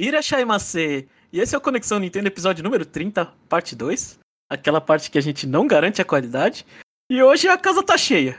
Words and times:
Irashaimase! 0.00 1.08
E 1.32 1.40
esse 1.40 1.54
é 1.54 1.58
o 1.58 1.60
Conexão 1.60 1.98
Nintendo 1.98 2.26
episódio 2.28 2.64
número 2.64 2.84
30, 2.86 3.26
parte 3.48 3.76
2. 3.76 4.18
Aquela 4.50 4.80
parte 4.80 5.10
que 5.10 5.18
a 5.18 5.20
gente 5.20 5.46
não 5.46 5.66
garante 5.66 6.00
a 6.00 6.04
qualidade. 6.04 6.66
E 7.10 7.22
hoje 7.22 7.46
a 7.48 7.56
casa 7.58 7.82
tá 7.82 7.96
cheia. 7.96 8.38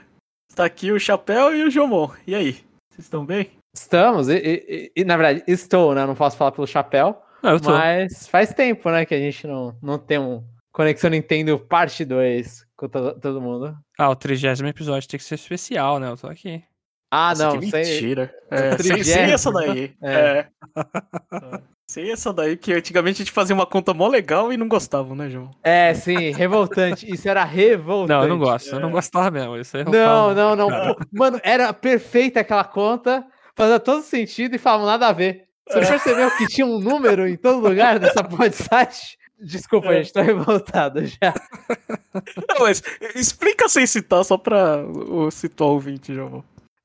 Tá 0.55 0.65
aqui 0.65 0.91
o 0.91 0.99
Chapéu 0.99 1.55
e 1.55 1.63
o 1.63 1.71
Jomon. 1.71 2.09
E 2.27 2.35
aí? 2.35 2.53
Vocês 2.91 3.05
estão 3.05 3.25
bem? 3.25 3.51
Estamos, 3.73 4.27
e, 4.27 4.35
e- 4.35 4.91
e, 4.97 5.05
na 5.05 5.15
verdade, 5.15 5.43
estou, 5.47 5.95
né? 5.95 6.05
Não 6.05 6.15
posso 6.15 6.35
falar 6.35 6.51
pelo 6.51 6.67
chapéu, 6.67 7.21
Não, 7.41 7.51
eu 7.51 7.59
tô. 7.61 7.71
mas 7.71 8.27
faz 8.27 8.53
tempo, 8.53 8.89
né, 8.91 9.05
que 9.05 9.15
a 9.15 9.19
gente 9.19 9.47
não, 9.47 9.73
não 9.81 9.97
tem 9.97 10.19
um 10.19 10.43
Conexão 10.73 11.09
Nintendo 11.09 11.57
parte 11.57 12.03
2 12.03 12.65
com 12.75 12.89
to- 12.89 13.17
todo 13.21 13.39
mundo. 13.39 13.77
Ah, 13.97 14.09
o 14.09 14.15
trigésimo 14.15 14.67
episódio 14.67 15.07
tem 15.07 15.17
que 15.17 15.23
ser 15.23 15.35
especial, 15.35 15.99
né? 15.99 16.09
Eu 16.09 16.17
tô 16.17 16.27
aqui. 16.27 16.61
Ah, 17.11 17.29
Nossa, 17.31 17.43
não, 17.49 17.59
que 17.59 17.69
sei. 17.69 17.83
mentira. 17.83 18.33
É, 18.49 18.77
sem, 18.77 19.03
sem 19.03 19.21
essa 19.33 19.51
daí. 19.51 19.93
É. 20.01 20.45
É. 21.31 21.35
É. 21.35 21.71
Sem 21.85 22.09
essa 22.09 22.31
daí, 22.31 22.55
que 22.55 22.71
antigamente 22.71 23.21
a 23.21 23.25
gente 23.25 23.33
fazia 23.33 23.53
uma 23.53 23.65
conta 23.65 23.93
mó 23.93 24.07
legal 24.07 24.53
e 24.53 24.55
não 24.55 24.65
gostavam, 24.69 25.13
né, 25.13 25.29
João? 25.29 25.51
É, 25.61 25.93
sim, 25.93 26.31
revoltante. 26.31 27.05
Isso 27.11 27.27
era 27.27 27.43
revoltante. 27.43 28.13
Não, 28.17 28.23
eu 28.23 28.29
não 28.29 28.39
gosto. 28.39 28.69
Eu 28.73 28.79
não 28.79 28.91
gostava 28.91 29.29
mesmo. 29.29 29.57
Isso 29.57 29.75
aí 29.75 29.83
Não, 29.83 29.91
falo. 29.91 30.33
não, 30.33 30.55
não. 30.55 30.69
Pô, 30.69 31.01
Mano, 31.11 31.37
era 31.43 31.73
perfeita 31.73 32.39
aquela 32.39 32.63
conta, 32.63 33.25
fazia 33.57 33.77
todo 33.77 34.01
sentido 34.03 34.55
e 34.55 34.57
falava 34.57 34.85
nada 34.85 35.07
a 35.09 35.11
ver. 35.11 35.43
Você 35.67 35.79
É. 35.79 35.85
percebeu 35.85 36.31
que 36.37 36.47
tinha 36.47 36.65
um 36.65 36.79
número 36.79 37.27
em 37.27 37.35
todo 37.35 37.59
lugar 37.59 37.99
dessa 37.99 38.23
podcast? 38.23 39.17
Desculpa, 39.37 39.87
É. 39.93 39.97
gente, 40.03 40.13
tô 40.13 40.21
revoltado 40.21 41.05
já. 41.05 41.33
Não, 42.13 42.59
mas 42.61 42.81
explica 43.15 43.67
sem 43.67 43.85
citar, 43.85 44.23
só 44.23 44.37
pra 44.37 44.77
o, 44.85 45.29
citar 45.29 45.67
o 45.67 45.71
ouvinte, 45.71 46.13
João. 46.13 46.41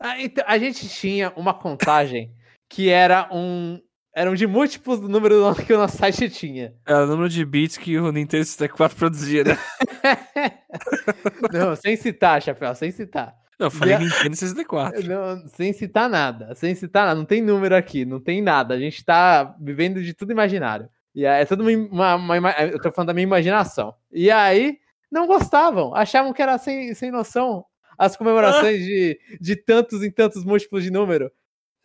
Ah, 0.06 0.22
então, 0.22 0.44
a 0.46 0.58
gente 0.58 0.88
tinha 0.88 1.32
uma 1.36 1.52
contagem 1.54 2.32
que 2.68 2.88
era 2.90 3.28
um. 3.32 3.80
Eram 4.14 4.34
de 4.34 4.46
múltiplos 4.46 4.98
do 5.00 5.08
número 5.08 5.54
que 5.66 5.72
o 5.74 5.78
nosso 5.78 5.98
site 5.98 6.30
tinha. 6.30 6.74
É 6.86 6.94
o 6.94 7.06
número 7.06 7.28
de 7.28 7.44
bits 7.44 7.76
que 7.76 7.98
o 7.98 8.10
Nintendo 8.10 8.44
64 8.44 8.96
produzia, 8.96 9.44
né? 9.44 9.58
Não, 11.52 11.76
sem 11.76 11.96
citar, 11.96 12.42
Chapéu, 12.42 12.74
sem 12.74 12.90
citar. 12.90 13.34
Eu 13.58 13.70
falei 13.70 13.94
a- 13.94 13.98
Nintendo 13.98 14.36
64. 14.36 15.02
Não, 15.08 15.48
sem 15.48 15.72
citar 15.72 16.08
nada, 16.08 16.54
sem 16.54 16.74
citar 16.74 17.06
nada, 17.06 17.18
não 17.18 17.24
tem 17.24 17.40
número 17.42 17.74
aqui, 17.74 18.04
não 18.04 18.20
tem 18.20 18.42
nada. 18.42 18.74
A 18.74 18.78
gente 18.78 19.04
tá 19.04 19.54
vivendo 19.60 20.02
de 20.02 20.12
tudo 20.14 20.32
imaginário. 20.32 20.88
E 21.14 21.26
aí, 21.26 21.42
é 21.42 21.44
tudo 21.46 21.64
uma, 21.64 22.14
uma- 22.16 22.38
uma 22.38 22.50
eu 22.52 22.80
tô 22.80 22.90
falando 22.92 23.08
da 23.08 23.14
minha 23.14 23.24
imaginação. 23.24 23.94
E 24.12 24.30
aí, 24.30 24.78
não 25.10 25.26
gostavam, 25.26 25.94
achavam 25.94 26.32
que 26.32 26.42
era 26.42 26.58
sem, 26.58 26.92
sem 26.94 27.10
noção 27.10 27.64
as 27.98 28.16
comemorações 28.16 28.78
de, 28.84 29.18
de 29.40 29.56
tantos 29.56 30.02
em 30.02 30.10
tantos 30.10 30.44
múltiplos 30.44 30.82
de 30.82 30.90
número. 30.90 31.30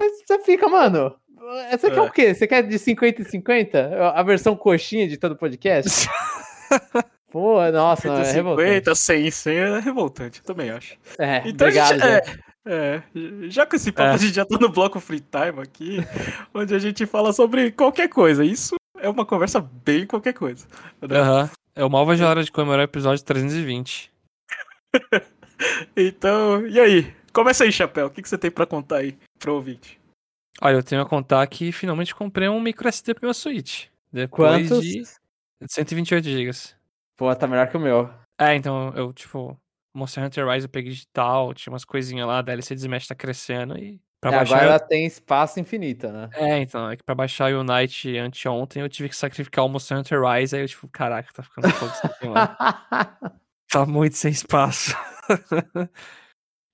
Aí 0.02 0.10
Você 0.26 0.40
fica, 0.40 0.68
mano. 0.68 1.16
Você 1.72 1.90
quer 1.90 1.98
É. 1.98 2.02
o 2.02 2.12
quê? 2.12 2.34
Você 2.34 2.48
quer 2.48 2.62
de 2.64 2.78
50 2.80 3.22
em 3.22 3.26
50? 3.26 4.12
A 4.14 4.24
versão 4.24 4.56
coxinha 4.56 5.08
de 5.08 5.18
todo 5.18 5.36
podcast? 5.36 6.08
Pô, 7.32 7.60
nossa, 7.72 8.08
não, 8.10 8.18
é 8.20 8.32
revoltante. 8.32 8.68
50, 8.70 8.96
100, 8.96 9.32
100 9.32 9.58
é 9.58 9.80
revoltante, 9.80 10.40
eu 10.40 10.46
também 10.46 10.70
acho. 10.70 10.98
É, 11.18 11.38
Então, 11.46 11.66
obrigado, 11.68 11.92
a 11.94 11.96
gente, 11.96 12.06
é, 12.06 12.24
é, 12.68 13.04
já 13.50 13.66
com 13.66 13.76
esse 13.78 13.90
papo, 13.92 14.10
É. 14.10 14.14
a 14.14 14.18
gente 14.18 14.34
já 14.34 14.46
tá 14.46 14.58
no 14.60 14.70
bloco 14.70 15.00
Free 15.00 15.22
Time 15.22 15.62
aqui, 15.62 15.98
onde 16.54 16.76
a 16.76 16.80
gente 16.80 17.06
fala 17.06 17.32
sobre 17.32 17.72
qualquer 17.72 18.10
coisa. 18.10 18.44
Isso 18.44 18.76
é 19.00 19.08
uma 19.08 19.26
conversa 19.26 19.62
bem 19.62 20.06
qualquer 20.06 20.34
coisa. 20.34 20.68
né? 21.02 21.18
Aham. 21.20 21.50
É 21.74 21.86
o 21.86 21.90
Malva 21.90 22.18
já 22.18 22.28
hora 22.30 22.44
de 22.44 22.52
comemorar 22.52 22.82
o 22.82 22.84
episódio 22.90 23.24
320. 23.24 24.12
Então, 25.96 26.66
e 26.68 26.80
aí? 26.80 27.14
Começa 27.34 27.64
aí, 27.64 27.72
Chapéu. 27.72 28.08
O 28.08 28.10
que, 28.10 28.22
que 28.22 28.30
você 28.30 28.38
tem 28.38 28.52
pra 28.52 28.66
contar 28.66 28.98
aí 28.98 29.18
pro 29.40 29.56
ouvinte? 29.56 30.00
Olha, 30.62 30.76
eu 30.76 30.84
tenho 30.84 31.02
a 31.02 31.06
contar 31.06 31.46
que 31.48 31.72
finalmente 31.72 32.14
comprei 32.14 32.50
um 32.50 32.60
micro 32.60 32.88
SD 32.88 33.14
pro 33.14 33.26
meu 33.26 33.34
Switch. 33.34 33.88
Depois 34.12 34.68
Quantos? 34.70 34.84
de 34.84 35.04
128 35.70 36.24
GB. 36.28 36.52
Pô, 37.18 37.34
tá 37.36 37.48
melhor 37.48 37.68
que 37.70 37.78
o 37.78 37.80
meu. 37.80 38.10
É, 38.40 38.56
então 38.56 38.92
eu, 38.96 39.14
tipo, 39.14 39.58
Monster 39.96 40.24
Hunter 40.24 40.48
Rise 40.48 40.66
eu 40.66 40.70
peguei 40.70 40.92
digital, 40.92 41.54
tinha 41.54 41.72
umas 41.72 41.86
coisinhas 41.86 42.28
lá, 42.28 42.40
a 42.40 42.42
DLC 42.42 42.76
de 42.76 42.82
Smash 42.82 43.08
tá 43.08 43.16
crescendo 43.16 43.78
e 43.78 44.02
pra 44.20 44.32
É, 44.32 44.36
baixar. 44.38 44.56
agora 44.56 44.70
ela 44.72 44.80
tem 44.80 45.06
espaço 45.06 45.60
infinito, 45.60 46.08
né? 46.10 46.30
É, 46.34 46.58
então, 46.60 46.90
é 46.90 46.98
que 46.98 47.04
pra 47.04 47.16
baixar 47.16 47.54
o 47.54 47.62
Unite 47.62 48.18
anteontem 48.18 48.82
eu 48.82 48.90
tive 48.90 49.08
que 49.10 49.16
sacrificar 49.16 49.64
o 49.66 49.70
Monster 49.70 49.98
Hunter 49.98 50.22
Rise, 50.22 50.56
aí 50.56 50.64
eu, 50.64 50.68
tipo, 50.68 50.88
caraca, 50.90 51.32
tá 51.34 51.44
ficando 51.44 51.68
mano. 52.24 52.56
Tá 53.72 53.86
muito 53.86 54.18
sem 54.18 54.32
espaço. 54.32 54.94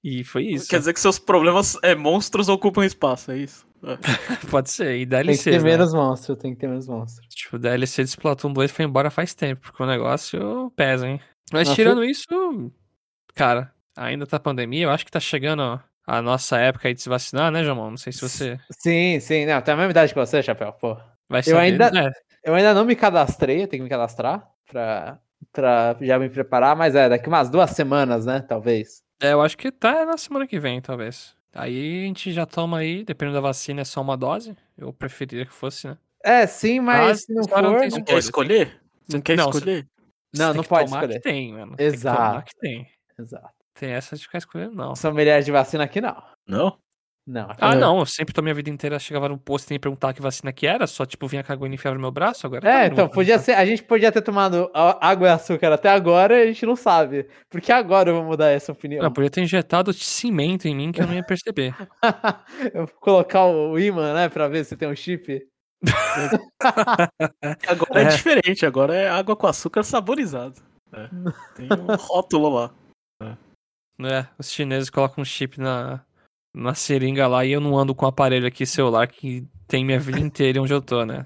e 0.03 0.23
foi 0.23 0.45
isso. 0.45 0.69
Quer 0.69 0.79
dizer 0.79 0.93
que 0.93 0.99
seus 0.99 1.19
problemas 1.19 1.77
é 1.83 1.95
monstros 1.95 2.49
ocupam 2.49 2.85
espaço, 2.85 3.31
é 3.31 3.37
isso? 3.37 3.67
É. 3.83 3.97
Pode 4.49 4.69
ser. 4.69 4.95
E 4.97 5.05
tem 5.05 5.05
que 5.05 5.23
DLC, 5.23 5.51
ter 5.51 5.57
né? 5.57 5.63
menos 5.63 5.93
monstro, 5.93 6.35
tem 6.35 6.53
que 6.53 6.59
ter 6.59 6.67
menos 6.67 6.87
monstro. 6.87 7.27
Tipo, 7.29 7.57
o 7.57 7.59
DLC 7.59 8.03
de 8.03 8.09
Splatoon 8.09 8.53
2 8.53 8.71
foi 8.71 8.85
embora 8.85 9.09
faz 9.11 9.33
tempo, 9.33 9.61
porque 9.61 9.83
o 9.83 9.87
negócio 9.87 10.71
pesa, 10.75 11.07
hein? 11.07 11.19
Mas 11.51 11.67
Mas 11.67 11.75
tirando 11.75 12.03
isso, 12.03 12.25
cara, 13.35 13.71
ainda 13.95 14.25
tá 14.25 14.39
pandemia, 14.39 14.85
eu 14.85 14.89
acho 14.89 15.05
que 15.05 15.11
tá 15.11 15.19
chegando 15.19 15.79
a 16.05 16.21
nossa 16.21 16.57
época 16.57 16.87
aí 16.87 16.93
de 16.93 17.01
se 17.01 17.09
vacinar, 17.09 17.51
né, 17.51 17.63
Jamon? 17.63 17.91
Não 17.91 17.97
sei 17.97 18.11
se 18.11 18.21
você 18.21 18.59
Sim, 18.79 19.19
sim, 19.19 19.45
não, 19.45 19.61
tem 19.61 19.73
a 19.73 19.77
mesma 19.77 19.91
idade 19.91 20.13
que 20.13 20.19
você, 20.19 20.41
Chapéu, 20.41 20.73
pô. 20.73 20.97
vai 21.29 21.43
saber. 21.43 21.59
ainda- 21.59 21.91
né? 21.91 22.11
Eu 22.43 22.55
ainda 22.55 22.73
não 22.73 22.85
me 22.85 22.95
cadastrei, 22.95 23.63
eu 23.63 23.67
tenho 23.67 23.81
que 23.81 23.83
me 23.83 23.89
cadastrar 23.89 24.47
pra, 24.65 25.19
pra 25.51 25.95
já 26.01 26.17
me 26.19 26.29
preparar, 26.29 26.75
mas 26.75 26.95
é, 26.95 27.09
daqui 27.09 27.27
umas 27.27 27.49
duas 27.49 27.71
semanas, 27.71 28.25
né, 28.25 28.41
talvez. 28.41 29.01
É, 29.21 29.33
eu 29.33 29.41
acho 29.41 29.57
que 29.57 29.71
tá 29.71 30.05
na 30.05 30.17
semana 30.17 30.45
que 30.47 30.59
vem, 30.59 30.81
talvez. 30.81 31.35
Aí 31.53 32.03
a 32.03 32.07
gente 32.07 32.31
já 32.31 32.45
toma 32.45 32.79
aí, 32.79 33.03
dependendo 33.03 33.35
da 33.35 33.41
vacina, 33.41 33.81
é 33.81 33.85
só 33.85 34.01
uma 34.01 34.15
dose. 34.15 34.55
Eu 34.77 34.93
preferiria 34.93 35.45
que 35.45 35.53
fosse, 35.53 35.87
né? 35.87 35.97
É, 36.23 36.45
sim, 36.45 36.79
mas 36.79 36.99
Mas 36.99 37.21
se 37.23 37.33
não 37.33 37.43
agora 37.43 37.61
não 37.63 37.73
for... 37.73 37.79
tem 37.81 37.89
Não 37.89 38.03
quer 38.03 38.17
escolher? 38.17 38.81
Não 39.11 39.21
quer 39.21 39.37
Não, 39.37 39.49
escolher? 39.49 39.87
Você 40.33 40.41
Não, 40.43 40.49
tem 40.49 40.57
não 40.57 40.63
pode 40.63 40.85
tomar 40.89 41.01
escolher. 41.03 41.13
que 41.15 41.21
tem, 41.21 41.53
mano. 41.53 41.75
Tem 41.75 41.91
que 41.91 41.97
tomar 41.99 42.13
Exato. 42.15 42.45
que 42.45 42.59
tem. 42.59 42.87
Exato. 43.19 43.49
Tem 43.73 43.89
essa 43.91 44.15
de 44.15 44.23
ficar 44.23 44.37
escolhendo, 44.39 44.75
não. 44.75 44.95
São 44.95 45.13
milhares 45.13 45.45
de 45.45 45.51
vacina 45.51 45.83
aqui, 45.85 46.01
não. 46.01 46.21
Não? 46.45 46.77
Não. 47.29 47.49
Ah, 47.59 47.73
É. 47.73 47.75
não, 47.75 47.99
eu 47.99 48.05
sempre 48.05 48.33
tomei 48.33 48.51
a 48.53 48.55
vida 48.55 48.69
inteira, 48.69 48.97
chegava 48.97 49.27
no 49.27 49.37
posto 49.37 49.69
e 49.69 49.73
ia 49.73 49.79
perguntar 49.81 50.13
que 50.13 50.21
vacina 50.21 50.53
que 50.53 50.65
era, 50.65 50.87
só 50.87 51.05
tipo 51.05 51.27
vinha 51.27 51.43
cagando 51.43 51.73
e 51.73 51.75
enfiava 51.75 51.93
no 51.95 51.99
meu 52.01 52.09
braço, 52.09 52.47
agora 52.47 52.65
É, 52.69 52.85
não 52.87 52.93
então, 52.93 53.09
podia 53.09 53.33
perguntar. 53.33 53.43
ser, 53.43 53.51
a 53.59 53.65
gente 53.65 53.83
podia 53.83 54.11
ter 54.13 54.21
tomado 54.21 54.71
água 54.73 55.27
e 55.27 55.31
açúcar 55.31 55.73
até 55.73 55.89
agora 55.89 56.39
e 56.39 56.43
a 56.43 56.45
gente 56.47 56.65
não 56.65 56.77
sabe. 56.77 57.27
Porque 57.49 57.69
agora 57.69 58.09
eu 58.11 58.15
vou 58.15 58.23
mudar 58.23 58.47
essa 58.51 58.71
opinião. 58.71 59.03
Não, 59.03 59.11
podia 59.11 59.29
ter 59.29 59.41
injetado 59.41 59.91
cimento 59.91 60.69
em 60.69 60.75
mim 60.75 60.91
que 60.93 61.01
eu 61.01 61.05
não 61.07 61.13
ia 61.15 61.23
perceber. 61.23 61.75
eu 62.73 62.85
vou 62.85 62.95
colocar 63.01 63.43
o 63.45 63.77
imã, 63.77 64.13
né, 64.13 64.29
pra 64.29 64.47
ver 64.47 64.63
se 64.63 64.77
tem 64.77 64.87
um 64.87 64.95
chip. 64.95 65.45
Agora 67.67 68.01
é. 68.01 68.03
É. 68.03 68.07
diferente, 68.09 68.65
agora 68.65 68.95
é 68.95 69.09
água 69.09 69.35
com 69.35 69.47
açúcar 69.47 69.83
saborizado. 69.83 70.61
É. 70.93 71.07
Tem 71.55 71.67
um 71.71 71.95
rótulo 71.95 72.49
lá. 72.49 72.71
né? 73.99 74.27
Os 74.39 74.49
chineses 74.51 74.89
colocam 74.89 75.21
um 75.21 75.25
chip 75.25 75.59
na, 75.59 76.01
na 76.57 76.73
seringa 76.73 77.27
lá 77.27 77.45
e 77.45 77.51
eu 77.51 77.61
não 77.61 77.77
ando 77.77 77.93
com 77.95 78.05
o 78.05 78.09
aparelho 78.09 78.47
aqui 78.47 78.65
celular 78.65 79.07
que 79.07 79.45
tem 79.67 79.85
minha 79.85 79.99
vida 79.99 80.19
inteira 80.19 80.61
onde 80.61 80.73
eu 80.73 80.81
tô, 80.81 81.05
né? 81.05 81.25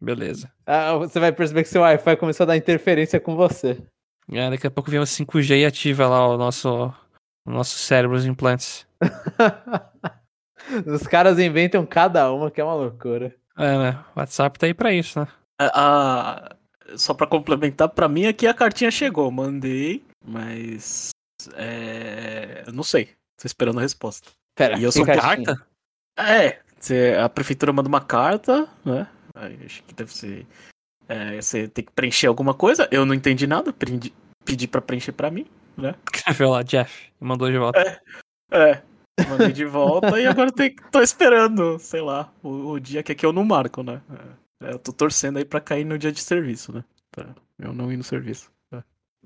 Beleza. 0.00 0.50
Ah, 0.66 0.94
você 0.96 1.18
vai 1.20 1.32
perceber 1.32 1.62
que 1.62 1.68
seu 1.68 1.82
Wi-Fi 1.82 2.16
começou 2.16 2.44
a 2.44 2.46
dar 2.48 2.56
interferência 2.56 3.18
com 3.20 3.36
você. 3.36 3.82
É, 4.32 4.48
daqui 4.48 4.66
a 4.66 4.70
pouco 4.70 4.90
vem 4.90 5.00
o 5.00 5.04
5G 5.06 5.58
e 5.60 5.66
ativa 5.66 6.06
lá 6.06 6.26
o 6.28 6.38
nosso, 6.38 6.92
o 7.46 7.50
nosso 7.50 7.76
cérebro, 7.76 8.16
os 8.16 8.24
implantes. 8.24 8.86
Os 10.86 11.02
caras 11.06 11.38
inventam 11.38 11.84
cada 11.86 12.30
uma, 12.32 12.50
que 12.50 12.60
é 12.60 12.64
uma 12.64 12.74
loucura. 12.74 13.34
É, 13.56 13.78
né? 13.78 14.04
O 14.14 14.20
WhatsApp 14.20 14.58
tá 14.58 14.66
aí 14.66 14.74
pra 14.74 14.92
isso, 14.92 15.18
né? 15.18 15.26
A- 15.60 15.72
a- 15.74 16.56
só 16.96 17.12
pra 17.14 17.26
complementar, 17.26 17.88
pra 17.88 18.08
mim 18.08 18.26
aqui 18.26 18.46
a 18.46 18.54
cartinha 18.54 18.90
chegou. 18.90 19.30
Mandei, 19.30 20.04
mas. 20.24 21.10
É. 21.54 22.64
eu 22.66 22.72
Não 22.72 22.82
sei. 22.82 23.06
Tô 23.40 23.46
esperando 23.46 23.78
a 23.78 23.82
resposta. 23.82 24.30
Pera, 24.60 24.78
E 24.78 24.82
eu 24.84 24.92
sou 24.92 25.06
carta? 25.06 25.66
É, 26.18 26.60
cê- 26.78 27.16
a 27.18 27.28
prefeitura 27.30 27.72
manda 27.72 27.88
uma 27.88 28.00
carta, 28.00 28.68
né? 28.84 29.06
Aí, 29.34 29.58
acho 29.64 29.82
que 29.84 29.94
deve 29.94 30.12
ser. 30.12 30.46
é, 31.08 31.40
Você 31.40 31.66
tem 31.66 31.82
que 31.84 31.92
preencher 31.92 32.26
alguma 32.26 32.52
coisa. 32.52 32.86
Eu 32.90 33.06
não 33.06 33.14
entendi 33.14 33.46
nada, 33.46 33.72
prendi- 33.72 34.12
pedi 34.44 34.68
pra 34.68 34.82
preencher 34.82 35.12
pra 35.12 35.30
mim. 35.30 35.46
Viu 36.36 36.50
lá, 36.50 36.62
Jeff, 36.62 37.10
mandou 37.18 37.50
de 37.50 37.56
volta. 37.56 38.02
É, 38.52 38.82
mandei 39.28 39.50
de 39.52 39.64
volta 39.64 40.20
e 40.20 40.26
agora 40.26 40.52
tem, 40.52 40.74
tô 40.90 41.00
esperando, 41.00 41.78
sei 41.78 42.02
lá, 42.02 42.30
o, 42.42 42.72
o 42.72 42.80
dia 42.80 43.02
que 43.02 43.12
aqui 43.12 43.24
eu 43.24 43.32
não 43.32 43.44
marco, 43.44 43.82
né? 43.82 44.02
É, 44.62 44.72
eu 44.74 44.78
tô 44.78 44.92
torcendo 44.92 45.38
aí 45.38 45.44
pra 45.44 45.60
cair 45.60 45.84
no 45.86 45.96
dia 45.96 46.12
de 46.12 46.20
serviço, 46.20 46.70
né? 46.70 46.84
Pra 47.10 47.28
eu 47.58 47.72
não 47.72 47.90
ir 47.90 47.96
no 47.96 48.04
serviço. 48.04 48.50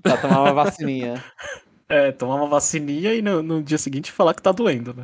Pra 0.01 0.17
tomar 0.17 0.41
uma 0.43 0.53
vacininha. 0.53 1.21
É, 1.87 2.11
tomar 2.11 2.37
uma 2.37 2.47
vacininha 2.47 3.13
e 3.13 3.21
no, 3.21 3.43
no 3.43 3.61
dia 3.61 3.77
seguinte 3.77 4.11
falar 4.11 4.33
que 4.33 4.41
tá 4.41 4.51
doendo, 4.51 4.91
né? 4.91 5.03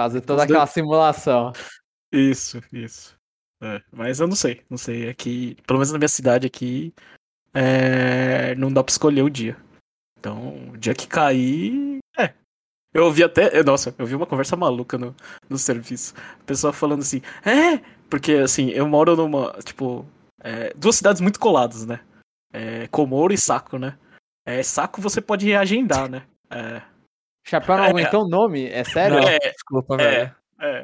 Fazer 0.00 0.22
toda 0.22 0.44
aquela 0.44 0.66
simulação. 0.66 1.52
Isso, 2.10 2.58
isso. 2.72 3.14
É, 3.62 3.82
mas 3.92 4.18
eu 4.18 4.26
não 4.26 4.34
sei, 4.34 4.62
não 4.70 4.78
sei. 4.78 5.10
Aqui, 5.10 5.58
pelo 5.66 5.78
menos 5.78 5.92
na 5.92 5.98
minha 5.98 6.08
cidade 6.08 6.46
aqui, 6.46 6.94
é, 7.52 8.54
não 8.54 8.72
dá 8.72 8.82
pra 8.82 8.90
escolher 8.90 9.20
o 9.20 9.28
dia. 9.28 9.58
Então, 10.18 10.70
o 10.70 10.78
dia 10.78 10.94
que 10.94 11.06
cair, 11.06 11.98
é. 12.18 12.32
Eu 12.94 13.04
ouvi 13.04 13.22
até. 13.22 13.62
Nossa, 13.62 13.94
eu 13.98 14.06
vi 14.06 14.14
uma 14.14 14.26
conversa 14.26 14.56
maluca 14.56 14.96
no, 14.96 15.14
no 15.50 15.58
serviço. 15.58 16.14
O 16.40 16.44
pessoal 16.44 16.72
falando 16.72 17.00
assim, 17.00 17.20
é, 17.44 17.76
porque 18.08 18.32
assim, 18.32 18.70
eu 18.70 18.88
moro 18.88 19.14
numa. 19.14 19.52
Tipo, 19.62 20.06
é, 20.42 20.72
duas 20.74 20.96
cidades 20.96 21.20
muito 21.20 21.38
coladas, 21.38 21.84
né? 21.84 22.00
É, 22.54 22.88
Comoro 22.88 23.34
e 23.34 23.38
Saco, 23.38 23.78
né? 23.78 23.98
É, 24.46 24.62
Saco 24.62 25.02
você 25.02 25.20
pode 25.20 25.44
reagendar, 25.44 26.10
né? 26.10 26.22
É, 26.48 26.80
Chapéu 27.44 27.76
não 27.76 27.84
aguentou 27.84 28.24
o 28.24 28.28
nome? 28.28 28.66
É 28.68 28.84
sério? 28.84 29.18
Não, 29.20 29.28
É, 29.28 29.38
desculpa, 29.38 29.94
é. 29.94 29.96
velho. 29.98 30.34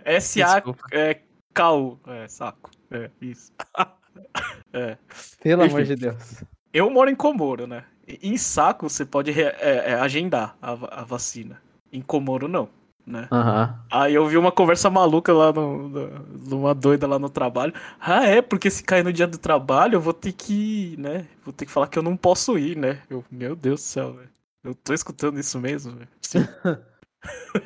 é, 0.05 0.21
SA 0.21 0.55
Desculpa. 0.55 0.85
é, 0.93 1.21
KU. 1.55 1.99
É, 2.07 2.29
Saco. 2.29 2.71
É, 2.91 3.11
isso. 3.21 3.53
é. 4.73 4.97
Pelo 5.43 5.65
Enfim. 5.65 5.75
amor 5.75 5.85
de 5.85 5.95
Deus. 5.97 6.45
Eu 6.73 6.91
moro 6.91 7.11
em 7.11 7.15
Comoro, 7.15 7.67
né? 7.67 7.85
E- 8.07 8.19
Em 8.31 8.37
Saco 8.37 8.89
você 8.89 9.05
pode 9.05 9.31
é, 9.41 9.57
é, 9.61 9.95
agendar 9.95 10.57
a, 10.61 11.01
a 11.01 11.05
vacina. 11.05 11.61
Em 11.93 12.01
Comoro 12.03 12.49
não, 12.49 12.69
né? 13.07 13.29
Aham. 13.33 13.79
Aí 13.91 14.15
eu 14.15 14.27
vi 14.27 14.37
uma 14.37 14.53
conversa 14.53 14.91
maluca 14.91 15.33
lá 15.33 15.53
no, 15.53 15.89
no- 15.89 16.09
numa 16.49 16.75
doida 16.75 17.07
lá 17.07 17.19
no 17.19 17.29
trabalho. 17.31 17.73
Ah, 18.01 18.25
é, 18.27 18.43
porque 18.43 18.71
se 18.71 18.83
cair 18.83 19.05
no 19.05 19.13
dia 19.13 19.27
do 19.27 19.39
trabalho, 19.39 19.97
eu 19.97 20.01
vou 20.01 20.13
ter 20.13 20.33
que, 20.33 20.97
né? 20.99 21.27
Vou 21.45 21.53
ter 21.53 21.65
que 21.67 21.73
falar 21.73 21.87
que 21.89 21.99
eu 21.99 22.03
não 22.03 22.17
posso 22.17 22.59
ir, 22.59 22.77
né? 22.77 23.01
Eu, 23.09 23.25
meu 23.31 23.55
Deus 23.57 23.81
do 23.81 23.85
céu, 23.85 24.13
velho. 24.15 24.29
Eu 24.67 24.75
tô 24.75 24.93
escutando 24.93 25.39
isso 25.39 25.59
mesmo, 25.59 25.93
velho. 25.97 26.09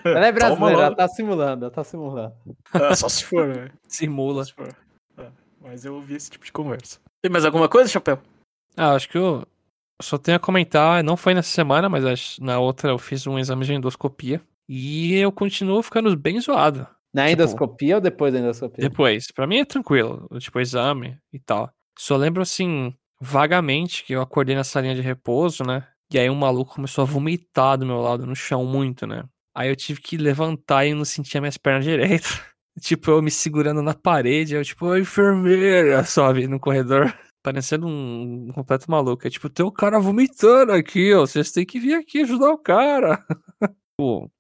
Ela 0.05 0.27
é 0.27 0.33
brasileira, 0.33 0.77
lá. 0.79 0.85
ela 0.87 0.95
tá 0.97 1.09
simulando, 1.09 1.65
ela 1.67 1.75
tá 1.75 1.85
simulando. 1.85 2.35
Ah, 2.73 2.95
só 2.97 3.09
se 3.09 3.25
for, 3.25 3.53
velho. 3.53 3.73
Simula. 3.87 4.45
Só 4.45 4.51
se 4.51 4.55
for. 4.55 4.77
É, 5.19 5.27
Mas 5.61 5.85
eu 5.85 5.95
ouvi 5.97 6.15
esse 6.15 6.31
tipo 6.31 6.45
de 6.45 6.53
conversa. 6.53 6.99
Tem 7.23 7.31
mais 7.31 7.45
alguma 7.45 7.69
coisa, 7.69 7.91
Chapéu? 7.91 8.19
Ah, 8.77 8.93
acho 8.95 9.09
que 9.09 9.19
eu 9.19 9.45
só 10.01 10.17
tenho 10.17 10.37
a 10.37 10.41
comentar, 10.41 11.05
não 11.05 11.17
foi 11.17 11.35
nessa 11.35 11.51
semana, 11.51 11.89
mas 11.91 12.07
acho- 12.07 12.43
na 12.43 12.59
outra 12.59 12.91
eu 12.91 12.99
fiz 12.99 13.27
um 13.27 13.39
exame 13.39 13.67
de 13.67 13.75
endoscopia. 13.75 14.41
E 14.69 15.15
eu 15.17 15.31
continuo 15.33 15.83
ficando 15.83 16.17
bem 16.17 16.41
zoado. 16.41 16.87
Na 17.13 17.27
Tipo- 17.29 17.43
endoscopia 17.43 17.97
ou 17.97 18.01
depois 18.01 18.33
da 18.33 18.39
endoscopia? 18.39 18.89
Depois, 18.89 19.27
pra 19.35 19.47
mim 19.47 19.59
é 19.59 19.65
tranquilo, 19.65 20.27
tipo, 20.39 20.59
exame 20.61 21.19
e 21.33 21.39
tal. 21.41 21.69
Só 21.99 22.17
lembro 22.17 22.41
assim, 22.41 22.95
vagamente, 23.21 24.05
que 24.05 24.13
eu 24.15 24.23
acordei 24.23 24.55
na 24.55 24.65
salinha 24.65 24.95
de 24.95 25.03
repouso, 25.03 25.65
né? 25.65 25.87
E 26.13 26.19
aí 26.19 26.29
um 26.29 26.35
maluco 26.35 26.75
começou 26.75 27.03
a 27.03 27.07
vomitar 27.07 27.79
do 27.79 27.87
meu 27.87 28.01
lado 28.01 28.27
no 28.27 28.35
chão 28.35 28.65
muito, 28.65 29.07
né? 29.07 29.23
Aí 29.55 29.69
eu 29.69 29.77
tive 29.77 30.01
que 30.01 30.17
levantar 30.17 30.85
e 30.85 30.91
eu 30.91 30.97
não 30.97 31.05
sentia 31.05 31.41
minhas 31.41 31.57
pernas 31.57 31.85
direito. 31.85 32.27
tipo, 32.81 33.11
eu 33.11 33.23
me 33.23 33.31
segurando 33.31 33.83
na 33.83 33.95
parede, 33.95 34.55
eu 34.55 34.65
tipo, 34.65 34.87
"Ô, 34.87 34.97
enfermeira, 34.97 36.03
sabe, 36.05 36.49
no 36.49 36.59
corredor. 36.59 37.15
Parecendo 37.43 37.87
um, 37.87 38.49
um 38.49 38.53
completo 38.53 38.91
maluco. 38.91 39.27
É 39.27 39.31
tipo, 39.31 39.49
tem 39.49 39.65
um 39.65 39.71
cara 39.71 39.99
vomitando 39.99 40.73
aqui, 40.73 41.15
ó. 41.15 41.21
Vocês 41.21 41.51
têm 41.53 41.65
que 41.65 41.79
vir 41.81 41.95
aqui 41.95 42.21
ajudar 42.23 42.51
o 42.51 42.59
cara. 42.59 43.25
Pô, 43.99 44.31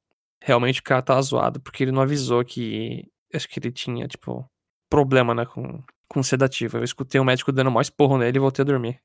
realmente 0.42 0.80
o 0.80 0.82
cara 0.84 1.02
tava 1.02 1.22
zoado, 1.22 1.60
porque 1.60 1.84
ele 1.84 1.92
não 1.92 2.02
avisou 2.02 2.44
que. 2.44 3.04
Acho 3.32 3.48
que 3.48 3.60
ele 3.60 3.70
tinha, 3.70 4.06
tipo, 4.08 4.44
problema, 4.90 5.34
né, 5.34 5.46
com, 5.46 5.82
com 6.08 6.22
sedativo. 6.22 6.78
Eu 6.78 6.84
escutei 6.84 7.20
o 7.20 7.24
médico 7.24 7.52
dando 7.52 7.70
mais 7.70 7.86
esporro 7.86 8.18
nele 8.18 8.36
e 8.38 8.40
voltei 8.40 8.62
a 8.64 8.66
dormir. 8.66 9.00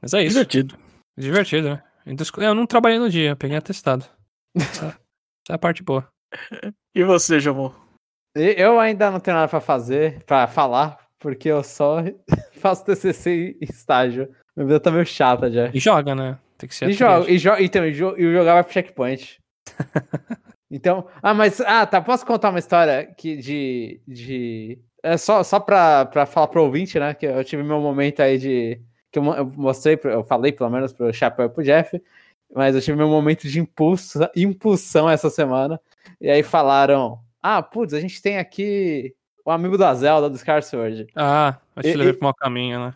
Mas 0.00 0.14
é 0.14 0.22
isso. 0.22 0.34
Divertido. 0.34 0.78
Divertido, 1.18 1.70
né? 1.70 1.82
Eu 2.38 2.54
não 2.54 2.66
trabalhei 2.66 2.98
no 2.98 3.10
dia, 3.10 3.36
peguei 3.36 3.56
atestado. 3.56 4.04
Essa, 4.56 4.86
essa 4.88 4.98
é 5.50 5.54
a 5.54 5.58
parte 5.58 5.82
boa. 5.82 6.08
E 6.94 7.04
você, 7.04 7.38
Jamon? 7.38 7.70
E- 8.36 8.54
Eu 8.58 8.80
ainda 8.80 9.10
não 9.10 9.20
tenho 9.20 9.36
nada 9.36 9.48
pra 9.48 9.60
fazer, 9.60 10.22
pra 10.24 10.46
falar, 10.48 10.98
porque 11.18 11.48
eu 11.48 11.62
só 11.62 11.98
faço 12.60 12.84
TCC 12.84 13.56
e 13.60 13.64
estágio. 13.64 14.28
Minha 14.56 14.66
vida 14.66 14.80
tá 14.80 14.90
meio 14.90 15.06
chata 15.06 15.50
já. 15.50 15.68
E 15.72 15.78
joga, 15.78 16.14
né? 16.14 16.38
Tem 16.56 16.68
que 16.68 16.74
ser 16.74 16.88
E 16.88 16.92
joga, 16.92 17.30
e, 17.30 17.38
jo 17.38 17.50
então, 17.60 17.86
e, 17.86 17.92
jo 17.92 18.14
e 18.18 18.32
jogar 18.32 18.54
vai 18.54 18.64
pro 18.64 18.72
checkpoint. 18.72 19.38
então, 20.70 21.06
ah, 21.22 21.32
mas, 21.34 21.60
ah, 21.60 21.86
tá, 21.86 22.00
posso 22.00 22.26
contar 22.26 22.50
uma 22.50 22.58
história 22.58 23.06
que 23.16 23.36
de, 23.36 24.00
de 24.06 24.78
é 25.02 25.16
só, 25.16 25.42
só 25.44 25.60
pra, 25.60 26.06
pra 26.06 26.26
falar 26.26 26.48
pro 26.48 26.64
ouvinte, 26.64 26.98
né, 26.98 27.14
que 27.14 27.26
eu 27.26 27.44
tive 27.44 27.62
meu 27.62 27.80
momento 27.80 28.20
aí 28.20 28.38
de, 28.38 28.80
que 29.20 29.20
eu, 29.20 29.22
mo- 29.22 29.34
eu 29.34 29.46
mostrei, 29.56 29.98
eu 30.04 30.22
falei 30.22 30.52
pelo 30.52 30.70
menos 30.70 30.92
pro 30.92 31.12
Chapéu 31.12 31.46
e 31.46 31.48
pro 31.48 31.64
Jeff, 31.64 32.00
mas 32.54 32.74
eu 32.74 32.80
tive 32.80 32.96
meu 32.96 33.08
momento 33.08 33.46
de 33.48 33.60
impulso, 33.60 34.18
impulsão 34.34 35.08
essa 35.08 35.28
semana, 35.28 35.80
e 36.20 36.30
aí 36.30 36.42
falaram, 36.42 37.18
ah, 37.42 37.62
putz, 37.62 37.92
a 37.94 38.00
gente 38.00 38.22
tem 38.22 38.38
aqui 38.38 39.14
o 39.44 39.50
amigo 39.50 39.76
da 39.78 39.94
Zelda, 39.94 40.28
do 40.28 40.36
Scar 40.38 40.62
Sword. 40.62 41.06
Ah, 41.14 41.56
eu 41.76 41.82
te 41.82 41.88
E- 41.90 41.94
levei 41.94 42.12
e- 42.12 42.16
pro 42.16 42.24
mau 42.24 42.34
caminho, 42.34 42.80
né? 42.80 42.92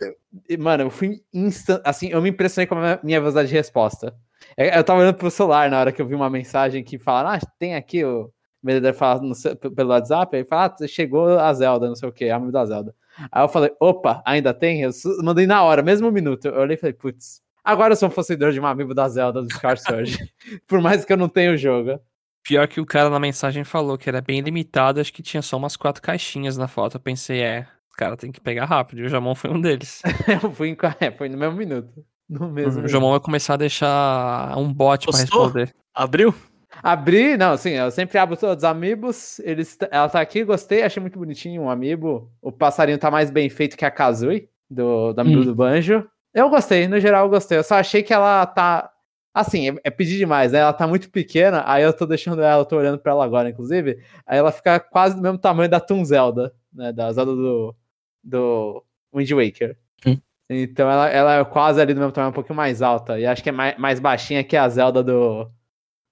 E, 0.48 0.56
mano, 0.56 0.84
eu 0.84 0.90
fui 0.90 1.22
instant... 1.32 1.80
assim, 1.84 2.08
eu 2.08 2.20
me 2.22 2.30
impressionei 2.30 2.66
com 2.66 2.74
a 2.74 2.98
minha- 3.02 3.20
velocidade 3.20 3.48
de 3.48 3.54
resposta. 3.54 4.14
Eu, 4.56 4.66
eu 4.66 4.84
tava 4.84 5.00
olhando 5.00 5.16
pro 5.16 5.30
celular 5.30 5.70
na 5.70 5.80
hora 5.80 5.92
que 5.92 6.00
eu 6.00 6.06
vi 6.06 6.14
uma 6.14 6.30
mensagem 6.30 6.82
que 6.82 6.98
fala, 6.98 7.36
ah, 7.36 7.40
tem 7.58 7.74
aqui 7.74 8.04
o 8.04 8.30
vendedor 8.62 8.94
fala 8.94 9.20
no 9.20 9.34
pelo 9.74 9.90
WhatsApp, 9.90 10.36
aí 10.36 10.44
fala, 10.44 10.74
ah, 10.80 10.86
chegou 10.86 11.38
a 11.38 11.52
Zelda, 11.52 11.88
não 11.88 11.94
sei 11.96 12.08
o 12.08 12.12
que, 12.12 12.30
amigo 12.30 12.52
da 12.52 12.64
Zelda. 12.64 12.94
Aí 13.30 13.42
eu 13.42 13.48
falei, 13.48 13.70
opa, 13.80 14.22
ainda 14.24 14.54
tem? 14.54 14.82
Eu 14.82 14.90
mandei 15.22 15.46
na 15.46 15.62
hora, 15.62 15.82
mesmo 15.82 16.10
minuto. 16.10 16.46
Eu 16.46 16.60
olhei 16.60 16.76
e 16.76 16.80
falei, 16.80 16.94
putz, 16.94 17.40
agora 17.62 17.92
eu 17.92 17.96
sou 17.96 18.08
um 18.08 18.12
possuidor 18.12 18.52
de 18.52 18.60
um 18.60 18.66
amigo 18.66 18.94
da 18.94 19.08
Zelda 19.08 19.42
do 19.42 19.52
Scar 19.52 19.78
Sword. 19.78 20.18
Por 20.66 20.80
mais 20.80 21.04
que 21.04 21.12
eu 21.12 21.16
não 21.16 21.28
tenha 21.28 21.52
o 21.52 21.56
jogo. 21.56 22.00
Pior 22.42 22.66
que 22.66 22.80
o 22.80 22.86
cara 22.86 23.08
na 23.08 23.20
mensagem 23.20 23.62
falou 23.62 23.96
que 23.96 24.08
era 24.08 24.20
bem 24.20 24.40
limitado, 24.40 25.00
acho 25.00 25.12
que 25.12 25.22
tinha 25.22 25.42
só 25.42 25.56
umas 25.56 25.76
quatro 25.76 26.02
caixinhas 26.02 26.56
na 26.56 26.66
foto. 26.66 26.96
Eu 26.96 27.00
pensei, 27.00 27.40
é, 27.40 27.66
o 27.92 27.96
cara 27.96 28.16
tem 28.16 28.32
que 28.32 28.40
pegar 28.40 28.64
rápido. 28.64 29.00
E 29.00 29.04
o 29.04 29.08
Jamon 29.08 29.34
foi 29.34 29.50
um 29.50 29.60
deles. 29.60 30.02
Eu 30.42 30.50
fui, 30.50 30.70
em... 30.70 30.76
é, 30.98 31.10
foi 31.10 31.28
no 31.28 31.38
mesmo 31.38 31.56
minuto. 31.56 32.04
No 32.28 32.50
mesmo 32.50 32.84
o. 32.84 32.88
Jamon 32.88 33.10
vai 33.10 33.20
começar 33.20 33.54
a 33.54 33.58
deixar 33.58 34.58
um 34.58 34.72
bot 34.72 35.06
pra 35.06 35.18
Gostou? 35.18 35.44
responder. 35.44 35.74
Abriu? 35.94 36.34
Abri, 36.82 37.36
não, 37.36 37.56
sim, 37.56 37.70
eu 37.70 37.90
sempre 37.90 38.18
abro 38.18 38.36
todos 38.36 38.58
os 38.58 38.64
amigos. 38.64 39.38
Eles, 39.40 39.76
ela 39.90 40.08
tá 40.08 40.20
aqui, 40.20 40.44
gostei, 40.44 40.82
achei 40.82 41.00
muito 41.00 41.18
bonitinho 41.18 41.62
um 41.62 41.70
amiibo. 41.70 42.30
O 42.40 42.52
passarinho 42.52 42.98
tá 42.98 43.10
mais 43.10 43.30
bem 43.30 43.48
feito 43.50 43.76
que 43.76 43.84
a 43.84 43.90
Kazooie, 43.90 44.48
do, 44.70 45.12
do 45.12 45.20
amigo 45.20 45.40
Hum. 45.42 45.44
do 45.44 45.54
Banjo. 45.54 46.06
Eu 46.32 46.48
gostei, 46.48 46.88
no 46.88 46.98
geral 46.98 47.24
eu 47.26 47.30
gostei. 47.30 47.58
Eu 47.58 47.62
só 47.64 47.74
achei 47.74 48.02
que 48.02 48.12
ela 48.14 48.46
tá. 48.46 48.90
Assim, 49.34 49.70
é, 49.70 49.74
é 49.84 49.90
pedir 49.90 50.16
demais, 50.18 50.52
né? 50.52 50.58
Ela 50.60 50.72
tá 50.72 50.86
muito 50.86 51.10
pequena, 51.10 51.62
aí 51.66 51.82
eu 51.82 51.92
tô 51.92 52.06
deixando 52.06 52.42
ela, 52.42 52.60
eu 52.60 52.64
tô 52.66 52.76
olhando 52.76 52.98
pra 52.98 53.12
ela 53.12 53.24
agora, 53.24 53.48
inclusive. 53.50 53.98
Aí 54.26 54.38
ela 54.38 54.52
fica 54.52 54.78
quase 54.78 55.16
do 55.16 55.22
mesmo 55.22 55.38
tamanho 55.38 55.70
da 55.70 55.80
Toon 55.80 56.04
Zelda, 56.04 56.54
né? 56.72 56.92
Da 56.92 57.10
Zelda 57.12 57.32
do, 57.34 57.74
do 58.22 58.84
Wind 59.14 59.30
Waker. 59.30 59.76
Hum. 60.06 60.18
Então 60.50 60.90
ela, 60.90 61.08
ela 61.08 61.34
é 61.36 61.44
quase 61.44 61.80
ali 61.80 61.94
do 61.94 62.00
mesmo 62.00 62.12
tamanho, 62.12 62.30
um 62.30 62.34
pouquinho 62.34 62.56
mais 62.56 62.82
alta. 62.82 63.18
E 63.18 63.24
acho 63.26 63.42
que 63.42 63.48
é 63.48 63.52
mais, 63.52 63.78
mais 63.78 64.00
baixinha 64.00 64.44
que 64.44 64.56
a 64.56 64.68
Zelda 64.68 65.02
do, 65.02 65.50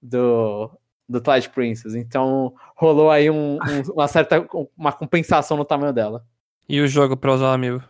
do, 0.01 0.69
do 1.07 1.21
Twilight 1.21 1.49
Princess. 1.49 1.95
Então 1.95 2.53
rolou 2.75 3.09
aí 3.11 3.29
um- 3.29 3.55
um- 3.55 3.57
uma 3.95 4.07
certa 4.07 4.45
uma 4.77 4.91
compensação 4.91 5.57
no 5.57 5.65
tamanho 5.65 5.93
dela. 5.93 6.25
E 6.67 6.79
o 6.79 6.87
jogo 6.87 7.15
pra 7.17 7.33
usar 7.33 7.45
o 7.51 7.53
amigo? 7.53 7.83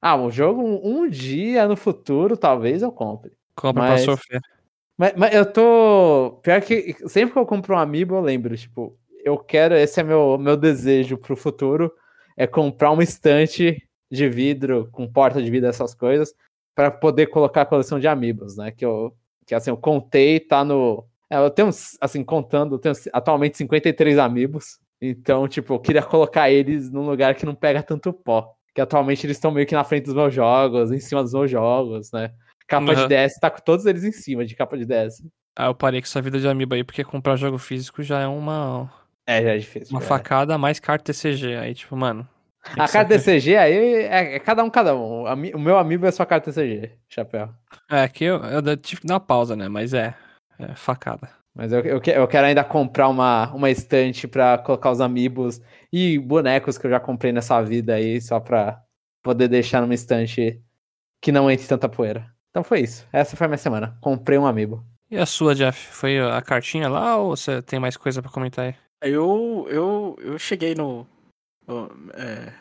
Ah, 0.00 0.16
um 0.16 0.30
jogo, 0.30 0.62
um, 0.62 0.80
um 1.02 1.08
dia 1.08 1.66
no 1.66 1.76
futuro, 1.76 2.36
talvez 2.36 2.82
eu 2.82 2.92
compre. 2.92 3.32
Compra 3.56 3.82
Mas- 3.82 4.04
pra 4.04 4.12
sofrer. 4.12 4.40
Mas, 4.96 5.12
mas 5.16 5.32
eu 5.34 5.50
tô. 5.50 6.40
Pior 6.42 6.60
que 6.60 6.94
sempre 7.08 7.32
que 7.32 7.38
eu 7.38 7.46
compro 7.46 7.74
um 7.74 7.78
amiibo, 7.78 8.16
eu 8.16 8.20
lembro, 8.20 8.56
tipo, 8.56 8.98
eu 9.24 9.38
quero. 9.38 9.74
Esse 9.76 10.00
é 10.00 10.02
meu, 10.02 10.36
meu 10.38 10.56
desejo 10.56 11.16
pro 11.16 11.36
futuro: 11.36 11.92
é 12.36 12.46
comprar 12.48 12.90
uma 12.90 13.02
estante 13.04 13.80
de 14.10 14.28
vidro, 14.28 14.88
com 14.90 15.06
porta 15.06 15.40
de 15.40 15.48
vidro, 15.50 15.68
essas 15.68 15.94
coisas, 15.94 16.34
para 16.74 16.90
poder 16.90 17.28
colocar 17.28 17.62
a 17.62 17.66
coleção 17.66 18.00
de 18.00 18.08
amiibos, 18.08 18.56
né? 18.56 18.72
Que 18.72 18.84
eu, 18.84 19.14
que 19.46 19.54
assim, 19.54 19.70
eu 19.70 19.76
contei, 19.76 20.40
tá 20.40 20.64
no. 20.64 21.04
Eu 21.30 21.50
tenho, 21.50 21.68
assim, 22.00 22.24
contando, 22.24 22.74
eu 22.76 22.78
tenho 22.78 22.94
atualmente 23.12 23.56
53 23.58 24.18
amiibos. 24.18 24.78
Então, 25.00 25.46
tipo, 25.46 25.74
eu 25.74 25.78
queria 25.80 26.02
colocar 26.02 26.50
eles 26.50 26.90
num 26.90 27.06
lugar 27.08 27.34
que 27.34 27.46
não 27.46 27.54
pega 27.54 27.82
tanto 27.82 28.12
pó. 28.12 28.52
Que 28.74 28.80
atualmente 28.80 29.26
eles 29.26 29.36
estão 29.36 29.50
meio 29.50 29.66
que 29.66 29.74
na 29.74 29.84
frente 29.84 30.04
dos 30.06 30.14
meus 30.14 30.32
jogos, 30.32 30.90
em 30.92 31.00
cima 31.00 31.22
dos 31.22 31.32
meus 31.32 31.50
jogos, 31.50 32.10
né? 32.12 32.30
Capa 32.66 32.94
de 32.94 33.02
Uhum. 33.02 33.08
DS, 33.08 33.38
tá 33.40 33.50
com 33.50 33.60
todos 33.60 33.86
eles 33.86 34.04
em 34.04 34.12
cima 34.12 34.44
de 34.44 34.54
capa 34.54 34.76
de 34.76 34.84
DS. 34.84 35.22
Ah, 35.56 35.66
eu 35.66 35.74
parei 35.74 36.00
com 36.00 36.04
essa 36.06 36.20
vida 36.22 36.38
de 36.38 36.46
amiibo 36.46 36.74
aí, 36.74 36.84
porque 36.84 37.02
comprar 37.02 37.34
jogo 37.36 37.58
físico 37.58 38.02
já 38.02 38.20
é 38.20 38.26
uma, 38.26 38.90
É, 39.26 39.42
já 39.42 39.54
é 39.54 39.58
difícil. 39.58 39.88
uma 39.96 40.02
é. 40.02 40.06
facada 40.06 40.56
mais 40.58 40.78
carta 40.78 41.04
TCG. 41.12 41.56
Aí, 41.56 41.74
tipo, 41.74 41.96
mano. 41.96 42.28
A 42.76 42.86
carta. 42.88 43.16
TCG 43.18 43.56
aí 43.56 43.74
é, 44.04 44.34
é 44.36 44.38
cada 44.38 44.62
um, 44.62 44.68
cada 44.70 44.94
um. 44.94 45.24
O 45.54 45.58
meu 45.58 45.78
amigo 45.78 46.04
é 46.06 46.10
só 46.10 46.24
carta 46.24 46.52
TCG, 46.52 46.92
chapéu. 47.08 47.48
É, 47.90 48.06
que 48.08 48.24
eu, 48.24 48.36
eu 48.44 48.76
tive 48.76 49.00
que 49.00 49.06
dar 49.06 49.14
uma 49.14 49.20
pausa, 49.20 49.56
né? 49.56 49.68
Mas 49.68 49.94
é, 49.94 50.14
é 50.58 50.74
facada. 50.74 51.30
Mas 51.54 51.72
eu, 51.72 51.80
eu, 51.80 52.00
que- 52.00 52.10
eu 52.10 52.28
quero 52.28 52.46
ainda 52.46 52.62
comprar 52.62 53.08
uma, 53.08 53.52
uma 53.52 53.70
estante 53.70 54.28
pra 54.28 54.58
colocar 54.58 54.90
os 54.90 55.00
amigos 55.00 55.60
e 55.92 56.18
bonecos 56.18 56.78
que 56.78 56.86
eu 56.86 56.90
já 56.90 57.00
comprei 57.00 57.32
nessa 57.32 57.60
vida 57.62 57.94
aí, 57.94 58.20
só 58.20 58.38
pra 58.38 58.80
poder 59.22 59.48
deixar 59.48 59.80
numa 59.80 59.94
estante 59.94 60.62
que 61.20 61.32
não 61.32 61.50
entre 61.50 61.66
tanta 61.66 61.88
poeira. 61.88 62.32
Então 62.50 62.62
foi 62.62 62.80
isso. 62.80 63.06
Essa 63.12 63.36
foi 63.36 63.46
a 63.46 63.48
minha 63.48 63.58
semana. 63.58 63.98
Comprei 64.00 64.38
um 64.38 64.46
amigo. 64.46 64.84
E 65.10 65.16
a 65.16 65.26
sua, 65.26 65.54
Jeff? 65.54 65.86
Foi 65.92 66.18
a 66.20 66.40
cartinha 66.42 66.88
lá 66.88 67.16
ou 67.16 67.36
você 67.36 67.60
tem 67.62 67.80
mais 67.80 67.96
coisa 67.96 68.22
pra 68.22 68.30
comentar 68.30 68.66
aí? 68.66 68.74
Eu, 69.02 69.66
eu, 69.70 70.16
eu 70.20 70.38
cheguei 70.38 70.74
no. 70.74 71.06
no, 71.66 71.90
é, 72.14 72.52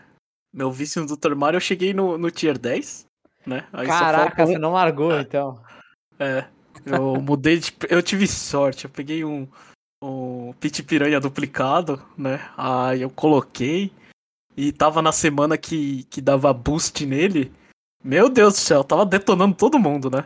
meu 0.53 0.71
vício 0.71 1.01
no 1.03 1.07
Dr. 1.15 1.35
Mario, 1.35 1.57
eu 1.57 1.61
cheguei 1.61 1.93
no, 1.93 2.17
no 2.17 2.31
Tier 2.31 2.57
10, 2.57 3.05
né? 3.45 3.67
Aí 3.73 3.85
só 3.87 3.99
Caraca, 3.99 4.35
falta- 4.37 4.45
você 4.53 4.57
não 4.57 4.71
largou, 4.73 5.19
então. 5.19 5.61
É. 6.19 6.45
Eu 6.95 7.21
mudei 7.21 7.57
de. 7.57 7.73
Eu 7.89 8.01
tive 8.01 8.27
sorte, 8.27 8.85
eu 8.85 8.89
peguei 8.89 9.23
um, 9.25 9.47
o 10.01 10.53
Pit 10.59 10.83
Piranha 10.83 11.19
duplicado, 11.19 12.01
né? 12.17 12.49
Aí 12.55 13.01
eu 13.01 13.09
coloquei 13.09 13.91
e 14.55 14.71
tava 14.71 15.01
na 15.01 15.11
semana 15.11 15.57
que, 15.57 16.03
que 16.05 16.21
dava 16.21 16.53
boost 16.53 17.05
nele. 17.05 17.51
Meu 18.03 18.29
Deus 18.29 18.53
do 18.53 18.59
céu, 18.59 18.83
tava 18.83 19.05
detonando 19.05 19.55
todo 19.55 19.79
mundo, 19.79 20.09
né? 20.09 20.25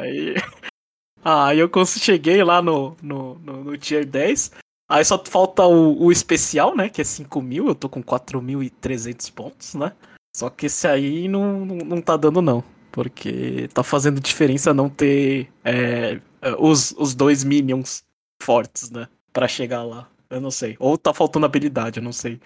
aí, 0.00 0.34
aí 1.24 1.58
eu 1.58 1.70
cheguei 1.86 2.42
lá 2.42 2.62
no, 2.62 2.96
no, 3.02 3.38
no, 3.38 3.64
no 3.64 3.78
Tier 3.78 4.06
10. 4.06 4.52
Aí 4.88 5.04
só 5.04 5.22
falta 5.24 5.64
o, 5.64 6.04
o 6.04 6.10
especial, 6.10 6.76
né? 6.76 6.88
Que 6.88 7.00
é 7.00 7.04
5 7.04 7.40
mil, 7.40 7.68
eu 7.68 7.74
tô 7.74 7.88
com 7.88 8.02
4.300 8.02 9.32
pontos, 9.32 9.74
né? 9.74 9.92
Só 10.36 10.48
que 10.48 10.66
esse 10.66 10.86
aí 10.86 11.28
não, 11.28 11.64
não, 11.64 11.76
não 11.76 12.02
tá 12.02 12.16
dando, 12.16 12.40
não. 12.40 12.64
Porque 12.92 13.68
tá 13.72 13.82
fazendo 13.82 14.20
diferença 14.20 14.74
não 14.74 14.88
ter 14.88 15.48
é, 15.64 16.20
os, 16.58 16.92
os 16.98 17.14
dois 17.14 17.44
minions 17.44 18.04
fortes, 18.42 18.90
né? 18.90 19.08
Pra 19.32 19.46
chegar 19.46 19.84
lá. 19.84 20.08
Eu 20.28 20.40
não 20.40 20.50
sei. 20.50 20.76
Ou 20.78 20.96
tá 20.96 21.12
faltando 21.12 21.46
habilidade, 21.46 21.98
eu 21.98 22.02
não 22.02 22.12
sei 22.12 22.40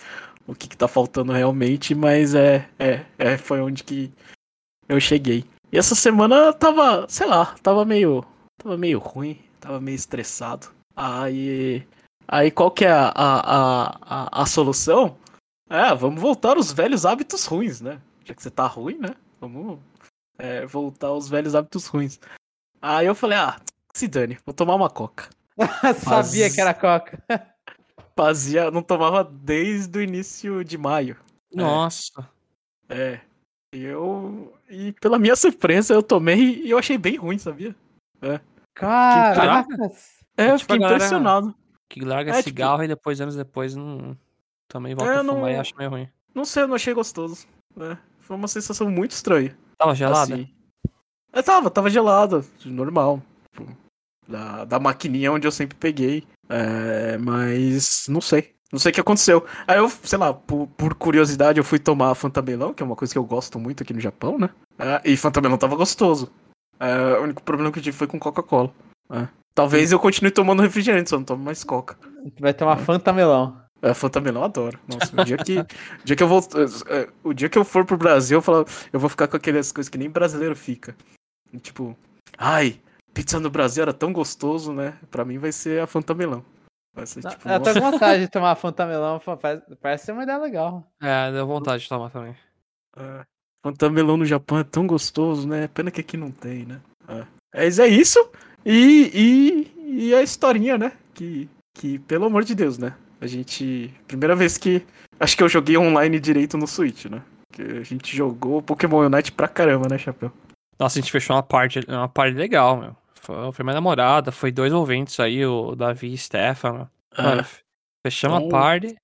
o 0.46 0.54
que, 0.54 0.68
que 0.68 0.76
tá 0.76 0.86
faltando 0.86 1.32
realmente, 1.32 1.94
mas 1.94 2.34
é, 2.34 2.68
é, 2.78 3.04
é, 3.18 3.36
foi 3.36 3.60
onde 3.60 3.82
que 3.82 4.12
eu 4.88 5.00
cheguei. 5.00 5.44
E 5.72 5.78
essa 5.78 5.94
semana 5.94 6.52
tava, 6.52 7.06
sei 7.08 7.26
lá, 7.26 7.54
tava 7.62 7.84
meio, 7.84 8.24
tava 8.58 8.76
meio 8.76 8.98
ruim, 8.98 9.38
tava 9.60 9.80
meio 9.80 9.96
estressado. 9.96 10.68
Aí, 10.94 11.86
aí 12.28 12.50
qual 12.50 12.70
que 12.70 12.84
é 12.84 12.92
a, 12.92 13.12
a, 13.14 13.98
a, 14.00 14.42
a 14.42 14.46
solução? 14.46 15.16
É, 15.68 15.94
vamos 15.94 16.20
voltar 16.20 16.56
aos 16.56 16.72
velhos 16.72 17.06
hábitos 17.06 17.46
ruins, 17.46 17.80
né? 17.80 18.00
Já 18.24 18.34
que 18.34 18.42
você 18.42 18.50
tá 18.50 18.66
ruim, 18.66 18.98
né? 18.98 19.14
Vamos 19.40 19.78
é, 20.38 20.66
voltar 20.66 21.08
aos 21.08 21.28
velhos 21.28 21.54
hábitos 21.54 21.86
ruins. 21.86 22.20
Aí 22.80 23.06
eu 23.06 23.14
falei, 23.14 23.38
ah, 23.38 23.60
se 23.94 24.08
dane, 24.08 24.38
vou 24.44 24.54
tomar 24.54 24.74
uma 24.74 24.90
coca. 24.90 25.28
Sabia 25.98 26.50
que 26.50 26.60
era 26.60 26.74
coca. 26.74 27.22
Fazia, 28.16 28.70
não 28.70 28.82
tomava 28.82 29.24
desde 29.24 29.98
o 29.98 30.02
início 30.02 30.64
de 30.64 30.78
maio. 30.78 31.16
Nossa. 31.52 32.28
É. 32.88 33.20
E 33.74 33.82
eu. 33.82 34.56
E 34.70 34.92
pela 35.00 35.18
minha 35.18 35.34
surpresa, 35.34 35.92
eu 35.92 36.02
tomei 36.02 36.62
e 36.62 36.70
eu 36.70 36.78
achei 36.78 36.96
bem 36.96 37.16
ruim, 37.16 37.38
sabia? 37.38 37.74
É. 38.22 38.40
Caracas! 38.74 40.24
É, 40.36 40.50
eu 40.50 40.58
tipo 40.58 40.72
fiquei 40.72 40.86
impressionado. 40.86 41.54
Que 41.88 42.00
larga 42.00 42.30
é, 42.30 42.34
tipo 42.36 42.48
cigarro 42.48 42.82
tipo... 42.82 42.84
e 42.84 42.88
depois, 42.88 43.20
anos 43.20 43.34
depois, 43.34 43.74
não. 43.74 44.16
Também 44.68 44.94
volta 44.94 45.12
é, 45.12 45.16
a 45.16 45.24
fumar 45.24 45.36
não... 45.36 45.50
e 45.50 45.56
acha 45.56 45.74
meio 45.76 45.90
ruim. 45.90 46.08
Não 46.34 46.44
sei, 46.44 46.62
eu 46.62 46.68
não 46.68 46.74
achei 46.74 46.94
gostoso. 46.94 47.46
É. 47.80 47.96
Foi 48.20 48.36
uma 48.36 48.48
sensação 48.48 48.88
muito 48.90 49.10
estranha. 49.10 49.56
Tava 49.76 49.94
gelada? 49.94 50.34
Assim. 50.34 50.48
É, 51.32 51.42
tava, 51.42 51.70
tava 51.70 51.90
gelada. 51.90 52.44
Normal. 52.64 53.22
Tipo, 53.52 53.76
da, 54.28 54.64
da 54.64 54.78
maquininha 54.78 55.32
onde 55.32 55.46
eu 55.46 55.52
sempre 55.52 55.76
peguei. 55.76 56.24
É, 56.48 57.18
mas 57.18 58.06
não 58.08 58.20
sei. 58.20 58.54
Não 58.72 58.78
sei 58.78 58.90
o 58.90 58.94
que 58.94 59.00
aconteceu. 59.00 59.44
Aí 59.68 59.78
eu, 59.78 59.88
sei 59.88 60.18
lá, 60.18 60.34
por, 60.34 60.66
por 60.76 60.94
curiosidade, 60.94 61.58
eu 61.58 61.64
fui 61.64 61.78
tomar 61.78 62.14
Fantamelão, 62.14 62.74
que 62.74 62.82
é 62.82 62.86
uma 62.86 62.96
coisa 62.96 63.14
que 63.14 63.18
eu 63.18 63.24
gosto 63.24 63.58
muito 63.58 63.82
aqui 63.82 63.94
no 63.94 64.00
Japão, 64.00 64.36
né? 64.36 64.50
É, 64.78 65.12
e 65.12 65.16
Fantamelão 65.16 65.56
tava 65.56 65.76
gostoso. 65.76 66.30
É, 66.80 67.18
o 67.18 67.22
único 67.22 67.42
problema 67.42 67.70
que 67.70 67.78
eu 67.78 67.82
tive 67.82 67.96
foi 67.96 68.06
com 68.06 68.18
Coca-Cola. 68.18 68.72
É. 69.10 69.28
Talvez 69.54 69.92
eu 69.92 69.98
continue 70.00 70.32
tomando 70.32 70.62
refrigerante, 70.62 71.10
só 71.10 71.16
não 71.16 71.24
tomo 71.24 71.44
mais 71.44 71.62
Coca. 71.62 71.96
Vai 72.40 72.52
tomar 72.52 72.78
é. 72.78 72.82
Fantamelão. 72.82 73.63
É, 73.84 73.92
Fantamelão 73.92 74.40
eu 74.40 74.46
adoro. 74.46 74.80
Nossa, 74.88 75.20
o 75.20 75.24
dia 75.26 75.36
que, 75.36 75.58
o 75.60 76.04
dia 76.04 76.16
que 76.16 76.22
eu 76.22 76.26
vou, 76.26 76.40
é, 76.88 77.08
o 77.22 77.34
dia 77.34 77.50
que 77.50 77.58
eu 77.58 77.64
for 77.66 77.84
pro 77.84 77.98
Brasil, 77.98 78.38
eu, 78.38 78.42
falo, 78.42 78.64
eu 78.90 78.98
vou 78.98 79.10
ficar 79.10 79.28
com 79.28 79.36
aquelas 79.36 79.70
coisas 79.70 79.90
que 79.90 79.98
nem 79.98 80.08
brasileiro 80.08 80.56
fica. 80.56 80.96
Tipo, 81.60 81.94
ai, 82.38 82.80
pizza 83.12 83.38
no 83.38 83.50
Brasil 83.50 83.82
era 83.82 83.92
tão 83.92 84.10
gostoso, 84.10 84.72
né? 84.72 84.96
Pra 85.10 85.22
mim 85.22 85.36
vai 85.36 85.52
ser 85.52 85.82
a 85.82 85.86
Fantamelão. 85.86 86.42
Vai 86.94 87.06
ser, 87.06 87.20
tipo, 87.28 87.46
eu 87.46 87.60
tô 87.60 87.74
com 87.74 87.90
vontade 87.90 88.22
de 88.22 88.28
tomar 88.28 88.54
Fantamelão, 88.54 89.20
parece 89.82 90.06
ser 90.06 90.12
uma 90.12 90.22
ideia 90.22 90.38
legal. 90.38 90.90
É, 91.02 91.30
deu 91.30 91.46
vontade 91.46 91.82
de 91.82 91.88
tomar 91.88 92.08
também. 92.08 92.34
É, 92.96 93.26
Fantamelão 93.62 94.16
no 94.16 94.24
Japão 94.24 94.58
é 94.58 94.64
tão 94.64 94.86
gostoso, 94.86 95.46
né? 95.46 95.68
Pena 95.68 95.90
que 95.90 96.00
aqui 96.00 96.16
não 96.16 96.30
tem, 96.30 96.64
né? 96.64 96.80
É, 97.06 97.26
Mas 97.54 97.78
é 97.78 97.86
isso. 97.86 98.18
E, 98.64 99.10
e, 99.76 100.06
e 100.06 100.14
a 100.14 100.22
historinha, 100.22 100.78
né? 100.78 100.92
Que, 101.12 101.50
que, 101.74 101.98
pelo 101.98 102.24
amor 102.24 102.44
de 102.44 102.54
Deus, 102.54 102.78
né? 102.78 102.94
A 103.24 103.26
gente. 103.26 103.90
Primeira 104.06 104.36
vez 104.36 104.58
que. 104.58 104.84
Acho 105.18 105.34
que 105.34 105.42
eu 105.42 105.48
joguei 105.48 105.78
online 105.78 106.20
direito 106.20 106.58
no 106.58 106.66
Switch, 106.66 107.06
né? 107.06 107.22
Que 107.50 107.62
a 107.62 107.82
gente 107.82 108.14
jogou 108.14 108.60
Pokémon 108.60 109.06
Unite 109.06 109.32
pra 109.32 109.48
caramba, 109.48 109.88
né, 109.88 109.96
Chapéu? 109.96 110.30
Nossa, 110.78 110.98
a 110.98 111.00
gente 111.00 111.10
fechou 111.10 111.34
uma 111.34 111.42
parte, 111.42 111.80
uma 111.88 112.08
parte 112.08 112.36
legal, 112.36 112.76
meu. 112.76 112.96
Foi, 113.14 113.52
foi 113.52 113.64
minha 113.64 113.74
namorada, 113.74 114.30
foi 114.30 114.52
dois 114.52 114.72
ouvintes 114.74 115.18
aí, 115.18 115.46
o 115.46 115.74
Davi 115.74 116.12
e 116.12 116.18
Stefano. 116.18 116.90
Ah. 117.16 117.22
Mano, 117.22 117.46
fechamos 118.06 118.42
então... 118.42 118.48
a 118.58 118.62
party, 118.62 118.94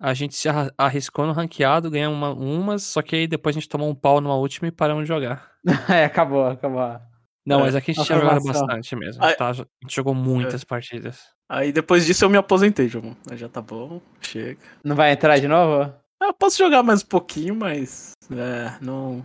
a 0.00 0.14
gente 0.14 0.36
se 0.36 0.48
arriscou 0.78 1.26
no 1.26 1.32
ranqueado, 1.32 1.90
ganhamos 1.90 2.16
uma, 2.16 2.30
umas, 2.32 2.84
só 2.84 3.02
que 3.02 3.16
aí 3.16 3.26
depois 3.26 3.56
a 3.56 3.58
gente 3.58 3.68
tomou 3.68 3.90
um 3.90 3.94
pau 3.94 4.20
numa 4.20 4.36
última 4.36 4.68
e 4.68 4.70
paramos 4.70 5.04
de 5.04 5.08
jogar. 5.08 5.50
é, 5.88 6.04
acabou, 6.04 6.46
acabou. 6.46 7.00
Não, 7.46 7.60
é. 7.60 7.62
mas 7.64 7.74
aqui 7.74 7.90
a 7.90 7.94
gente 7.94 8.06
tinha 8.06 8.18
jogado 8.18 8.42
bastante 8.42 8.96
mesmo. 8.96 9.22
A 9.22 9.28
gente, 9.28 9.36
tá, 9.36 9.50
a 9.50 9.52
gente 9.52 9.68
jogou 9.94 10.14
muitas 10.14 10.62
é. 10.62 10.66
partidas. 10.66 11.20
Aí 11.48 11.72
depois 11.72 12.06
disso 12.06 12.24
eu 12.24 12.30
me 12.30 12.38
aposentei, 12.38 12.88
João. 12.88 13.16
Aí 13.30 13.36
já 13.36 13.48
tá 13.48 13.60
bom, 13.60 14.00
chega. 14.20 14.58
Não 14.82 14.96
vai 14.96 15.12
entrar 15.12 15.38
de 15.38 15.46
novo? 15.46 15.92
Eu 16.22 16.32
posso 16.32 16.56
jogar 16.56 16.82
mais 16.82 17.02
um 17.02 17.06
pouquinho, 17.06 17.54
mas. 17.54 18.12
É, 18.32 18.78
não. 18.80 19.24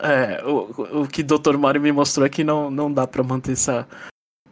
É, 0.00 0.42
o, 0.44 1.02
o 1.02 1.08
que 1.08 1.20
o 1.20 1.24
Dr. 1.24 1.58
Mario 1.58 1.82
me 1.82 1.92
mostrou 1.92 2.24
é 2.24 2.30
que 2.30 2.42
não, 2.42 2.70
não 2.70 2.90
dá 2.90 3.06
pra 3.06 3.22
manter 3.22 3.52
essa, 3.52 3.86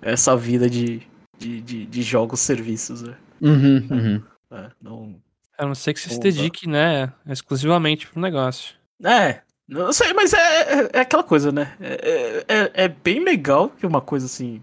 essa 0.03 0.37
vida 0.37 0.69
de, 0.69 1.01
de, 1.39 1.63
de, 1.63 1.87
de 1.87 2.03
jogos 2.03 2.41
serviços, 2.41 3.01
né? 3.03 3.17
Uhum, 3.41 3.87
uhum. 3.91 4.23
É, 4.51 4.71
não... 4.83 5.17
A 5.57 5.65
não 5.65 5.75
ser 5.75 5.95
que 5.95 6.01
você 6.01 6.11
se 6.11 6.19
dedique, 6.19 6.69
né, 6.69 7.13
exclusivamente 7.27 8.09
pro 8.09 8.21
negócio. 8.21 8.75
É, 9.03 9.41
não 9.69 9.93
sei, 9.93 10.13
mas 10.13 10.33
é, 10.33 10.39
é, 10.39 10.91
é 10.95 11.01
aquela 11.01 11.23
coisa, 11.23 11.51
né? 11.51 11.75
É, 11.81 12.45
é, 12.49 12.85
é, 12.85 12.89
bem 12.89 13.25
legal 13.25 13.71
que 13.71 13.87
uma 13.87 14.01
coisa 14.01 14.27
assim. 14.27 14.63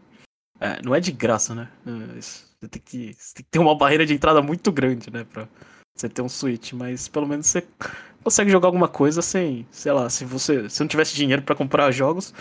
É, 0.60 0.82
não 0.84 0.94
é 0.94 1.00
de 1.00 1.12
graça, 1.12 1.56
né? 1.56 1.68
É, 1.86 2.22
você 2.22 2.68
tem, 2.70 2.82
que, 2.84 3.14
você 3.18 3.36
tem 3.36 3.44
que 3.44 3.52
ter 3.52 3.60
uma 3.60 3.76
barreira 3.76 4.06
de 4.06 4.14
entrada 4.14 4.42
muito 4.42 4.72
grande, 4.72 5.12
né? 5.12 5.24
Pra 5.24 5.48
você 5.96 6.08
ter 6.08 6.22
um 6.22 6.30
Switch, 6.30 6.74
mas 6.74 7.08
pelo 7.08 7.28
menos 7.28 7.48
você 7.48 7.66
consegue 8.24 8.52
jogar 8.52 8.68
alguma 8.68 8.88
coisa 8.88 9.22
sem, 9.22 9.68
sei 9.72 9.92
lá, 9.92 10.10
se 10.10 10.24
você 10.24 10.70
se 10.70 10.80
não 10.80 10.88
tivesse 10.88 11.16
dinheiro 11.16 11.42
para 11.42 11.56
comprar 11.56 11.90
jogos, 11.92 12.34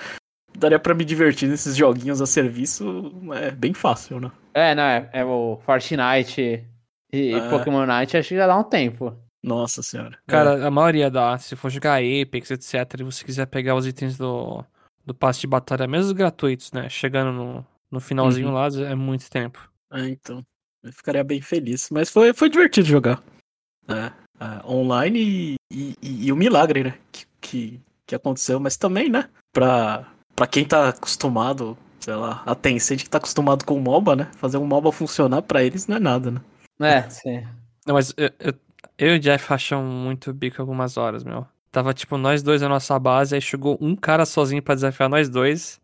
daria 0.56 0.78
para 0.78 0.94
me 0.94 1.04
divertir 1.04 1.48
nesses 1.48 1.74
joguinhos 1.74 2.20
a 2.20 2.26
serviço, 2.26 3.10
é 3.34 3.50
bem 3.50 3.72
fácil, 3.72 4.20
né? 4.20 4.30
É, 4.52 4.74
não, 4.74 4.82
é, 4.82 5.08
é 5.14 5.24
o 5.24 5.58
Fortnite 5.62 6.64
e 7.12 7.32
é. 7.32 7.48
Pokémon 7.48 7.86
Night, 7.86 8.16
acho 8.16 8.28
que 8.28 8.36
já 8.36 8.46
dá 8.46 8.56
um 8.56 8.64
tempo. 8.64 9.16
Nossa 9.42 9.82
senhora. 9.82 10.18
Cara, 10.26 10.59
é. 10.59 10.66
a 10.66 10.70
maioria 10.70 11.11
dá. 11.11 11.38
Se 11.38 11.56
for 11.56 11.70
jogar 11.70 12.00
Apex, 12.00 12.50
etc, 12.50 13.00
e 13.00 13.04
você 13.04 13.25
quiser 13.25 13.47
pegar 13.47 13.75
os 13.75 13.87
itens 13.87 14.16
do, 14.16 14.64
do 15.04 15.14
passe 15.14 15.40
de 15.40 15.47
batalha, 15.47 15.87
mesmo 15.87 16.06
os 16.06 16.12
gratuitos, 16.12 16.73
né? 16.73 16.88
Chegando 16.88 17.32
no, 17.32 17.66
no 17.90 18.00
finalzinho 18.00 18.49
uhum. 18.49 18.54
lá, 18.54 18.68
é 18.88 18.94
muito 18.94 19.30
tempo. 19.30 19.70
É, 19.92 20.09
então. 20.09 20.44
Eu 20.82 20.92
ficaria 20.92 21.23
bem 21.23 21.40
feliz. 21.42 21.90
Mas 21.90 22.09
foi, 22.09 22.32
foi 22.32 22.49
divertido 22.49 22.87
jogar. 22.87 23.23
É 23.88 24.12
uh, 24.40 24.73
online 24.73 25.56
e, 25.70 25.94
e, 26.02 26.26
e, 26.26 26.32
o 26.32 26.37
milagre, 26.37 26.85
né? 26.85 26.94
Que, 27.12 27.26
que, 27.40 27.80
que, 28.06 28.14
aconteceu, 28.14 28.59
mas 28.59 28.76
também, 28.76 29.09
né? 29.09 29.28
Pra, 29.52 30.06
pra 30.35 30.47
quem 30.47 30.64
tá 30.64 30.88
acostumado, 30.88 31.76
sei 32.00 32.14
lá, 32.14 32.42
a 32.47 32.54
Tencent 32.54 33.02
que 33.02 33.11
tá 33.11 33.18
acostumado 33.18 33.64
com 33.64 33.75
o 33.76 33.80
MOBA, 33.80 34.16
né? 34.16 34.30
Fazer 34.37 34.56
um 34.56 34.66
MOBA 34.66 34.90
funcionar 34.90 35.42
pra 35.42 35.62
eles 35.62 35.87
não 35.87 35.97
é 35.97 36.00
nada, 36.00 36.30
né? 36.30 36.40
É, 36.80 37.11
sim. 37.11 37.47
Não, 37.87 37.94
mas 37.94 38.14
eu, 38.16 38.30
eu, 38.38 38.54
eu 39.00 39.14
e 39.14 39.16
o 39.16 39.19
Jeff 39.19 39.52
achamos 39.52 39.92
muito 39.92 40.33
bico 40.33 40.61
algumas 40.61 40.97
horas, 40.99 41.25
meu. 41.25 41.47
Tava 41.73 41.95
tipo 41.95 42.19
nós 42.19 42.42
dois 42.42 42.61
na 42.61 42.69
nossa 42.69 42.99
base, 42.99 43.35
aí 43.35 43.40
chegou 43.40 43.78
um 43.80 43.97
cara 43.97 44.26
sozinho 44.26 44.62
para 44.62 44.75
desafiar 44.75 45.09
nós 45.09 45.28
dois. 45.28 45.80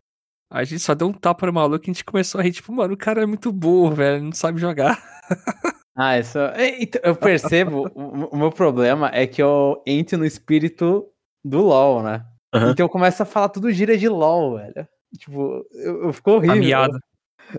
Aí 0.50 0.60
a 0.60 0.64
gente 0.64 0.80
só 0.80 0.94
deu 0.94 1.08
um 1.08 1.12
tapa 1.12 1.46
no 1.46 1.52
maluco 1.52 1.84
e 1.86 1.90
a 1.90 1.92
gente 1.92 2.04
começou 2.04 2.40
a 2.40 2.44
rir, 2.44 2.52
tipo, 2.52 2.72
mano, 2.72 2.94
o 2.94 2.96
cara 2.96 3.22
é 3.22 3.26
muito 3.26 3.50
burro, 3.50 3.94
velho, 3.94 4.22
não 4.22 4.32
sabe 4.32 4.60
jogar. 4.60 5.02
Ah, 5.98 6.18
isso. 6.18 6.38
Então, 6.78 7.00
eu 7.02 7.16
percebo, 7.16 7.90
o 7.94 8.36
meu 8.36 8.52
problema 8.52 9.10
é 9.14 9.26
que 9.26 9.42
eu 9.42 9.82
entro 9.86 10.18
no 10.18 10.26
espírito 10.26 11.10
do 11.42 11.62
LoL, 11.62 12.02
né? 12.02 12.22
Uhum. 12.54 12.70
Então 12.70 12.84
eu 12.84 12.90
começo 12.90 13.22
a 13.22 13.24
falar 13.24 13.48
tudo 13.48 13.72
gira 13.72 13.96
de 13.96 14.06
LoL, 14.06 14.58
velho. 14.58 14.86
Tipo, 15.18 15.66
eu, 15.72 16.04
eu 16.04 16.12
fico 16.12 16.32
horrível. 16.32 16.54
Tá 16.54 16.60
miada. 16.60 17.00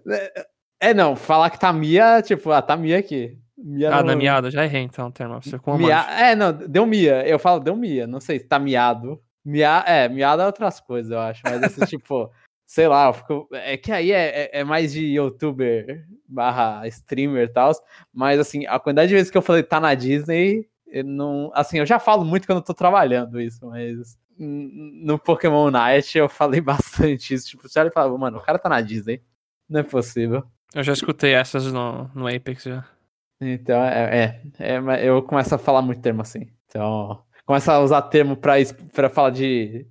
É, 0.08 0.48
é, 0.80 0.94
não, 0.94 1.16
falar 1.16 1.50
que 1.50 1.60
tá 1.60 1.74
Mia, 1.74 2.22
tipo, 2.22 2.52
ah, 2.52 2.62
tá 2.62 2.78
Mia 2.78 3.00
aqui. 3.00 3.40
Mia 3.58 3.90
ah, 3.90 3.98
não... 3.98 4.08
na 4.08 4.16
miada, 4.16 4.52
já 4.52 4.64
errei 4.64 4.84
então, 4.84 5.10
termo. 5.12 5.42
Você 5.42 5.58
com 5.58 5.78
Mia... 5.78 6.06
É, 6.12 6.36
não, 6.36 6.54
deu 6.54 6.86
Mia. 6.86 7.28
Eu 7.28 7.40
falo, 7.40 7.60
deu 7.60 7.76
Mia. 7.76 8.06
Não 8.06 8.20
sei 8.20 8.40
se 8.40 8.46
tá 8.46 8.60
miado. 8.60 9.20
Mia... 9.44 9.84
É, 9.88 10.08
miada 10.08 10.44
é 10.44 10.46
outras 10.46 10.80
coisas, 10.80 11.12
eu 11.12 11.20
acho. 11.20 11.42
Mas 11.44 11.64
assim, 11.64 11.84
tipo, 11.88 12.32
sei 12.68 12.88
lá, 12.88 13.12
fico... 13.14 13.48
é 13.52 13.78
que 13.78 13.92
aí 13.92 14.12
é, 14.12 14.44
é, 14.44 14.60
é, 14.60 14.64
mais 14.64 14.92
de 14.92 15.06
youtuber 15.06 16.06
barra 16.28 16.86
streamer 16.88 17.46
e 17.46 17.48
tal, 17.48 17.72
mas 18.14 18.38
assim, 18.40 18.66
a 18.68 18.78
quantidade 18.78 19.08
de 19.08 19.16
vezes 19.16 19.32
que 19.32 19.38
eu 19.38 19.42
falei 19.42 19.64
tá 19.64 19.80
na 19.80 19.94
Disney, 19.94 20.68
não, 21.06 21.50
assim, 21.54 21.80
eu 21.80 21.86
já 21.86 22.00
falo 22.00 22.26
muito 22.26 22.46
quando 22.46 22.58
eu 22.58 22.64
tô 22.66 22.74
trabalhando 22.74 23.40
isso, 23.40 23.66
mas 23.66 24.18
no 24.38 25.18
Pokémon 25.18 25.72
Night 25.72 26.18
eu 26.18 26.28
falei 26.28 26.60
bastante 26.62 27.34
isso, 27.34 27.48
tipo, 27.48 27.68
você 27.68 27.80
olha 27.80 27.88
e 27.88 27.94
fala, 27.94 28.16
mano, 28.18 28.38
o 28.38 28.42
cara 28.42 28.60
tá 28.60 28.68
na 28.68 28.82
Disney, 28.82 29.24
não 29.70 29.80
é 29.80 29.84
possível. 29.84 30.44
Eu 30.76 30.84
já 30.84 30.92
escutei 30.92 31.34
essas 31.34 31.72
no, 31.72 32.12
no 32.14 32.28
Apex 32.28 32.64
já. 32.64 32.86
Então, 33.40 33.84
é, 33.84 34.42
é, 34.60 34.76
é, 34.78 35.08
eu 35.08 35.22
começo 35.22 35.54
a 35.54 35.58
falar 35.58 35.82
muito 35.82 36.02
termo 36.02 36.22
assim. 36.22 36.48
Então, 36.66 37.22
começo 37.46 37.70
a 37.72 37.80
usar 37.80 38.02
termo 38.04 38.36
pra, 38.36 38.54
pra 38.94 39.10
falar 39.10 39.30
de, 39.30 39.86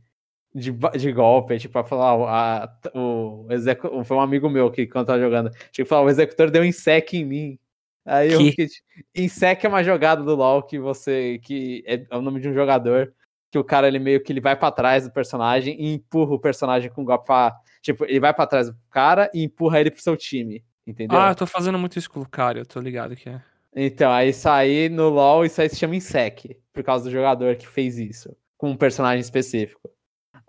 de, 0.55 0.73
de 0.73 1.13
golpe, 1.13 1.59
tipo, 1.59 1.73
pra 1.73 1.85
falar, 1.85 2.65
a, 2.65 2.99
o 2.99 3.47
execu... 3.51 4.05
foi 4.05 4.17
um 4.17 4.21
amigo 4.21 4.51
meu 4.51 4.71
que 4.71 4.87
quando 4.87 5.07
tava 5.07 5.21
jogando, 5.21 5.51
tipo, 5.71 5.89
falar, 5.89 6.03
o 6.03 6.11
executor 6.11 6.51
deu 6.51 6.65
insec 6.65 7.17
em 7.17 7.25
mim. 7.25 7.59
Aí 8.05 8.33
eu 8.33 8.39
Que? 8.39 8.51
fiquei, 8.51 8.67
tipo, 8.69 8.87
insec 9.15 9.65
é 9.65 9.69
uma 9.69 9.83
jogada 9.85 10.23
do 10.23 10.35
LoL 10.35 10.63
que 10.63 10.79
você, 10.79 11.39
que 11.43 11.83
é, 11.87 12.05
é 12.11 12.17
o 12.17 12.23
nome 12.23 12.41
de 12.41 12.49
um 12.49 12.55
jogador, 12.55 13.13
que 13.51 13.59
o 13.59 13.65
cara, 13.65 13.87
ele 13.87 13.99
meio 14.01 14.23
que 14.23 14.33
ele 14.33 14.41
vai 14.41 14.57
pra 14.57 14.71
trás 14.73 15.05
do 15.05 15.13
personagem 15.13 15.81
e 15.81 15.95
empurra 15.95 16.35
o 16.35 16.41
personagem 16.41 16.91
com 16.91 17.05
golpe 17.05 17.27
pra, 17.27 17.55
tipo, 17.81 18.05
ele 18.05 18.21
vai 18.21 18.35
pra 18.35 18.47
trás 18.47 18.69
do 18.71 18.77
cara 18.91 19.31
e 19.33 19.43
empurra 19.45 19.81
ele 19.81 19.91
pro 19.91 20.03
seu 20.03 20.17
time, 20.17 20.65
entendeu? 20.87 21.19
Ah, 21.19 21.31
eu 21.31 21.35
tô 21.35 21.47
fazendo 21.47 21.79
muito 21.79 21.99
isso 21.99 22.11
com 22.11 22.21
o 22.21 22.23
Lucario, 22.23 22.61
eu 22.61 22.67
tô 22.67 22.81
ligado 22.81 23.17
que 23.17 23.29
é. 23.29 23.41
Então, 23.75 24.11
aí 24.11 24.31
isso 24.31 24.49
aí 24.49 24.89
no 24.89 25.09
LoL, 25.09 25.45
isso 25.45 25.61
aí 25.61 25.69
se 25.69 25.77
chama 25.77 25.97
INSEC, 25.97 26.57
por 26.73 26.83
causa 26.83 27.05
do 27.05 27.11
jogador 27.11 27.57
que 27.57 27.67
fez 27.67 27.99
isso, 27.99 28.35
com 28.57 28.71
um 28.71 28.77
personagem 28.77 29.21
específico. 29.21 29.91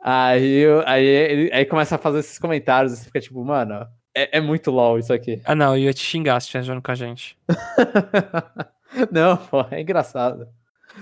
Aí, 0.02 0.64
aí, 0.86 1.06
ele, 1.06 1.54
aí 1.54 1.66
começa 1.66 1.96
a 1.96 1.98
fazer 1.98 2.20
esses 2.20 2.40
comentários, 2.40 2.94
e 2.94 2.98
você 2.98 3.06
fica 3.06 3.20
tipo, 3.20 3.44
mano, 3.44 3.86
é, 4.16 4.38
é 4.38 4.42
muito 4.42 4.72
LoL 4.72 4.98
isso 4.98 5.14
aqui. 5.14 5.42
Ah, 5.46 5.54
não, 5.54 5.76
eu 5.76 5.84
ia 5.84 5.94
te 5.94 6.04
xingar 6.04 6.40
se 6.40 6.46
estivesse 6.46 6.68
jogando 6.68 6.84
com 6.84 6.92
a 6.92 6.96
gente. 6.96 7.38
Não, 9.12 9.38
pô, 9.38 9.66
é 9.70 9.82
engraçado. 9.82 10.48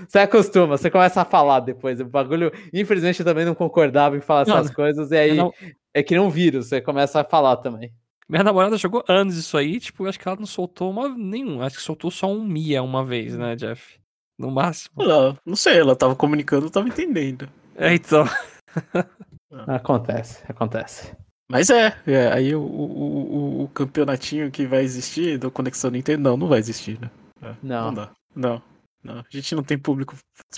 Você 0.06 0.18
acostuma, 0.18 0.76
você 0.76 0.90
começa 0.90 1.22
a 1.22 1.24
falar 1.24 1.60
depois. 1.60 1.98
O 2.00 2.04
bagulho, 2.04 2.52
infelizmente, 2.72 3.20
eu 3.20 3.24
também 3.24 3.46
não 3.46 3.54
concordava 3.54 4.16
em 4.16 4.20
falar 4.20 4.46
Não, 4.46 4.58
essas 4.58 4.70
coisas, 4.70 5.10
e 5.10 5.16
aí 5.16 5.34
Não, 5.34 5.52
é 5.94 6.02
que 6.02 6.14
nem 6.14 6.22
um 6.22 6.28
vírus, 6.28 6.66
você 6.66 6.80
começa 6.80 7.20
a 7.20 7.24
falar 7.24 7.56
também. 7.56 7.90
Minha 8.28 8.42
namorada 8.44 8.76
jogou 8.76 9.04
anos 9.08 9.36
isso 9.36 9.56
aí, 9.56 9.78
tipo, 9.80 10.04
eu 10.04 10.08
acho 10.08 10.18
que 10.18 10.26
ela 10.26 10.36
não 10.36 10.46
soltou 10.46 10.90
uma 10.90 11.08
nenhum. 11.08 11.62
Acho 11.62 11.76
que 11.76 11.82
soltou 11.82 12.10
só 12.10 12.26
um 12.26 12.42
Mia 12.44 12.82
uma 12.82 13.04
vez, 13.04 13.36
né, 13.36 13.54
Jeff? 13.56 13.98
No 14.38 14.50
máximo. 14.50 15.02
Ela, 15.02 15.36
não 15.46 15.56
sei, 15.56 15.78
ela 15.78 15.96
tava 15.96 16.14
comunicando, 16.16 16.66
eu 16.66 16.70
tava 16.70 16.88
entendendo. 16.88 17.48
É, 17.76 17.94
então. 17.94 18.24
Acontece, 19.68 20.42
acontece. 20.48 21.16
Mas 21.50 21.70
é, 21.70 21.96
é, 22.06 22.32
aí 22.32 22.54
o, 22.54 22.60
o, 22.60 23.60
o- 23.60 23.62
o 23.64 23.68
campeonatinho 23.68 24.50
que 24.50 24.66
vai 24.66 24.82
existir 24.82 25.38
do 25.38 25.50
Conexão 25.50 25.90
Nintendo, 25.90 26.22
não, 26.22 26.36
não 26.36 26.48
vai 26.48 26.58
existir, 26.58 27.00
né? 27.00 27.10
É, 27.40 27.54
Não. 27.62 27.86
Não 27.86 27.94
dá. 27.94 28.10
Não, 28.34 28.62
não. 29.02 29.18
A 29.20 29.24
gente 29.30 29.54
não 29.54 29.62
tem 29.62 29.78
público 29.78 30.14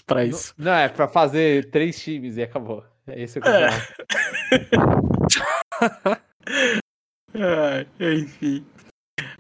pra 0.07 0.25
isso. 0.25 0.55
Não, 0.59 0.73
é 0.73 0.89
pra 0.89 1.07
fazer 1.07 1.71
três 1.71 2.03
times 2.03 2.37
e 2.39 2.43
acabou. 2.43 2.83
É 3.07 3.23
esse 3.23 3.39
o 3.39 3.43
É. 3.45 3.69
campeonato. 3.69 3.95
É, 6.11 6.79
enfim. 8.01 8.65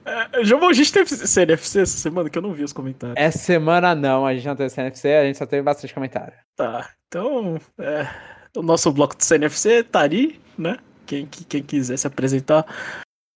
É, 0.04 0.44
João, 0.44 0.68
a 0.68 0.72
gente 0.72 0.92
teve 0.92 1.08
CNFC 1.08 1.80
essa 1.80 1.98
semana 1.98 2.30
que 2.30 2.38
eu 2.38 2.42
não 2.42 2.52
vi 2.52 2.64
os 2.64 2.72
comentários. 2.72 3.16
Essa 3.16 3.38
semana 3.38 3.94
não, 3.94 4.26
a 4.26 4.34
gente 4.34 4.46
não 4.46 4.56
teve 4.56 4.70
CNFC, 4.70 5.08
a 5.08 5.24
gente 5.24 5.38
só 5.38 5.46
teve 5.46 5.62
bastante 5.62 5.94
comentário. 5.94 6.32
Tá, 6.56 6.90
então 7.06 7.60
é, 7.78 8.08
o 8.56 8.62
nosso 8.62 8.90
bloco 8.92 9.16
do 9.16 9.22
CNFC 9.22 9.84
tá 9.84 10.00
ali, 10.00 10.40
né? 10.56 10.78
Quem, 11.06 11.26
que- 11.26 11.44
quem 11.44 11.62
quiser 11.62 11.96
se 11.96 12.06
apresentar, 12.06 12.66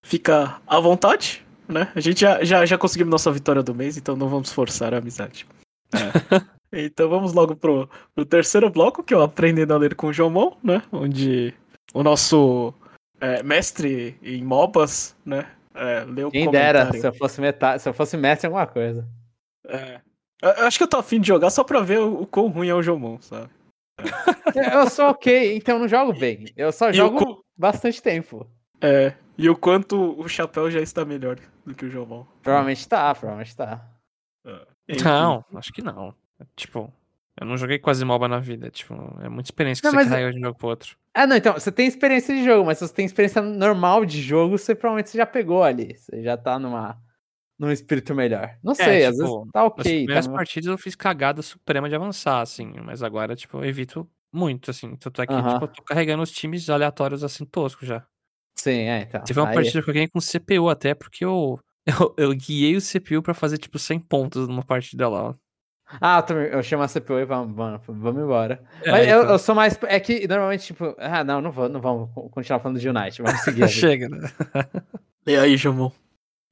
fica 0.04 0.60
à 0.66 0.80
vontade, 0.80 1.44
né? 1.68 1.90
A 1.94 2.00
gente 2.00 2.20
já, 2.20 2.42
já, 2.42 2.66
já 2.66 2.76
conseguimos 2.76 3.10
nossa 3.10 3.30
vitória 3.30 3.62
do 3.62 3.74
mês, 3.74 3.96
então 3.96 4.16
não 4.16 4.28
vamos 4.28 4.52
forçar 4.52 4.92
a 4.94 4.98
amizade. 4.98 5.46
É. 5.94 6.40
então 6.86 7.08
vamos 7.08 7.32
logo 7.32 7.54
pro, 7.54 7.88
pro 8.14 8.24
terceiro 8.24 8.68
bloco, 8.70 9.02
que 9.02 9.14
é 9.14 9.16
o 9.16 9.22
Aprendendo 9.22 9.74
a 9.74 9.78
Ler 9.78 9.94
com 9.94 10.08
o 10.08 10.12
Jomon, 10.12 10.52
né? 10.62 10.82
Onde 10.90 11.54
o 11.94 12.02
nosso 12.02 12.74
é, 13.22 13.42
mestre 13.42 14.18
em 14.22 14.42
MOBAs, 14.44 15.16
né? 15.24 15.50
É, 15.74 16.00
leu 16.04 16.30
Quem 16.30 16.50
dera, 16.50 16.80
comentário. 16.80 17.00
se 17.00 17.06
eu 17.06 17.14
fosse 17.14 17.40
metade, 17.40 17.80
se 17.82 17.88
eu 17.88 17.94
fosse 17.94 18.16
mestre 18.16 18.46
em 18.46 18.48
alguma 18.48 18.66
coisa. 18.66 19.08
É. 19.66 20.00
Eu 20.42 20.50
eu 20.50 20.66
acho 20.66 20.76
que 20.76 20.82
eu 20.84 20.88
tô 20.88 20.96
afim 20.98 21.20
de 21.20 21.28
jogar 21.28 21.50
só 21.50 21.62
pra 21.64 21.80
ver 21.80 22.00
o, 22.00 22.22
o 22.22 22.26
quão 22.26 22.48
ruim 22.48 22.68
é 22.68 22.74
o 22.74 22.82
Jomon, 22.82 23.20
sabe? 23.20 23.48
Eu 24.74 24.90
sou 24.90 25.10
ok, 25.10 25.56
então 25.56 25.76
eu 25.76 25.80
não 25.80 25.88
jogo 25.88 26.12
bem. 26.12 26.46
Eu 26.56 26.72
só 26.72 26.90
E 26.90 26.92
jogo 26.92 27.44
bastante 27.56 28.02
tempo. 28.02 28.50
É, 28.80 29.14
e 29.38 29.48
o 29.48 29.56
quanto 29.56 30.18
o 30.20 30.28
chapéu 30.28 30.70
já 30.70 30.80
está 30.80 31.04
melhor 31.04 31.38
do 31.64 31.74
que 31.74 31.84
o 31.86 31.90
Jomon. 31.90 32.26
Provavelmente 32.42 32.86
tá, 32.88 33.14
provavelmente 33.14 33.56
tá. 33.56 33.86
Enfim. 34.88 35.04
Não, 35.04 35.44
acho 35.54 35.72
que 35.72 35.80
não. 35.82 36.14
Tipo, 36.56 36.92
eu 37.40 37.46
não 37.46 37.56
joguei 37.56 37.78
quase 37.78 38.04
MOBA 38.04 38.26
na 38.28 38.40
vida. 38.40 38.70
Tipo, 38.70 38.94
é 39.22 39.28
muita 39.28 39.46
experiência 39.48 39.80
que 39.80 39.86
Não, 39.86 39.92
você 39.92 39.96
mas- 40.04 40.08
carrega 40.08 40.32
de 40.32 40.38
um 40.38 40.42
jogo 40.42 40.58
pro 40.58 40.68
outro. 40.68 40.96
Ah, 41.14 41.26
não, 41.26 41.36
então, 41.36 41.52
você 41.54 41.70
tem 41.70 41.86
experiência 41.86 42.34
de 42.34 42.42
jogo, 42.44 42.64
mas 42.64 42.78
se 42.78 42.86
você 42.88 42.94
tem 42.94 43.04
experiência 43.04 43.42
normal 43.42 44.04
de 44.04 44.20
jogo, 44.22 44.56
você 44.56 44.74
provavelmente 44.74 45.10
você 45.10 45.18
já 45.18 45.26
pegou 45.26 45.62
ali. 45.62 45.94
Você 45.96 46.22
já 46.22 46.36
tá 46.38 46.58
numa, 46.58 46.98
num 47.58 47.70
espírito 47.70 48.14
melhor. 48.14 48.56
Não 48.62 48.74
sei, 48.74 49.04
às 49.04 49.16
tipo, 49.16 49.26
vezes 49.26 49.52
tá 49.52 49.60
Nas 49.62 49.66
ok. 49.72 49.76
Tá 49.84 49.90
primeiras 49.90 50.26
numa- 50.26 50.36
partidas 50.38 50.66
eu 50.70 50.78
fiz 50.78 50.94
cagada 50.94 51.42
suprema 51.42 51.88
de 51.88 51.94
avançar, 51.94 52.40
assim. 52.40 52.72
Mas 52.84 53.02
agora, 53.02 53.36
tipo, 53.36 53.58
eu 53.58 53.64
evito 53.66 54.08
muito, 54.32 54.70
assim. 54.70 54.96
Tanto 54.96 55.20
é 55.20 55.26
que, 55.26 55.32
Aham. 55.34 55.52
tipo, 55.52 55.64
eu 55.64 55.68
tô 55.68 55.82
carregando 55.82 56.22
os 56.22 56.30
times 56.32 56.70
aleatórios, 56.70 57.22
assim, 57.22 57.44
toscos 57.44 57.86
já. 57.86 58.06
Sim, 58.58 58.88
é, 58.88 59.02
então. 59.02 59.22
Teve 59.24 59.38
uma 59.40 59.48
aí- 59.50 59.54
partida 59.54 59.82
que 59.82 59.90
eu 59.90 59.94
ganhei 59.94 60.08
com 60.08 60.18
CPU 60.20 60.68
até, 60.70 60.94
porque 60.94 61.24
eu, 61.26 61.60
eu, 62.10 62.14
eu 62.16 62.32
guiei 62.34 62.74
o 62.74 62.80
CPU 62.80 63.22
pra 63.22 63.34
fazer, 63.34 63.58
tipo, 63.58 63.78
100 63.78 63.98
pontos 64.00 64.48
numa 64.48 64.64
partida 64.64 65.10
lá. 65.10 65.34
Ah, 66.00 66.18
eu, 66.18 66.22
também- 66.22 66.46
eu 66.48 66.62
chamo 66.62 66.82
a 66.82 66.88
CPU 66.88 67.18
e 67.18 67.24
vamos, 67.24 67.54
vamos, 67.54 67.80
vamos 67.86 68.22
embora. 68.22 68.62
É, 68.82 68.90
Mas 68.90 69.08
eu, 69.08 69.20
então, 69.20 69.32
eu 69.32 69.38
sou 69.38 69.54
mais. 69.54 69.78
É 69.84 70.00
que 70.00 70.26
normalmente, 70.26 70.66
tipo. 70.66 70.94
Ah, 70.98 71.22
não, 71.22 71.40
não, 71.40 71.50
vou, 71.50 71.68
não 71.68 71.80
vamos 71.80 72.10
continuar 72.30 72.60
falando 72.60 72.78
de 72.80 72.88
Unite. 72.88 73.22
Vamos 73.22 73.40
seguir. 73.42 73.68
Chega, 73.70 74.08
né? 74.08 74.18
E 75.24 75.36
aí, 75.36 75.56
Jomon? 75.56 75.92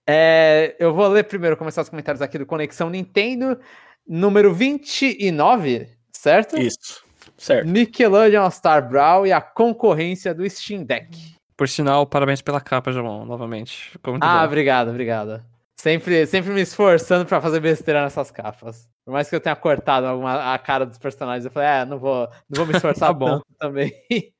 É, 0.08 0.76
eu 0.78 0.94
vou 0.94 1.08
ler 1.08 1.24
primeiro, 1.24 1.56
começar 1.56 1.82
os 1.82 1.88
comentários 1.88 2.22
aqui 2.22 2.38
do 2.38 2.46
Conexão 2.46 2.88
Nintendo, 2.88 3.58
número 4.06 4.54
29, 4.54 5.88
certo? 6.12 6.56
Isso. 6.56 7.04
Certo. 7.36 7.66
Nickelodeon 7.66 8.42
All-Star 8.42 8.88
Brawl 8.88 9.26
e 9.26 9.32
a 9.32 9.40
concorrência 9.40 10.34
do 10.34 10.48
Steam 10.48 10.84
Deck. 10.84 11.34
Por 11.56 11.68
sinal, 11.68 12.06
parabéns 12.06 12.40
pela 12.40 12.60
capa, 12.60 12.92
Jamon, 12.92 13.24
novamente. 13.24 13.90
Ficou 13.90 14.14
muito 14.14 14.24
ah, 14.24 14.38
bom. 14.38 14.44
obrigado, 14.46 14.88
obrigado. 14.88 15.42
Sempre, 15.80 16.26
sempre 16.26 16.50
me 16.52 16.60
esforçando 16.60 17.24
pra 17.24 17.40
fazer 17.40 17.58
besteira 17.58 18.02
nessas 18.02 18.30
capas. 18.30 18.86
Por 19.02 19.12
mais 19.12 19.30
que 19.30 19.34
eu 19.34 19.40
tenha 19.40 19.56
cortado 19.56 20.06
alguma, 20.06 20.52
a 20.52 20.58
cara 20.58 20.84
dos 20.84 20.98
personagens, 20.98 21.46
eu 21.46 21.50
falei, 21.50 21.70
é, 21.70 21.84
não 21.86 21.98
vou, 21.98 22.28
não 22.50 22.56
vou 22.58 22.66
me 22.66 22.72
esforçar 22.76 23.08
Tá 23.08 23.14
bom. 23.14 23.40
também. 23.58 23.92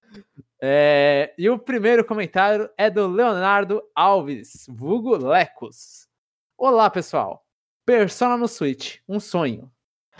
É, 0.62 1.32
e 1.38 1.48
o 1.48 1.58
primeiro 1.58 2.04
comentário 2.04 2.68
é 2.76 2.90
do 2.90 3.06
Leonardo 3.06 3.82
Alves, 3.94 4.66
vulgo 4.68 5.16
Lecos. 5.16 6.06
Olá, 6.58 6.90
pessoal. 6.90 7.46
Persona 7.86 8.36
no 8.36 8.46
Switch, 8.46 8.98
um 9.08 9.18
sonho. 9.18 9.72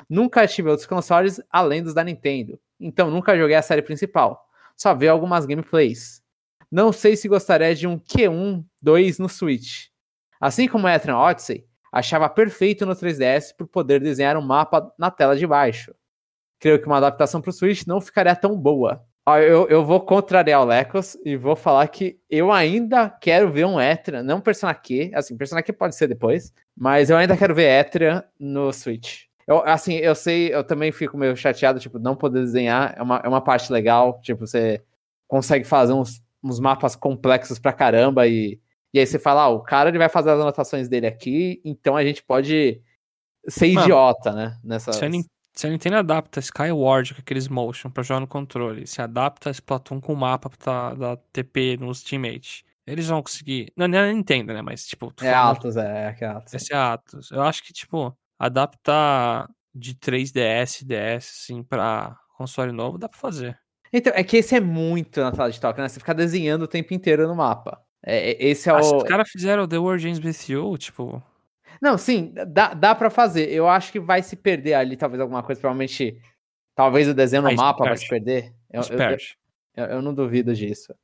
Nunca 0.09 0.47
tive 0.49 0.71
outros 0.71 0.87
consoles 0.87 1.43
além 1.51 1.83
dos 1.83 1.93
da 1.93 2.03
Nintendo, 2.03 2.59
então 2.79 3.11
nunca 3.11 3.37
joguei 3.37 3.57
a 3.57 3.61
série 3.61 3.83
principal. 3.83 4.49
Só 4.75 4.95
vi 4.95 5.09
algumas 5.09 5.45
gameplays. 5.45 6.23
Não 6.71 6.91
sei 6.91 7.17
se 7.17 7.29
gostaria 7.29 7.75
de 7.75 7.87
um 7.87 7.99
Q1 7.99 8.65
2 8.81 9.19
no 9.19 9.29
Switch. 9.29 9.91
Assim 10.41 10.67
como 10.67 10.89
Etrian 10.89 11.19
Odyssey, 11.19 11.67
achava 11.93 12.29
perfeito 12.29 12.87
no 12.87 12.95
3DS 12.95 13.55
por 13.57 13.67
poder 13.67 14.01
desenhar 14.01 14.37
um 14.37 14.43
mapa 14.43 14.93
na 14.99 15.11
tela 15.11 15.37
de 15.37 15.47
baixo. 15.47 15.95
Creio 16.59 16.81
que 16.81 16.87
uma 16.87 16.97
adaptação 16.97 17.41
para 17.41 17.51
o 17.51 17.53
Switch 17.53 17.87
não 17.87 18.01
ficaria 18.01 18.35
tão 18.35 18.57
boa. 18.57 19.05
Eu, 19.27 19.69
eu 19.69 19.85
vou 19.85 20.01
contrariar 20.01 20.63
o 20.63 20.65
Lecos 20.65 21.17
e 21.25 21.37
vou 21.37 21.55
falar 21.55 21.87
que 21.89 22.19
eu 22.29 22.51
ainda 22.51 23.09
quero 23.09 23.51
ver 23.51 23.65
um 23.65 23.81
Etrian, 23.81 24.23
não 24.23 24.41
Persona 24.41 24.75
Q, 24.75 25.13
assim, 25.15 25.37
Persona 25.37 25.63
Q 25.63 25.73
pode 25.73 25.95
ser 25.95 26.09
depois, 26.09 26.53
mas 26.77 27.11
eu 27.11 27.17
ainda 27.17 27.37
quero 27.37 27.55
ver 27.55 27.81
Etrian 27.81 28.25
no 28.39 28.73
Switch. 28.73 29.27
Eu, 29.47 29.63
assim, 29.65 29.95
eu 29.95 30.15
sei, 30.15 30.53
eu 30.53 30.65
também 30.65 30.91
fico 30.91 31.17
meio 31.17 31.37
chateado, 31.37 31.79
tipo, 31.79 31.99
não 31.99 32.17
poder 32.17 32.41
desenhar 32.41 32.95
é 32.97 33.03
uma, 33.03 33.21
é 33.25 33.29
uma 33.29 33.41
parte 33.41 33.73
legal, 33.73 34.21
tipo, 34.21 34.47
você 34.47 34.83
consegue 35.29 35.65
fazer 35.65 35.93
uns, 35.93 36.23
uns 36.43 36.59
mapas 36.59 36.97
complexos 36.97 37.59
pra 37.59 37.73
caramba 37.73 38.27
e, 38.27 38.59
e 38.93 38.99
aí 38.99 39.07
você 39.07 39.19
fala, 39.19 39.43
ah, 39.43 39.49
o 39.49 39.63
cara 39.63 39.89
ele 39.89 39.99
vai 39.99 40.09
fazer 40.09 40.31
as 40.31 40.41
anotações 40.41 40.89
dele 40.89 41.07
aqui, 41.07 41.61
então 41.65 41.97
a 41.97 42.05
gente 42.05 42.23
pode 42.23 42.83
ser 43.49 43.73
Mano, 43.73 43.87
idiota, 43.87 44.33
né? 44.33 44.59
Nessas... 44.63 44.97
Se 45.53 45.67
a, 45.67 45.71
Nintendo 45.71 45.97
adapta 45.97 46.41
Skyward 46.41 47.15
com 47.15 47.21
aqueles 47.21 47.49
motion 47.49 47.91
pra 47.91 48.03
jogar 48.03 48.21
no 48.21 48.27
controle, 48.27 48.87
se 48.87 49.03
adapta 49.03 49.51
Splatoon 49.51 50.01
com 50.01 50.13
o 50.13 50.17
mapa 50.17 50.49
pra 50.49 50.95
dar 50.95 51.17
TP 51.33 51.77
nos 51.79 52.03
teammates, 52.03 52.63
eles 52.87 53.07
vão 53.09 53.23
conseguir. 53.23 53.73
Não, 53.77 53.87
não 53.87 53.99
é 53.99 54.11
a 54.11 54.13
Nintendo, 54.13 54.53
né? 54.53 54.63
Mas, 54.63 54.87
tipo, 54.87 55.13
É 55.21 55.33
Atos, 55.33 55.77
é, 55.77 56.17
é 56.19 56.27
Atos. 56.27 56.55
Esse 56.55 56.73
é 56.73 56.77
Atos. 56.77 57.31
Eu 57.31 57.43
acho 57.43 57.63
que, 57.63 57.73
tipo, 57.73 58.17
adaptar 58.39 59.49
de 59.75 59.95
3DS, 59.95 60.85
DS, 60.85 61.43
assim, 61.43 61.63
pra 61.63 62.17
console 62.37 62.73
novo, 62.73 62.99
dá 62.99 63.09
pra 63.09 63.19
fazer. 63.19 63.59
Então, 63.93 64.13
é 64.15 64.25
que 64.25 64.39
esse 64.39 64.55
é 64.55 64.61
muito 64.61 65.21
na 65.21 65.33
tela 65.33 65.51
de 65.51 65.61
toque, 65.61 65.81
né? 65.81 65.89
Você 65.89 66.01
ficar 66.01 66.15
desenhando 66.15 66.63
o 66.63 66.69
tempo 66.69 66.95
inteiro 66.95 67.29
no 67.29 67.35
mapa. 67.35 67.81
É, 68.05 68.31
é- 68.33 68.45
esse 68.49 68.69
é 68.69 68.73
Ah, 68.73 68.77
o. 68.81 68.97
os 68.99 69.03
caras 69.05 69.29
fizeram 69.31 69.69
The 69.69 69.77
Ends 69.77 70.19
With 70.25 70.53
You, 70.53 70.77
tipo, 70.79 71.23
Não, 71.81 71.97
sim, 71.97 72.33
dá, 72.49 72.75
dá 72.75 72.95
pra 72.95 73.09
fazer. 73.11 73.51
Eu 73.51 73.67
acho 73.69 73.91
que 73.93 73.99
vai 74.01 74.23
se 74.23 74.37
perder 74.37 74.75
ali, 74.75 74.97
talvez 74.97 75.21
alguma 75.21 75.43
coisa. 75.43 75.61
Provavelmente. 75.61 76.21
Talvez 76.75 77.09
o 77.09 77.15
desenho 77.15 77.43
no 77.43 77.49
Ah, 77.49 77.55
mapa 77.55 77.85
vai 77.85 77.97
se 77.97 78.09
perder. 78.09 78.53
Eu, 78.71 78.83
eu- 78.83 79.17
eu- 79.77 79.85
eu 79.97 80.03
não 80.03 80.15
duvido 80.15 80.55
disso. 80.55 80.95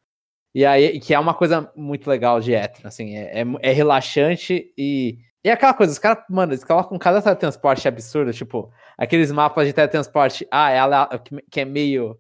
E 0.54 0.64
aí, 0.64 0.98
que 1.00 1.12
é 1.14 1.18
uma 1.18 1.34
coisa 1.34 1.70
muito 1.76 2.08
legal 2.08 2.40
de 2.40 2.54
Etra, 2.54 2.88
assim, 2.88 3.14
é, 3.16 3.40
é, 3.42 3.44
é 3.60 3.72
relaxante 3.72 4.72
e. 4.76 5.18
E 5.44 5.48
é 5.48 5.52
aquela 5.52 5.74
coisa, 5.74 5.92
os 5.92 5.98
caras, 5.98 6.24
mano, 6.28 6.52
eles 6.52 6.64
colocam 6.64 6.98
cada 6.98 7.22
teletransporte 7.22 7.86
absurdo, 7.86 8.32
tipo, 8.32 8.68
aqueles 8.98 9.30
mapas 9.30 9.64
de 9.66 9.72
teletransporte, 9.72 10.44
ah, 10.50 10.72
é 10.72 10.80
que 11.50 11.60
é 11.60 11.64
meio 11.64 12.18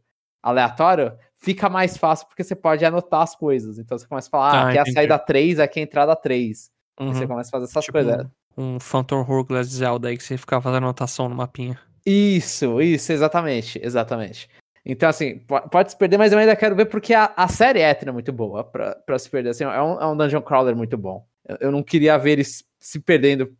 aleatório, 0.48 1.12
fica 1.36 1.68
mais 1.68 1.96
fácil 1.96 2.26
porque 2.28 2.44
você 2.44 2.54
pode 2.54 2.84
anotar 2.84 3.22
as 3.22 3.34
coisas. 3.34 3.78
Então 3.78 3.98
você 3.98 4.06
começa 4.06 4.28
a 4.28 4.30
falar, 4.30 4.50
ah, 4.52 4.60
Ah, 4.62 4.68
aqui 4.68 4.78
é 4.78 4.80
a 4.80 4.86
saída 4.86 5.18
3, 5.18 5.58
aqui 5.60 5.80
é 5.80 5.82
a 5.82 5.84
entrada 5.84 6.14
3. 6.16 6.70
E 6.98 7.04
Uhum. 7.04 7.12
você 7.14 7.26
começa 7.26 7.50
a 7.50 7.52
fazer 7.52 7.64
essas 7.66 7.84
Tipo 7.84 7.92
coisas. 7.98 8.26
Um 8.56 8.80
Phantom 8.80 9.20
Hourglass 9.28 9.66
Zelda 9.66 10.08
aí 10.08 10.16
que 10.16 10.24
você 10.24 10.36
ficava 10.38 10.62
fazendo 10.62 10.84
anotação 10.84 11.28
no 11.28 11.34
mapinha. 11.34 11.78
Isso, 12.06 12.80
isso, 12.80 13.12
exatamente, 13.12 13.78
exatamente. 13.82 14.48
Então, 14.84 15.08
assim, 15.08 15.38
po- 15.40 15.68
pode 15.68 15.90
se 15.90 15.98
perder, 15.98 16.16
mas 16.16 16.32
eu 16.32 16.38
ainda 16.38 16.54
quero 16.54 16.76
ver 16.76 16.86
porque 16.86 17.12
a, 17.12 17.32
a 17.36 17.48
série 17.48 17.80
Etra 17.80 18.10
é 18.10 18.12
muito 18.12 18.32
boa 18.32 18.62
pra, 18.62 18.94
pra 18.94 19.18
se 19.18 19.28
perder. 19.28 19.50
Assim, 19.50 19.64
é, 19.64 19.82
um, 19.82 20.00
é 20.00 20.06
um 20.06 20.16
dungeon 20.16 20.40
crawler 20.40 20.76
muito 20.76 20.96
bom. 20.96 21.26
Eu, 21.46 21.56
eu 21.62 21.72
não 21.72 21.82
queria 21.82 22.16
ver 22.16 22.32
eles 22.32 22.64
se 22.78 23.00
perdendo. 23.00 23.52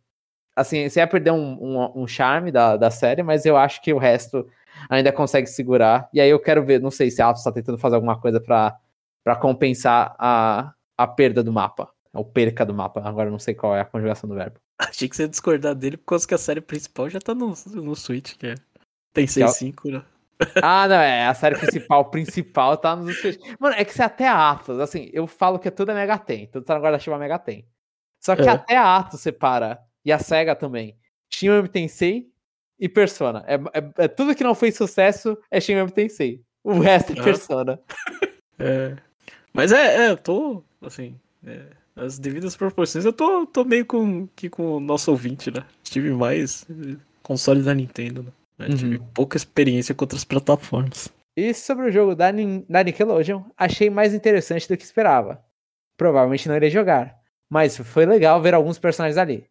Assim, 0.55 0.89
você 0.89 0.99
ia 1.01 1.07
perder 1.07 1.31
um, 1.31 1.57
um, 1.61 2.01
um 2.03 2.07
charme 2.07 2.51
da, 2.51 2.77
da 2.77 2.89
série, 2.89 3.21
mas 3.21 3.45
eu 3.45 3.55
acho 3.57 3.81
que 3.81 3.93
o 3.93 3.97
resto 3.99 4.47
ainda 4.89 5.11
consegue 5.11 5.47
segurar. 5.47 6.09
E 6.13 6.19
aí 6.21 6.29
eu 6.29 6.39
quero 6.39 6.63
ver, 6.63 6.81
não 6.81 6.91
sei 6.91 7.09
se 7.11 7.21
a 7.21 7.29
Atos 7.29 7.43
tá 7.43 7.51
tentando 7.51 7.77
fazer 7.77 7.95
alguma 7.95 8.19
coisa 8.19 8.39
pra, 8.39 8.77
pra 9.23 9.35
compensar 9.35 10.15
a, 10.17 10.73
a 10.97 11.07
perda 11.07 11.43
do 11.43 11.51
mapa. 11.51 11.89
Ou 12.13 12.25
perca 12.25 12.65
do 12.65 12.73
mapa. 12.73 13.01
Agora 13.07 13.29
não 13.29 13.37
sei 13.39 13.53
qual 13.53 13.75
é 13.75 13.81
a 13.81 13.85
conjugação 13.85 14.27
do 14.29 14.35
verbo. 14.35 14.59
Achei 14.79 15.07
que 15.09 15.15
você 15.15 15.23
ia 15.23 15.27
discordar 15.29 15.75
dele 15.75 15.97
por 15.97 16.05
causa 16.05 16.27
que 16.27 16.33
a 16.33 16.37
série 16.37 16.61
principal 16.61 17.09
já 17.09 17.19
tá 17.19 17.35
no, 17.35 17.53
no 17.75 17.95
Switch, 17.95 18.35
que 18.37 18.47
é. 18.47 18.55
Tem 19.13 19.25
Que 19.27 19.41
é 19.41 19.45
o- 19.45 19.49
6.5, 19.49 19.91
né? 19.91 20.03
Ah, 20.61 20.87
não, 20.87 20.95
é. 20.97 21.25
A 21.27 21.33
série 21.33 21.57
principal, 21.57 22.05
principal 22.11 22.77
tá 22.77 22.95
nos. 22.95 23.15
Mano, 23.59 23.75
é 23.75 23.83
que 23.83 23.91
você 23.93 24.03
até 24.03 24.27
Atos, 24.27 24.79
assim, 24.79 25.09
eu 25.11 25.25
falo 25.25 25.57
que 25.57 25.71
tudo 25.71 25.91
é 25.91 25.95
Mega 25.95 26.17
Ten, 26.19 26.45
tudo 26.47 26.63
tá 26.63 26.75
no 26.75 26.81
guarda-chuva 26.81 27.17
Mega 27.17 27.39
Ten. 27.39 27.65
Só 28.23 28.35
que 28.35 28.43
É. 28.43 28.49
até 28.49 28.77
a 28.77 28.97
Atos 28.97 29.19
separa, 29.19 29.79
e 30.05 30.11
a 30.11 30.19
SEGA 30.19 30.55
também, 30.55 30.95
Shin 31.33 31.49
Megami 31.49 31.67
Tensei 31.69 32.29
e 32.79 32.87
Persona. 32.89 33.43
É, 33.47 33.55
é- 33.55 34.05
é 34.05 34.07
tudo 34.07 34.35
que 34.35 34.43
não 34.43 34.53
fez 34.55 34.75
sucesso 34.75 35.37
é 35.51 35.59
Shin 35.59 35.73
Megami 35.73 35.91
Tensei. 35.91 36.41
O 36.63 36.79
resto 36.79 37.13
é 37.13 37.19
Ah. 37.19 37.23
Persona. 37.23 37.79
É. 38.59 38.95
Mas 39.53 39.71
é, 39.71 40.07
é, 40.07 40.09
eu 40.09 40.17
tô, 40.17 40.63
assim, 40.81 41.15
é, 41.45 41.67
as 41.95 42.17
devidas 42.17 42.55
proporções, 42.55 43.05
eu 43.05 43.13
tô, 43.13 43.45
tô 43.45 43.63
meio 43.63 43.85
com, 43.85 44.27
que 44.35 44.49
com 44.49 44.77
o 44.77 44.79
nosso 44.79 45.11
ouvinte, 45.11 45.51
né? 45.51 45.63
Tive 45.83 46.11
mais 46.11 46.65
eh, 46.69 46.95
console 47.21 47.61
da 47.61 47.73
Nintendo, 47.75 48.23
né? 48.23 48.31
Eu 48.67 48.75
Tive 48.75 48.99
pouca 49.13 49.37
experiência 49.37 49.93
com 49.93 50.03
outras 50.05 50.23
plataformas. 50.23 51.07
E 51.37 51.53
sobre 51.53 51.85
o 51.87 51.91
jogo 51.91 52.15
da, 52.15 52.31
da 52.31 52.83
Nickelodeon, 52.83 53.43
achei 53.55 53.91
mais 53.91 54.11
interessante 54.15 54.67
do 54.67 54.75
que 54.75 54.83
esperava. 54.83 55.39
Provavelmente 55.95 56.47
não 56.47 56.55
irei 56.55 56.71
jogar, 56.71 57.15
mas 57.47 57.77
foi 57.77 58.07
legal 58.07 58.41
ver 58.41 58.55
alguns 58.55 58.79
personagens 58.79 59.17
ali. 59.19 59.45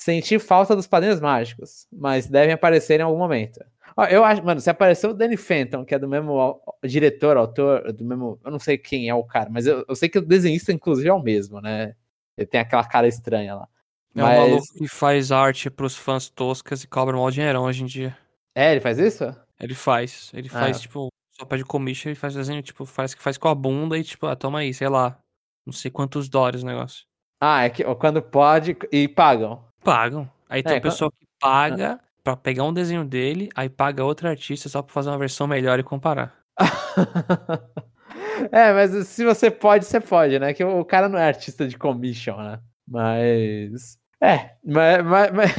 Senti 0.00 0.38
falta 0.38 0.76
dos 0.76 0.86
padrinhos 0.86 1.20
mágicos, 1.20 1.88
mas 1.92 2.28
devem 2.28 2.54
aparecer 2.54 3.00
em 3.00 3.02
algum 3.02 3.18
momento. 3.18 3.58
Ó, 3.96 4.04
eu 4.04 4.24
acho, 4.24 4.44
mano, 4.44 4.60
se 4.60 4.70
apareceu 4.70 5.10
o 5.10 5.14
Danny 5.14 5.36
Fenton, 5.36 5.84
que 5.84 5.92
é 5.92 5.98
do 5.98 6.06
mesmo 6.08 6.60
diretor, 6.84 7.36
autor, 7.36 7.92
do 7.92 8.04
mesmo. 8.04 8.38
Eu 8.44 8.50
não 8.52 8.60
sei 8.60 8.78
quem 8.78 9.08
é 9.08 9.14
o 9.14 9.24
cara, 9.24 9.50
mas 9.50 9.66
eu, 9.66 9.84
eu 9.88 9.96
sei 9.96 10.08
que 10.08 10.18
o 10.18 10.22
desenhista, 10.22 10.72
inclusive, 10.72 11.08
é 11.08 11.12
o 11.12 11.20
mesmo, 11.20 11.60
né? 11.60 11.96
Ele 12.36 12.46
tem 12.46 12.60
aquela 12.60 12.84
cara 12.84 13.08
estranha 13.08 13.56
lá. 13.56 13.68
É 14.14 14.22
Mas- 14.22 14.38
um 14.38 14.40
maluco 14.50 14.74
que 14.78 14.86
faz 14.88 15.32
arte 15.32 15.68
pros 15.68 15.96
fãs 15.96 16.28
toscas 16.30 16.84
e 16.84 16.86
cobra 16.86 17.16
mal 17.16 17.28
dinheirão 17.30 17.64
hoje 17.64 17.82
em 17.82 17.86
dia. 17.86 18.16
É, 18.54 18.70
ele 18.70 18.80
faz 18.80 18.98
isso? 19.00 19.24
Ele 19.58 19.74
faz. 19.74 20.30
Ele 20.32 20.48
faz, 20.48 20.76
Ah. 20.76 20.80
tipo, 20.80 21.08
só 21.32 21.44
pede 21.44 21.64
commission, 21.64 22.10
ele 22.10 22.14
faz 22.18 22.34
desenho, 22.34 22.62
tipo, 22.62 22.86
faz 22.86 23.14
que 23.14 23.22
faz 23.22 23.36
com 23.36 23.48
a 23.48 23.54
bunda 23.54 23.98
e, 23.98 24.04
tipo, 24.04 24.26
ah, 24.26 24.36
toma 24.36 24.60
aí, 24.60 24.72
sei 24.72 24.88
lá. 24.88 25.18
Não 25.66 25.72
sei 25.72 25.90
quantos 25.90 26.28
dólares 26.28 26.62
o 26.62 26.66
negócio. 26.66 27.04
Ah, 27.40 27.64
é 27.64 27.70
que 27.70 27.84
ó, 27.84 27.94
quando 27.96 28.22
pode 28.22 28.76
e 28.92 29.08
pagam. 29.08 29.66
Pagam. 29.92 30.30
Aí 30.48 30.62
tem 30.62 30.74
É, 30.76 30.78
o 30.78 30.82
pessoal 30.82 31.10
que 31.10 31.26
paga 31.40 32.00
pra 32.24 32.36
pegar 32.36 32.64
um 32.64 32.72
desenho 32.72 33.04
dele, 33.04 33.48
aí 33.54 33.68
paga 33.68 34.04
outro 34.04 34.28
artista 34.28 34.68
só 34.68 34.82
pra 34.82 34.92
fazer 34.92 35.08
uma 35.10 35.18
versão 35.18 35.46
melhor 35.46 35.78
e 35.78 35.82
comparar. 35.82 36.34
é, 38.52 38.72
mas 38.72 39.08
se 39.08 39.24
você 39.24 39.50
pode, 39.50 39.84
você 39.84 40.00
pode, 40.00 40.38
né? 40.38 40.52
Que 40.54 40.64
o 40.64 40.84
cara 40.84 41.08
não 41.08 41.18
é 41.18 41.26
artista 41.26 41.66
de 41.66 41.76
commission, 41.78 42.36
né? 42.36 42.60
Mas. 42.86 43.98
É, 44.20 44.52
mas, 44.64 45.04
mas, 45.04 45.32
mas- 45.32 45.56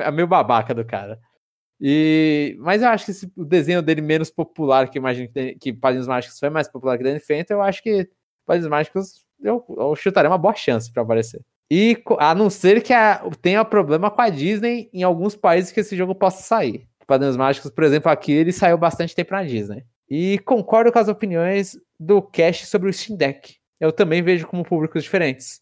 é 0.00 0.10
meio 0.10 0.26
babaca 0.26 0.74
do 0.74 0.84
cara. 0.84 1.18
E, 1.80 2.56
mas 2.60 2.82
eu 2.82 2.88
acho 2.88 3.06
que 3.06 3.10
esse- 3.12 3.32
o 3.36 3.44
desenho 3.44 3.82
dele 3.82 4.00
menos 4.02 4.30
popular, 4.30 4.88
que 4.90 4.98
eu 4.98 5.00
imagino 5.00 5.28
que, 5.32 5.56
que 5.56 5.72
Padrinhos 5.72 6.06
Mágicos 6.08 6.38
foi 6.38 6.50
mais 6.50 6.68
popular 6.68 6.98
que 6.98 7.04
Danny 7.04 7.20
Fenton, 7.20 7.54
eu 7.54 7.62
acho 7.62 7.82
que 7.82 8.08
Padrinhos 8.46 8.70
Mágicos 8.70 9.26
eu, 9.42 9.64
eu 9.78 9.96
chutaria 9.96 10.30
uma 10.30 10.38
boa 10.38 10.54
chance 10.54 10.92
pra 10.92 11.02
aparecer. 11.02 11.42
E 11.70 12.02
a 12.18 12.34
não 12.34 12.50
ser 12.50 12.82
que 12.82 12.92
a- 12.92 13.22
tenha 13.40 13.64
problema 13.64 14.10
com 14.10 14.20
a 14.20 14.28
Disney 14.28 14.90
em 14.92 15.02
alguns 15.02 15.34
países 15.34 15.72
que 15.72 15.80
esse 15.80 15.96
jogo 15.96 16.14
possa 16.14 16.42
sair. 16.42 16.86
Padrinhos 17.06 17.36
Mágicos, 17.36 17.70
por 17.70 17.84
exemplo, 17.84 18.10
aqui 18.10 18.32
ele 18.32 18.52
saiu 18.52 18.76
bastante 18.78 19.14
tempo 19.14 19.32
na 19.32 19.42
Disney. 19.42 19.84
E 20.08 20.38
concordo 20.40 20.92
com 20.92 20.98
as 20.98 21.08
opiniões 21.08 21.76
do 21.98 22.20
Cash 22.20 22.66
sobre 22.68 22.90
o 22.90 22.92
Steam 22.92 23.16
Deck. 23.16 23.56
Eu 23.80 23.90
também 23.92 24.22
vejo 24.22 24.46
como 24.46 24.64
públicos 24.64 25.02
diferentes. 25.02 25.60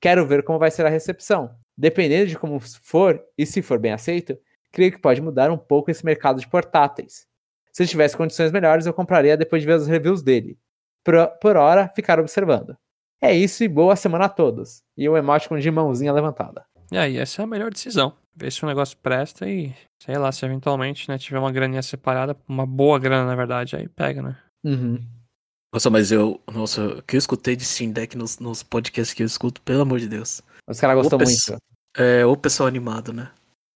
Quero 0.00 0.26
ver 0.26 0.42
como 0.42 0.58
vai 0.58 0.70
ser 0.70 0.84
a 0.84 0.88
recepção. 0.88 1.50
Dependendo 1.76 2.26
de 2.26 2.38
como 2.38 2.60
for, 2.60 3.22
e 3.38 3.46
se 3.46 3.62
for 3.62 3.78
bem 3.78 3.92
aceito, 3.92 4.36
creio 4.72 4.92
que 4.92 5.00
pode 5.00 5.22
mudar 5.22 5.50
um 5.50 5.56
pouco 5.56 5.90
esse 5.90 6.04
mercado 6.04 6.40
de 6.40 6.48
portáteis. 6.48 7.26
Se 7.72 7.86
tivesse 7.86 8.16
condições 8.16 8.52
melhores, 8.52 8.84
eu 8.84 8.92
compraria 8.92 9.36
depois 9.36 9.62
de 9.62 9.66
ver 9.66 9.76
os 9.76 9.86
reviews 9.86 10.22
dele. 10.22 10.58
Por, 11.04 11.14
por 11.40 11.56
hora, 11.56 11.90
ficar 11.94 12.20
observando. 12.20 12.76
É 13.22 13.32
isso 13.32 13.62
e 13.62 13.68
boa 13.68 13.94
semana 13.94 14.24
a 14.24 14.28
todos. 14.28 14.82
E 14.98 15.08
o 15.08 15.16
emoticon 15.16 15.56
de 15.58 15.70
mãozinha 15.70 16.12
levantada. 16.12 16.64
E 16.90 16.98
aí, 16.98 17.18
essa 17.18 17.40
é 17.40 17.44
a 17.44 17.46
melhor 17.46 17.70
decisão. 17.70 18.12
Ver 18.34 18.50
se 18.50 18.64
o 18.64 18.66
negócio 18.66 18.96
presta 19.00 19.48
e, 19.48 19.72
sei 20.02 20.18
lá, 20.18 20.32
se 20.32 20.44
eventualmente, 20.44 21.08
né, 21.08 21.16
tiver 21.18 21.38
uma 21.38 21.52
graninha 21.52 21.82
separada, 21.82 22.36
uma 22.48 22.66
boa 22.66 22.98
grana, 22.98 23.24
na 23.24 23.36
verdade, 23.36 23.76
aí 23.76 23.88
pega, 23.88 24.22
né? 24.22 24.36
Uhum. 24.64 25.00
Nossa, 25.72 25.88
mas 25.88 26.10
eu. 26.10 26.40
Nossa, 26.52 26.98
o 26.98 27.02
que 27.02 27.14
eu 27.14 27.18
escutei 27.18 27.54
de 27.54 27.64
Steam 27.64 27.92
Deck 27.92 28.16
nos, 28.16 28.38
nos 28.40 28.62
podcasts 28.62 29.14
que 29.14 29.22
eu 29.22 29.26
escuto, 29.26 29.62
pelo 29.62 29.82
amor 29.82 30.00
de 30.00 30.08
Deus. 30.08 30.42
Os 30.68 30.80
caras 30.80 30.96
gostam 30.96 31.18
muito. 31.18 31.62
É, 31.96 32.26
o 32.26 32.36
pessoal 32.36 32.66
animado, 32.66 33.12
né? 33.12 33.30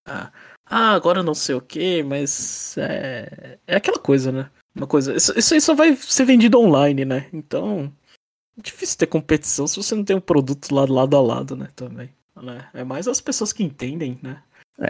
Ah, 0.08 0.32
ah, 0.68 0.92
agora 0.92 1.22
não 1.22 1.34
sei 1.34 1.54
o 1.54 1.60
que, 1.60 2.02
mas 2.02 2.76
é, 2.78 3.58
é 3.66 3.76
aquela 3.76 3.98
coisa, 3.98 4.32
né? 4.32 4.50
Uma 4.74 4.86
coisa. 4.86 5.14
Isso, 5.14 5.38
isso 5.38 5.54
aí 5.54 5.60
só 5.60 5.74
vai 5.74 5.96
ser 5.96 6.24
vendido 6.24 6.58
online, 6.58 7.04
né? 7.04 7.28
Então. 7.32 7.92
É 8.58 8.62
difícil 8.62 8.98
ter 8.98 9.06
competição 9.06 9.66
se 9.66 9.76
você 9.76 9.94
não 9.94 10.04
tem 10.04 10.16
um 10.16 10.20
produto 10.20 10.74
lá 10.74 10.84
lado 10.88 11.16
a 11.16 11.20
lado, 11.20 11.56
né? 11.56 11.68
Também. 11.76 12.10
Né? 12.34 12.68
É 12.74 12.84
mais 12.84 13.08
as 13.08 13.20
pessoas 13.20 13.52
que 13.52 13.62
entendem, 13.62 14.18
né? 14.22 14.42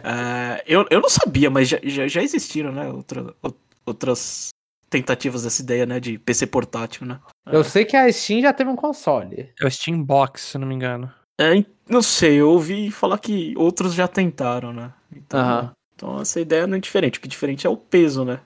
Ah, 0.03 0.61
eu, 0.67 0.85
eu 0.91 1.01
não 1.01 1.09
sabia, 1.09 1.49
mas 1.49 1.69
já, 1.69 1.79
já, 1.83 2.09
já 2.09 2.23
existiram, 2.23 2.73
né? 2.73 2.89
Outra, 2.91 3.35
ou- 3.43 3.57
outras 3.85 4.49
tentativas 4.91 5.43
dessa 5.45 5.63
ideia, 5.63 5.87
né? 5.87 6.01
De 6.01 6.19
PC 6.19 6.47
portátil, 6.47 7.07
né? 7.07 7.21
Eu 7.47 7.63
sei 7.63 7.85
que 7.85 7.97
a 7.97 8.13
Steam 8.13 8.41
já 8.41 8.53
teve 8.53 8.71
um 8.71 8.77
console. 8.77 9.53
É 9.61 9.67
o 9.67 9.71
Steam 9.71 10.03
Box, 10.03 10.43
se 10.43 10.59
não 10.59 10.67
me 10.67 10.75
engano. 10.75 11.13
É, 11.41 11.53
não 11.89 12.03
sei, 12.03 12.37
eu 12.41 12.51
ouvi 12.51 12.91
falar 12.91 13.19
que 13.19 13.55
outros 13.57 13.95
já 13.95 14.09
tentaram, 14.09 14.73
né? 14.73 14.93
Então, 15.15 15.39
Aham. 15.39 15.73
então 15.95 16.21
essa 16.21 16.41
ideia 16.41 16.67
não 16.67 16.77
é 16.77 16.81
diferente. 16.81 17.19
O 17.19 17.21
que 17.21 17.29
é 17.29 17.31
diferente 17.31 17.67
é 17.67 17.71
o 17.71 17.77
peso, 17.77 18.25
né? 18.25 18.41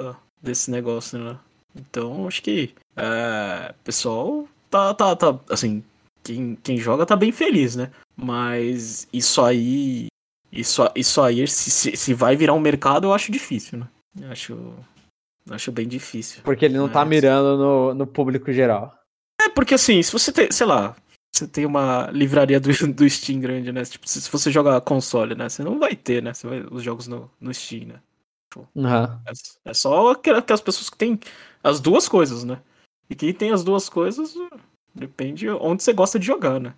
ah, 0.00 0.14
Desse 0.40 0.70
negócio, 0.70 1.18
né? 1.18 1.38
Então 1.74 2.28
acho 2.28 2.40
que 2.42 2.72
é, 2.96 3.70
o 3.72 3.82
pessoal 3.82 4.46
tá, 4.74 4.94
tá, 4.94 5.16
tá, 5.16 5.40
assim, 5.50 5.84
quem, 6.22 6.56
quem 6.56 6.76
joga 6.78 7.06
tá 7.06 7.14
bem 7.14 7.30
feliz, 7.30 7.76
né? 7.76 7.90
Mas 8.16 9.06
isso 9.12 9.40
aí, 9.42 10.06
isso, 10.50 10.82
isso 10.96 11.20
aí, 11.22 11.46
se, 11.46 11.70
se, 11.70 11.96
se 11.96 12.14
vai 12.14 12.34
virar 12.36 12.54
um 12.54 12.60
mercado, 12.60 13.06
eu 13.06 13.12
acho 13.14 13.30
difícil, 13.30 13.78
né? 13.78 13.88
Eu 14.20 14.30
acho, 14.30 14.74
acho 15.50 15.70
bem 15.72 15.86
difícil. 15.86 16.42
Porque 16.42 16.64
ele 16.64 16.76
não 16.78 16.88
tá 16.88 17.00
Mas- 17.00 17.08
mirando 17.10 17.56
no, 17.56 17.94
no 17.94 18.06
público 18.06 18.52
geral. 18.52 18.92
É, 19.40 19.48
porque 19.48 19.74
assim, 19.74 20.02
se 20.02 20.12
você 20.12 20.32
tem, 20.32 20.50
sei 20.50 20.66
lá, 20.66 20.96
você 21.34 21.46
tem 21.46 21.66
uma 21.66 22.08
livraria 22.12 22.58
do, 22.60 22.68
do 22.92 23.08
Steam 23.10 23.40
grande, 23.40 23.70
né? 23.72 23.84
Tipo, 23.84 24.08
se, 24.08 24.20
se 24.20 24.30
você 24.30 24.50
joga 24.50 24.80
console, 24.80 25.34
né? 25.34 25.48
Você 25.48 25.62
não 25.62 25.78
vai 25.78 25.94
ter, 25.96 26.22
né? 26.22 26.32
Você 26.32 26.46
vai, 26.48 26.64
os 26.70 26.82
jogos 26.82 27.06
no, 27.08 27.30
no 27.40 27.52
Steam, 27.52 27.86
né? 27.88 28.00
Aham. 28.76 29.20
É, 29.26 29.70
é 29.70 29.74
só 29.74 30.12
aquela- 30.12 30.38
aquelas 30.38 30.60
pessoas 30.60 30.88
que 30.88 30.96
têm 30.96 31.18
as 31.62 31.80
duas 31.80 32.08
coisas, 32.08 32.44
né? 32.44 32.60
E 33.08 33.14
quem 33.14 33.32
tem 33.34 33.50
as 33.52 33.62
duas 33.64 33.88
coisas, 33.88 34.34
depende 34.94 35.48
onde 35.50 35.82
você 35.82 35.92
gosta 35.92 36.18
de 36.18 36.26
jogar, 36.26 36.58
né? 36.60 36.74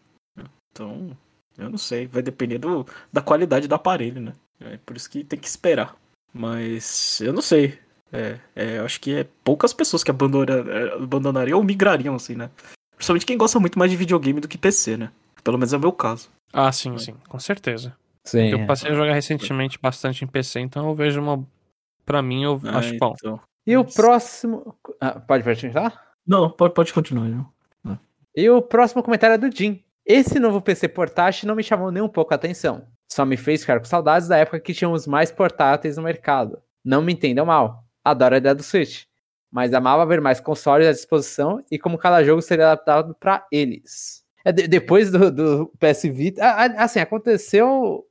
Então, 0.72 1.16
eu 1.56 1.70
não 1.70 1.78
sei, 1.78 2.06
vai 2.06 2.22
depender 2.22 2.58
do, 2.58 2.86
da 3.12 3.20
qualidade 3.22 3.66
do 3.68 3.74
aparelho, 3.74 4.20
né? 4.20 4.32
É 4.60 4.78
por 4.84 4.96
isso 4.96 5.08
que 5.10 5.22
tem 5.24 5.38
que 5.38 5.46
esperar. 5.46 5.96
Mas 6.32 7.20
eu 7.20 7.32
não 7.32 7.42
sei. 7.42 7.78
É, 8.12 8.38
é, 8.54 8.78
eu 8.78 8.84
acho 8.84 9.00
que 9.00 9.14
é 9.14 9.26
poucas 9.42 9.72
pessoas 9.72 10.04
que 10.04 10.10
abandona- 10.10 10.64
é, 10.70 10.94
abandonariam 10.94 11.58
ou 11.58 11.64
migrariam, 11.64 12.14
assim, 12.14 12.34
né? 12.34 12.50
Principalmente 12.94 13.26
quem 13.26 13.36
gosta 13.38 13.58
muito 13.58 13.78
mais 13.78 13.90
de 13.90 13.96
videogame 13.96 14.40
do 14.40 14.48
que 14.48 14.56
PC, 14.58 14.96
né? 14.96 15.10
Pelo 15.42 15.58
menos 15.58 15.72
é 15.72 15.76
o 15.76 15.80
meu 15.80 15.92
caso. 15.92 16.28
Ah, 16.52 16.70
sim, 16.72 16.96
sim, 16.98 17.14
com 17.28 17.38
certeza. 17.38 17.96
Sim. 18.24 18.48
Eu 18.48 18.66
passei 18.66 18.90
a 18.90 18.94
jogar 18.94 19.12
recentemente 19.12 19.78
bastante 19.80 20.24
em 20.24 20.26
PC, 20.28 20.60
então 20.60 20.88
eu 20.88 20.94
vejo 20.94 21.20
uma. 21.20 21.46
Pra 22.04 22.22
mim, 22.22 22.44
eu 22.44 22.60
Ah, 22.64 22.78
acho 22.78 22.96
bom. 22.98 23.14
então. 23.18 23.40
E 23.66 23.76
o 23.76 23.82
Mas- 23.84 23.94
próximo. 23.94 24.76
Ah, 25.00 25.18
pode 25.20 25.42
continuar? 25.44 26.05
Não, 26.26 26.50
pode, 26.50 26.74
pode 26.74 26.92
continuar, 26.92 27.28
não. 27.28 27.46
E 28.34 28.50
o 28.50 28.60
próximo 28.60 29.02
comentário 29.02 29.34
é 29.34 29.38
do 29.38 29.50
Jim. 29.54 29.82
Esse 30.04 30.38
novo 30.38 30.60
PC 30.60 30.88
portátil 30.88 31.48
não 31.48 31.54
me 31.56 31.62
chamou 31.62 31.90
nem 31.90 32.02
um 32.02 32.08
pouco 32.08 32.34
a 32.34 32.36
atenção. 32.36 32.86
Só 33.10 33.24
me 33.24 33.36
fez 33.36 33.62
ficar 33.62 33.78
com 33.78 33.86
saudades 33.86 34.28
da 34.28 34.36
época 34.36 34.60
que 34.60 34.74
tínhamos 34.74 35.06
mais 35.06 35.30
portáteis 35.30 35.96
no 35.96 36.02
mercado. 36.02 36.58
Não 36.84 37.00
me 37.00 37.12
entendam 37.14 37.46
mal. 37.46 37.84
Adoro 38.04 38.34
a 38.34 38.38
ideia 38.38 38.54
do 38.54 38.62
Switch. 38.62 39.04
Mas 39.50 39.72
amava 39.72 40.04
ver 40.04 40.20
mais 40.20 40.38
consoles 40.38 40.86
à 40.86 40.92
disposição 40.92 41.64
e 41.70 41.78
como 41.78 41.96
cada 41.96 42.22
jogo 42.22 42.42
seria 42.42 42.66
adaptado 42.72 43.14
para 43.18 43.46
eles. 43.50 44.22
É, 44.44 44.52
de- 44.52 44.68
depois 44.68 45.10
do, 45.10 45.30
do 45.30 45.72
PS 45.78 46.04
Vita. 46.10 46.44
a- 46.44 46.64
a- 46.66 46.84
Assim, 46.84 47.00
aconteceu. 47.00 48.04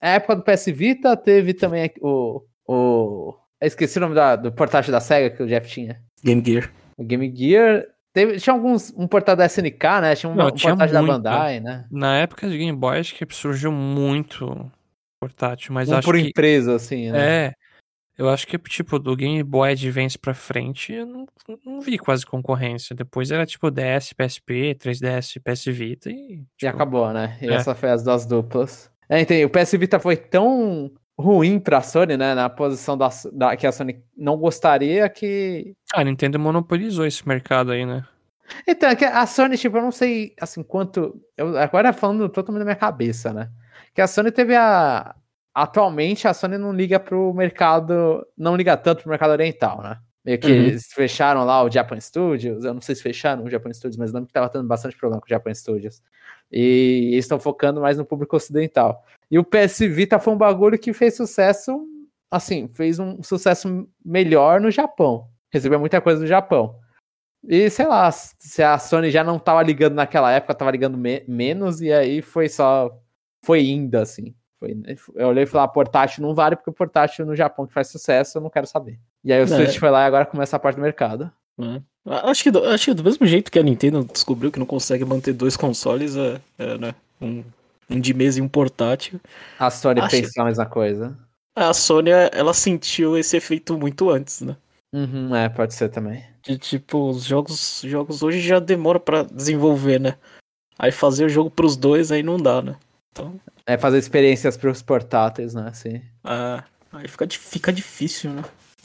A 0.00 0.08
época 0.10 0.36
do 0.36 0.42
PS 0.42 0.66
Vita 0.72 1.16
teve 1.16 1.52
também 1.52 1.90
o. 2.00 2.42
o 2.66 3.34
esqueci 3.60 3.98
o 3.98 4.00
nome 4.00 4.14
da- 4.14 4.36
do 4.36 4.50
portátil 4.52 4.90
da 4.92 5.00
SEGA 5.00 5.36
que 5.36 5.42
o 5.42 5.46
Jeff 5.46 5.68
tinha. 5.68 6.00
Game 6.24 6.42
Gear. 6.44 6.70
O 6.96 7.04
Game 7.04 7.34
Gear. 7.34 7.86
Teve, 8.12 8.38
tinha 8.38 8.54
alguns. 8.54 8.92
Um 8.96 9.06
portátil 9.06 9.36
da 9.38 9.46
SNK, 9.46 10.00
né? 10.00 10.16
Tinha 10.16 10.30
um, 10.30 10.34
Não, 10.34 10.46
um 10.46 10.50
tinha 10.52 10.76
portátil 10.76 10.94
da 10.94 11.02
Bandai, 11.02 11.60
né? 11.60 11.86
Na 11.90 12.16
época 12.18 12.48
de 12.48 12.56
Game 12.56 12.76
Boy, 12.76 12.98
acho 12.98 13.14
que 13.14 13.26
surgiu 13.34 13.70
muito 13.70 14.70
portátil, 15.20 15.74
mas 15.74 15.88
um 15.88 15.96
acho 15.96 16.06
por 16.06 16.16
que. 16.16 16.28
empresa, 16.28 16.74
assim, 16.74 17.10
né? 17.10 17.46
É. 17.46 17.52
Eu 18.18 18.30
acho 18.30 18.46
que, 18.46 18.56
tipo, 18.58 18.98
do 18.98 19.14
Game 19.14 19.42
Boy 19.42 19.72
Advance 19.72 20.18
pra 20.18 20.32
frente, 20.32 20.94
eu 20.94 21.04
não, 21.04 21.26
não 21.62 21.80
vi 21.82 21.98
quase 21.98 22.24
concorrência. 22.24 22.96
Depois 22.96 23.30
era, 23.30 23.44
tipo, 23.44 23.70
DS, 23.70 24.14
PSP, 24.14 24.74
3DS, 24.74 25.38
PS 25.44 25.64
Vita 25.66 26.10
e. 26.10 26.14
E 26.14 26.44
tipo, 26.56 26.74
acabou, 26.74 27.12
né? 27.12 27.36
E 27.42 27.48
é. 27.48 27.52
essa 27.52 27.74
foi 27.74 27.90
as 27.90 28.02
duas 28.02 28.24
duplas. 28.24 28.90
É, 29.06 29.20
entendi. 29.20 29.44
O 29.44 29.50
PS 29.50 29.72
Vita 29.72 30.00
foi 30.00 30.16
tão 30.16 30.90
ruim 31.18 31.58
pra 31.58 31.82
Sony, 31.82 32.16
né? 32.16 32.34
Na 32.34 32.48
posição 32.50 32.96
da, 32.96 33.08
da- 33.32 33.56
que 33.56 33.66
a 33.66 33.72
Sony 33.72 34.02
não 34.16 34.36
gostaria 34.36 35.08
que. 35.08 35.74
A 35.94 36.04
Nintendo 36.04 36.38
monopolizou 36.38 37.06
esse 37.06 37.26
mercado 37.26 37.72
aí, 37.72 37.84
né? 37.86 38.04
Então, 38.66 38.88
é 38.88 38.94
que 38.96 39.04
a 39.04 39.26
Sony, 39.26 39.56
tipo, 39.58 39.76
eu 39.76 39.82
não 39.82 39.90
sei 39.90 40.34
assim 40.40 40.62
quanto. 40.62 41.20
Eu, 41.36 41.56
agora 41.58 41.92
falando 41.92 42.28
totalmente 42.28 42.60
da 42.60 42.64
minha 42.64 42.76
cabeça, 42.76 43.32
né? 43.32 43.50
Que 43.94 44.00
a 44.00 44.06
Sony 44.06 44.30
teve 44.30 44.54
a. 44.54 45.14
Atualmente 45.54 46.28
a 46.28 46.34
Sony 46.34 46.58
não 46.58 46.72
liga 46.72 47.00
pro 47.00 47.32
mercado. 47.32 48.26
Não 48.36 48.54
liga 48.54 48.76
tanto 48.76 49.02
pro 49.02 49.10
mercado 49.10 49.30
oriental, 49.30 49.82
né? 49.82 49.98
Meio 50.24 50.38
que 50.38 50.46
Uhum. 50.48 50.52
eles 50.54 50.86
fecharam 50.92 51.44
lá 51.44 51.62
o 51.62 51.70
Japan 51.70 51.98
Studios. 51.98 52.64
Eu 52.64 52.74
não 52.74 52.80
sei 52.80 52.94
se 52.94 53.02
fecharam 53.02 53.44
o 53.44 53.50
Japan 53.50 53.72
Studios, 53.72 53.96
mas 53.96 54.12
lembro 54.12 54.26
que 54.26 54.32
tava 54.34 54.48
tendo 54.48 54.66
bastante 54.66 54.96
problema 54.96 55.20
com 55.20 55.26
o 55.26 55.28
Japan 55.30 55.54
Studios. 55.54 56.02
E 56.52 57.10
eles 57.12 57.24
estão 57.24 57.38
focando 57.40 57.80
mais 57.80 57.96
no 57.96 58.04
público 58.04 58.36
ocidental. 58.36 59.04
E 59.30 59.38
o 59.38 59.44
PS 59.44 59.80
Vita 59.80 60.18
foi 60.18 60.32
um 60.34 60.38
bagulho 60.38 60.78
que 60.78 60.92
fez 60.92 61.16
sucesso. 61.16 61.84
Assim, 62.30 62.66
fez 62.68 62.98
um 62.98 63.22
sucesso 63.22 63.88
melhor 64.04 64.60
no 64.60 64.70
Japão. 64.70 65.28
Recebeu 65.52 65.78
muita 65.80 66.00
coisa 66.00 66.20
do 66.20 66.26
Japão. 66.26 66.76
E 67.48 67.70
sei 67.70 67.86
lá, 67.86 68.10
se 68.10 68.62
a 68.62 68.78
Sony 68.78 69.10
já 69.10 69.22
não 69.22 69.38
tava 69.38 69.62
ligando 69.62 69.94
naquela 69.94 70.32
época, 70.32 70.54
tava 70.54 70.70
ligando 70.70 70.98
me- 70.98 71.22
menos, 71.28 71.80
e 71.80 71.92
aí 71.92 72.20
foi 72.22 72.48
só. 72.48 72.90
Foi 73.44 73.64
indo, 73.64 73.94
assim. 73.96 74.34
Foi, 74.58 74.76
eu 75.14 75.28
olhei 75.28 75.44
e 75.44 75.46
falei, 75.46 75.64
ah, 75.66 75.68
portátil 75.68 76.22
não 76.22 76.34
vale, 76.34 76.56
porque 76.56 76.70
o 76.70 76.72
portátil 76.72 77.24
no 77.26 77.36
Japão 77.36 77.66
que 77.66 77.72
faz 77.74 77.88
sucesso, 77.88 78.38
eu 78.38 78.42
não 78.42 78.50
quero 78.50 78.66
saber. 78.66 78.98
E 79.22 79.32
aí 79.32 79.38
o 79.40 79.44
É. 79.44 79.46
Switch 79.46 79.78
foi 79.78 79.90
lá 79.90 80.02
e 80.02 80.06
agora 80.06 80.26
começa 80.26 80.56
a 80.56 80.58
parte 80.58 80.76
do 80.76 80.82
mercado. 80.82 81.30
né? 81.56 81.82
Acho 82.04 82.42
que, 82.42 82.50
do, 82.50 82.64
acho 82.64 82.84
que 82.86 82.94
do 82.94 83.04
mesmo 83.04 83.26
jeito 83.26 83.50
que 83.52 83.58
a 83.58 83.62
Nintendo 83.62 84.04
descobriu 84.04 84.50
que 84.50 84.58
não 84.58 84.66
consegue 84.66 85.04
manter 85.04 85.32
dois 85.32 85.56
consoles, 85.56 86.16
é, 86.16 86.40
é, 86.58 86.78
né? 86.78 86.94
Um, 87.20 87.44
um 87.90 88.00
de 88.00 88.12
mesa 88.14 88.38
e 88.38 88.42
um 88.42 88.48
portátil. 88.48 89.20
A 89.58 89.70
Sony 89.70 90.00
Acho- 90.00 90.10
pensou 90.10 90.42
a 90.42 90.46
mesma 90.46 90.66
coisa. 90.66 91.16
A 91.54 91.72
Sony, 91.72 92.10
ela 92.10 92.52
sentiu 92.52 93.16
esse 93.16 93.36
efeito 93.36 93.78
muito 93.78 94.10
antes, 94.10 94.40
né? 94.42 94.56
Uhum, 94.94 95.34
é, 95.34 95.48
pode 95.48 95.74
ser 95.74 95.88
também. 95.88 96.24
De 96.42 96.58
tipo, 96.58 97.08
os 97.10 97.24
jogos, 97.24 97.82
jogos 97.84 98.22
hoje 98.22 98.40
já 98.40 98.58
demora 98.58 99.00
pra 99.00 99.22
desenvolver, 99.22 99.98
né? 99.98 100.16
Aí 100.78 100.92
fazer 100.92 101.24
o 101.24 101.28
jogo 101.28 101.50
pros 101.50 101.76
dois 101.76 102.12
aí 102.12 102.22
não 102.22 102.36
dá, 102.36 102.60
né? 102.62 102.76
Então, 103.10 103.40
É 103.66 103.76
fazer 103.78 103.98
experiências 103.98 104.56
pros 104.56 104.82
portáteis, 104.82 105.54
né? 105.54 105.66
Assim. 105.68 106.02
ah, 106.22 106.62
aí 106.92 107.08
fica, 107.08 107.26
fica 107.30 107.72
difícil, 107.72 108.30
né? 108.32 108.42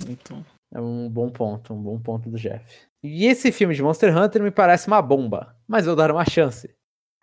Então, 0.08 0.44
É 0.74 0.80
um 0.80 1.10
bom 1.10 1.30
ponto, 1.30 1.74
um 1.74 1.82
bom 1.82 2.00
ponto 2.00 2.30
do 2.30 2.38
Jeff. 2.38 2.64
E 3.04 3.26
esse 3.26 3.52
filme 3.52 3.76
de 3.76 3.84
Monster 3.84 4.16
Hunter 4.18 4.42
me 4.42 4.52
parece 4.52 4.88
uma 4.88 5.02
bomba, 5.02 5.56
mas 5.68 5.86
vou 5.86 5.96
dar 5.96 6.10
uma 6.12 6.24
chance. 6.26 6.70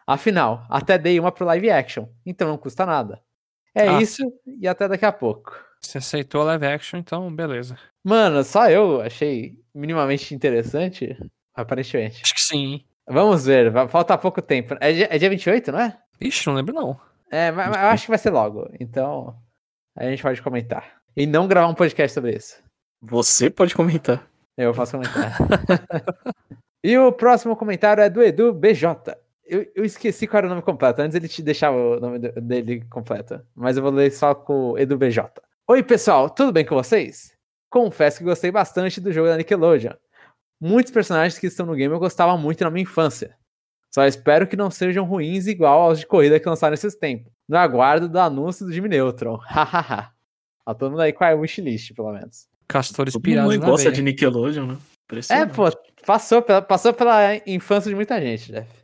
Afinal, 0.09 0.65
até 0.71 0.97
dei 0.97 1.21
uma 1.21 1.31
pro 1.31 1.45
live 1.45 1.71
action, 1.71 2.07
então 2.25 2.49
não 2.49 2.57
custa 2.57 2.87
nada. 2.87 3.21
É 3.75 3.89
Ah. 3.89 4.01
isso 4.01 4.23
e 4.61 4.67
até 4.67 4.89
daqui 4.89 5.05
a 5.05 5.13
pouco. 5.13 5.53
Você 5.83 5.99
aceitou 5.99 6.41
a 6.41 6.45
live 6.45 6.67
action, 6.67 6.99
então 6.99 7.31
beleza. 7.35 7.77
Mano, 8.03 8.43
só 8.43 8.71
eu 8.71 9.03
achei 9.03 9.57
minimamente 9.75 10.35
interessante, 10.35 11.15
aparentemente. 11.55 12.23
Acho 12.25 12.35
que 12.35 12.41
sim. 12.41 12.85
Vamos 13.07 13.45
ver, 13.45 13.71
vai- 13.71 13.87
falta 13.87 14.17
pouco 14.17 14.41
tempo. 14.41 14.75
É 14.81 14.93
dia, 14.93 15.09
é 15.11 15.19
dia 15.19 15.31
28, 15.31 15.71
não 15.73 15.81
é? 15.81 15.97
Ixi, 16.21 16.47
não 16.47 16.55
lembro 16.55 16.75
não. 16.75 16.99
É, 17.31 17.51
mas, 17.53 17.69
mas 17.69 17.77
eu 17.83 17.89
acho 17.89 18.03
que 18.05 18.11
vai 18.11 18.19
ser 18.19 18.31
logo, 18.31 18.67
então 18.81 19.37
a 19.97 20.05
gente 20.05 20.23
pode 20.23 20.41
comentar. 20.43 20.97
E 21.15 21.27
não 21.27 21.47
gravar 21.47 21.69
um 21.69 21.75
podcast 21.75 22.15
sobre 22.15 22.35
isso. 22.35 22.63
você 23.01 23.51
pode 23.51 23.75
comentar. 23.75 24.27
Eu 24.57 24.73
faço 24.75 24.93
comentário. 24.93 25.35
e 26.83 26.97
o 26.99 27.13
próximo 27.13 27.55
comentário 27.55 28.03
é 28.03 28.09
do 28.11 28.23
Edu 28.23 28.53
BJ. 28.53 29.15
Eu, 29.49 29.67
eu 29.75 29.85
esqueci 29.85 30.27
qual 30.27 30.39
era 30.39 30.47
o 30.47 30.51
nome 30.51 30.63
completo. 30.63 31.01
Antes 31.01 31.17
ele 31.17 31.27
te 31.27 31.43
deixava 31.43 31.77
o 31.77 31.99
nome 31.99 32.19
dele 32.19 32.85
completo. 32.91 33.41
Mas 33.55 33.77
eu 33.77 33.83
vou 33.83 33.91
ler 33.91 34.13
só 34.13 34.35
com 34.35 34.73
o 34.73 34.79
Edu 34.79 34.99
BJ. 34.99 35.25
Oi, 35.67 35.83
pessoal, 35.83 36.29
tudo 36.29 36.53
bem 36.53 36.67
com 36.67 36.75
vocês? 36.75 37.33
Confesso 37.71 38.19
que 38.19 38.25
gostei 38.25 38.51
bastante 38.51 39.01
do 39.01 39.11
jogo 39.11 39.29
da 39.29 39.37
Nickelodeon. 39.37 39.95
Muitos 40.61 40.93
personagens 40.93 41.39
que 41.39 41.47
estão 41.47 41.65
no 41.65 41.75
game 41.75 41.93
eu 41.93 41.99
gostava 41.99 42.37
muito 42.37 42.63
na 42.63 42.71
minha 42.71 42.83
infância. 42.83 43.37
Só 43.95 44.05
espero 44.07 44.47
que 44.47 44.57
não 44.57 44.71
sejam 44.71 45.05
ruins 45.05 45.47
igual 45.47 45.81
aos 45.81 45.99
de 45.99 46.07
corrida 46.07 46.39
que 46.39 46.49
lançaram 46.49 46.75
esses 46.75 46.95
tempos. 46.95 47.33
No 47.49 47.57
aguardo 47.57 48.09
do 48.09 48.19
anúncio 48.19 48.67
do 48.67 48.73
Jimmy 48.73 48.89
Neutron. 48.89 49.39
Hahaha. 49.49 50.13
Todo 50.79 50.91
mundo 50.91 51.01
aí 51.01 51.13
com 51.13 51.25
a 51.25 51.31
wishlist, 51.31 51.95
pelo 51.95 52.13
menos. 52.13 52.47
Castores 52.67 53.17
pirados 53.17 53.57
gosta 53.57 53.85
veia. 53.85 53.93
de 53.93 54.03
Nickelodeon, 54.03 54.67
né? 54.67 54.77
É, 55.31 55.47
pô, 55.47 55.65
passou 56.05 56.43
pela, 56.43 56.61
passou 56.61 56.93
pela 56.93 57.37
infância 57.47 57.89
de 57.89 57.95
muita 57.95 58.21
gente, 58.21 58.53
Jeff. 58.53 58.78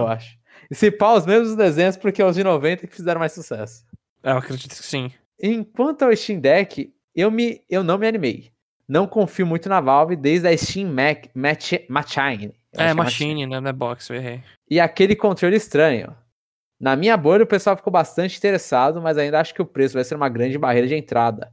Eu 0.00 0.06
Ah. 0.08 0.12
acho. 0.14 0.36
E 0.70 0.74
se 0.74 0.90
pá, 0.90 1.12
os 1.14 1.26
mesmos 1.26 1.54
desenhos, 1.56 1.96
porque 1.96 2.22
é 2.22 2.24
os 2.24 2.34
de 2.36 2.44
90 2.44 2.86
que 2.86 2.94
fizeram 2.94 3.18
mais 3.18 3.32
sucesso. 3.32 3.84
É, 4.22 4.30
Eu 4.32 4.36
acredito 4.38 4.70
que 4.70 4.82
sim. 4.84 5.10
Enquanto 5.42 6.02
ao 6.02 6.14
Steam 6.16 6.38
Deck, 6.40 6.92
eu, 7.14 7.30
me, 7.30 7.60
eu 7.68 7.82
não 7.82 7.98
me 7.98 8.06
animei. 8.06 8.52
Não 8.88 9.06
confio 9.06 9.46
muito 9.46 9.68
na 9.68 9.80
Valve 9.80 10.14
desde 10.16 10.46
a 10.48 10.56
Steam 10.56 10.92
Mac, 10.92 11.26
Match, 11.34 11.72
Machine. 11.88 12.52
É, 12.72 12.88
que 12.88 12.94
Machine, 12.94 13.46
né? 13.46 13.60
Não 13.60 13.68
é 13.68 13.72
box, 13.72 14.08
eu 14.10 14.16
errei. 14.16 14.42
E 14.70 14.78
aquele 14.80 15.16
controle 15.16 15.56
estranho. 15.56 16.14
Na 16.80 16.96
minha 16.96 17.16
bolha, 17.16 17.44
o 17.44 17.46
pessoal 17.46 17.76
ficou 17.76 17.92
bastante 17.92 18.36
interessado, 18.36 19.00
mas 19.00 19.16
ainda 19.18 19.40
acho 19.40 19.54
que 19.54 19.62
o 19.62 19.66
preço 19.66 19.94
vai 19.94 20.04
ser 20.04 20.14
uma 20.16 20.28
grande 20.28 20.58
barreira 20.58 20.86
de 20.88 20.94
entrada. 20.94 21.52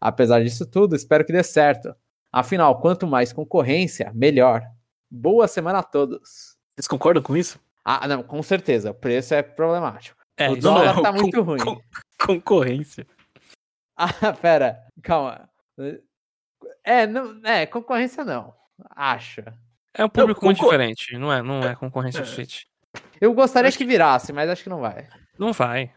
Apesar 0.00 0.42
disso 0.42 0.64
tudo, 0.66 0.96
espero 0.96 1.24
que 1.24 1.32
dê 1.32 1.42
certo. 1.42 1.94
Afinal, 2.32 2.80
quanto 2.80 3.06
mais 3.06 3.32
concorrência, 3.32 4.10
melhor. 4.14 4.62
Boa 5.10 5.46
semana 5.48 5.80
a 5.80 5.82
todos. 5.82 6.56
Vocês 6.74 6.88
concordam 6.88 7.22
com 7.22 7.36
isso? 7.36 7.58
Ah, 7.84 8.06
não, 8.06 8.22
com 8.22 8.42
certeza. 8.42 8.90
O 8.90 8.94
preço 8.94 9.34
é 9.34 9.42
problemático. 9.42 10.18
É, 10.36 10.48
o 10.50 10.56
dólar 10.56 10.98
é. 10.98 11.02
tá 11.02 11.12
muito 11.12 11.42
ruim. 11.42 11.58
com- 11.60 11.80
Concorrência. 12.26 13.06
Ah, 14.02 14.32
pera, 14.32 14.86
calma. 15.02 15.46
É, 16.82 17.06
não, 17.06 17.38
é, 17.44 17.66
concorrência 17.66 18.24
não. 18.24 18.54
Acho. 18.96 19.42
É 19.92 20.02
um 20.04 20.08
público 20.08 20.42
muito 20.42 20.56
concor- 20.56 20.70
diferente, 20.72 21.18
não 21.18 21.30
é, 21.30 21.42
não 21.42 21.60
é 21.62 21.74
concorrência 21.74 22.22
do 22.22 22.26
É. 22.28 22.30
Switch. 22.30 22.62
Eu 23.20 23.34
gostaria 23.34 23.68
Acho 23.68 23.76
que 23.76 23.84
virasse, 23.84 24.32
mas 24.32 24.48
acho 24.48 24.62
que 24.62 24.70
não 24.70 24.80
vai. 24.80 25.06
Não 25.38 25.52
vai. 25.52 25.92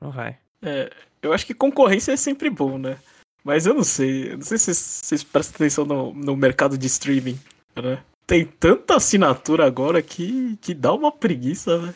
Não 0.00 0.12
vai. 0.12 0.38
É, 0.62 0.90
eu 1.20 1.32
acho 1.32 1.44
que 1.44 1.52
concorrência 1.52 2.12
é 2.12 2.16
sempre 2.16 2.48
bom, 2.50 2.78
né? 2.78 2.96
Mas 3.42 3.66
eu 3.66 3.74
não 3.74 3.82
sei. 3.82 4.32
Eu 4.32 4.36
não 4.36 4.44
sei 4.44 4.56
se 4.58 4.64
vocês- 4.66 5.00
vocês 5.02 5.24
prestam 5.24 5.56
atenção 5.56 5.84
no, 5.84 6.14
no 6.14 6.36
mercado 6.36 6.78
de 6.78 6.86
streaming, 6.86 7.36
né? 7.74 8.00
Tem 8.30 8.44
tanta 8.44 8.94
assinatura 8.94 9.66
agora 9.66 10.00
que, 10.00 10.56
que 10.58 10.72
dá 10.72 10.92
uma 10.92 11.10
preguiça, 11.10 11.78
né? 11.78 11.94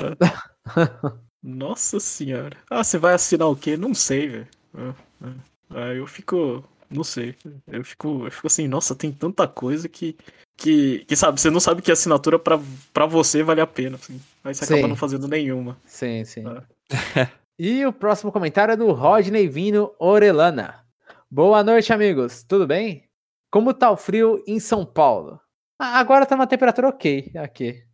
É. 0.00 0.16
Nossa 1.40 2.00
senhora. 2.00 2.56
Ah, 2.68 2.82
você 2.82 2.98
vai 2.98 3.14
assinar 3.14 3.46
o 3.46 3.54
quê? 3.54 3.76
Não 3.76 3.94
sei, 3.94 4.26
velho. 4.26 4.48
Ah, 4.74 4.94
ah. 5.22 5.34
Aí 5.70 5.98
eu 5.98 6.06
fico. 6.08 6.64
Não 6.90 7.04
sei. 7.04 7.36
Eu 7.68 7.84
fico, 7.84 8.24
eu 8.24 8.30
fico 8.32 8.48
assim, 8.48 8.66
nossa, 8.66 8.96
tem 8.96 9.12
tanta 9.12 9.46
coisa 9.46 9.88
que. 9.88 10.16
Que, 10.56 11.04
que 11.04 11.14
sabe, 11.14 11.40
você 11.40 11.50
não 11.50 11.60
sabe 11.60 11.82
que 11.82 11.92
assinatura 11.92 12.36
pra, 12.36 12.58
pra 12.92 13.06
você 13.06 13.44
vale 13.44 13.60
a 13.60 13.66
pena. 13.66 13.94
Assim. 13.94 14.20
Aí 14.42 14.52
você 14.56 14.64
acaba 14.64 14.80
Sim. 14.80 14.88
não 14.88 14.96
fazendo 14.96 15.28
nenhuma. 15.28 15.78
Sim, 15.84 16.24
sim. 16.24 16.42
Ah. 16.48 16.64
e 17.56 17.86
o 17.86 17.92
próximo 17.92 18.32
comentário 18.32 18.72
é 18.72 18.76
do 18.76 18.90
Rodney 18.90 19.46
Vino 19.46 19.94
Orelana. 20.00 20.84
Boa 21.30 21.62
noite, 21.62 21.92
amigos. 21.92 22.42
Tudo 22.42 22.66
bem? 22.66 23.04
Como 23.52 23.72
tá 23.72 23.88
o 23.88 23.96
frio 23.96 24.42
em 24.48 24.58
São 24.58 24.84
Paulo? 24.84 25.40
Ah, 25.78 25.98
agora 25.98 26.24
tá 26.26 26.34
uma 26.34 26.46
temperatura 26.46 26.88
ok 26.88 27.32
aqui. 27.36 27.84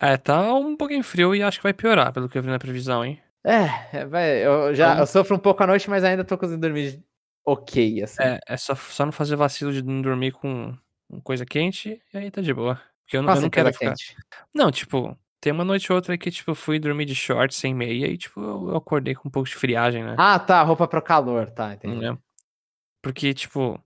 É, 0.00 0.16
tá 0.16 0.54
um 0.54 0.76
pouquinho 0.76 1.02
frio 1.02 1.34
e 1.34 1.42
acho 1.42 1.58
que 1.58 1.62
vai 1.62 1.72
piorar, 1.72 2.12
pelo 2.12 2.28
que 2.28 2.38
eu 2.38 2.42
vi 2.42 2.48
na 2.48 2.58
previsão, 2.58 3.04
hein? 3.04 3.20
É, 3.44 3.98
é, 3.98 4.06
vai, 4.06 4.44
eu 4.44 4.74
já 4.74 4.88
Vamos. 4.94 5.00
eu 5.00 5.06
sofro 5.06 5.36
um 5.36 5.38
pouco 5.38 5.62
à 5.62 5.66
noite, 5.66 5.88
mas 5.88 6.04
ainda 6.04 6.24
tô 6.24 6.36
conseguindo 6.36 6.66
dormir 6.66 7.02
ok, 7.44 8.02
assim. 8.02 8.22
É, 8.22 8.38
é 8.48 8.56
só, 8.56 8.74
só 8.74 9.04
não 9.04 9.12
fazer 9.12 9.36
vacilo 9.36 9.72
de 9.72 9.82
não 9.82 10.02
dormir 10.02 10.32
com, 10.32 10.76
com 11.08 11.20
coisa 11.20 11.46
quente 11.46 12.00
e 12.12 12.18
aí 12.18 12.30
tá 12.30 12.40
de 12.40 12.52
boa. 12.52 12.80
Porque 13.04 13.16
eu, 13.16 13.22
não- 13.22 13.28
Nossa, 13.28 13.38
eu 13.38 13.42
não 13.42 13.50
quero 13.50 13.72
ficar. 13.72 13.90
quente. 13.90 14.16
Não, 14.54 14.70
tipo, 14.70 15.16
tem 15.40 15.52
uma 15.52 15.64
noite 15.64 15.90
ou 15.90 15.96
outra 15.96 16.18
que, 16.18 16.30
tipo, 16.30 16.54
fui 16.54 16.78
dormir 16.78 17.04
de 17.06 17.14
short 17.14 17.54
sem 17.54 17.74
meia 17.74 18.06
e, 18.06 18.18
tipo, 18.18 18.40
eu 18.40 18.70
eu 18.70 18.76
acordei 18.76 19.14
com 19.14 19.28
um 19.28 19.30
pouco 19.30 19.48
de 19.48 19.54
friagem, 19.54 20.04
né? 20.04 20.14
Ah, 20.18 20.38
tá, 20.38 20.62
roupa 20.62 20.86
pro 20.86 21.00
calor, 21.00 21.48
tá, 21.50 21.72
entendi. 21.74 21.96
Né? 21.96 22.16
Porque, 23.02 23.32
tipo, 23.32 23.80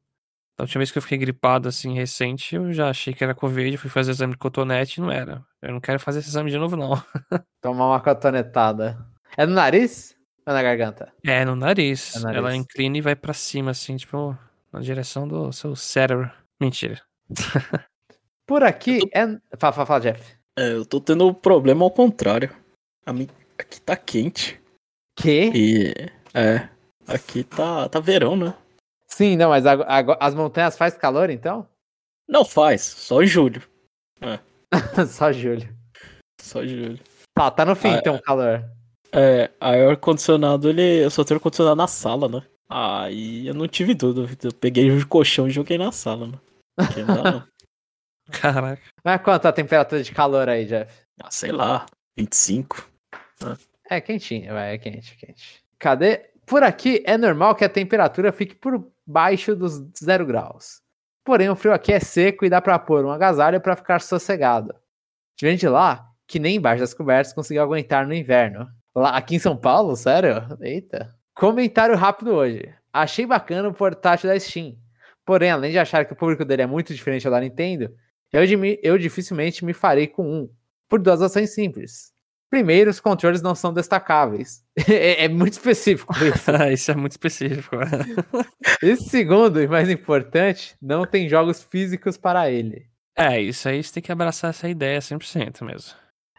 da 0.62 0.64
última 0.64 0.78
vez 0.78 0.92
que 0.92 0.98
eu 0.98 1.02
fiquei 1.02 1.18
gripado, 1.18 1.68
assim, 1.68 1.92
recente, 1.92 2.54
eu 2.54 2.72
já 2.72 2.88
achei 2.88 3.12
que 3.12 3.24
era 3.24 3.34
Covid, 3.34 3.76
fui 3.76 3.90
fazer 3.90 4.12
exame 4.12 4.34
de 4.34 4.38
cotonete 4.38 5.00
e 5.00 5.02
não 5.02 5.10
era. 5.10 5.44
Eu 5.60 5.72
não 5.72 5.80
quero 5.80 5.98
fazer 5.98 6.20
esse 6.20 6.28
exame 6.28 6.52
de 6.52 6.56
novo, 6.56 6.76
não. 6.76 6.92
Tomar 7.60 7.88
uma 7.88 8.00
cotonetada. 8.00 8.96
É 9.36 9.44
no 9.44 9.54
nariz 9.54 10.16
ou 10.46 10.54
na 10.54 10.62
garganta? 10.62 11.12
É, 11.26 11.44
no 11.44 11.56
nariz. 11.56 12.14
É 12.14 12.20
no 12.20 12.28
Ela 12.28 12.42
nariz. 12.42 12.60
inclina 12.60 12.96
e 12.96 13.00
vai 13.00 13.16
pra 13.16 13.34
cima, 13.34 13.72
assim, 13.72 13.96
tipo, 13.96 14.38
na 14.72 14.78
direção 14.78 15.26
do 15.26 15.52
seu 15.52 15.74
cérebro. 15.74 16.30
Mentira. 16.60 17.02
Por 18.46 18.62
aqui 18.62 19.00
é. 19.12 19.26
Fala, 19.58 19.72
fala, 19.72 19.86
fala, 19.86 20.00
Jeff. 20.00 20.36
É, 20.56 20.74
eu 20.74 20.86
tô 20.86 21.00
tendo 21.00 21.34
problema 21.34 21.84
ao 21.84 21.90
contrário. 21.90 22.54
A 23.04 23.12
mim, 23.12 23.26
aqui 23.58 23.80
tá 23.80 23.96
quente. 23.96 24.60
Que? 25.16 25.50
E. 25.52 25.94
É. 26.32 26.68
Aqui 27.08 27.42
tá, 27.42 27.88
tá 27.88 27.98
verão, 27.98 28.36
né? 28.36 28.54
Sim, 29.14 29.36
não, 29.36 29.50
mas 29.50 29.66
ago- 29.66 29.84
ago- 29.86 30.16
as 30.18 30.34
montanhas 30.34 30.76
faz 30.76 30.94
calor 30.96 31.28
então? 31.28 31.68
Não 32.26 32.44
faz, 32.44 32.80
só 32.82 33.22
em 33.22 33.26
julho. 33.26 33.62
Só 35.06 35.30
julho. 35.30 35.68
Só 36.40 36.62
em 36.64 36.68
julho. 36.68 37.00
Tá, 37.34 37.50
tá 37.50 37.64
no 37.64 37.76
fim 37.76 37.88
Ah, 37.88 37.98
então 37.98 38.14
o 38.14 38.22
calor. 38.22 38.64
É, 39.12 39.50
aí 39.60 39.84
o 39.84 39.90
ar-condicionado, 39.90 40.70
ele. 40.70 41.04
Eu 41.04 41.10
só 41.10 41.22
tenho 41.24 41.36
ar-condicionado 41.36 41.76
na 41.76 41.86
sala, 41.86 42.26
né? 42.26 42.42
Aí 42.70 43.46
eu 43.46 43.52
não 43.52 43.68
tive 43.68 43.92
dúvida. 43.92 44.48
Eu 44.48 44.52
peguei 44.54 44.90
o 44.90 45.06
colchão 45.06 45.46
e 45.46 45.50
joguei 45.50 45.76
na 45.76 45.92
sala, 45.92 46.26
né? 46.26 46.38
Porque 46.74 47.02
não 47.02 47.22
dá, 47.22 47.30
não. 47.32 47.48
Caraca. 48.32 48.82
Mas 49.04 49.20
quanto 49.20 49.46
a 49.46 49.52
temperatura 49.52 50.02
de 50.02 50.12
calor 50.12 50.48
aí, 50.48 50.64
Jeff? 50.64 50.90
Ah, 51.22 51.30
sei 51.30 51.52
lá, 51.52 51.84
25. 52.16 52.88
É 53.90 54.00
quentinho, 54.00 54.54
vai, 54.54 54.74
é 54.74 54.78
quente, 54.78 55.16
quente. 55.16 55.62
Cadê? 55.78 56.30
Por 56.46 56.62
aqui 56.62 57.02
é 57.04 57.18
normal 57.18 57.54
que 57.54 57.64
a 57.64 57.68
temperatura 57.68 58.32
fique 58.32 58.54
por 58.54 58.90
baixo 59.06 59.54
dos 59.56 59.82
zero 60.02 60.26
graus. 60.26 60.80
Porém, 61.24 61.48
o 61.48 61.56
frio 61.56 61.72
aqui 61.72 61.92
é 61.92 62.00
seco 62.00 62.44
e 62.44 62.50
dá 62.50 62.60
pra 62.60 62.78
pôr 62.78 63.04
um 63.04 63.10
agasalho 63.10 63.60
pra 63.60 63.76
ficar 63.76 64.00
sossegado. 64.00 64.74
Diferente 65.36 65.60
de 65.60 65.68
lá, 65.68 66.08
que 66.26 66.38
nem 66.38 66.56
embaixo 66.56 66.80
das 66.80 66.94
cobertas 66.94 67.32
conseguiu 67.32 67.62
aguentar 67.62 68.06
no 68.06 68.14
inverno. 68.14 68.68
Lá, 68.94 69.16
aqui 69.16 69.36
em 69.36 69.38
São 69.38 69.56
Paulo, 69.56 69.96
sério? 69.96 70.42
Eita. 70.60 71.14
Comentário 71.34 71.96
rápido 71.96 72.32
hoje. 72.32 72.74
Achei 72.92 73.24
bacana 73.24 73.68
o 73.68 73.74
portátil 73.74 74.28
da 74.28 74.38
Steam. 74.38 74.76
Porém, 75.24 75.50
além 75.50 75.70
de 75.70 75.78
achar 75.78 76.04
que 76.04 76.12
o 76.12 76.16
público 76.16 76.44
dele 76.44 76.62
é 76.62 76.66
muito 76.66 76.92
diferente 76.92 77.26
ao 77.26 77.32
da 77.32 77.40
Nintendo, 77.40 77.94
eu, 78.32 78.42
eu 78.82 78.98
dificilmente 78.98 79.64
me 79.64 79.72
farei 79.72 80.06
com 80.06 80.24
um. 80.24 80.50
Por 80.88 81.00
duas 81.00 81.22
ações 81.22 81.54
simples. 81.54 82.11
Primeiro, 82.52 82.90
os 82.90 83.00
controles 83.00 83.40
não 83.40 83.54
são 83.54 83.72
destacáveis. 83.72 84.62
é, 84.86 85.24
é 85.24 85.28
muito 85.28 85.54
específico 85.54 86.12
isso. 86.22 86.50
Isso 86.70 86.90
é 86.90 86.94
muito 86.94 87.12
específico. 87.12 87.76
E 88.82 88.94
segundo, 88.96 89.62
e 89.62 89.66
mais 89.66 89.88
importante, 89.88 90.76
não 90.82 91.06
tem 91.06 91.28
jogos 91.30 91.62
físicos 91.62 92.18
para 92.18 92.50
ele. 92.50 92.86
É, 93.16 93.40
isso 93.40 93.68
aí 93.68 93.82
você 93.82 93.94
tem 93.94 94.02
que 94.02 94.12
abraçar 94.12 94.50
essa 94.50 94.68
ideia 94.68 94.98
100% 95.00 95.64
mesmo. 95.64 95.94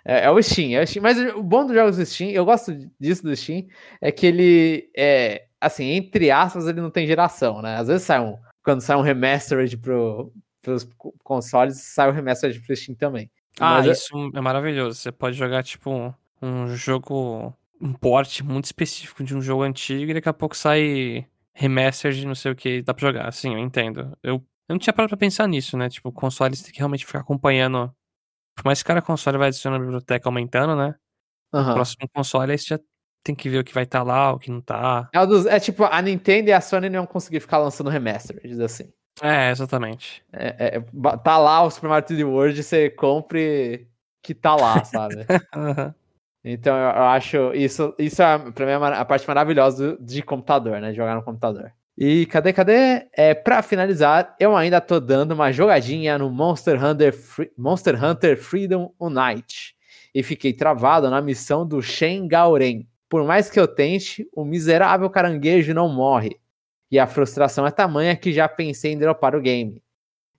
É, 0.06 0.26
é 0.26 0.30
o 0.30 0.40
Steam, 0.44 0.78
é 0.78 0.84
o 0.84 0.86
Steam. 0.88 1.02
Mas 1.02 1.18
o 1.34 1.42
bom 1.42 1.66
dos 1.66 1.74
jogos 1.74 1.98
do 1.98 2.06
Steam, 2.06 2.30
eu 2.30 2.46
gosto 2.46 2.78
disso 3.00 3.24
do 3.24 3.36
Steam, 3.36 3.66
é 4.00 4.12
que 4.12 4.28
ele 4.28 4.90
é, 4.96 5.46
assim, 5.60 5.86
entre 5.94 6.30
aspas, 6.30 6.68
ele 6.68 6.80
não 6.82 6.92
tem 6.92 7.08
geração, 7.08 7.60
né? 7.60 7.76
Às 7.78 7.88
vezes 7.88 8.04
sai 8.04 8.20
um, 8.20 8.38
quando 8.64 8.82
sai 8.82 8.98
um 8.98 9.02
remastered 9.02 9.76
pro, 9.78 10.32
pros 10.62 10.84
co- 10.96 11.16
consoles, 11.24 11.82
sai 11.82 12.10
o 12.10 12.14
remastered 12.14 12.60
pro 12.62 12.76
Steam 12.76 12.96
também. 12.96 13.32
Ah, 13.60 13.78
Mas 13.78 13.88
é- 13.88 13.92
isso 13.92 14.32
é 14.34 14.42
maravilhoso. 14.42 15.00
Você 15.00 15.12
pode 15.12 15.38
jogar, 15.38 15.64
tipo, 15.64 15.90
um, 15.92 16.14
um 16.42 16.68
jogo, 16.76 17.54
um 17.82 17.94
port 17.94 18.42
muito 18.42 18.66
específico 18.66 19.24
de 19.24 19.36
um 19.36 19.42
jogo 19.42 19.64
antigo 19.64 20.12
e 20.12 20.14
daqui 20.14 20.30
a 20.30 20.34
pouco 20.34 20.56
sai 20.56 21.28
remastered 21.54 22.20
de 22.20 22.26
não 22.28 22.36
sei 22.36 22.52
o 22.52 22.56
que, 22.56 22.82
dá 22.82 22.94
pra 22.94 23.08
jogar. 23.08 23.32
Sim, 23.32 23.54
eu 23.54 23.60
entendo. 23.60 24.18
Eu, 24.24 24.36
eu 24.36 24.74
não 24.74 24.80
tinha 24.80 24.94
parado 24.94 25.10
pra 25.10 25.18
pensar 25.18 25.48
nisso, 25.48 25.78
né? 25.78 25.90
Tipo, 25.90 26.10
o 26.10 26.14
console 26.14 26.56
tem 26.58 26.72
que 26.72 26.80
realmente 26.80 27.06
ficar 27.06 27.20
acompanhando. 27.20 27.94
Por 28.56 28.66
mais 28.66 28.82
que 28.82 28.88
cada 28.88 29.02
console 29.02 29.38
vai 29.38 29.48
adicionando 29.50 29.84
a 29.84 29.86
biblioteca 29.86 30.28
aumentando, 30.30 30.76
né? 30.76 30.96
Aham. 31.54 31.72
O 31.72 31.74
próximo 31.76 32.08
console 32.14 32.52
aí 32.54 32.58
você 32.58 32.76
já 32.76 32.80
tem 33.24 33.36
que 33.36 33.50
ver 33.50 33.60
o 33.60 33.64
que 33.64 33.74
vai 33.74 33.84
estar 33.84 34.04
lá, 34.04 34.34
o 34.34 34.40
que 34.40 34.52
não 34.52 34.62
tá. 34.62 35.10
É, 35.14 35.56
é 35.56 35.60
tipo, 35.60 35.84
a 35.86 36.02
Nintendo 36.02 36.50
e 36.50 36.54
a 36.54 36.60
Sony 36.62 36.90
não 36.90 37.02
iam 37.02 37.06
conseguir 37.08 37.40
ficar 37.40 37.58
lançando 37.60 37.90
remastered, 37.90 38.62
assim. 38.64 38.92
É, 39.22 39.52
exatamente. 39.52 40.24
É, 40.34 40.78
é, 40.78 40.82
tá 41.24 41.38
lá 41.38 41.64
o 41.64 41.70
Super 41.70 41.88
Mario 41.90 42.08
3D 42.08 42.24
World, 42.26 42.64
você 42.64 42.90
compre 42.90 43.88
que 44.22 44.34
tá 44.34 44.56
lá, 44.56 44.84
sabe? 44.86 45.26
Aham. 45.56 45.94
Então 46.44 46.76
eu, 46.76 46.84
eu 46.90 47.04
acho 47.04 47.54
isso, 47.54 47.96
isso 47.98 48.22
é, 48.22 48.38
pra 48.52 48.66
mim 48.66 48.72
é 48.74 48.98
a 48.98 49.06
parte 49.06 49.28
maravilhosa 49.28 49.94
do- 49.96 50.04
de 50.06 50.22
computador, 50.22 50.82
né? 50.82 50.92
de 50.92 50.98
Jogar 50.98 51.16
no 51.16 51.24
computador. 51.24 51.72
E 51.98 52.26
cadê, 52.26 52.52
cadê? 52.52 53.08
É, 53.14 53.34
pra 53.34 53.62
finalizar, 53.62 54.36
eu 54.40 54.56
ainda 54.56 54.82
tô 54.82 55.00
dando 55.00 55.34
uma 55.34 55.52
jogadinha 55.54 56.18
no 56.18 56.30
Monster 56.32 56.84
Hunter, 56.84 57.14
Free- 57.14 57.52
Monster 57.58 58.04
Hunter 58.04 58.38
Freedom 58.38 58.94
Unite. 59.00 59.76
E 60.14 60.22
fiquei 60.24 60.54
travado 60.54 61.10
na 61.10 61.22
missão 61.22 61.66
do 61.68 61.82
Shen 61.82 62.28
Gauren. 62.28 62.88
Por 63.10 63.24
mais 63.24 63.50
que 63.50 63.60
eu 63.60 63.68
tente, 63.68 64.28
o 64.36 64.44
miserável 64.44 65.10
caranguejo 65.10 65.74
não 65.74 65.88
morre. 65.88 66.38
E 66.94 67.00
a 67.00 67.08
frustração 67.08 67.66
é 67.66 67.72
tamanha 67.72 68.16
que 68.16 68.32
já 68.32 68.48
pensei 68.48 68.92
em 68.92 69.00
dropar 69.00 69.36
o 69.36 69.42
game. 69.42 69.84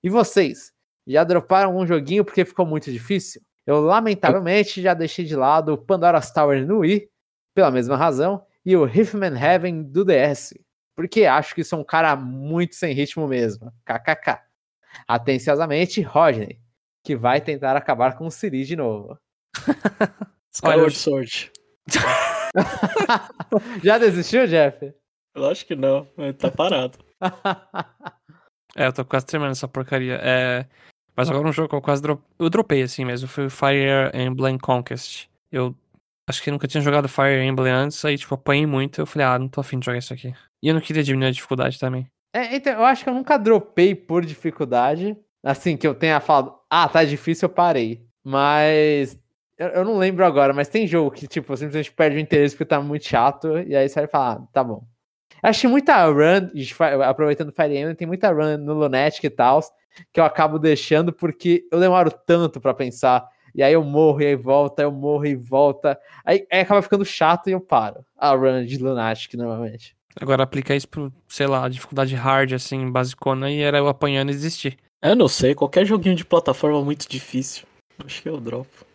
E 0.01 0.09
vocês? 0.09 0.73
Já 1.05 1.25
droparam 1.25 1.77
um 1.77 1.85
joguinho 1.85 2.25
porque 2.25 2.45
ficou 2.45 2.65
muito 2.65 2.93
difícil? 2.93 3.43
Eu, 3.67 3.81
lamentavelmente, 3.81 4.81
já 4.81 4.95
deixei 4.95 5.25
de 5.25 5.35
lado 5.35 5.73
o 5.73 5.77
Pandora's 5.77 6.31
Tower 6.31 6.65
no 6.65 6.79
Wii, 6.79 7.11
pela 7.57 7.73
mesma 7.73 7.97
razão, 7.97 8.47
e 8.65 8.77
o 8.77 8.87
Hitman 8.87 9.37
Heaven 9.37 9.83
do 9.83 10.05
DS, 10.05 10.55
porque 10.95 11.25
acho 11.25 11.57
que 11.57 11.65
sou 11.65 11.81
um 11.81 11.85
cara 11.85 12.15
muito 12.15 12.77
sem 12.77 12.95
ritmo 12.95 13.27
mesmo. 13.27 13.73
KKK. 13.85 14.39
Atenciosamente, 15.09 16.03
Rodney, 16.03 16.61
que 17.03 17.17
vai 17.17 17.41
tentar 17.41 17.77
acabar 17.77 18.17
com 18.17 18.29
o 18.29 18.31
Siri 18.31 18.65
de 18.65 18.77
novo. 18.77 19.19
Skyward 20.55 20.95
Sword. 20.95 21.51
já 23.83 23.99
desistiu, 23.99 24.47
Jeff? 24.47 24.95
Eu 25.35 25.47
acho 25.47 25.67
que 25.67 25.75
não, 25.75 26.09
mas 26.17 26.37
tá 26.37 26.51
parado. 26.51 26.99
É, 28.77 28.89
eu 28.89 28.93
tô 28.93 29.05
quase 29.05 29.25
terminando 29.25 29.53
essa 29.53 29.69
porcaria. 29.69 30.19
É... 30.21 30.67
Mas 31.17 31.31
agora 31.31 31.47
um 31.47 31.53
jogo 31.53 31.69
que 31.69 31.77
eu 31.77 31.81
quase 31.81 32.03
dro... 32.03 32.21
eu 32.41 32.51
dropei 32.51 32.83
assim 32.83 33.05
mesmo, 33.05 33.29
foi 33.29 33.47
o 33.47 33.51
Fire 33.51 34.11
Emblem 34.13 34.59
Conquest. 34.59 35.29
Eu 35.53 35.77
acho 36.29 36.43
que 36.43 36.51
nunca 36.51 36.67
tinha 36.67 36.83
jogado 36.83 37.09
Fire 37.09 37.41
Emblem 37.41 37.73
antes, 37.73 38.05
aí 38.05 38.19
tipo, 38.19 38.35
apanhei 38.35 38.67
muito, 38.67 39.01
eu 39.01 39.07
falei, 39.07 39.29
ah, 39.29 39.39
não 39.39 39.49
tô 39.49 39.61
afim 39.61 39.79
de 39.79 39.87
jogar 39.87 39.99
isso 39.99 40.13
aqui. 40.13 40.35
E 40.61 40.67
eu 40.67 40.75
não 40.75 40.81
queria 40.81 41.05
diminuir 41.05 41.29
a 41.29 41.31
dificuldade 41.31 41.79
também. 41.79 42.09
É, 42.35 42.57
então, 42.57 42.73
eu 42.73 42.85
acho 42.85 43.05
que 43.05 43.11
eu 43.11 43.15
nunca 43.15 43.39
dropei 43.39 43.95
por 43.95 44.25
dificuldade. 44.25 45.17
Assim, 45.41 45.77
que 45.77 45.87
eu 45.87 45.95
tenha 45.95 46.19
falado, 46.19 46.59
ah, 46.69 46.89
tá 46.89 47.05
difícil, 47.05 47.47
eu 47.47 47.55
parei. 47.55 48.05
Mas. 48.25 49.21
Eu, 49.57 49.69
eu 49.69 49.85
não 49.85 49.99
lembro 49.99 50.25
agora, 50.25 50.53
mas 50.53 50.67
tem 50.67 50.87
jogo 50.87 51.13
que, 51.13 51.29
tipo, 51.29 51.57
simplesmente 51.57 51.93
perde 51.93 52.17
o 52.17 52.21
interesse 52.21 52.57
porque 52.57 52.65
tá 52.65 52.81
muito 52.81 53.05
chato. 53.07 53.59
E 53.59 53.77
aí 53.77 53.89
você 53.89 54.01
vai 54.01 54.09
falar, 54.09 54.33
ah, 54.33 54.49
tá 54.53 54.65
bom. 54.65 54.85
Acho 55.43 55.63
que 55.63 55.69
muita 55.69 56.05
run, 56.07 56.49
aproveitando 57.05 57.51
o 57.51 57.53
Fire 57.53 57.77
Emblem, 57.77 57.95
tem 57.95 58.07
muita 58.07 58.31
run 58.33 58.57
no 58.59 58.75
Lunatic 58.75 59.25
e 59.25 59.31
tal, 59.31 59.61
que 60.13 60.21
eu 60.21 60.25
acabo 60.25 60.59
deixando 60.59 61.13
porque 61.13 61.67
eu 61.71 61.79
demoro 61.79 62.11
tanto 62.11 62.61
pra 62.61 62.75
pensar. 62.75 63.29
E 63.55 63.63
aí 63.63 63.73
eu 63.73 63.85
morro 63.85 64.21
e 64.21 64.27
aí 64.27 64.35
volta, 64.35 64.83
eu 64.83 64.91
morro 64.91 65.27
e 65.27 65.35
volta. 65.35 65.99
Aí, 66.25 66.47
aí 66.51 66.61
acaba 66.61 66.83
ficando 66.83 67.05
chato 67.05 67.49
e 67.49 67.53
eu 67.53 67.61
paro. 67.61 68.05
A 68.17 68.35
run 68.35 68.65
de 68.65 68.79
Lunatic, 68.79 69.35
normalmente. 69.35 69.95
Agora 70.21 70.43
aplicar 70.43 70.75
isso 70.75 70.89
pro, 70.89 71.13
sei 71.29 71.47
lá, 71.47 71.69
dificuldade 71.69 72.15
hard, 72.15 72.53
assim, 72.53 72.91
basicona, 72.91 73.51
e 73.51 73.61
era 73.61 73.79
eu 73.79 73.89
apanhando 73.89 74.31
e 74.31 74.35
desistir. 74.35 74.79
Eu 75.03 75.15
não 75.15 75.29
sei, 75.29 75.55
qualquer 75.55 75.85
joguinho 75.85 76.15
de 76.15 76.25
plataforma 76.25 76.79
é 76.79 76.83
muito 76.83 77.09
difícil. 77.09 77.67
Acho 78.05 78.23
que 78.23 78.29
eu 78.29 78.41
dropo. 78.41 78.87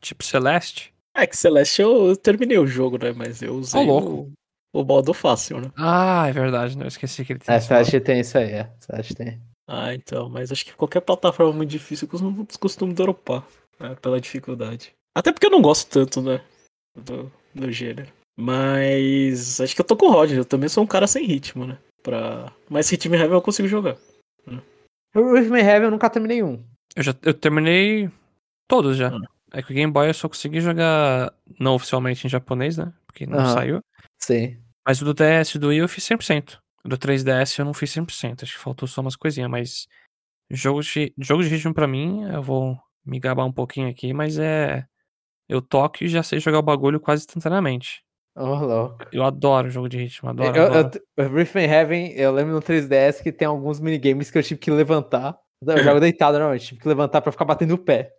Tipo 0.00 0.22
Celeste. 0.22 0.92
É 1.14 1.26
que 1.26 1.36
Celeste 1.36 1.80
eu, 1.80 2.08
eu 2.08 2.16
terminei 2.16 2.58
o 2.58 2.66
jogo, 2.66 2.98
né? 2.98 3.12
Mas 3.12 3.40
eu 3.42 3.54
usei 3.54 3.80
Ô, 3.80 3.84
louco. 3.84 4.32
O, 4.80 4.84
modo 4.84 5.14
fácil, 5.14 5.60
né? 5.60 5.70
Ah, 5.76 6.26
é 6.28 6.32
verdade, 6.32 6.76
não, 6.76 6.84
eu 6.84 6.88
esqueci 6.88 7.24
que 7.24 7.32
ele 7.32 7.40
tem 7.40 7.54
É. 7.54 7.60
Celeste 7.60 8.00
tem 8.00 8.20
isso 8.20 8.36
aí, 8.36 8.50
é. 8.50 8.70
Celeste 8.80 9.14
tem. 9.14 9.40
Ah, 9.66 9.94
então, 9.94 10.28
mas 10.28 10.52
acho 10.52 10.64
que 10.64 10.74
qualquer 10.74 11.00
plataforma 11.00 11.52
muito 11.52 11.70
difícil 11.70 12.06
eu 12.06 12.10
costumo, 12.10 12.46
costumo 12.60 12.92
dropar. 12.92 13.42
né, 13.80 13.96
pela 14.00 14.20
dificuldade. 14.20 14.92
Até 15.16 15.32
porque 15.32 15.46
eu 15.46 15.50
não 15.50 15.62
gosto 15.62 15.88
tanto, 15.88 16.20
né? 16.20 16.40
Do, 16.96 17.32
do 17.54 17.72
gênero. 17.72 18.12
Mas 18.36 19.60
acho 19.60 19.74
que 19.74 19.80
eu 19.80 19.84
tô 19.84 19.96
com 19.96 20.06
o 20.06 20.10
Roger, 20.10 20.36
eu 20.38 20.44
também 20.44 20.68
sou 20.68 20.82
um 20.84 20.86
cara 20.86 21.06
sem 21.06 21.24
ritmo, 21.24 21.66
né? 21.66 21.78
Pra... 22.02 22.52
Mas 22.68 22.90
Hitman 22.90 23.18
Heaven 23.18 23.34
eu 23.34 23.42
consigo 23.42 23.68
jogar. 23.68 23.96
O 25.14 25.36
Hitman 25.36 25.60
Heaven 25.60 25.84
eu 25.84 25.90
nunca 25.90 26.10
terminei 26.10 26.42
um. 26.42 26.62
Eu 26.96 27.02
já 27.02 27.14
eu 27.22 27.32
terminei 27.32 28.10
todos 28.68 28.96
já. 28.96 29.08
Ah. 29.08 29.20
É 29.52 29.62
que 29.62 29.70
o 29.70 29.74
Game 29.74 29.92
Boy 29.92 30.08
eu 30.08 30.14
só 30.14 30.28
consegui 30.28 30.60
jogar 30.60 31.32
não 31.60 31.76
oficialmente 31.76 32.26
em 32.26 32.30
japonês, 32.30 32.76
né? 32.76 32.92
Porque 33.06 33.24
não 33.24 33.38
Aham. 33.38 33.54
saiu. 33.54 33.80
Sim. 34.20 34.58
Mas 34.86 35.00
o 35.00 35.04
do 35.04 35.14
DS 35.14 35.54
e 35.54 35.58
do 35.58 35.68
Wii 35.68 35.78
eu 35.78 35.88
fiz 35.88 36.04
100%. 36.04 36.58
O 36.84 36.88
do 36.88 36.98
3DS 36.98 37.58
eu 37.58 37.64
não 37.64 37.72
fiz 37.72 37.90
100%. 37.90 38.42
Acho 38.42 38.52
que 38.52 38.58
faltou 38.58 38.86
só 38.86 39.00
umas 39.00 39.16
coisinhas, 39.16 39.50
mas 39.50 39.86
Jogo 40.50 40.82
de, 40.82 41.12
jogo 41.18 41.42
de 41.42 41.48
ritmo 41.48 41.72
pra 41.72 41.86
mim, 41.86 42.22
eu 42.30 42.42
vou 42.42 42.78
me 43.04 43.18
gabar 43.18 43.44
um 43.44 43.52
pouquinho 43.52 43.88
aqui, 43.88 44.12
mas 44.12 44.38
é. 44.38 44.84
Eu 45.48 45.60
toco 45.60 46.02
e 46.02 46.08
já 46.08 46.22
sei 46.22 46.40
jogar 46.40 46.58
o 46.58 46.62
bagulho 46.62 46.98
quase 46.98 47.24
instantaneamente. 47.24 48.02
Ô, 48.34 48.54
louco. 48.54 49.04
Eu 49.12 49.22
adoro 49.22 49.68
jogo 49.68 49.88
de 49.88 49.98
ritmo, 49.98 50.30
adoro. 50.30 50.56
Eu, 50.56 50.64
adoro. 50.64 51.02
eu, 51.16 51.60
Heaven, 51.62 52.12
eu 52.12 52.32
lembro 52.32 52.54
no 52.54 52.62
3DS 52.62 53.22
que 53.22 53.30
tem 53.30 53.46
alguns 53.46 53.78
minigames 53.78 54.30
que 54.30 54.38
eu 54.38 54.42
tive 54.42 54.58
que 54.58 54.70
levantar. 54.70 55.38
Eu 55.62 55.78
jogo 55.84 56.00
deitado 56.00 56.32
normalmente, 56.38 56.68
tive 56.68 56.80
que 56.80 56.88
levantar 56.88 57.20
pra 57.20 57.30
ficar 57.30 57.44
batendo 57.44 57.74
o 57.74 57.78
pé. 57.78 58.10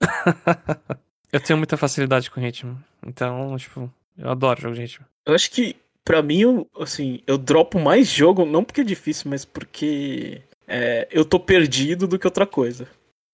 eu 1.32 1.40
tenho 1.40 1.56
muita 1.56 1.78
facilidade 1.78 2.30
com 2.30 2.40
ritmo. 2.40 2.78
Então, 3.06 3.56
tipo, 3.56 3.90
eu 4.18 4.30
adoro 4.30 4.60
jogo 4.60 4.74
de 4.74 4.82
ritmo. 4.82 5.06
Eu 5.24 5.34
acho 5.34 5.50
que, 5.50 5.76
pra 6.06 6.22
mim, 6.22 6.40
eu, 6.40 6.70
assim, 6.78 7.20
eu 7.26 7.36
dropo 7.36 7.80
mais 7.80 8.08
jogo, 8.08 8.46
não 8.46 8.64
porque 8.64 8.80
é 8.80 8.84
difícil, 8.84 9.28
mas 9.28 9.44
porque 9.44 10.40
é, 10.66 11.06
eu 11.10 11.24
tô 11.24 11.38
perdido 11.38 12.06
do 12.06 12.18
que 12.18 12.26
outra 12.26 12.46
coisa. 12.46 12.88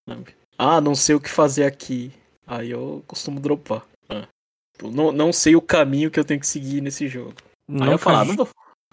Sabe? 0.09 0.35
Ah, 0.59 0.81
não 0.81 0.95
sei 0.95 1.15
o 1.15 1.21
que 1.21 1.29
fazer 1.29 1.65
aqui. 1.65 2.11
Aí 2.47 2.71
eu 2.71 3.05
costumo 3.07 3.39
dropar. 3.39 3.85
Ah. 4.09 4.27
Não, 4.83 5.13
não 5.13 5.33
sei 5.33 5.55
o 5.55 5.63
caminho 5.63 6.11
que 6.11 6.19
eu 6.19 6.25
tenho 6.25 6.41
que 6.41 6.47
seguir 6.47 6.81
nesse 6.81 7.07
jogo. 7.07 7.35
Aí 7.69 7.91
eu 7.91 7.99
falo, 7.99 8.17
ah, 8.17 8.25
não 8.25 8.35
vou, 8.35 8.49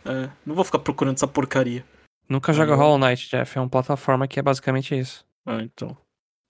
é, 0.06 0.30
não 0.46 0.56
vou 0.56 0.66
ficar 0.66 0.80
procurando 0.80 1.16
essa 1.16 1.28
porcaria. 1.28 1.84
Nunca 2.28 2.54
joga 2.54 2.76
Hollow 2.76 3.00
Knight, 3.00 3.30
Jeff. 3.30 3.58
É 3.58 3.62
uma 3.62 3.70
plataforma 3.70 4.28
que 4.28 4.40
é 4.40 4.44
basicamente 4.44 4.98
isso. 4.98 5.26
Ah, 5.46 5.62
então. 5.64 5.98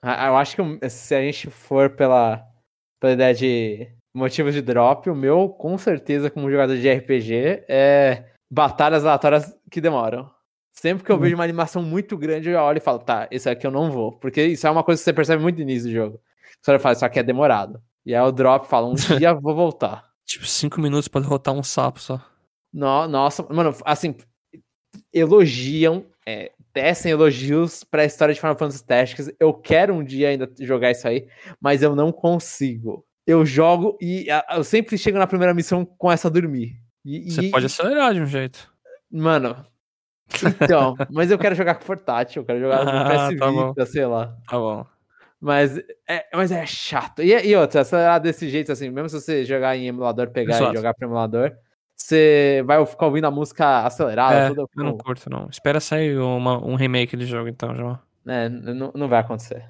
Ah, 0.01 0.27
Eu 0.27 0.35
acho 0.35 0.55
que 0.55 0.89
se 0.89 1.15
a 1.15 1.21
gente 1.21 1.49
for 1.49 1.91
pela, 1.91 2.43
pela 2.99 3.13
ideia 3.13 3.33
de 3.33 3.98
motivos 4.13 4.53
de 4.53 4.61
drop, 4.61 5.09
o 5.09 5.15
meu, 5.15 5.49
com 5.49 5.77
certeza, 5.77 6.29
como 6.29 6.49
jogador 6.49 6.77
de 6.77 6.89
RPG, 6.89 7.63
é 7.67 8.25
batalhas 8.51 9.03
aleatórias 9.05 9.55
que 9.69 9.79
demoram. 9.81 10.29
Sempre 10.73 11.03
que 11.03 11.11
eu 11.11 11.15
Uhum. 11.17 11.21
vejo 11.21 11.35
uma 11.35 11.43
animação 11.43 11.81
muito 11.81 12.17
grande, 12.17 12.49
eu 12.49 12.59
olho 12.59 12.77
e 12.77 12.81
falo, 12.81 12.99
tá, 12.99 13.27
esse 13.31 13.49
aqui 13.49 13.67
eu 13.67 13.71
não 13.71 13.91
vou. 13.91 14.13
Porque 14.17 14.41
isso 14.43 14.65
é 14.65 14.69
uma 14.71 14.83
coisa 14.83 14.99
que 15.01 15.03
você 15.03 15.13
percebe 15.13 15.41
muito 15.43 15.57
no 15.57 15.61
início 15.63 15.89
do 15.89 15.93
jogo. 15.93 16.21
Você 16.61 16.79
fala, 16.79 16.93
isso 16.93 17.05
aqui 17.05 17.19
é 17.19 17.23
demorado. 17.23 17.81
E 18.05 18.15
aí 18.15 18.21
o 18.21 18.31
drop 18.31 18.65
fala, 18.67 18.87
um 18.87 18.93
dia 19.27 19.33
vou 19.33 19.53
voltar. 19.55 20.07
Tipo, 20.25 20.45
cinco 20.45 20.79
minutos 20.79 21.07
pra 21.07 21.21
derrotar 21.21 21.53
um 21.53 21.63
sapo 21.63 21.99
só. 21.99 22.21
No- 22.73 23.07
Nossa, 23.07 23.43
mano, 23.51 23.75
assim, 23.83 24.15
elogiam, 25.13 26.05
é, 26.25 26.51
tecem 26.71 27.11
elogios 27.11 27.83
pra 27.83 28.05
história 28.05 28.33
de 28.33 28.39
Final 28.39 28.55
Fantasy 28.55 28.83
Tactics. 28.85 29.31
Eu 29.39 29.53
quero 29.53 29.93
um 29.93 30.03
dia 30.03 30.29
ainda 30.29 30.49
jogar 30.59 30.91
isso 30.91 31.07
aí, 31.07 31.27
mas 31.59 31.81
eu 31.81 31.95
não 31.95 32.11
consigo. 32.11 33.05
Eu 33.29 33.45
jogo 33.45 33.97
e 34.01 34.25
eu 34.55 34.63
sempre 34.63 34.97
chego 34.97 35.17
na 35.19 35.27
primeira 35.27 35.53
missão 35.53 35.85
com 35.85 36.11
essa 36.11 36.29
dormir. 36.29 36.75
E, 37.05 37.29
Você 37.31 37.41
e- 37.43 37.51
pode 37.51 37.65
acelerar 37.67 38.13
de 38.13 38.21
um 38.21 38.25
jeito. 38.25 38.71
Mano, 39.11 39.55
então, 40.61 40.95
mas 41.11 41.29
eu 41.31 41.37
quero 41.37 41.55
jogar 41.55 41.75
com 41.75 41.85
portátil, 41.85 42.41
eu 42.41 42.45
quero 42.45 42.59
jogar 42.59 42.83
no 42.85 42.91
Ah, 42.91 43.29
PS 43.29 43.37
tá. 43.37 43.51
Vita, 43.51 43.85
sei 43.85 44.05
lá. 44.05 44.35
Tá 44.47 44.57
bom. 44.57 44.85
Mas 45.41 45.77
é, 46.07 46.25
mas 46.33 46.51
é 46.51 46.65
chato. 46.65 47.21
E, 47.21 47.31
e 47.31 47.55
outra, 47.55 47.81
acelerar 47.81 48.19
desse 48.19 48.49
jeito, 48.49 48.71
assim, 48.71 48.89
mesmo 48.89 49.07
se 49.09 49.21
você 49.21 49.45
jogar 49.45 49.77
em 49.77 49.87
emulador, 49.87 50.29
pegar 50.31 50.55
Exato. 50.55 50.73
e 50.73 50.75
jogar 50.77 50.93
pro 50.93 51.07
emulador, 51.07 51.51
você 51.95 52.61
vai 52.65 52.83
ficar 52.85 53.05
ouvindo 53.05 53.25
a 53.27 53.31
música 53.31 53.85
acelerada, 53.85 54.35
É, 54.35 54.47
toda. 54.49 54.61
eu 54.75 54.83
não 54.83 54.97
curto, 54.97 55.29
não. 55.29 55.47
Espera 55.49 55.79
sair 55.79 56.17
uma- 56.17 56.57
um 56.65 56.75
remake 56.75 57.15
do 57.15 57.25
jogo, 57.25 57.47
então, 57.47 57.73
João. 57.75 57.97
É, 58.27 58.49
não, 58.49 58.91
não 58.93 59.07
vai 59.07 59.19
acontecer. 59.19 59.63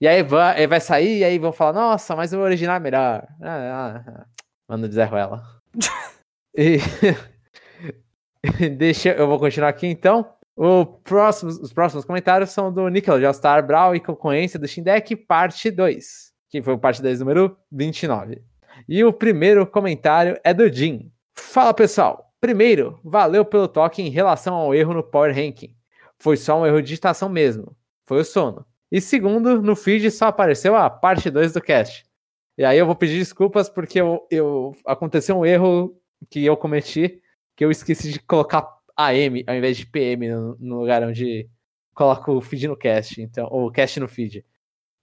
E 0.00 0.06
aí 0.06 0.22
vai, 0.22 0.60
aí 0.60 0.66
vai 0.66 0.80
sair, 0.80 1.18
e 1.18 1.24
aí 1.24 1.38
vão 1.38 1.52
falar, 1.52 1.72
nossa, 1.72 2.14
mas 2.14 2.32
o 2.32 2.38
original 2.38 2.76
é 2.76 2.80
melhor. 2.80 3.26
Ah, 3.42 3.46
ah, 3.46 4.04
ah. 4.06 4.26
Manda 4.68 4.88
dizer 4.88 5.12
ela. 5.12 5.42
e... 6.56 6.78
Deixa, 8.76 9.10
eu 9.10 9.26
vou 9.26 9.38
continuar 9.38 9.68
aqui 9.68 9.86
então. 9.86 10.34
Próximo, 11.04 11.50
os 11.50 11.72
próximos 11.72 12.04
comentários 12.04 12.50
são 12.50 12.72
do 12.72 12.88
Nicolas 12.88 13.20
de 13.20 13.26
All-Star 13.26 13.64
Brawl 13.66 13.94
e 13.94 14.00
concorrência 14.00 14.58
do 14.58 14.66
Shindeck, 14.66 15.14
parte 15.14 15.70
2. 15.70 16.32
Que 16.50 16.62
foi 16.62 16.74
o 16.74 16.78
parte 16.78 17.02
2, 17.02 17.20
número 17.20 17.56
29. 17.70 18.42
E 18.88 19.04
o 19.04 19.12
primeiro 19.12 19.66
comentário 19.66 20.38
é 20.44 20.52
do 20.52 20.68
Jim. 20.72 21.12
Fala 21.36 21.74
pessoal. 21.74 22.32
Primeiro, 22.40 22.98
valeu 23.04 23.44
pelo 23.44 23.68
toque 23.68 24.02
em 24.02 24.10
relação 24.10 24.54
ao 24.54 24.74
erro 24.74 24.94
no 24.94 25.02
Power 25.02 25.34
Ranking. 25.34 25.74
Foi 26.18 26.36
só 26.36 26.60
um 26.60 26.66
erro 26.66 26.80
de 26.80 26.88
digitação 26.88 27.28
mesmo. 27.28 27.76
Foi 28.06 28.20
o 28.20 28.24
sono. 28.24 28.64
E 28.90 29.00
segundo, 29.00 29.60
no 29.60 29.76
feed 29.76 30.10
só 30.10 30.26
apareceu 30.26 30.74
a 30.74 30.88
parte 30.88 31.30
2 31.30 31.52
do 31.52 31.60
cast. 31.60 32.06
E 32.56 32.64
aí 32.64 32.78
eu 32.78 32.86
vou 32.86 32.96
pedir 32.96 33.18
desculpas 33.18 33.68
porque 33.68 34.00
eu, 34.00 34.26
eu 34.30 34.76
aconteceu 34.84 35.38
um 35.38 35.46
erro 35.46 35.96
que 36.30 36.44
eu 36.44 36.56
cometi, 36.56 37.22
que 37.54 37.64
eu 37.64 37.70
esqueci 37.70 38.12
de 38.12 38.18
colocar 38.18 38.66
AM 38.96 39.44
ao 39.46 39.54
invés 39.54 39.76
de 39.76 39.86
PM 39.86 40.28
no, 40.28 40.56
no 40.58 40.80
lugar 40.80 41.02
onde 41.04 41.48
coloco 41.94 42.32
o 42.32 42.40
feed 42.40 42.66
no 42.66 42.76
cast, 42.76 43.20
então, 43.20 43.46
ou 43.50 43.70
cast 43.70 44.00
no 44.00 44.08
feed. 44.08 44.44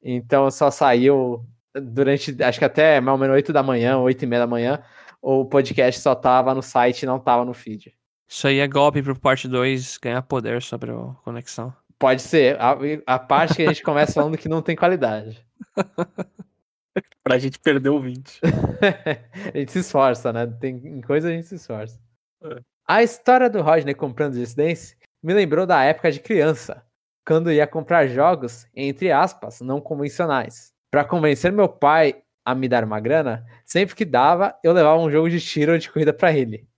Então 0.01 0.49
só 0.51 0.69
saiu 0.69 1.45
durante, 1.73 2.35
acho 2.43 2.59
que 2.59 2.65
até 2.65 2.99
mais 2.99 3.13
ou 3.13 3.19
menos 3.19 3.35
8 3.35 3.53
da 3.53 3.63
manhã, 3.63 3.97
8 3.99 4.23
e 4.23 4.27
meia 4.27 4.41
da 4.41 4.47
manhã, 4.47 4.83
o 5.21 5.45
podcast 5.45 6.01
só 6.01 6.13
tava 6.13 6.53
no 6.53 6.61
site 6.61 7.05
não 7.05 7.19
tava 7.19 7.45
no 7.45 7.53
feed. 7.53 7.93
Isso 8.27 8.47
aí 8.47 8.59
é 8.59 8.67
golpe 8.67 9.01
pro 9.01 9.17
parte 9.17 9.47
2 9.47 9.97
ganhar 9.97 10.21
poder 10.23 10.61
sobre 10.61 10.91
a 10.91 11.15
conexão. 11.23 11.73
Pode 12.05 12.21
ser, 12.21 12.55
a, 12.61 12.77
a 13.07 13.17
parte 13.17 13.55
que 13.55 13.63
a 13.63 13.67
gente 13.69 13.81
começa 13.81 14.13
falando 14.13 14.37
que 14.37 14.47
não 14.47 14.61
tem 14.61 14.75
qualidade. 14.75 15.43
Pra 17.23 17.39
gente 17.39 17.57
perder 17.57 17.89
o 17.89 17.99
20. 17.99 18.41
a 19.51 19.57
gente 19.57 19.71
se 19.71 19.79
esforça, 19.79 20.31
né? 20.31 20.45
Tem 20.45 20.75
em 20.75 21.01
coisa 21.01 21.29
a 21.29 21.31
gente 21.31 21.47
se 21.47 21.55
esforça. 21.55 21.99
É. 22.43 22.61
A 22.87 23.01
história 23.01 23.49
do 23.49 23.59
Rodney 23.63 23.95
comprando 23.95 24.35
Dance 24.35 24.95
me 25.23 25.33
lembrou 25.33 25.65
da 25.65 25.83
época 25.83 26.11
de 26.11 26.19
criança, 26.19 26.85
quando 27.25 27.51
ia 27.51 27.65
comprar 27.65 28.05
jogos, 28.05 28.67
entre 28.75 29.11
aspas, 29.11 29.59
não 29.61 29.81
convencionais. 29.81 30.71
Para 30.91 31.05
convencer 31.05 31.51
meu 31.51 31.67
pai 31.67 32.21
a 32.45 32.53
me 32.53 32.67
dar 32.67 32.83
uma 32.83 32.99
grana, 32.99 33.43
sempre 33.65 33.95
que 33.95 34.05
dava, 34.05 34.55
eu 34.63 34.73
levava 34.73 35.01
um 35.01 35.09
jogo 35.09 35.27
de 35.27 35.41
tiro 35.41 35.71
ou 35.71 35.77
de 35.79 35.89
corrida 35.91 36.13
para 36.13 36.31
ele. 36.31 36.69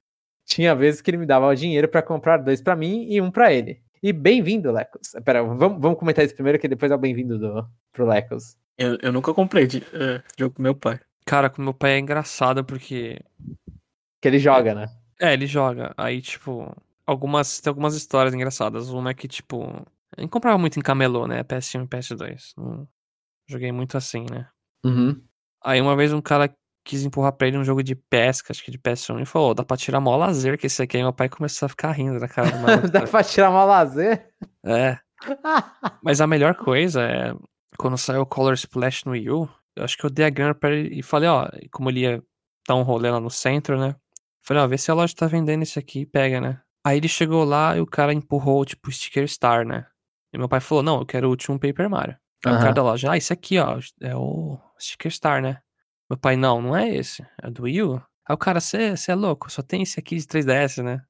Tinha 0.46 0.74
vezes 0.74 1.02
que 1.02 1.12
ele 1.12 1.18
me 1.18 1.26
dava 1.26 1.48
o 1.48 1.54
dinheiro 1.54 1.90
para 1.90 2.02
comprar 2.02 2.38
dois 2.38 2.62
para 2.62 2.78
mim 2.78 3.08
e 3.10 3.20
um 3.20 3.30
para 3.30 3.52
ele. 3.52 3.86
E 4.08 4.14
bem-vindo, 4.14 4.72
Lecos. 4.72 5.12
Pera, 5.26 5.43
vamos, 5.43 5.82
vamos 5.82 5.99
comentar 5.99 6.24
isso 6.24 6.34
primeiro, 6.34 6.58
que 6.58 6.70
depois 6.70 6.89
é 6.89 6.95
o 6.95 6.97
bem-vindo 6.97 7.38
do, 7.38 7.70
pro 7.91 8.08
Lecos. 8.08 8.58
Eu, 8.78 8.97
eu 9.01 9.12
nunca 9.12 9.34
comprei 9.34 9.68
de, 9.68 9.84
é, 9.91 10.24
jogo 10.39 10.55
com 10.55 10.62
meu 10.62 10.74
pai. 10.74 10.97
Cara, 11.26 11.49
com 11.49 11.62
meu 11.62 11.74
pai 11.74 11.95
é 11.95 11.99
engraçado 11.99 12.64
porque. 12.64 13.20
Que 14.22 14.30
ele 14.30 14.39
joga, 14.39 14.74
né? 14.74 14.88
É, 15.20 15.34
ele 15.34 15.45
joga. 15.45 15.93
Aí, 15.97 16.22
tipo, 16.22 16.74
algumas. 17.05 17.60
Tem 17.60 17.70
algumas 17.70 17.95
histórias 17.95 18.34
engraçadas. 18.34 18.88
Uma 18.91 19.10
é 19.12 19.14
que, 19.14 19.28
tipo. 19.28 19.64
Eu 20.16 20.22
não 20.22 20.30
comprava 20.30 20.58
muito 20.58 20.80
em 20.80 20.82
camelô, 20.82 21.28
né? 21.28 21.43
PS1 21.43 21.84
e 21.84 21.88
PS2. 21.89 22.53
Não 22.55 22.88
joguei 23.45 23.74
muito 23.74 23.97
assim, 23.97 24.26
né? 24.32 24.47
Uhum. 24.86 25.22
Aí 25.62 25.82
uma 25.82 25.97
vez 25.97 26.14
um 26.14 26.22
cara 26.22 26.55
quis 26.88 27.04
empurrar 27.04 27.34
pra 27.34 27.48
ele 27.48 27.58
um 27.58 27.64
jogo 27.64 27.84
de 27.84 27.96
pesca, 27.96 28.52
acho 28.52 28.64
que 28.64 28.72
de 28.72 28.78
PS1, 28.80 29.22
e 29.22 29.26
falou: 29.26 29.52
"Ô, 29.52 29.54
dá 29.54 29.64
pra 29.64 29.76
tirar 29.78 30.00
mó 30.00 30.16
lazer 30.16 30.58
que 30.58 30.68
esse 30.68 30.82
aqui. 30.82 30.98
Aí 30.98 31.04
meu 31.04 31.14
pai 31.14 31.28
começou 31.30 31.66
a 31.66 31.70
ficar 31.70 31.92
rindo 31.92 32.20
da 32.20 32.28
cara 32.28 32.50
do 32.52 32.58
maluco. 32.60 32.90
Dá 32.90 33.06
pra 33.06 33.24
tirar 33.24 33.50
uma 33.50 33.64
lazer? 33.66 34.30
É. 34.66 34.98
Mas 36.04 36.22
a 36.22 36.28
melhor 36.28 36.56
coisa 36.56 37.04
é 37.04 37.34
quando 37.78 37.98
saiu 37.98 38.22
o 38.22 38.26
Color 38.26 38.54
Splash 38.54 39.06
no 39.06 39.12
Wii 39.12 39.30
U, 39.30 39.50
eu 39.76 39.84
acho 39.84 39.98
que 39.98 40.06
eu 40.06 40.10
dei 40.10 40.26
a 40.26 40.30
grana 40.30 40.56
pra 40.56 40.72
ele 40.72 41.00
e 41.00 41.04
falei, 41.04 41.30
ó, 41.30 41.48
como 41.72 41.90
ele 41.90 42.02
ia 42.02 42.24
dar 42.68 42.76
um 42.76 42.82
rolê 42.84 43.10
lá 43.12 43.20
no 43.20 43.30
centro, 43.30 43.80
né? 43.80 43.96
Falei, 44.44 44.64
ó, 44.64 44.68
vê 44.68 44.78
se 44.78 44.90
a 44.90 44.94
loja 44.94 45.14
tá 45.16 45.28
vendendo 45.28 45.62
esse 45.64 45.78
aqui 45.78 46.02
e 46.02 46.06
pega, 46.06 46.40
né? 46.42 46.60
Aí 46.86 46.98
ele 46.98 47.08
chegou 47.08 47.44
lá 47.44 47.76
e 47.78 47.82
o 47.82 47.86
cara 47.86 48.14
empurrou, 48.14 48.64
tipo, 48.66 48.90
o 48.90 48.92
sticker 48.92 49.28
Star, 49.28 49.66
né? 49.66 49.86
E 50.34 50.38
meu 50.38 50.48
pai 50.48 50.60
falou, 50.60 50.84
não, 50.84 51.00
eu 51.00 51.06
quero 51.06 51.28
o 51.28 51.30
último 51.30 51.60
Paper 51.60 51.90
Mario. 51.90 52.18
Aí 52.46 52.52
o 52.52 52.56
Aham. 52.56 52.62
cara 52.64 52.74
da 52.74 52.84
loja, 52.84 53.12
ah, 53.12 53.18
esse 53.18 53.34
aqui, 53.34 53.60
ó, 53.60 53.78
é 54.02 54.16
o 54.16 54.58
sticker 54.80 55.12
Star, 55.12 55.42
né? 55.42 55.60
Meu 56.10 56.18
pai, 56.18 56.36
não, 56.38 56.62
não 56.62 56.76
é 56.76 56.88
esse, 56.89 57.26
é 57.41 57.49
do 57.49 57.64
Wii 57.64 57.84
U. 57.84 57.95
Aí 58.28 58.34
o 58.34 58.38
cara, 58.38 58.60
você 58.60 58.93
é 59.08 59.16
louco, 59.16 59.51
só 59.51 59.62
tem 59.62 59.82
esse 59.84 59.99
aqui 59.99 60.16
de 60.18 60.26
3DS, 60.26 60.82
né? 60.84 61.01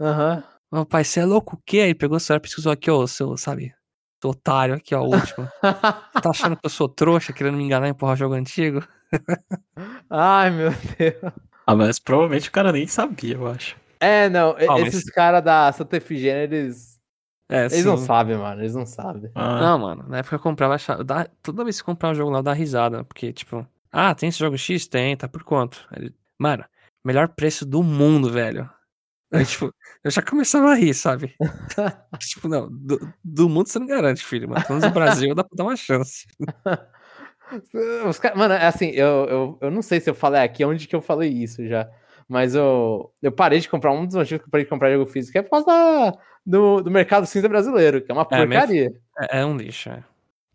Aham. 0.00 0.42
Meu 0.72 0.86
pai, 0.86 1.04
você 1.04 1.20
é 1.20 1.24
louco 1.24 1.56
o 1.56 1.62
quê? 1.66 1.80
Aí 1.80 1.94
pegou 1.94 2.16
o 2.16 2.20
celular 2.20 2.38
e 2.38 2.42
pesquisou 2.42 2.70
aqui, 2.72 2.90
ó, 2.90 2.98
o 2.98 3.08
seu, 3.08 3.36
sabe? 3.36 3.74
Seu 4.22 4.30
otário 4.30 4.74
aqui, 4.74 4.94
ó, 4.94 5.02
o 5.02 5.08
último. 5.14 5.48
Tá 5.60 6.30
achando 6.30 6.56
que 6.56 6.64
eu 6.66 6.70
sou 6.70 6.88
trouxa, 6.88 7.32
querendo 7.32 7.56
me 7.56 7.64
enganar 7.64 7.88
e 7.88 7.90
empurrar 7.90 8.16
jogo 8.16 8.34
antigo? 8.34 8.82
Ai, 10.10 10.50
meu 10.50 10.70
Deus. 10.98 11.32
Ah, 11.66 11.74
mas 11.74 11.98
provavelmente 11.98 12.48
o 12.48 12.52
cara 12.52 12.72
nem 12.72 12.86
sabia, 12.86 13.34
eu 13.34 13.46
acho. 13.48 13.76
É, 14.00 14.28
não, 14.28 14.50
Ah, 14.52 14.78
mas- 14.78 14.88
esses 14.94 15.10
caras 15.10 15.42
da 15.42 15.70
Santa 15.72 15.96
Efigênia, 15.96 16.42
eles. 16.44 16.98
É, 17.48 17.64
Eles 17.66 17.84
não 17.84 17.96
sim. 17.96 18.06
sabem, 18.06 18.36
mano. 18.36 18.60
Eles 18.60 18.74
não 18.76 18.86
sabem. 18.86 19.30
Ah, 19.34 19.60
Não, 19.60 19.78
mano, 19.78 20.04
na 20.08 20.18
época 20.18 20.36
eu 20.36 20.40
comprava, 20.40 20.74
achava, 20.74 21.02
dá- 21.02 21.26
toda 21.42 21.64
vez 21.64 21.80
que 21.80 21.82
eu 21.82 21.86
comprava 21.94 22.12
um 22.12 22.16
jogo 22.16 22.30
lá, 22.30 22.40
dá 22.40 22.52
risada, 22.52 23.02
porque, 23.04 23.32
tipo, 23.32 23.66
ah, 23.92 24.14
tem 24.14 24.28
esse 24.28 24.38
jogo 24.38 24.56
X? 24.56 24.86
Tem, 24.86 25.16
tá 25.16 25.28
por 25.28 25.42
quanto? 25.44 25.86
Ele, 25.96 26.14
mano, 26.38 26.64
melhor 27.04 27.28
preço 27.28 27.64
do 27.66 27.82
mundo, 27.82 28.30
velho. 28.30 28.68
Aí, 29.32 29.44
tipo, 29.44 29.72
eu 30.04 30.10
já 30.10 30.22
começava 30.22 30.70
a 30.70 30.74
rir, 30.74 30.94
sabe? 30.94 31.34
tipo, 32.20 32.48
não, 32.48 32.68
do, 32.70 32.98
do 33.22 33.48
mundo 33.48 33.68
você 33.68 33.78
não 33.78 33.86
garante, 33.86 34.24
filho, 34.24 34.48
mas 34.48 34.64
pelo 34.64 34.78
menos 34.78 34.88
no 34.88 34.94
Brasil 34.94 35.34
dá 35.34 35.44
pra 35.44 35.56
dar 35.56 35.64
uma 35.64 35.76
chance. 35.76 36.26
Mano, 38.36 38.54
é 38.54 38.66
assim, 38.66 38.90
eu, 38.90 39.26
eu, 39.28 39.58
eu 39.62 39.70
não 39.72 39.82
sei 39.82 40.00
se 40.00 40.08
eu 40.08 40.14
falei 40.14 40.40
aqui 40.40 40.64
onde 40.64 40.86
que 40.86 40.94
eu 40.94 41.02
falei 41.02 41.30
isso 41.30 41.66
já. 41.66 41.88
Mas 42.28 42.54
eu, 42.54 43.12
eu 43.20 43.32
parei 43.32 43.58
de 43.58 43.68
comprar, 43.68 43.90
um 43.90 44.06
dos 44.06 44.14
motivos 44.14 44.42
que 44.42 44.46
eu 44.48 44.50
parei 44.50 44.64
de 44.64 44.70
comprar 44.70 44.92
jogo 44.92 45.04
físico 45.06 45.36
é 45.36 45.42
por 45.42 45.50
causa 45.50 45.66
da- 45.66 46.12
do, 46.46 46.80
do 46.80 46.90
mercado 46.90 47.26
cinza 47.26 47.48
brasileiro, 47.48 48.00
que 48.00 48.10
é 48.10 48.14
uma 48.14 48.22
É, 48.22 48.36
porcaria. 48.46 48.92
É, 49.18 49.40
é 49.40 49.44
um 49.44 49.56
lixo, 49.56 49.90
é. 49.90 50.04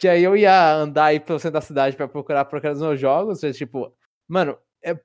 Que 0.06 0.10
aí 0.10 0.24
eu 0.24 0.38
ia 0.38 0.72
andar 0.76 1.06
aí 1.06 1.20
pelo 1.20 1.40
centro 1.40 1.54
da 1.54 1.62
cidade 1.62 1.96
pra 1.96 2.08
procurar 2.08 2.46
procurar 2.46 2.74
os 2.74 2.80
meus 2.80 3.00
jogos. 3.00 3.42
e, 3.42 3.52
tipo, 3.54 3.92
mano, 4.28 4.56
é- 4.84 4.96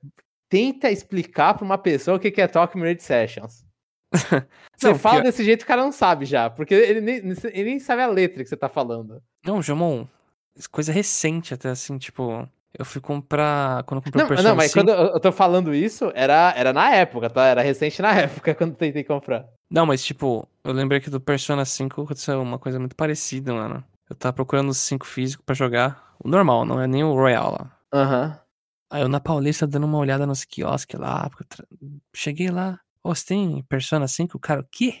tenta 0.47 0.91
explicar 0.91 1.55
pra 1.55 1.65
uma 1.65 1.75
pessoa 1.79 2.17
o 2.17 2.19
que 2.19 2.29
que 2.29 2.39
é 2.39 2.47
Talk 2.47 2.77
Mirrored 2.77 3.01
Sessions. 3.01 3.65
Você 4.77 4.89
Não, 4.89 4.95
fala 4.95 5.15
pior- 5.15 5.23
desse 5.23 5.43
jeito, 5.43 5.63
o 5.63 5.65
cara 5.65 5.81
não 5.81 5.91
sabe 5.91 6.25
já. 6.25 6.51
Porque 6.51 6.75
ele 6.75 7.01
nem, 7.01 7.15
ele 7.15 7.63
nem 7.63 7.79
sabe 7.79 8.03
a 8.03 8.07
letra 8.07 8.43
que 8.43 8.49
você 8.49 8.55
tá 8.55 8.69
falando. 8.69 9.23
Não, 9.43 9.59
Jomon, 9.59 10.05
coisa 10.69 10.91
recente 10.91 11.51
até, 11.55 11.69
assim, 11.69 11.97
tipo... 11.97 12.47
Eu 12.77 12.85
fui 12.85 13.01
comprar... 13.01 13.83
Quando 13.85 13.97
eu 13.99 14.03
comprei 14.03 14.19
Não, 14.19 14.25
o 14.25 14.27
Persona 14.29 14.49
não, 14.49 14.55
mas 14.55 14.71
5... 14.71 14.85
quando 14.85 14.91
eu 14.91 15.19
tô 15.19 15.31
falando 15.31 15.73
isso, 15.73 16.11
era, 16.13 16.53
era 16.55 16.71
na 16.71 16.93
época, 16.95 17.27
tá? 17.29 17.47
Era 17.47 17.61
recente 17.63 18.01
na 18.03 18.13
época 18.21 18.53
quando 18.53 18.75
tentei 18.75 19.03
comprar. 19.03 19.47
Não, 19.69 19.85
mas 19.87 20.03
tipo, 20.05 20.47
eu 20.63 20.71
lembrei 20.73 20.99
que 21.01 21.09
do 21.09 21.19
Persona 21.19 21.65
5 21.65 22.03
aconteceu 22.03 22.39
uma 22.41 22.59
coisa 22.59 22.77
muito 22.79 22.95
parecida, 22.95 23.51
mano. 23.53 23.83
Eu 24.11 24.15
tava 24.15 24.33
procurando 24.33 24.69
o 24.69 24.73
5 24.73 25.05
físico 25.07 25.41
pra 25.41 25.55
jogar. 25.55 26.13
O 26.21 26.27
normal, 26.27 26.65
não 26.65 26.81
é 26.81 26.85
nem 26.85 27.01
o 27.01 27.13
Royal 27.13 27.51
lá. 27.53 27.71
Aham. 27.93 28.37
Aí 28.91 29.01
eu 29.01 29.07
na 29.07 29.21
Paulista 29.21 29.65
dando 29.65 29.85
uma 29.85 29.97
olhada 29.99 30.27
nos 30.27 30.43
quiosques 30.43 30.99
lá. 30.99 31.29
tra- 31.47 31.65
Cheguei 32.13 32.49
lá. 32.49 32.77
Ô, 33.01 33.15
você 33.15 33.27
tem 33.27 33.63
Persona 33.69 34.09
5? 34.09 34.35
O 34.35 34.39
cara, 34.39 34.59
o 34.59 34.67
quê? 34.69 34.95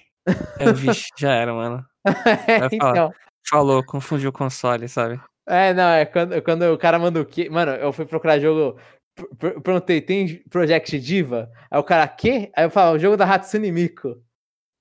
Eu, 0.57 0.73
vixe, 0.73 1.09
já 1.19 1.33
era, 1.33 1.53
mano. 1.53 1.85
então. 2.71 3.11
Falou, 3.49 3.83
confundiu 3.83 4.29
o 4.29 4.33
console, 4.33 4.87
sabe? 4.87 5.19
É, 5.45 5.73
não, 5.73 5.89
é 5.89 6.05
quando, 6.05 6.41
quando 6.41 6.61
o 6.71 6.77
cara 6.77 6.97
manda 6.97 7.19
o 7.19 7.25
quê? 7.25 7.49
Mano, 7.49 7.73
eu 7.73 7.91
fui 7.91 8.05
procurar 8.05 8.39
jogo. 8.39 8.79
per- 9.37 9.59
Perguntei, 9.59 9.99
tem 9.99 10.41
Project 10.49 10.97
Diva? 11.01 11.51
Aí 11.69 11.77
o 11.77 11.83
cara, 11.83 12.07
quê? 12.07 12.49
Aí 12.55 12.63
eu 12.63 12.69
falo, 12.71 12.95
o 12.95 12.99
jogo 12.99 13.17
da 13.17 13.25
Hatsune 13.25 13.73
Miku. 13.73 14.23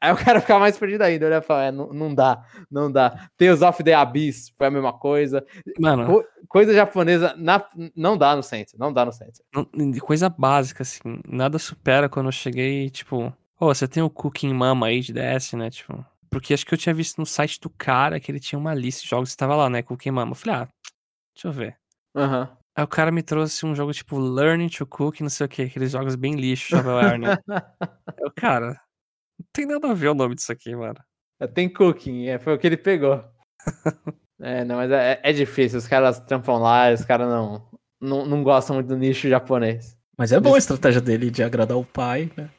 Aí 0.01 0.12
o 0.12 0.16
cara 0.16 0.40
ficava 0.40 0.61
mais 0.61 0.78
perdido 0.78 1.03
ainda. 1.03 1.26
Eu 1.26 1.42
falava, 1.42 1.66
é, 1.66 1.70
não, 1.72 1.92
não 1.92 2.14
dá, 2.14 2.42
não 2.70 2.90
dá. 2.90 3.28
Tales 3.36 3.61
of 3.61 3.82
the 3.84 3.92
Abyss 3.92 4.51
foi 4.57 4.66
a 4.66 4.70
mesma 4.70 4.92
coisa. 4.92 5.44
Mano, 5.78 6.07
Co- 6.07 6.24
Coisa 6.48 6.72
japonesa 6.72 7.34
na- 7.36 7.64
não 7.94 8.16
dá 8.16 8.34
no 8.34 8.42
centro, 8.42 8.78
não 8.78 8.92
dá 8.92 9.05
no 9.05 9.12
centro. 9.12 9.42
coisa 10.01 10.28
básica, 10.28 10.82
assim. 10.82 11.01
Nada 11.28 11.59
supera 11.59 12.09
quando 12.09 12.26
eu 12.26 12.32
cheguei, 12.32 12.88
tipo... 12.88 13.32
Ô, 13.61 13.66
você 13.66 13.86
tem 13.86 14.03
o 14.03 14.09
Cooking 14.09 14.55
Mama 14.55 14.86
aí 14.86 15.01
de 15.01 15.12
DS, 15.12 15.55
né? 15.55 15.68
Tipo... 15.70 16.05
Porque 16.30 16.55
acho 16.55 16.64
que 16.64 16.72
eu 16.72 16.78
tinha 16.78 16.94
visto 16.94 17.18
no 17.18 17.26
site 17.26 17.61
do 17.61 17.68
cara 17.68 18.18
que 18.20 18.30
ele 18.32 18.40
tinha 18.40 18.59
uma 18.59 18.72
lista 18.72 19.03
de 19.03 19.09
jogos 19.09 19.32
que 19.32 19.36
tava 19.36 19.55
lá, 19.55 19.68
né? 19.68 19.82
Cooking 19.82 20.12
Mama. 20.12 20.32
Eu 20.32 20.36
falei, 20.36 20.61
ah, 20.61 20.68
deixa 21.34 21.48
eu 21.48 21.53
ver. 21.53 21.76
Aham. 22.16 22.57
Aí 22.76 22.84
o 22.84 22.88
cara 22.88 23.11
me 23.11 23.22
trouxe 23.22 23.66
um 23.66 23.74
jogo 23.74 23.92
tipo 23.92 24.18
Learning 24.18 24.68
to 24.68 24.86
Cook, 24.86 25.20
não 25.20 25.28
sei 25.28 25.44
o 25.44 25.48
que, 25.48 25.62
aqueles 25.62 25.90
jogos 25.90 26.14
bem 26.14 26.36
lixo, 26.36 26.68
shovelware, 26.68 27.18
né? 27.18 27.36
Eu, 28.18 28.30
cara, 28.34 28.80
não 29.41 29.47
tem 29.53 29.66
nada 29.66 29.91
a 29.91 29.95
ver 29.95 30.09
o 30.09 30.14
nome 30.14 30.34
disso 30.34 30.53
aqui, 30.53 30.74
mano. 30.74 30.99
Tem 31.55 31.68
cooking, 31.72 32.26
é, 32.28 32.38
foi 32.38 32.55
o 32.55 32.59
que 32.59 32.66
ele 32.66 32.76
pegou. 32.76 33.24
é, 34.41 34.64
não, 34.64 34.76
mas 34.76 34.91
é, 34.91 35.18
é 35.22 35.32
difícil, 35.32 35.78
os 35.78 35.88
caras 35.88 36.18
trampam 36.20 36.59
lá, 36.59 36.93
os 36.93 37.05
caras 37.05 37.26
não, 37.28 37.66
não, 38.01 38.26
não 38.26 38.43
gostam 38.43 38.76
muito 38.76 38.88
do 38.88 38.97
nicho 38.97 39.28
japonês. 39.28 39.97
Mas 40.18 40.32
é 40.32 40.38
boa 40.41 40.57
a 40.57 40.59
estratégia 40.59 41.01
dele 41.01 41.30
de 41.30 41.43
agradar 41.43 41.78
o 41.78 41.84
pai, 41.84 42.30
né? 42.36 42.51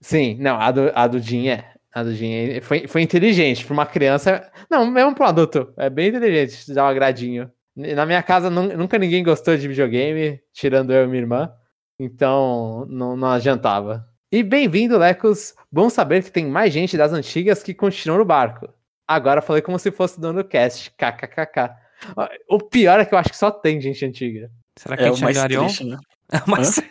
Sim, 0.00 0.36
não, 0.38 0.60
a 0.60 0.70
do, 0.70 0.92
a 0.94 1.06
do 1.06 1.18
Jin 1.18 1.48
é. 1.48 1.72
A 1.94 2.02
do 2.02 2.14
Jin 2.14 2.30
é- 2.30 2.60
foi, 2.60 2.86
foi 2.86 3.00
inteligente. 3.00 3.64
Pra 3.64 3.72
uma 3.72 3.86
criança. 3.86 4.50
Não, 4.70 4.84
mesmo 4.90 5.14
pra 5.14 5.24
um 5.24 5.28
adulto. 5.30 5.72
É 5.78 5.88
bem 5.88 6.08
inteligente 6.08 6.74
dar 6.74 6.84
um 6.84 6.88
agradinho. 6.88 7.50
Na 7.74 8.04
minha 8.04 8.22
casa 8.22 8.50
nun- 8.50 8.76
nunca 8.76 8.98
ninguém 8.98 9.24
gostou 9.24 9.56
de 9.56 9.66
videogame, 9.66 10.38
tirando 10.52 10.92
eu 10.92 11.04
e 11.04 11.06
minha 11.06 11.22
irmã. 11.22 11.50
Então 11.98 12.84
não, 12.90 13.16
não 13.16 13.28
adiantava. 13.28 14.06
E 14.36 14.42
bem-vindo, 14.42 14.98
Lecos. 14.98 15.54
Bom 15.72 15.88
saber 15.88 16.22
que 16.22 16.30
tem 16.30 16.44
mais 16.44 16.70
gente 16.70 16.94
das 16.94 17.10
antigas 17.10 17.62
que 17.62 17.72
continuam 17.72 18.18
no 18.18 18.24
barco. 18.26 18.68
Agora 19.08 19.40
falei 19.40 19.62
como 19.62 19.78
se 19.78 19.90
fosse 19.90 20.20
dono 20.20 20.42
do 20.42 20.46
cast. 20.46 20.90
KKKK. 20.90 21.74
Ó, 22.14 22.28
O 22.50 22.58
pior 22.58 23.00
é 23.00 23.06
que 23.06 23.14
eu 23.14 23.18
acho 23.18 23.30
que 23.30 23.36
só 23.38 23.50
tem 23.50 23.80
gente 23.80 24.04
antiga. 24.04 24.50
Será 24.78 24.94
que 24.94 25.04
É 25.04 25.06
a 25.06 25.10
o 25.10 25.14
gente 25.14 25.24
mais 25.24 25.38
angariou? 25.38 25.64
triste, 25.64 25.84
né? 25.84 25.96
Mas... 26.46 26.82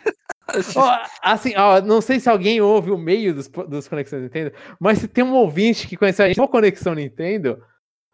Ó, 0.74 0.98
assim, 1.22 1.54
ó, 1.56 1.80
não 1.80 2.00
sei 2.00 2.18
se 2.18 2.28
alguém 2.28 2.60
ouve 2.60 2.90
o 2.90 2.98
meio 2.98 3.32
dos, 3.32 3.46
dos 3.46 3.86
Conexões 3.86 4.24
Nintendo, 4.24 4.52
mas 4.80 4.98
se 4.98 5.06
tem 5.06 5.22
um 5.22 5.34
ouvinte 5.34 5.86
que 5.86 5.96
conheceu 5.96 6.24
a 6.24 6.28
gente 6.28 6.38
no 6.38 6.48
Conexão 6.48 6.96
Nintendo, 6.96 7.62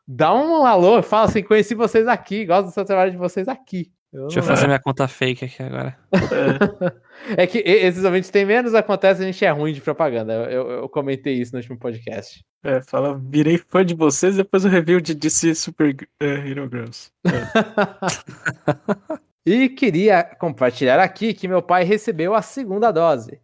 dá 0.07 0.35
um 0.35 0.67
alô, 0.67 1.03
fala 1.03 1.25
assim, 1.25 1.43
conheci 1.43 1.75
vocês 1.75 2.07
aqui, 2.07 2.45
gosto 2.45 2.67
do 2.67 2.73
seu 2.75 2.85
trabalho 2.85 3.13
de 3.13 3.17
vocês 3.17 3.49
aqui. 3.49 3.91
Eu 4.13 4.23
Deixa 4.27 4.41
eu 4.41 4.43
fazer 4.43 4.67
minha 4.67 4.79
conta 4.79 5.09
fake 5.09 5.45
aqui 5.45 5.63
agora. 5.63 5.97
É 7.37 7.47
que 7.47 7.59
e- 7.59 7.87
esses 7.87 8.05
ouvintes 8.05 8.31
têm 8.31 8.45
menos, 8.45 8.75
acontece, 8.75 9.23
a 9.23 9.25
gente 9.25 9.45
é 9.45 9.51
ruim 9.51 9.73
de 9.73 9.81
propaganda. 9.81 10.33
Eu, 10.51 10.69
eu- 10.71 10.89
comentei 10.89 11.35
isso 11.35 11.53
no 11.53 11.59
último 11.59 11.79
podcast. 11.79 12.45
É, 12.65 12.83
fala, 12.83 13.17
virei 13.17 13.59
fã 13.59 13.85
de 13.85 13.95
vocês 13.95 14.37
depois 14.37 14.65
o 14.65 14.69
review 14.69 15.01
de 15.01 15.15
DC 15.15 15.55
Super 15.55 15.97
é, 16.21 16.27
Hero 16.27 16.69
Girls. 16.71 17.11
E 19.45 19.69
queria 19.69 20.23
compartilhar 20.23 21.01
aqui 21.01 21.35
que 21.35 21.49
meu 21.49 21.61
pai 21.61 21.83
recebeu 21.83 22.33
a 22.33 22.41
segunda 22.43 22.93
dose. 22.93 23.41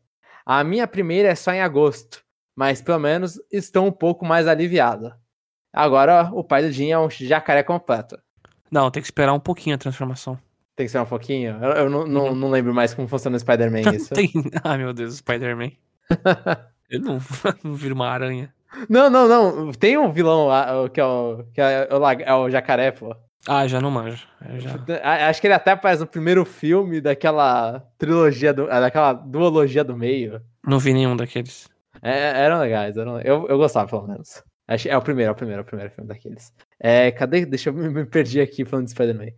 A 0.47 0.63
minha 0.63 0.87
primeira 0.87 1.29
é 1.29 1.35
só 1.35 1.53
em 1.53 1.61
agosto, 1.61 2.23
mas 2.57 2.81
pelo 2.81 3.01
menos 3.01 3.35
estou 3.51 3.85
um 3.85 3.91
pouco 3.91 4.25
mais 4.25 4.47
aliviado. 4.47 5.13
Agora 5.73 6.31
o 6.33 6.45
pai 6.45 6.63
do 6.63 6.71
Jim 6.71 6.91
é 6.91 6.99
um 6.99 7.11
jacaré 7.11 7.65
completo. 7.65 8.17
Não, 8.71 8.91
tem 8.93 9.03
que 9.03 9.09
esperar 9.09 9.33
um 9.33 9.41
pouquinho 9.41 9.75
a 9.75 9.79
transformação. 9.79 10.39
Tem 10.79 10.87
que 10.87 10.93
ser 10.93 11.01
um 11.01 11.07
pouquinho? 11.07 11.59
Eu, 11.61 11.71
eu 11.73 11.91
não, 11.91 12.07
não, 12.07 12.25
Uhum. 12.27 12.35
não 12.37 12.51
lembro 12.51 12.73
mais 12.73 12.95
como 12.95 13.09
funciona 13.09 13.37
o 13.37 13.41
Spider-Man 13.41 13.81
isso. 13.97 14.15
Tem... 14.15 14.31
Ai, 14.63 14.79
meu 14.79 14.93
Deus, 14.93 15.15
o 15.15 15.17
Spider-Man. 15.17 15.73
Ele 16.89 17.03
não, 17.03 17.19
não 17.65 17.93
uma 17.93 18.09
aranha. 18.09 18.55
Não, 18.89 19.11
não, 19.11 19.27
não. 19.29 19.73
Tem 19.73 19.99
um 19.99 20.13
vilão 20.13 20.47
lá, 20.47 20.85
o 20.85 20.89
que 20.89 21.01
é 21.01 21.05
o, 21.05 21.45
que 21.53 21.61
é 21.61 21.89
o, 21.91 22.09
é 22.09 22.33
o 22.33 22.49
jacaré, 22.49 22.93
pô. 22.93 23.13
Ah, 23.49 23.67
já 23.67 23.81
não 23.81 23.91
manjo. 23.91 24.25
Eu 24.49 24.61
já... 24.61 24.71
Acho 25.29 25.41
que 25.41 25.49
ele 25.49 25.55
até 25.55 25.73
aparece 25.73 26.03
no 26.03 26.07
primeiro 26.07 26.45
filme 26.45 27.01
daquela 27.01 27.85
trilogia, 27.99 28.55
do, 28.55 28.71
ah, 28.71 28.79
daquela 28.79 29.13
duologia 29.13 29.83
do 29.83 29.97
meio. 29.97 30.41
Não 30.65 30.79
vi 30.79 30.93
nenhum 30.93 31.17
daqueles. 31.17 31.69
É, 32.01 32.45
eram 32.45 32.61
legais, 32.61 32.97
eram, 32.97 33.21
eu, 33.21 33.49
eu 33.49 33.59
gostava, 33.59 33.89
pelo 33.89 34.07
menos. 34.07 34.45
É 34.87 34.97
o 34.97 35.03
primeiro, 35.03 35.31
é 35.31 35.33
o 35.33 35.35
primeiro, 35.35 35.61
é 35.61 35.65
o 35.65 35.67
primeiro 35.67 35.93
filme 35.93 36.07
daqueles. 36.07 36.53
É, 36.79 37.11
cadê? 37.11 37.45
Deixa 37.45 37.71
eu 37.71 37.75
me, 37.75 37.89
me 37.89 38.05
perdi 38.05 38.41
aqui 38.41 38.65
falando 38.65 38.85
de 38.85 38.93
Spider-Man. 38.93 39.33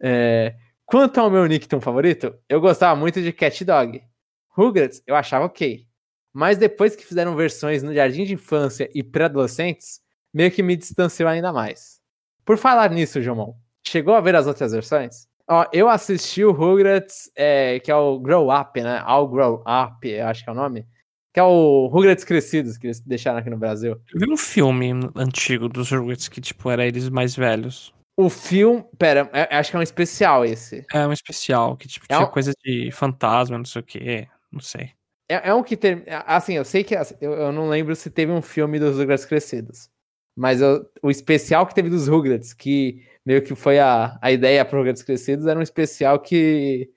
É, 0.00 0.54
quanto 0.86 1.18
ao 1.18 1.30
meu 1.30 1.46
Nickton 1.46 1.80
favorito, 1.80 2.34
eu 2.48 2.60
gostava 2.60 2.98
muito 2.98 3.20
de 3.20 3.32
Cat 3.32 3.64
Dog. 3.64 4.02
Rugrats 4.48 5.02
eu 5.06 5.14
achava 5.14 5.46
ok. 5.46 5.86
Mas 6.32 6.58
depois 6.58 6.96
que 6.96 7.06
fizeram 7.06 7.36
versões 7.36 7.82
no 7.82 7.94
Jardim 7.94 8.24
de 8.24 8.34
Infância 8.34 8.90
e 8.94 9.02
pré-adolescentes, 9.02 10.00
meio 10.32 10.50
que 10.50 10.62
me 10.62 10.76
distanciou 10.76 11.28
ainda 11.28 11.52
mais. 11.52 12.00
Por 12.44 12.58
falar 12.58 12.90
nisso, 12.90 13.22
Jomon, 13.22 13.54
chegou 13.86 14.14
a 14.14 14.20
ver 14.20 14.34
as 14.34 14.46
outras 14.46 14.72
versões? 14.72 15.28
Ó, 15.48 15.66
eu 15.72 15.88
assisti 15.88 16.44
o 16.44 16.52
Rugrats, 16.52 17.30
é, 17.36 17.78
que 17.78 17.90
é 17.90 17.94
o 17.94 18.18
Grow 18.18 18.48
Up, 18.50 18.80
né? 18.80 19.00
All 19.04 19.28
Grow 19.28 19.62
Up, 19.62 20.08
eu 20.08 20.26
acho 20.26 20.42
que 20.42 20.50
é 20.50 20.52
o 20.52 20.56
nome. 20.56 20.86
Que 21.32 21.40
é 21.40 21.42
o 21.42 21.86
Rugrats 21.86 22.24
Crescidos, 22.24 22.78
que 22.78 22.86
eles 22.86 23.00
deixaram 23.00 23.38
aqui 23.38 23.50
no 23.50 23.58
Brasil. 23.58 24.00
Eu 24.12 24.20
vi 24.20 24.32
um 24.32 24.36
filme 24.36 24.92
antigo 25.14 25.68
dos 25.68 25.90
Rugrats 25.90 26.28
que, 26.28 26.40
tipo, 26.40 26.70
era 26.70 26.86
eles 26.86 27.08
mais 27.08 27.36
velhos. 27.36 27.94
O 28.16 28.30
filme. 28.30 28.84
Pera, 28.98 29.28
é- 29.32 29.56
acho 29.56 29.70
que 29.70 29.76
é 29.76 29.80
um 29.80 29.82
especial 29.82 30.44
esse. 30.44 30.84
É 30.92 31.06
um 31.06 31.12
especial 31.12 31.76
que, 31.76 31.88
tipo, 31.88 32.06
É 32.08 32.14
tinha 32.16 32.26
um- 32.26 32.30
coisa 32.30 32.52
de 32.64 32.90
fantasma, 32.92 33.58
não 33.58 33.64
sei 33.64 33.80
o 33.80 33.84
quê. 33.84 34.28
Não 34.52 34.60
sei. 34.60 34.90
É, 35.28 35.48
é 35.48 35.54
um 35.54 35.62
que 35.62 35.76
tem. 35.76 36.04
Assim, 36.26 36.54
eu 36.54 36.64
sei 36.64 36.84
que. 36.84 36.94
assim, 36.94 37.14
Eu, 37.20 37.32
eu 37.32 37.52
não 37.52 37.68
lembro 37.68 37.94
se 37.96 38.10
teve 38.10 38.30
um 38.30 38.42
filme 38.42 38.78
dos 38.78 38.96
Rugrats 38.98 39.24
Crescidos. 39.24 39.88
Mas 40.36 40.60
eu- 40.60 40.84
o 41.02 41.10
especial 41.10 41.66
que 41.66 41.74
teve 41.74 41.88
dos 41.88 42.08
Rugrats, 42.08 42.52
que 42.52 43.02
meio 43.24 43.40
que 43.42 43.54
foi 43.54 43.78
a, 43.78 44.18
a 44.20 44.30
ideia 44.32 44.64
para 44.64 44.78
Rugrats 44.78 45.02
Crescidos, 45.02 45.46
era 45.46 45.58
um 45.58 45.62
especial 45.62 46.18
que, 46.20 46.90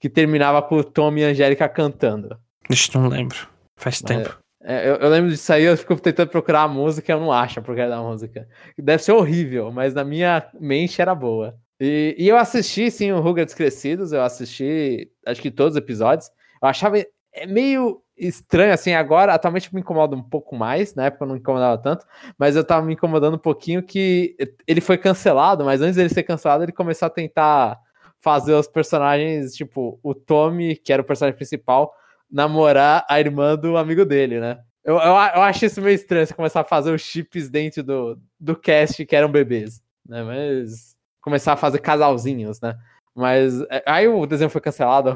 que 0.00 0.08
terminava 0.08 0.60
com 0.62 0.76
o 0.76 0.84
Tom 0.84 1.16
e 1.16 1.24
a 1.24 1.28
Angélica 1.28 1.68
cantando. 1.68 2.38
Ixi, 2.70 2.94
não 2.94 3.08
lembro. 3.08 3.48
Faz 3.76 4.00
tempo. 4.02 4.38
É, 4.70 4.86
eu, 4.86 4.96
eu 4.96 5.08
lembro 5.08 5.30
disso 5.30 5.50
aí, 5.50 5.64
eu 5.64 5.74
fico 5.78 5.96
tentando 5.98 6.28
procurar 6.28 6.64
a 6.64 6.68
música 6.68 7.10
eu 7.10 7.18
não 7.18 7.32
acho 7.32 7.58
a 7.58 7.62
porcaria 7.62 7.88
da 7.88 8.02
música. 8.02 8.46
Deve 8.76 9.02
ser 9.02 9.12
horrível, 9.12 9.72
mas 9.72 9.94
na 9.94 10.04
minha 10.04 10.46
mente 10.60 11.00
era 11.00 11.14
boa. 11.14 11.56
E, 11.80 12.14
e 12.18 12.28
eu 12.28 12.36
assisti, 12.36 12.90
sim, 12.90 13.10
o 13.10 13.18
Rugrats 13.18 13.54
Crescidos, 13.54 14.12
eu 14.12 14.20
assisti, 14.22 15.10
acho 15.24 15.40
que 15.40 15.50
todos 15.50 15.72
os 15.74 15.78
episódios. 15.78 16.30
Eu 16.62 16.68
achava 16.68 16.98
é 16.98 17.46
meio 17.46 18.02
estranho, 18.14 18.74
assim, 18.74 18.92
agora, 18.92 19.32
atualmente 19.32 19.74
me 19.74 19.80
incomoda 19.80 20.14
um 20.14 20.22
pouco 20.22 20.54
mais, 20.54 20.94
na 20.94 21.06
época 21.06 21.24
eu 21.24 21.28
não 21.28 21.34
me 21.36 21.40
incomodava 21.40 21.78
tanto, 21.80 22.04
mas 22.36 22.54
eu 22.54 22.64
tava 22.64 22.84
me 22.84 22.92
incomodando 22.92 23.36
um 23.36 23.38
pouquinho 23.38 23.82
que 23.82 24.36
ele 24.66 24.82
foi 24.82 24.98
cancelado, 24.98 25.64
mas 25.64 25.80
antes 25.80 25.96
dele 25.96 26.10
ser 26.10 26.24
cancelado, 26.24 26.64
ele 26.64 26.72
começou 26.72 27.06
a 27.06 27.10
tentar 27.10 27.78
fazer 28.20 28.52
os 28.52 28.66
personagens, 28.68 29.54
tipo, 29.54 29.98
o 30.02 30.14
Tommy, 30.14 30.76
que 30.76 30.92
era 30.92 31.00
o 31.00 31.04
personagem 31.04 31.36
principal, 31.36 31.94
namorar 32.30 33.04
a 33.08 33.18
irmã 33.20 33.56
do 33.56 33.76
amigo 33.76 34.04
dele, 34.04 34.40
né? 34.40 34.60
Eu, 34.84 34.96
eu, 34.96 35.12
eu 35.12 35.42
acho 35.42 35.66
isso 35.66 35.82
meio 35.82 35.94
estranho, 35.94 36.26
você 36.26 36.34
começar 36.34 36.60
a 36.60 36.64
fazer 36.64 36.92
os 36.92 37.02
chips 37.02 37.48
dentro 37.48 37.82
do, 37.82 38.18
do 38.38 38.56
cast 38.56 39.04
que 39.04 39.16
eram 39.16 39.30
bebês, 39.30 39.82
né? 40.08 40.22
Mas 40.22 40.96
começar 41.20 41.52
a 41.52 41.56
fazer 41.56 41.78
casalzinhos, 41.80 42.60
né? 42.60 42.78
Mas 43.14 43.60
é, 43.62 43.82
aí 43.84 44.06
o 44.06 44.24
desenho 44.26 44.48
foi 44.48 44.60
cancelado, 44.60 45.14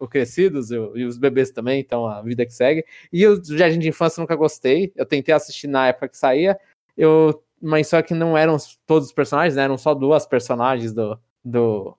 o, 0.00 0.08
Crescidos 0.08 0.70
e, 0.70 0.78
os 0.78 1.18
bebês 1.18 1.50
também, 1.50 1.78
então 1.78 2.06
a 2.06 2.22
vida 2.22 2.46
que 2.46 2.52
segue. 2.52 2.84
E 3.12 3.26
o 3.26 3.42
Jardim 3.44 3.78
de 3.78 3.88
Infância 3.88 4.20
nunca 4.20 4.34
gostei, 4.34 4.92
eu 4.96 5.04
tentei 5.04 5.34
assistir 5.34 5.66
na 5.68 5.88
época 5.88 6.08
que 6.08 6.16
saía, 6.16 6.58
eu 6.96 7.42
mas 7.60 7.88
só 7.88 8.02
que 8.02 8.14
não 8.14 8.36
eram 8.36 8.56
todos 8.86 9.08
os 9.08 9.12
personagens, 9.12 9.56
né? 9.56 9.62
Eram 9.62 9.78
só 9.78 9.94
duas 9.94 10.26
personagens 10.26 10.92
do, 10.92 11.18
do, 11.44 11.96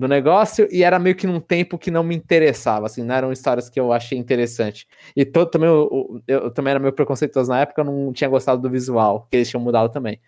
do 0.00 0.08
negócio, 0.08 0.66
e 0.70 0.82
era 0.82 0.98
meio 0.98 1.14
que 1.14 1.26
num 1.26 1.40
tempo 1.40 1.78
que 1.78 1.90
não 1.90 2.02
me 2.02 2.16
interessava, 2.16 2.86
assim, 2.86 3.02
não 3.02 3.14
eram 3.14 3.32
histórias 3.32 3.68
que 3.68 3.78
eu 3.78 3.92
achei 3.92 4.18
interessante. 4.18 4.88
E 5.14 5.24
todo 5.24 5.50
também, 5.50 5.68
eu, 5.68 6.22
eu, 6.26 6.40
eu 6.44 6.50
também 6.50 6.70
era 6.70 6.80
meio 6.80 6.92
preconceituoso 6.92 7.50
na 7.50 7.60
época, 7.60 7.82
eu 7.82 7.84
não 7.84 8.12
tinha 8.12 8.28
gostado 8.30 8.62
do 8.62 8.70
visual, 8.70 9.28
que 9.30 9.36
eles 9.36 9.48
tinham 9.50 9.62
mudado 9.62 9.92
também. 9.92 10.20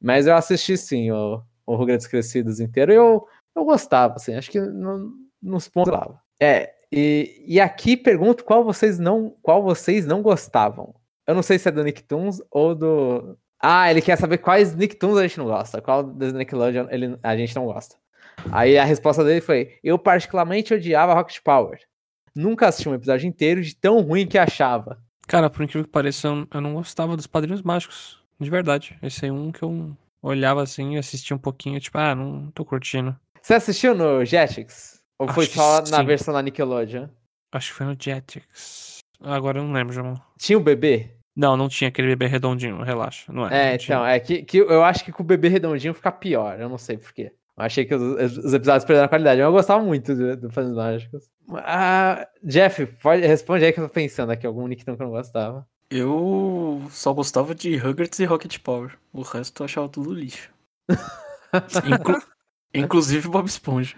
Mas 0.00 0.26
eu 0.26 0.34
assisti 0.34 0.76
sim 0.78 1.10
o, 1.10 1.42
o 1.66 1.76
Rugrats 1.76 2.06
Crescidos 2.06 2.60
inteiro, 2.60 2.92
e 2.92 2.96
eu, 2.96 3.26
eu 3.54 3.64
gostava, 3.64 4.14
assim, 4.14 4.34
acho 4.34 4.50
que 4.50 4.60
no, 4.60 5.12
nos 5.42 5.68
pontos. 5.68 5.92
É, 6.40 6.72
e, 6.90 7.44
e 7.46 7.60
aqui 7.60 7.96
pergunto 7.96 8.44
qual 8.44 8.64
vocês 8.64 8.98
não 8.98 9.36
qual 9.42 9.62
vocês 9.62 10.06
não 10.06 10.22
gostavam. 10.22 10.94
Eu 11.26 11.34
não 11.34 11.42
sei 11.42 11.58
se 11.58 11.68
é 11.68 11.72
do 11.72 11.84
Nicktoons 11.84 12.42
ou 12.50 12.74
do. 12.74 13.36
Ah, 13.60 13.90
ele 13.90 14.00
quer 14.00 14.16
saber 14.16 14.38
quais 14.38 14.74
Nicktoons 14.74 15.18
a 15.18 15.22
gente 15.22 15.38
não 15.38 15.44
gosta. 15.44 15.82
Qual 15.82 16.02
das 16.02 16.32
Nickelodeon 16.32 16.86
ele, 16.90 17.18
a 17.22 17.36
gente 17.36 17.54
não 17.54 17.66
gosta. 17.66 17.96
Aí 18.50 18.78
a 18.78 18.84
resposta 18.84 19.24
dele 19.24 19.40
foi: 19.40 19.78
Eu 19.82 19.98
particularmente 19.98 20.74
odiava 20.74 21.14
Rocket 21.14 21.40
Power. 21.42 21.78
Nunca 22.34 22.68
assisti 22.68 22.88
um 22.88 22.94
episódio 22.94 23.26
inteiro 23.26 23.62
de 23.62 23.74
tão 23.74 24.00
ruim 24.00 24.26
que 24.26 24.38
achava. 24.38 24.98
Cara, 25.26 25.50
por 25.50 25.62
incrível 25.62 25.84
que 25.84 25.90
pareça, 25.90 26.28
eu 26.28 26.60
não 26.60 26.74
gostava 26.74 27.16
dos 27.16 27.26
Padrinhos 27.26 27.62
Mágicos. 27.62 28.20
De 28.38 28.48
verdade. 28.48 28.98
Esse 29.02 29.26
é 29.26 29.32
um 29.32 29.52
que 29.52 29.62
eu 29.62 29.96
olhava 30.22 30.62
assim 30.62 30.94
e 30.94 30.98
assistia 30.98 31.36
um 31.36 31.38
pouquinho, 31.38 31.78
tipo, 31.80 31.98
ah, 31.98 32.14
não 32.14 32.50
tô 32.52 32.64
curtindo. 32.64 33.14
Você 33.40 33.54
assistiu 33.54 33.94
no 33.94 34.24
Jetix? 34.24 35.00
Ou 35.18 35.26
Acho 35.26 35.34
foi 35.34 35.46
só 35.46 35.82
na 35.82 35.98
sim. 35.98 36.04
versão 36.04 36.32
da 36.34 36.42
Nickelodeon? 36.42 37.08
Acho 37.52 37.68
que 37.68 37.74
foi 37.74 37.86
no 37.86 37.96
Jetix. 37.98 38.98
Agora 39.20 39.58
eu 39.58 39.64
não 39.64 39.72
lembro, 39.72 39.92
João. 39.92 40.14
Tinha 40.38 40.56
o 40.56 40.62
bebê? 40.62 41.10
Não, 41.36 41.56
não 41.56 41.68
tinha 41.68 41.88
aquele 41.88 42.08
bebê 42.08 42.26
redondinho, 42.26 42.82
relaxa. 42.82 43.32
Não 43.32 43.46
é. 43.48 43.68
É, 43.68 43.70
não 43.72 43.78
tinha. 43.78 43.96
então, 43.96 44.06
é 44.06 44.20
que, 44.20 44.42
que 44.42 44.58
eu 44.58 44.82
acho 44.82 45.04
que 45.04 45.12
com 45.12 45.22
o 45.22 45.26
bebê 45.26 45.48
redondinho 45.48 45.94
fica 45.94 46.10
pior. 46.10 46.58
Eu 46.58 46.68
não 46.68 46.78
sei 46.78 46.96
porquê. 46.96 47.32
Achei 47.60 47.84
que 47.84 47.94
os, 47.94 48.36
os 48.38 48.54
episódios 48.54 48.84
perderam 48.84 49.06
a 49.06 49.08
qualidade. 49.08 49.40
mas 49.40 49.46
Eu 49.46 49.52
gostava 49.52 49.82
muito 49.84 50.14
do, 50.14 50.36
do 50.36 50.50
Fãs 50.50 50.70
Mágicos. 50.72 51.24
Ah, 51.54 52.26
Jeff, 52.42 52.86
pode, 53.02 53.26
responde 53.26 53.64
aí 53.64 53.72
que 53.72 53.80
eu 53.80 53.86
tô 53.88 53.92
pensando 53.94 54.30
aqui. 54.32 54.46
Algum 54.46 54.66
Nicktoon 54.66 54.96
que 54.96 55.02
eu 55.02 55.06
não 55.06 55.12
gostava. 55.12 55.66
Eu 55.90 56.82
só 56.90 57.12
gostava 57.12 57.54
de 57.54 57.76
Rugrats 57.76 58.18
e 58.20 58.24
Rocket 58.24 58.58
Power. 58.60 58.92
O 59.12 59.22
resto 59.22 59.60
eu 59.62 59.64
achava 59.64 59.88
tudo 59.88 60.12
lixo. 60.14 60.50
Inclu- 61.86 62.22
Inclusive 62.72 63.28
Bob 63.28 63.46
Esponja. 63.48 63.96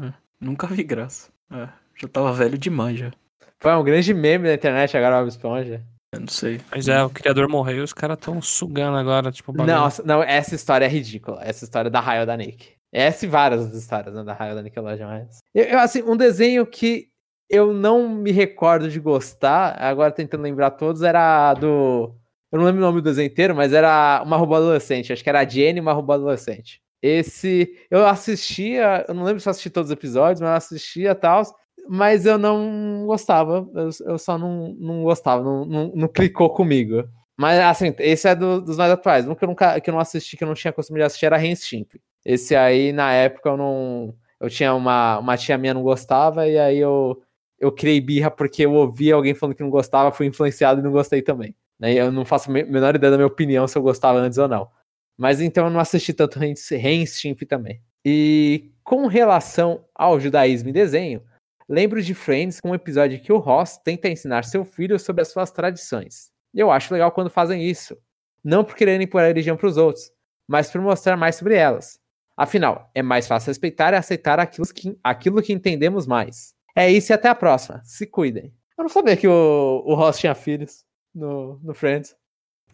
É, 0.00 0.12
nunca 0.40 0.66
vi 0.66 0.82
graça. 0.82 1.30
É, 1.50 1.68
já 2.00 2.08
tava 2.08 2.32
velho 2.32 2.56
demais 2.58 2.98
já. 2.98 3.12
Foi 3.60 3.72
um 3.74 3.84
grande 3.84 4.12
meme 4.14 4.48
na 4.48 4.54
internet 4.54 4.96
agora, 4.96 5.18
Bob 5.18 5.28
Esponja. 5.28 5.82
Eu 6.12 6.20
não 6.20 6.28
sei. 6.28 6.60
Mas 6.70 6.88
é, 6.88 7.02
o 7.04 7.10
criador 7.10 7.48
morreu 7.48 7.78
e 7.78 7.80
os 7.82 7.92
caras 7.92 8.16
tão 8.18 8.40
sugando 8.40 8.96
agora, 8.96 9.30
tipo, 9.30 9.52
bagulho. 9.52 9.74
Nossa, 9.76 10.02
não, 10.02 10.22
essa 10.22 10.54
história 10.54 10.84
é 10.86 10.88
ridícula. 10.88 11.40
Essa 11.42 11.64
história 11.64 11.90
da 11.90 12.00
Raio 12.00 12.24
da 12.24 12.36
Nick. 12.36 12.75
E 12.98 13.26
várias 13.26 13.74
histórias 13.74 14.14
né, 14.14 14.24
da 14.24 14.32
Raio 14.32 14.54
da 14.54 14.62
Nickelodeon. 14.62 15.06
Mas... 15.06 15.40
Eu, 15.54 15.64
eu, 15.64 15.78
assim, 15.78 16.02
um 16.02 16.16
desenho 16.16 16.64
que 16.66 17.08
eu 17.48 17.74
não 17.74 18.08
me 18.08 18.32
recordo 18.32 18.88
de 18.88 18.98
gostar, 18.98 19.76
agora 19.78 20.10
tentando 20.10 20.42
lembrar 20.42 20.70
todos, 20.70 21.02
era 21.02 21.52
do. 21.54 22.14
Eu 22.50 22.58
não 22.58 22.64
lembro 22.64 22.80
o 22.80 22.84
nome 22.86 23.00
do 23.00 23.04
desenho 23.04 23.26
inteiro, 23.26 23.54
mas 23.54 23.72
era 23.72 24.22
uma 24.24 24.36
robô 24.36 24.54
adolescente. 24.54 25.12
Acho 25.12 25.22
que 25.22 25.28
era 25.28 25.40
a 25.40 25.44
Jenny, 25.48 25.78
uma 25.78 25.92
robô 25.92 26.12
adolescente. 26.14 26.80
Esse. 27.02 27.70
Eu 27.90 28.06
assistia, 28.06 29.04
eu 29.06 29.14
não 29.14 29.24
lembro 29.24 29.40
se 29.40 29.48
eu 29.48 29.50
assisti 29.50 29.68
todos 29.68 29.90
os 29.90 29.96
episódios, 29.96 30.40
mas 30.40 30.50
eu 30.50 30.56
assistia 30.56 31.14
tal. 31.14 31.42
Mas 31.88 32.24
eu 32.24 32.38
não 32.38 33.04
gostava. 33.06 33.68
Eu, 33.74 33.90
eu 34.06 34.18
só 34.18 34.38
não, 34.38 34.74
não 34.78 35.02
gostava, 35.02 35.44
não, 35.44 35.64
não, 35.66 35.92
não 35.94 36.08
clicou 36.08 36.48
comigo. 36.50 37.04
Mas 37.36 37.60
assim, 37.60 37.94
esse 37.98 38.26
é 38.26 38.34
do- 38.34 38.62
dos 38.62 38.78
mais 38.78 38.90
atuais. 38.90 39.28
Um 39.28 39.34
que 39.34 39.44
eu 39.44 39.48
nunca 39.48 39.78
que 39.80 39.90
eu 39.90 39.92
não 39.92 40.00
assisti, 40.00 40.36
que 40.36 40.42
eu 40.42 40.48
não 40.48 40.54
tinha 40.54 40.72
costume 40.72 40.98
de 41.00 41.04
assistir, 41.04 41.26
era 41.26 41.36
Ren 41.36 41.54
Stimp. 41.54 41.92
Esse 42.26 42.56
aí, 42.56 42.92
na 42.92 43.12
época, 43.12 43.50
eu 43.50 43.56
não. 43.56 44.14
Eu 44.40 44.50
tinha 44.50 44.74
uma, 44.74 45.18
uma 45.18 45.36
tia 45.36 45.56
minha 45.56 45.72
não 45.72 45.82
gostava, 45.82 46.46
e 46.48 46.58
aí 46.58 46.78
eu, 46.78 47.22
eu 47.58 47.70
criei 47.72 48.00
birra 48.00 48.30
porque 48.30 48.66
eu 48.66 48.72
ouvi 48.74 49.12
alguém 49.12 49.32
falando 49.32 49.54
que 49.54 49.62
não 49.62 49.70
gostava, 49.70 50.10
fui 50.10 50.26
influenciado 50.26 50.80
e 50.80 50.82
não 50.82 50.90
gostei 50.90 51.22
também. 51.22 51.54
Né? 51.78 51.94
Eu 51.94 52.10
não 52.10 52.24
faço 52.24 52.50
a 52.50 52.52
me- 52.52 52.64
menor 52.64 52.96
ideia 52.96 53.12
da 53.12 53.16
minha 53.16 53.28
opinião 53.28 53.66
se 53.68 53.78
eu 53.78 53.82
gostava 53.82 54.18
antes 54.18 54.38
ou 54.38 54.48
não. 54.48 54.68
Mas 55.16 55.40
então 55.40 55.66
eu 55.66 55.70
não 55.70 55.78
assisti 55.80 56.12
tanto 56.12 56.38
Ren 56.38 56.52
Ren 56.72 57.06
Stimp 57.06 57.42
também. 57.42 57.80
E 58.04 58.72
com 58.84 59.06
relação 59.06 59.84
ao 59.94 60.18
judaísmo 60.20 60.68
em 60.68 60.72
desenho, 60.72 61.22
lembro 61.68 62.02
de 62.02 62.12
Friends 62.12 62.60
com 62.60 62.70
um 62.70 62.74
episódio 62.74 63.20
que 63.20 63.32
o 63.32 63.38
Ross 63.38 63.78
tenta 63.78 64.08
ensinar 64.08 64.44
seu 64.44 64.64
filho 64.64 64.98
sobre 64.98 65.22
as 65.22 65.28
suas 65.28 65.50
tradições. 65.50 66.30
E 66.52 66.60
eu 66.60 66.70
acho 66.70 66.92
legal 66.92 67.10
quando 67.12 67.30
fazem 67.30 67.62
isso. 67.64 67.96
Não 68.44 68.64
por 68.64 68.74
quererem 68.74 69.04
impor 69.04 69.22
a 69.22 69.28
religião 69.28 69.56
para 69.56 69.66
os 69.68 69.76
outros, 69.76 70.10
mas 70.46 70.70
por 70.70 70.80
mostrar 70.80 71.16
mais 71.16 71.36
sobre 71.36 71.54
elas. 71.54 71.98
Afinal, 72.36 72.90
é 72.94 73.02
mais 73.02 73.26
fácil 73.26 73.48
respeitar 73.48 73.92
e 73.92 73.96
aceitar 73.96 74.38
aquilo 74.38 74.66
que, 74.66 74.98
aquilo 75.02 75.42
que 75.42 75.52
entendemos 75.52 76.06
mais. 76.06 76.54
É 76.74 76.90
isso 76.90 77.12
e 77.12 77.14
até 77.14 77.28
a 77.28 77.34
próxima. 77.34 77.80
Se 77.84 78.06
cuidem. 78.06 78.52
Eu 78.76 78.82
não 78.84 78.88
sabia 78.90 79.16
que 79.16 79.26
o, 79.26 79.82
o 79.86 79.94
Ross 79.94 80.18
tinha 80.18 80.34
filhos 80.34 80.84
no, 81.14 81.58
no 81.62 81.72
Friends. 81.72 82.14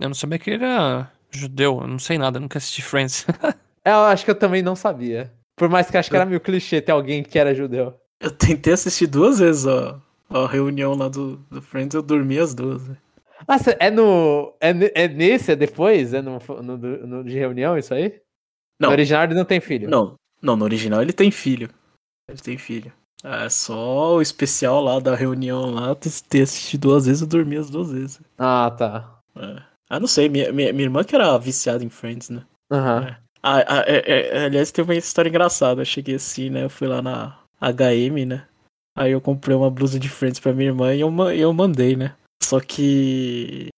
Eu 0.00 0.08
não 0.08 0.14
sabia 0.14 0.38
que 0.38 0.50
ele 0.50 0.64
era 0.64 1.08
judeu, 1.30 1.78
eu 1.80 1.86
não 1.86 1.98
sei 1.98 2.18
nada, 2.18 2.38
eu 2.38 2.40
nunca 2.42 2.58
assisti 2.58 2.82
Friends. 2.82 3.24
É, 3.84 3.90
Eu 3.90 3.96
acho 4.04 4.24
que 4.24 4.30
eu 4.30 4.38
também 4.38 4.62
não 4.62 4.76
sabia. 4.76 5.32
Por 5.56 5.68
mais 5.68 5.90
que 5.90 5.96
eu 5.96 5.98
acho 6.00 6.08
que 6.08 6.14
era 6.14 6.24
meio 6.24 6.40
clichê 6.40 6.80
ter 6.80 6.92
alguém 6.92 7.20
que 7.20 7.36
era 7.36 7.52
judeu. 7.52 7.94
Eu 8.20 8.30
tentei 8.30 8.72
assistir 8.74 9.08
duas 9.08 9.40
vezes 9.40 9.66
ó, 9.66 10.00
a 10.30 10.46
reunião 10.46 10.94
lá 10.94 11.08
do, 11.08 11.38
do 11.50 11.60
Friends, 11.60 11.92
eu 11.92 12.00
dormi 12.02 12.38
as 12.38 12.54
duas. 12.54 12.86
né? 12.86 12.96
Ah, 13.48 13.56
é 13.80 13.90
no. 13.90 14.54
É, 14.60 14.70
é 15.02 15.08
nesse? 15.08 15.50
É 15.50 15.56
depois? 15.56 16.14
É 16.14 16.22
no, 16.22 16.38
no, 16.62 16.76
no- 16.78 17.24
de 17.24 17.36
reunião 17.36 17.76
isso 17.76 17.92
aí? 17.92 18.20
Não. 18.83 18.89
No 18.89 18.95
original 18.95 19.24
ele 19.24 19.35
não 19.35 19.45
tem 19.45 19.61
filho. 19.61 19.89
Não, 19.89 20.14
não, 20.43 20.57
no 20.57 20.64
original 20.64 21.01
ele 21.01 21.12
tem 21.12 21.30
filho. 21.30 21.70
Ele 22.28 22.39
tem 22.39 22.59
filho. 22.59 22.93
É 23.24 23.49
só 23.49 24.16
o 24.16 24.22
especial 24.22 24.83
lá 24.83 24.99
da 24.99 25.14
reunião 25.14 25.70
lá, 25.70 25.95
ter 26.28 26.43
assistido 26.43 26.89
duas 26.89 27.07
vezes, 27.07 27.22
eu 27.22 27.28
dormi 27.28 27.57
as 27.57 27.70
duas 27.70 27.93
vezes. 27.93 28.20
Ah, 28.37 28.68
tá. 28.76 29.18
É. 29.37 29.62
Ah, 29.89 30.01
não 30.01 30.09
sei, 30.09 30.28
minha, 30.28 30.53
minha, 30.53 30.72
minha 30.72 30.87
irmã 30.87 31.05
que 31.05 31.14
era 31.14 31.39
viciada 31.39 31.85
em 31.85 31.89
Friends, 31.89 32.30
né? 32.30 32.43
Aham. 32.72 33.16
Ah, 33.41 33.64
ah, 33.66 33.85
é, 33.87 34.39
é, 34.39 34.45
aliás, 34.47 34.72
tem 34.72 34.85
uma 34.85 34.95
história 34.95 35.28
engraçada. 35.28 35.83
Eu 35.83 35.85
cheguei 35.85 36.16
assim, 36.16 36.51
né? 36.51 36.64
Eu 36.64 36.70
fui 36.70 36.89
lá 36.89 37.01
na 37.01 37.39
HM, 37.61 38.24
né? 38.26 38.47
Aí 38.97 39.12
eu 39.12 39.20
comprei 39.20 39.57
uma 39.57 39.70
blusa 39.70 39.99
de 39.99 40.09
Friends 40.09 40.41
pra 40.41 40.53
minha 40.53 40.70
irmã 40.70 40.95
e 40.95 41.01
eu, 41.01 41.12
eu 41.30 41.53
mandei, 41.53 41.95
né? 41.95 42.14
Só 42.43 42.59
que 42.61 43.68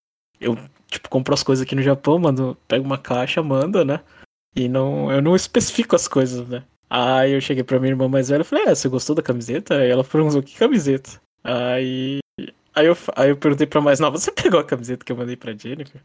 eu, 0.41 0.57
tipo, 0.89 1.09
compro 1.09 1.35
as 1.35 1.43
coisas 1.43 1.65
aqui 1.65 1.75
no 1.75 1.83
Japão, 1.83 2.19
mando, 2.19 2.57
pego 2.67 2.85
uma 2.85 2.99
caixa, 2.99 3.43
mando, 3.43 3.85
né? 3.85 4.01
E 4.57 4.69
não, 4.69 5.11
eu 5.11 5.21
não 5.21 5.35
especifico 5.35 5.97
as 5.97 6.07
coisas, 6.07 6.47
né? 6.49 6.65
Aí 6.89 7.33
eu 7.33 7.41
cheguei 7.41 7.65
pra 7.65 7.81
minha 7.81 7.93
irmã 7.93 8.09
mais 8.09 8.29
velha 8.29 8.43
e 8.43 8.45
falei, 8.45 8.67
é, 8.67 8.75
você 8.75 8.89
gostou 8.89 9.17
da 9.17 9.23
camiseta? 9.23 9.79
Aí 9.79 9.91
ela 9.91 10.05
perguntou, 10.05 10.43
que 10.43 10.57
camiseta? 10.57 11.21
Aí, 11.43 12.21
aí, 12.75 12.87
eu, 12.87 12.97
aí 13.17 13.31
eu 13.31 13.37
perguntei 13.37 13.67
pra 13.67 13.81
mais 13.81 13.99
nova, 13.99 14.17
você 14.17 14.31
pegou 14.31 14.61
a 14.61 14.65
camiseta 14.65 15.05
que 15.05 15.11
eu 15.11 15.17
mandei 15.17 15.37
pra 15.37 15.57
Jennifer? 15.57 16.01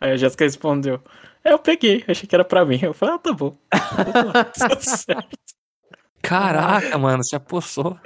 Aí 0.00 0.12
a 0.12 0.16
Jéssica 0.16 0.44
respondeu, 0.44 1.02
é, 1.44 1.52
eu 1.52 1.58
peguei, 1.58 2.04
achei 2.06 2.26
que 2.28 2.34
era 2.34 2.44
pra 2.44 2.64
mim. 2.64 2.78
Eu 2.80 2.94
falei, 2.94 3.16
ah, 3.16 3.18
tá 3.18 3.32
bom. 3.32 3.56
Tá 4.58 4.80
certo. 4.80 5.36
Caraca, 6.22 6.96
mano, 6.98 7.24
você 7.24 7.36
apossou. 7.36 7.98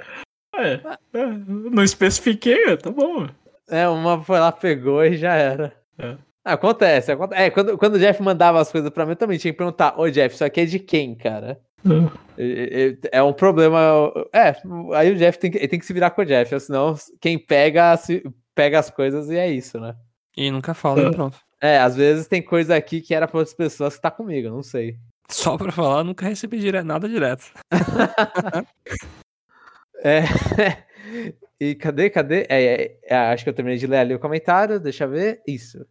É, 0.55 0.73
é, 1.13 1.25
não 1.25 1.83
especifiquei, 1.83 2.63
é, 2.65 2.77
tá 2.77 2.89
bom. 2.89 3.27
É, 3.67 3.87
uma 3.87 4.23
foi 4.23 4.39
lá, 4.39 4.51
pegou 4.51 5.03
e 5.03 5.17
já 5.17 5.33
era. 5.33 5.75
É. 5.97 6.17
Ah, 6.45 6.53
Acontece, 6.53 7.11
acontece. 7.11 7.41
É, 7.41 7.49
quando, 7.49 7.75
quando 7.77 7.95
o 7.95 7.99
Jeff 7.99 8.21
mandava 8.21 8.61
as 8.61 8.71
coisas 8.71 8.89
pra 8.91 9.03
mim, 9.05 9.11
eu 9.13 9.15
também 9.15 9.37
tinha 9.37 9.51
que 9.51 9.57
perguntar: 9.57 9.99
Ô 9.99 10.07
Jeff, 10.09 10.35
isso 10.35 10.45
aqui 10.45 10.61
é 10.61 10.65
de 10.65 10.77
quem, 10.79 11.15
cara? 11.15 11.59
É, 12.37 12.87
é- 13.13 13.17
é 13.19 13.23
um 13.23 13.33
problema. 13.33 14.11
É, 14.33 14.53
aí 14.95 15.11
o 15.11 15.15
Jeff 15.17 15.37
tem 15.39 15.49
que, 15.51 15.57
ele 15.57 15.67
tem 15.67 15.79
que 15.79 15.85
se 15.85 15.93
virar 15.93 16.11
com 16.11 16.21
o 16.21 16.25
Jeff, 16.25 16.59
senão 16.59 16.95
quem 17.19 17.37
pega, 17.39 17.95
se- 17.97 18.23
pega 18.53 18.77
as 18.79 18.89
coisas 18.91 19.29
e 19.29 19.35
é 19.37 19.49
isso, 19.49 19.79
né? 19.79 19.95
E 20.37 20.51
nunca 20.51 20.73
fala, 20.73 21.01
e 21.03 21.11
pronto. 21.11 21.37
É, 21.61 21.77
às 21.79 21.95
vezes 21.95 22.27
tem 22.27 22.41
coisa 22.41 22.75
aqui 22.75 23.01
que 23.01 23.13
era 23.15 23.27
para 23.27 23.37
outras 23.39 23.55
pessoas 23.55 23.95
que 23.95 24.01
tá 24.01 24.11
comigo, 24.11 24.49
não 24.49 24.61
sei. 24.61 24.97
Só 25.29 25.57
pra 25.57 25.71
falar, 25.71 26.03
nunca 26.03 26.27
recebi 26.27 26.59
dire... 26.59 26.83
nada 26.83 27.07
direto. 27.09 27.45
É. 30.03 30.21
E 31.57 31.73
cadê, 31.73 32.09
cadê? 32.09 32.45
É, 32.49 32.63
é, 32.83 32.99
é, 33.05 33.15
acho 33.15 33.45
que 33.45 33.49
eu 33.49 33.53
terminei 33.53 33.77
de 33.79 33.87
ler 33.87 33.99
ali 33.99 34.13
o 34.13 34.19
comentário, 34.19 34.77
deixa 34.77 35.05
eu 35.05 35.09
ver. 35.09 35.41
Isso. 35.47 35.85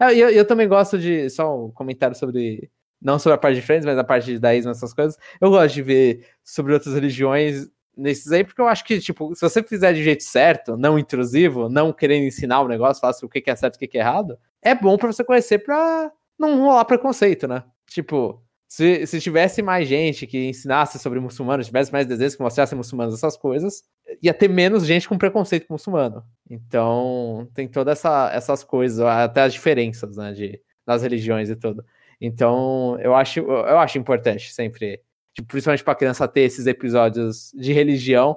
E 0.00 0.18
eu, 0.18 0.30
eu 0.30 0.46
também 0.46 0.68
gosto 0.68 0.98
de. 0.98 1.28
Só 1.30 1.66
um 1.66 1.70
comentário 1.70 2.16
sobre. 2.16 2.70
Não 3.00 3.18
sobre 3.18 3.34
a 3.34 3.38
parte 3.38 3.56
de 3.56 3.62
Friends, 3.62 3.86
mas 3.86 3.98
a 3.98 4.04
parte 4.04 4.26
de 4.26 4.38
daísmo, 4.38 4.70
essas 4.70 4.92
coisas. 4.92 5.16
Eu 5.40 5.50
gosto 5.50 5.74
de 5.74 5.82
ver 5.82 6.26
sobre 6.44 6.74
outras 6.74 6.94
religiões 6.94 7.66
nesses 7.96 8.30
aí, 8.32 8.44
porque 8.44 8.60
eu 8.60 8.66
acho 8.68 8.84
que, 8.84 9.00
tipo, 9.00 9.34
se 9.34 9.40
você 9.40 9.62
fizer 9.62 9.92
de 9.92 10.02
jeito 10.02 10.22
certo, 10.22 10.76
não 10.76 10.98
intrusivo, 10.98 11.68
não 11.68 11.92
querendo 11.92 12.24
ensinar 12.24 12.60
o 12.60 12.68
negócio, 12.68 13.00
falar 13.00 13.14
o 13.22 13.28
que 13.28 13.42
é 13.50 13.56
certo 13.56 13.76
e 13.80 13.84
o 13.84 13.88
que 13.88 13.98
é 13.98 14.00
errado, 14.00 14.38
é 14.62 14.74
bom 14.74 14.96
pra 14.96 15.12
você 15.12 15.24
conhecer 15.24 15.58
pra 15.58 16.10
não 16.38 16.58
rolar 16.60 16.84
preconceito, 16.84 17.46
né? 17.46 17.62
Tipo, 17.86 18.42
se, 18.68 19.06
se 19.06 19.20
tivesse 19.20 19.62
mais 19.62 19.88
gente 19.88 20.26
que 20.26 20.48
ensinasse 20.48 20.98
sobre 20.98 21.20
muçulmanos, 21.20 21.66
tivesse 21.66 21.92
mais 21.92 22.06
desenhos 22.06 22.36
que 22.36 22.42
mostrassem 22.42 22.78
muçulmanos 22.78 23.14
essas 23.14 23.36
coisas, 23.36 23.82
ia 24.22 24.34
ter 24.34 24.48
menos 24.48 24.86
gente 24.86 25.08
com 25.08 25.18
preconceito 25.18 25.66
muçulmano. 25.70 26.24
Então, 26.48 27.48
tem 27.54 27.68
todas 27.68 27.98
essa, 27.98 28.30
essas 28.32 28.64
coisas, 28.64 29.00
até 29.00 29.42
as 29.42 29.52
diferenças, 29.52 30.16
né, 30.16 30.32
de, 30.32 30.60
das 30.86 31.02
religiões 31.02 31.48
e 31.48 31.56
tudo. 31.56 31.84
Então, 32.20 32.98
eu 33.00 33.14
acho, 33.14 33.40
eu 33.40 33.78
acho 33.78 33.98
importante 33.98 34.52
sempre, 34.52 35.00
tipo, 35.34 35.48
principalmente 35.48 35.84
para 35.84 35.94
criança 35.94 36.28
ter 36.28 36.42
esses 36.42 36.66
episódios 36.66 37.52
de 37.54 37.72
religião 37.72 38.36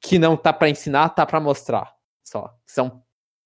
que 0.00 0.18
não 0.18 0.36
tá 0.36 0.52
para 0.52 0.68
ensinar, 0.68 1.08
tá 1.10 1.24
para 1.24 1.40
mostrar, 1.40 1.94
só. 2.22 2.54
São 2.66 3.02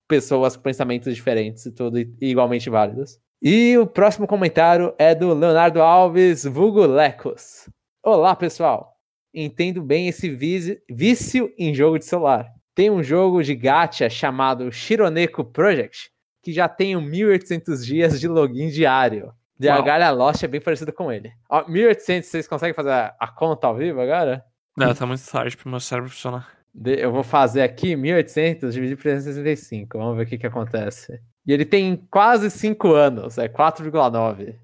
pessoas 0.08 0.56
com 0.56 0.62
pensamentos 0.62 1.14
diferentes 1.14 1.66
e 1.66 1.70
tudo 1.70 1.98
e 1.98 2.10
igualmente 2.20 2.68
válidos. 2.68 3.20
E 3.40 3.78
o 3.78 3.86
próximo 3.86 4.26
comentário 4.26 4.92
é 4.98 5.14
do 5.14 5.32
Leonardo 5.32 5.80
Alves, 5.80 6.44
vulgo 6.44 6.84
Lecos. 6.84 7.68
Olá, 8.02 8.34
pessoal. 8.34 8.97
Entendo 9.40 9.80
bem 9.80 10.08
esse 10.08 10.28
vício 10.28 11.54
em 11.56 11.72
jogo 11.72 11.96
de 11.98 12.04
celular. 12.04 12.48
Tem 12.74 12.90
um 12.90 13.02
jogo 13.02 13.40
de 13.42 13.54
gacha 13.54 14.10
chamado 14.10 14.72
Shironeko 14.72 15.44
Project, 15.44 16.10
que 16.42 16.52
já 16.52 16.68
tem 16.68 16.96
1.800 16.96 17.84
dias 17.84 18.18
de 18.18 18.26
login 18.26 18.68
diário. 18.68 19.32
E 19.60 19.68
a 19.68 19.80
Galha 19.80 20.10
Lost 20.10 20.42
é 20.42 20.48
bem 20.48 20.60
parecida 20.60 20.90
com 20.90 21.12
ele. 21.12 21.32
Ó, 21.48 21.64
1.800, 21.64 22.22
vocês 22.22 22.48
conseguem 22.48 22.74
fazer 22.74 22.90
a 22.90 23.28
conta 23.28 23.68
ao 23.68 23.76
vivo 23.76 24.00
agora? 24.00 24.44
Não, 24.76 24.92
tá 24.92 25.06
muito 25.06 25.24
tarde 25.28 25.56
pro 25.56 25.70
meu 25.70 25.80
cérebro 25.80 26.10
funcionar. 26.10 26.48
Eu 26.84 27.12
vou 27.12 27.22
fazer 27.22 27.62
aqui 27.62 27.94
1.800 27.94 28.70
dividido 28.70 28.96
por 28.96 29.02
365. 29.02 29.98
Vamos 29.98 30.16
ver 30.16 30.22
o 30.24 30.26
que 30.26 30.38
que 30.38 30.46
acontece. 30.46 31.20
E 31.46 31.52
ele 31.52 31.64
tem 31.64 31.96
quase 32.10 32.50
5 32.50 32.92
anos, 32.92 33.38
é 33.38 33.48
4,9 33.48 34.56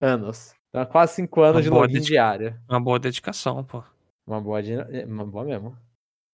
anos. 0.00 0.54
Então, 0.68 0.80
é 0.80 0.86
quase 0.86 1.14
5 1.16 1.40
anos 1.42 1.56
uma 1.56 1.62
de 1.62 1.70
login 1.70 2.00
diário. 2.00 2.54
Uma 2.68 2.80
boa 2.80 2.98
dedicação, 2.98 3.62
pô. 3.62 3.82
Uma 4.26 4.40
boa, 4.40 4.60
uma 5.06 5.26
boa 5.26 5.44
mesmo. 5.44 5.76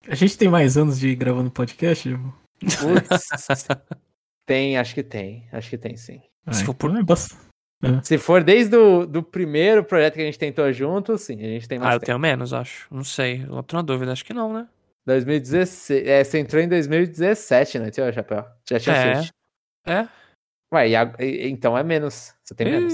A 0.07 0.15
gente 0.15 0.37
tem 0.37 0.47
mais 0.47 0.77
anos 0.77 0.99
de 0.99 1.15
gravando 1.15 1.51
podcast, 1.51 2.07
irmão? 2.07 2.33
tem, 4.45 4.77
acho 4.77 4.93
que 4.93 5.03
tem. 5.03 5.47
Acho 5.51 5.69
que 5.69 5.77
tem, 5.77 5.95
sim. 5.97 6.21
Ah, 6.45 6.53
Se, 6.53 6.63
for 6.63 6.73
por... 6.73 6.89
Então 6.91 7.15
é 7.15 7.99
é. 7.99 8.01
Se 8.03 8.17
for 8.17 8.43
desde 8.43 8.75
o 8.75 9.05
do 9.05 9.23
primeiro 9.23 9.83
projeto 9.83 10.15
que 10.15 10.21
a 10.21 10.25
gente 10.25 10.39
tentou 10.39 10.71
junto, 10.73 11.17
sim, 11.17 11.35
a 11.35 11.47
gente 11.47 11.67
tem 11.67 11.79
mais 11.79 11.91
Ah, 11.91 11.95
eu 11.95 11.99
tempo. 11.99 12.05
tenho 12.07 12.19
menos, 12.19 12.53
acho. 12.53 12.87
Não 12.93 13.03
sei. 13.03 13.45
Eu 13.47 13.63
tô 13.63 13.77
na 13.77 13.81
dúvida, 13.81 14.11
acho 14.11 14.25
que 14.25 14.33
não, 14.33 14.51
né? 14.53 14.67
2016. 15.05 16.05
É, 16.05 16.23
você 16.23 16.39
entrou 16.39 16.61
em 16.61 16.67
2017, 16.67 17.79
né, 17.79 17.89
tio 17.89 18.11
Chapéu? 18.13 18.45
Já 18.69 18.79
tinha 18.79 18.95
é. 18.95 19.15
Switch. 19.15 19.29
É? 19.87 20.07
Ué, 20.73 20.89
e, 21.19 21.49
então 21.49 21.77
é 21.77 21.83
menos. 21.83 22.33
Você 22.43 22.53
tem 22.53 22.69
menos. 22.69 22.93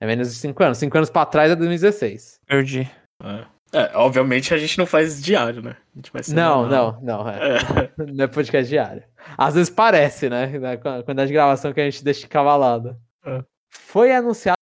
É 0.00 0.06
menos 0.06 0.32
de 0.32 0.38
5 0.38 0.62
anos. 0.62 0.78
5 0.78 0.96
anos 0.96 1.10
pra 1.10 1.26
trás 1.26 1.50
é 1.50 1.56
2016. 1.56 2.40
Perdi. 2.46 2.90
É. 3.22 3.55
é. 3.72 3.90
obviamente 3.94 4.54
a 4.54 4.58
gente 4.58 4.78
não 4.78 4.86
faz 4.86 5.22
diário, 5.22 5.62
né? 5.62 5.76
A 5.94 5.98
gente 5.98 6.12
vai 6.12 6.22
não, 6.28 6.66
não, 6.68 7.00
não, 7.00 7.28
é. 7.28 7.56
é. 7.56 7.90
Não 8.12 8.24
é 8.24 8.26
podcast 8.28 8.68
diário. 8.68 9.02
Às 9.36 9.54
vezes 9.54 9.70
parece, 9.70 10.28
né? 10.28 10.52
Quando 11.04 11.20
é 11.20 11.26
de 11.26 11.32
gravação 11.32 11.72
que 11.72 11.80
a 11.80 11.84
gente 11.84 12.04
deixa 12.04 12.28
cavalado. 12.28 12.96
É. 13.24 13.42
Foi 13.70 14.12
anunciado 14.12 14.56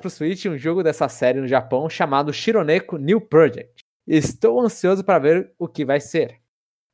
pro 0.00 0.10
Switch 0.10 0.46
um 0.46 0.56
jogo 0.56 0.82
dessa 0.82 1.08
série 1.08 1.40
no 1.40 1.48
Japão 1.48 1.88
chamado 1.88 2.32
Shironeko 2.32 2.96
New 2.96 3.20
Project. 3.20 3.82
Estou 4.06 4.60
ansioso 4.60 5.04
para 5.04 5.18
ver 5.18 5.52
o 5.58 5.68
que 5.68 5.84
vai 5.84 6.00
ser. 6.00 6.40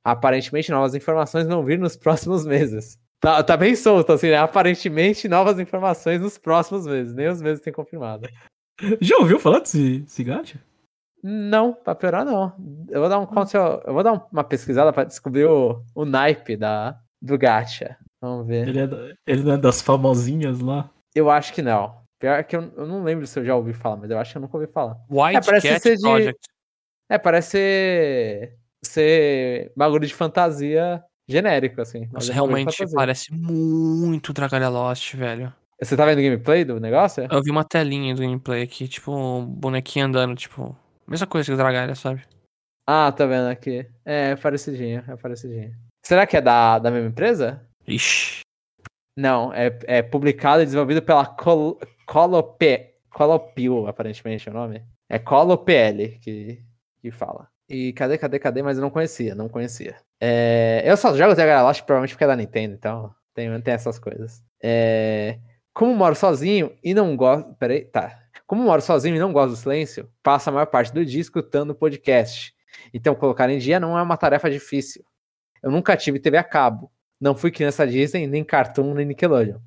Aparentemente, 0.05 0.71
novas 0.71 0.95
informações 0.95 1.47
vão 1.47 1.63
vir 1.63 1.79
nos 1.79 1.97
próximos 1.97 2.47
meses. 2.47 2.99
Tá, 3.21 3.43
tá 3.43 3.57
bem 3.57 3.75
solto, 3.75 4.13
assim, 4.13 4.31
né? 4.31 4.37
Aparentemente, 4.37 5.29
novas 5.29 5.59
informações 5.59 6.21
nos 6.21 6.39
próximos 6.39 6.87
meses. 6.87 7.15
Nem 7.15 7.29
os 7.29 7.43
meses 7.43 7.63
têm 7.63 7.73
confirmado. 7.73 8.29
Já 9.01 9.17
ouviu 9.19 9.41
falar 9.41 9.61
desse, 9.61 10.01
desse 10.01 10.25
gacha? 10.25 10.61
Não, 11.23 11.73
pra 11.73 11.95
piorar, 11.95 12.25
não. 12.25 12.53
Eu 12.89 13.01
vou 13.01 13.09
dar, 13.09 13.19
um, 13.19 13.27
eu 13.85 13.95
vou 13.95 14.03
dar 14.03 14.27
uma 14.33 14.45
pesquisada 14.45 14.93
pra 14.93 15.05
descobrir 15.05 15.47
o, 15.47 15.83
o 15.95 16.05
naipe 16.05 16.57
da, 16.57 16.99
do 17.21 17.37
gacha. 17.37 17.97
Vamos 18.21 18.47
ver. 18.47 18.69
Ele 18.69 18.81
é, 18.81 19.15
ele 19.27 19.43
não 19.43 19.53
é 19.53 19.59
das 19.59 19.81
famosinhas 19.83 20.61
lá? 20.61 20.91
Eu 21.15 21.31
acho 21.31 21.53
que 21.53 21.63
não. 21.63 21.97
Pior 22.19 22.43
que 22.45 22.57
eu, 22.57 22.73
eu, 22.77 22.87
não 22.87 23.05
lembro 23.05 23.27
se 23.27 23.39
eu 23.39 23.45
já 23.45 23.55
ouvi 23.55 23.73
falar, 23.73 23.97
mas 23.97 24.11
eu 24.11 24.19
acho 24.19 24.33
que 24.33 24.39
eu 24.39 24.43
nunca 24.43 24.57
ouvi 24.57 24.71
falar. 24.71 24.97
White 25.09 25.37
é, 25.37 25.41
parece 25.41 25.69
Cat 25.69 25.83
ser 25.83 26.01
Project. 26.01 26.41
De... 26.41 27.15
É, 27.15 27.19
parece 27.19 27.51
ser... 27.51 28.57
ser 28.83 29.73
bagulho 29.77 30.07
de 30.07 30.15
fantasia 30.15 31.03
genérico, 31.29 31.81
assim. 31.81 32.09
Nossa, 32.13 32.33
realmente 32.33 32.85
parece 32.93 33.33
muito 33.33 34.33
Dragalha 34.33 34.69
Lost, 34.69 35.15
velho. 35.15 35.53
Você 35.81 35.97
tá 35.97 36.05
vendo 36.05 36.21
gameplay 36.21 36.65
do 36.65 36.81
negócio? 36.81 37.29
Eu 37.31 37.41
vi 37.41 37.53
uma 37.53 37.65
telinha 37.65 38.13
do 38.15 38.23
gameplay 38.23 38.63
aqui, 38.63 38.89
tipo, 38.89 39.15
um 39.15 39.47
bonequinho 39.47 40.07
andando, 40.07 40.35
tipo, 40.35 40.77
mesma 41.11 41.27
coisa 41.27 41.47
que 41.47 41.53
o 41.53 41.57
Dragalha, 41.57 41.95
sabe? 41.95 42.23
Ah, 42.87 43.13
tá 43.13 43.27
vendo 43.27 43.49
aqui. 43.49 43.87
É, 44.05 44.31
é 44.31 44.37
parecidinho, 44.37 45.05
é 45.07 45.17
parecidinho. 45.17 45.75
Será 46.05 46.27
que 46.27 46.37
é 46.37 46.41
da, 46.41 46.79
da 46.79 46.91
mesma 46.91 47.09
empresa? 47.09 47.67
Ixi. 47.87 48.41
Não, 49.17 49.53
é, 49.53 49.79
é 49.85 50.03
publicado 50.03 50.63
e 50.63 50.65
desenvolvido 50.65 51.03
pela 51.03 51.27
Col 51.27 51.79
Colop 52.07 52.63
Colopil, 53.11 53.87
aparentemente 53.89 54.49
é 54.49 54.53
o 54.53 54.55
nome. 54.55 54.83
É 55.09 55.19
Colopl 55.19 56.19
que, 56.21 56.63
que 57.01 57.11
fala. 57.11 57.49
E 57.69 57.93
cadê, 57.93 58.17
cadê, 58.17 58.39
cadê? 58.39 58.63
Mas 58.63 58.79
eu 58.79 58.83
não 58.83 58.91
conhecia, 58.91 59.35
não 59.35 59.49
conhecia. 59.49 59.97
É, 60.21 60.83
eu 60.85 60.97
só 60.97 61.15
jogo 61.17 61.35
Zelda 61.35 61.63
Lost 61.63 61.83
provavelmente 61.83 62.15
porque 62.15 62.25
é 62.25 62.27
da 62.29 62.37
Nintendo, 62.37 62.75
então 62.75 63.15
tem, 63.35 63.61
tem 63.61 63.75
essas 63.75 63.99
coisas. 63.99 64.43
É, 64.63 65.39
como 65.79 65.95
moro 65.95 66.17
sozinho 66.17 66.73
e 66.83 66.93
não 66.93 67.17
gosto. 67.17 67.55
Peraí, 67.55 67.85
tá. 67.85 68.19
Como 68.49 68.65
moro 68.65 68.83
sozinho 68.83 69.15
e 69.15 69.19
não 69.21 69.33
gosto 69.33 69.51
do 69.51 69.57
silêncio, 69.57 70.11
passo 70.25 70.51
a 70.51 70.53
maior 70.53 70.67
parte 70.67 70.93
do 70.93 71.07
dia 71.07 71.21
escutando 71.21 71.71
o 71.71 71.75
podcast. 71.75 72.53
Então 72.93 73.15
colocar 73.15 73.49
em 73.49 73.59
dia 73.59 73.79
não 73.79 73.97
é 73.97 74.03
uma 74.03 74.17
tarefa 74.17 74.51
difícil. 74.51 75.05
Eu 75.63 75.71
nunca 75.71 75.97
tive 75.97 76.19
TV 76.19 76.37
a 76.37 76.43
cabo. 76.43 76.91
Não 77.21 77.33
fui 77.33 77.53
criança 77.53 77.87
Disney, 77.87 78.27
nem 78.27 78.43
Cartoon, 78.43 78.93
nem 78.93 79.07
Nickelodeon. 79.07 79.61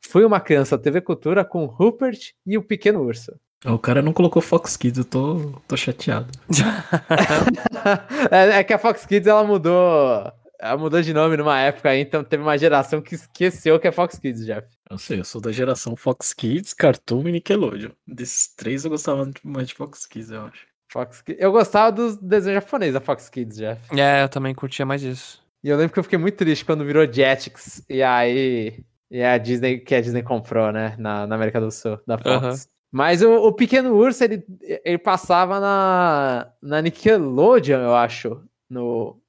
Fui 0.00 0.24
uma 0.24 0.40
criança 0.40 0.78
TV 0.78 1.02
Cultura 1.02 1.44
com 1.44 1.66
Rupert 1.66 2.32
e 2.46 2.56
o 2.56 2.62
Pequeno 2.62 3.02
Urso. 3.02 3.38
O 3.66 3.78
cara 3.78 4.00
não 4.00 4.14
colocou 4.14 4.40
Fox 4.40 4.78
Kids, 4.78 4.96
eu 4.96 5.04
tô, 5.04 5.60
tô 5.68 5.76
chateado. 5.76 6.32
é, 8.30 8.60
é, 8.60 8.64
que 8.64 8.72
a 8.72 8.78
Fox 8.78 9.04
Kids 9.04 9.26
ela 9.26 9.44
mudou. 9.44 10.32
Ela 10.62 10.76
mudou 10.76 11.00
de 11.00 11.14
nome 11.14 11.38
numa 11.38 11.58
época 11.58 11.88
aí, 11.88 12.00
então 12.00 12.22
teve 12.22 12.42
uma 12.42 12.58
geração 12.58 13.00
que 13.00 13.14
esqueceu 13.14 13.80
que 13.80 13.88
é 13.88 13.92
Fox 13.92 14.18
Kids, 14.18 14.44
Jeff. 14.44 14.68
Eu 14.90 14.98
sei, 14.98 15.20
eu 15.20 15.24
sou 15.24 15.40
da 15.40 15.50
geração 15.50 15.96
Fox 15.96 16.34
Kids, 16.34 16.74
Cartoon 16.74 17.26
e 17.28 17.32
Nickelodeon. 17.32 17.92
Desses 18.06 18.54
três 18.54 18.84
eu 18.84 18.90
gostava 18.90 19.30
mais 19.42 19.68
de 19.68 19.74
Fox 19.74 20.04
Kids, 20.04 20.30
eu 20.30 20.42
acho. 20.42 20.66
Fox 20.92 21.22
Kids. 21.22 21.42
Eu 21.42 21.50
gostava 21.50 21.90
dos 21.90 22.18
desenhos 22.18 22.62
japoneses 22.62 22.94
da 22.94 23.00
Fox 23.00 23.30
Kids, 23.30 23.56
Jeff. 23.56 23.98
É, 23.98 24.22
eu 24.22 24.28
também 24.28 24.54
curtia 24.54 24.84
mais 24.84 25.02
isso. 25.02 25.42
E 25.64 25.68
eu 25.68 25.76
lembro 25.76 25.92
que 25.92 25.98
eu 25.98 26.04
fiquei 26.04 26.18
muito 26.18 26.36
triste 26.36 26.64
quando 26.64 26.84
virou 26.84 27.10
Jetix 27.10 27.82
e 27.88 28.02
aí. 28.02 28.84
E 29.10 29.22
a 29.22 29.38
Disney, 29.38 29.78
que 29.78 29.94
a 29.94 30.00
Disney 30.00 30.22
comprou, 30.22 30.70
né? 30.70 30.94
Na, 30.98 31.26
na 31.26 31.34
América 31.34 31.60
do 31.60 31.70
Sul, 31.70 31.98
da 32.06 32.16
Fox. 32.18 32.44
Uhum. 32.44 32.70
Mas 32.92 33.22
o, 33.22 33.32
o, 33.32 33.52
Pequeno 33.52 33.94
Urso, 33.94 34.24
ele, 34.24 34.44
ele 34.84 34.98
passava 34.98 35.60
na, 35.60 36.52
na 36.60 36.82
Nickelodeon, 36.82 37.80
eu 37.80 37.94
acho, 37.94 38.42
no, 38.68 39.19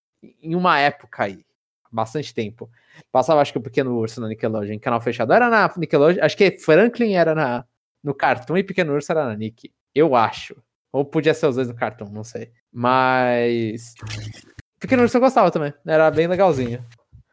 em 0.41 0.55
uma 0.55 0.79
época 0.79 1.23
aí, 1.23 1.45
bastante 1.91 2.33
tempo. 2.33 2.69
Passava, 3.11 3.41
acho 3.41 3.51
que 3.51 3.57
o 3.57 3.61
Pequeno 3.61 3.97
Urso 3.97 4.21
na 4.21 4.27
Nickelodeon, 4.27 4.79
canal 4.79 5.01
fechado. 5.01 5.33
Era 5.33 5.49
na 5.49 5.71
Nickelodeon, 5.77 6.23
acho 6.23 6.37
que 6.37 6.51
Franklin 6.59 7.13
era 7.13 7.33
na, 7.33 7.65
no 8.03 8.13
Cartoon 8.13 8.57
e 8.57 8.63
Pequeno 8.63 8.93
Urso 8.93 9.11
era 9.11 9.25
na 9.25 9.35
Nick, 9.35 9.71
eu 9.93 10.15
acho. 10.15 10.55
Ou 10.91 11.05
podia 11.05 11.33
ser 11.33 11.47
os 11.47 11.55
dois 11.55 11.67
no 11.67 11.75
Cartoon, 11.75 12.09
não 12.09 12.23
sei. 12.23 12.51
Mas... 12.71 13.95
Pequeno 14.79 15.03
Urso 15.03 15.17
eu 15.17 15.21
gostava 15.21 15.51
também, 15.51 15.73
era 15.85 16.09
bem 16.11 16.27
legalzinho 16.27 16.83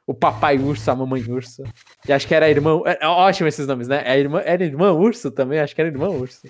o 0.08 0.14
papai 0.14 0.58
urso, 0.58 0.90
a 0.90 0.96
mamãe 0.96 1.22
urso. 1.30 1.62
E 2.08 2.12
acho 2.14 2.26
que 2.26 2.34
era 2.34 2.46
a 2.46 2.48
irmã. 2.48 2.80
É, 2.86 3.04
é 3.04 3.06
ótimo 3.06 3.46
esses 3.46 3.66
nomes, 3.66 3.88
né? 3.88 4.02
É 4.06 4.18
irmã, 4.18 4.40
era 4.42 4.64
irmã 4.64 4.90
urso 4.90 5.30
também, 5.30 5.60
acho 5.60 5.74
que 5.74 5.82
era 5.82 5.90
irmã 5.90 6.08
urso. 6.08 6.48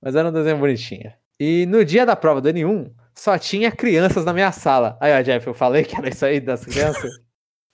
Mas 0.00 0.14
era 0.14 0.28
um 0.28 0.32
desenho 0.32 0.58
bonitinho. 0.58 1.10
E 1.38 1.64
no 1.64 1.82
dia 1.82 2.04
da 2.04 2.14
prova 2.14 2.38
do 2.38 2.50
N1, 2.50 2.92
só 3.20 3.38
tinha 3.38 3.70
crianças 3.70 4.24
na 4.24 4.32
minha 4.32 4.50
sala. 4.50 4.96
Aí, 4.98 5.12
ó, 5.12 5.20
Jeff, 5.20 5.46
eu 5.46 5.52
falei 5.52 5.84
que 5.84 5.94
era 5.94 6.08
isso 6.08 6.24
aí 6.24 6.40
das 6.40 6.64
crianças. 6.64 7.10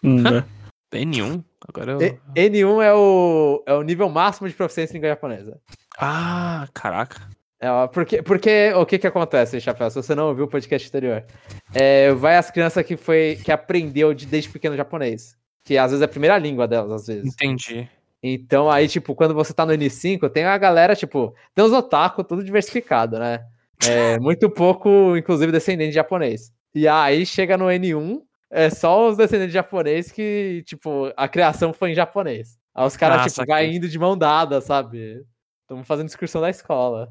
N1? 0.03 1.45
Agora 1.69 1.93
eu... 1.93 1.99
N1 2.35 2.83
é 2.83 2.93
o, 2.93 3.63
é 3.65 3.75
o 3.75 3.83
nível 3.83 4.09
máximo 4.09 4.49
de 4.49 4.55
proficiência 4.55 4.93
em 4.93 4.97
língua 4.97 5.11
japonesa. 5.11 5.61
Ah, 6.01 6.67
caraca. 6.75 7.29
É, 7.61 7.69
porque, 7.87 8.23
porque 8.23 8.73
o 8.75 8.85
que 8.85 8.99
que 8.99 9.07
acontece, 9.07 9.61
Chapéu? 9.61 9.89
Se 9.89 10.03
você 10.03 10.17
não 10.17 10.31
ouviu 10.31 10.47
o 10.47 10.49
podcast 10.49 10.89
anterior, 10.89 11.25
é, 11.73 12.13
vai 12.13 12.37
as 12.37 12.51
crianças 12.51 12.85
que 12.85 12.97
foi 12.97 13.39
que 13.45 13.53
aprendeu 13.53 14.13
de, 14.13 14.27
desde 14.27 14.51
pequeno 14.51 14.77
japonês, 14.77 15.37
que 15.65 15.79
às 15.79 15.93
vezes 15.93 16.03
é 16.03 16.07
a 16.07 16.09
primeira 16.09 16.37
língua 16.39 16.67
delas, 16.67 16.91
às 16.91 17.07
vezes. 17.07 17.33
Entendi. 17.33 17.89
Então 18.21 18.69
aí, 18.69 18.89
tipo, 18.89 19.15
quando 19.15 19.33
você 19.33 19.55
tá 19.55 19.65
no 19.65 19.73
N5, 19.73 20.29
tem 20.29 20.45
a 20.45 20.59
galera, 20.59 20.97
tipo, 20.97 21.33
tem 21.55 21.65
os 21.65 21.73
otaku, 21.73 22.25
tudo 22.25 22.43
diversificado, 22.43 23.17
né? 23.21 23.47
É, 23.85 24.19
muito 24.19 24.49
pouco, 24.51 25.17
inclusive, 25.17 25.53
descendente 25.53 25.91
de 25.91 25.95
japonês. 25.95 26.53
E 26.75 26.87
aí 26.87 27.25
chega 27.27 27.57
no 27.57 27.67
N1, 27.67 28.21
é 28.51 28.71
só 28.71 29.09
os 29.09 29.17
descendentes 29.17 29.53
de 29.53 29.55
japonês 29.55 30.13
que, 30.13 30.63
tipo, 30.67 31.13
a 31.17 31.29
criação 31.29 31.73
foi 31.73 31.93
em 31.93 31.95
japonês. 31.95 32.59
Aí 32.75 32.87
os 32.87 32.97
caras, 32.97 33.33
tipo, 33.33 33.47
vai 33.47 33.67
indo 33.67 33.89
de 33.89 33.99
mão 33.99 34.17
dada, 34.17 34.61
sabe? 34.61 35.25
Estamos 35.63 35.87
fazendo 35.87 36.09
excursão 36.09 36.41
da 36.41 36.51
escola. 36.51 37.11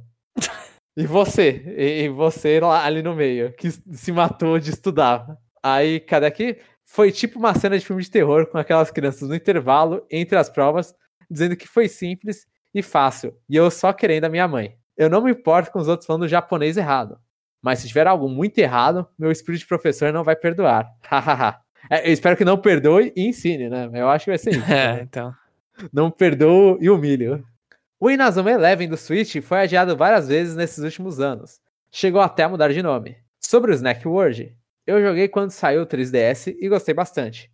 E 0.98 1.06
você? 1.06 1.64
E 1.78 2.08
você 2.10 2.60
lá 2.60 2.86
ali 2.86 3.02
no 3.02 3.14
meio, 3.14 3.52
que 3.54 3.70
se 3.70 4.12
matou 4.12 4.58
de 4.60 4.70
estudar. 4.70 5.38
Aí, 5.62 6.00
cadê 6.00 6.26
aqui? 6.26 6.58
Foi 6.86 7.12
tipo 7.12 7.38
uma 7.40 7.54
cena 7.54 7.78
de 7.78 7.86
filme 7.86 8.02
de 8.02 8.10
terror 8.10 8.46
com 8.48 8.58
aquelas 8.58 8.92
crianças 8.92 9.28
no 9.28 9.36
intervalo, 9.36 10.06
entre 10.10 10.38
as 10.38 10.50
provas, 10.50 10.96
dizendo 11.30 11.58
que 11.58 11.68
foi 11.68 11.90
simples 11.90 12.46
e 12.74 12.82
fácil, 12.82 13.36
e 13.50 13.56
eu 13.56 13.72
só 13.72 13.92
querendo 13.92 14.26
a 14.26 14.30
minha 14.30 14.48
mãe. 14.48 14.78
Eu 14.98 15.10
não 15.10 15.22
me 15.22 15.32
importo 15.32 15.72
com 15.72 15.80
os 15.80 15.88
outros 15.88 16.06
falando 16.08 16.28
japonês 16.28 16.78
errado, 16.78 17.20
mas 17.62 17.80
se 17.80 17.88
tiver 17.88 18.08
algo 18.08 18.30
muito 18.30 18.58
errado, 18.60 19.08
meu 19.18 19.32
espírito 19.32 19.62
de 19.62 19.68
professor 19.68 20.12
não 20.14 20.24
vai 20.24 20.36
perdoar. 20.36 20.90
Hahaha. 21.04 21.60
É, 21.88 22.10
eu 22.10 22.14
espero 22.14 22.36
que 22.36 22.44
não 22.44 22.58
perdoe 22.58 23.14
e 23.16 23.28
ensine, 23.28 23.70
né? 23.70 23.88
Eu 23.94 24.10
acho 24.10 24.26
que 24.26 24.32
vai 24.32 24.40
ser 24.40 24.50
isso. 24.56 24.66
É, 24.74 24.94
né? 24.96 25.02
então. 25.04 25.32
Não 25.94 26.10
perdoo 26.10 26.80
e 26.82 26.90
humilho. 26.90 27.46
O 28.00 28.10
Inazuma 28.10 28.50
Eleven 28.50 28.90
do 28.90 28.98
Switch 28.98 29.36
foi 29.44 29.60
adiado 29.60 29.96
várias 29.96 30.28
vezes 30.28 30.56
nesses 30.56 30.84
últimos 30.84 31.20
anos. 31.20 31.60
Chegou 31.92 32.22
até 32.22 32.42
a 32.42 32.50
mudar 32.50 32.74
de 32.74 32.82
nome. 32.82 33.16
Sobre 33.40 33.70
o 33.72 33.76
Snack 33.76 34.08
World, 34.08 34.58
eu 34.88 35.00
joguei 35.00 35.28
quando 35.28 35.52
saiu 35.52 35.84
o 35.84 35.86
3DS 35.86 36.56
e 36.60 36.68
gostei 36.68 36.96
bastante. 36.96 37.52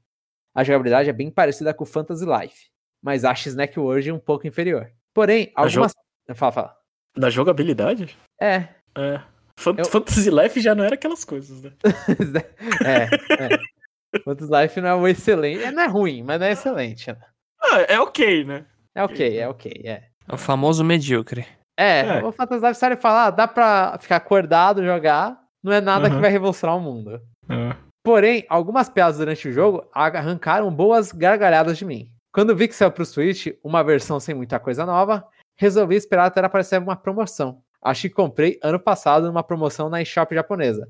A 0.56 0.64
jogabilidade 0.64 1.10
é 1.10 1.14
bem 1.14 1.30
parecida 1.30 1.74
com 1.74 1.84
o 1.84 1.88
Fantasy 1.88 2.24
Life, 2.26 2.70
mas 3.02 3.26
acho 3.26 3.50
Snack 3.50 3.78
World 3.78 4.14
um 4.14 4.20
pouco 4.20 4.48
inferior. 4.48 4.90
Porém, 5.14 5.48
jo- 5.48 5.52
algumas. 5.58 5.94
Fala, 6.36 6.52
fala. 6.54 6.78
Da 7.16 7.30
jogabilidade? 7.30 8.16
É, 8.40 8.68
É. 8.98 9.22
Fan- 9.60 9.76
Eu- 9.78 9.86
Fantasy 9.86 10.30
Life 10.30 10.60
já 10.60 10.74
não 10.74 10.84
era 10.84 10.96
aquelas 10.96 11.24
coisas, 11.24 11.62
né? 11.62 11.72
é, 12.86 13.04
é. 13.46 14.20
Fantasy 14.24 14.52
Life 14.52 14.82
não 14.82 14.90
é 14.90 14.96
um 14.96 15.08
excelente. 15.08 15.64
é, 15.64 15.72
Não 15.72 15.84
é 15.84 15.88
ruim, 15.88 16.24
mas 16.24 16.40
não 16.40 16.48
é 16.48 16.52
excelente. 16.52 17.08
né? 17.08 17.18
Ah, 17.62 17.80
é 17.88 18.00
ok, 18.00 18.44
né? 18.44 18.66
É 18.96 19.04
ok, 19.04 19.38
é 19.38 19.48
ok, 19.48 19.72
é. 19.86 20.04
É 20.28 20.34
o 20.34 20.38
famoso 20.38 20.84
medíocre. 20.84 21.46
É, 21.78 22.00
É. 22.20 22.24
o 22.24 22.32
Fantasy 22.32 22.66
Life 22.66 22.80
sério 22.80 22.98
falar, 22.98 23.30
dá 23.32 23.48
pra 23.48 23.98
ficar 24.00 24.18
acordado, 24.18 24.84
jogar, 24.84 25.40
não 25.64 25.72
é 25.72 25.80
nada 25.80 26.10
que 26.10 26.16
Uhum. 26.16 26.22
vai 26.22 26.30
revolucionar 26.32 26.76
o 26.78 26.82
mundo. 26.82 27.22
É. 27.50 27.76
Porém, 28.04 28.46
algumas 28.50 28.90
piadas 28.90 29.18
durante 29.20 29.48
o 29.48 29.52
jogo 29.54 29.88
arrancaram 29.94 30.74
boas 30.74 31.12
gargalhadas 31.12 31.78
de 31.78 31.86
mim. 31.86 32.12
Quando 32.34 32.56
vi 32.56 32.68
que 32.68 32.76
saiu 32.76 32.92
pro 32.92 33.06
Switch 33.06 33.48
uma 33.64 33.84
versão 33.84 34.20
sem 34.20 34.34
muita 34.34 34.60
coisa 34.60 34.86
nova, 34.86 35.26
resolvi 35.56 35.96
esperar 35.96 36.26
até 36.26 36.40
aparecer 36.42 36.80
uma 36.80 36.96
promoção. 36.96 37.62
Acho 37.82 38.04
que 38.04 38.10
comprei 38.10 38.60
ano 38.64 38.80
passado 38.80 39.28
numa 39.28 39.44
promoção 39.44 39.90
na 39.90 40.02
eShop 40.02 40.34
japonesa. 40.36 40.88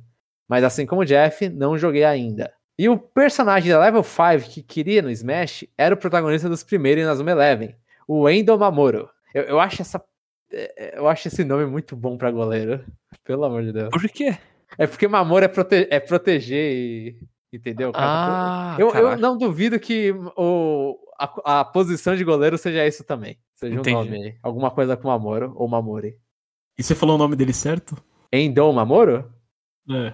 Mas 0.47 0.63
assim 0.63 0.85
como 0.85 1.01
o 1.01 1.05
Jeff, 1.05 1.47
não 1.49 1.77
joguei 1.77 2.03
ainda. 2.03 2.51
E 2.77 2.89
o 2.89 2.97
personagem 2.97 3.71
da 3.71 3.79
Level 3.79 4.03
5 4.03 4.49
que 4.49 4.61
queria 4.61 5.01
no 5.01 5.09
Smash 5.11 5.65
era 5.77 5.93
o 5.95 5.97
protagonista 5.97 6.49
dos 6.49 6.63
primeiros 6.63 7.03
Inazuma 7.03 7.31
Eleven, 7.31 7.75
o 8.07 8.27
Endo 8.29 8.57
Mamoru. 8.57 9.09
Eu, 9.33 9.43
eu 9.43 9.59
acho 9.59 9.81
essa 9.81 10.03
é, 10.51 10.97
eu 10.97 11.07
acho 11.07 11.27
esse 11.29 11.43
nome 11.45 11.65
muito 11.65 11.95
bom 11.95 12.17
pra 12.17 12.29
goleiro. 12.31 12.83
Pelo 13.23 13.45
amor 13.45 13.63
de 13.63 13.71
Deus. 13.71 13.89
Por 13.89 14.01
quê? 14.09 14.37
É 14.77 14.87
porque 14.87 15.07
Mamor 15.07 15.43
é, 15.43 15.47
prote- 15.47 15.87
é 15.89 15.99
proteger 15.99 16.71
e. 16.73 17.15
Entendeu? 17.53 17.91
Ah, 17.93 18.77
eu, 18.79 18.89
eu 18.91 19.17
não 19.17 19.37
duvido 19.37 19.77
que 19.77 20.13
o, 20.37 20.97
a, 21.19 21.59
a 21.59 21.65
posição 21.65 22.15
de 22.15 22.23
goleiro 22.23 22.57
seja 22.57 22.87
isso 22.87 23.03
também. 23.03 23.37
Seja 23.61 23.79
Entendi. 23.79 23.95
um 23.95 24.03
nome 24.03 24.23
aí. 24.23 24.37
Alguma 24.41 24.71
coisa 24.71 24.97
com 24.97 25.07
Mamoro 25.07 25.53
ou 25.55 25.67
Mamori. 25.67 26.17
E 26.77 26.83
você 26.83 26.95
falou 26.95 27.15
o 27.15 27.17
nome 27.19 27.35
dele 27.35 27.53
certo? 27.53 27.95
Endo 28.33 28.71
Mamoro? 28.73 29.31
É. 29.89 30.13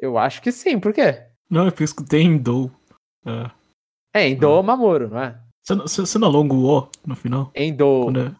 Eu 0.00 0.16
acho 0.18 0.40
que 0.40 0.50
sim, 0.50 0.78
por 0.78 0.92
quê? 0.92 1.26
Não, 1.50 1.66
é 1.66 1.70
porque 1.70 1.82
eu 1.82 1.86
escutei 1.86 2.22
Endou. 2.22 2.70
É. 3.26 3.50
É 4.14 4.28
Endo 4.28 4.62
Mamoro, 4.62 5.10
não 5.10 5.18
é? 5.20 5.40
Você, 5.62 5.74
não- 5.74 5.86
você, 5.86 6.00
você 6.02 6.18
não 6.18 6.28
alonga 6.28 6.54
o 6.54 6.64
O 6.78 6.88
no 7.06 7.14
final? 7.16 7.50
Endo. 7.54 8.04
Quando 8.04 8.36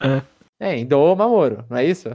é- 0.00 0.22
É, 0.60 0.78
Endo 0.78 1.16
Mamoro, 1.16 1.64
não 1.70 1.76
é 1.76 1.84
isso? 1.86 2.08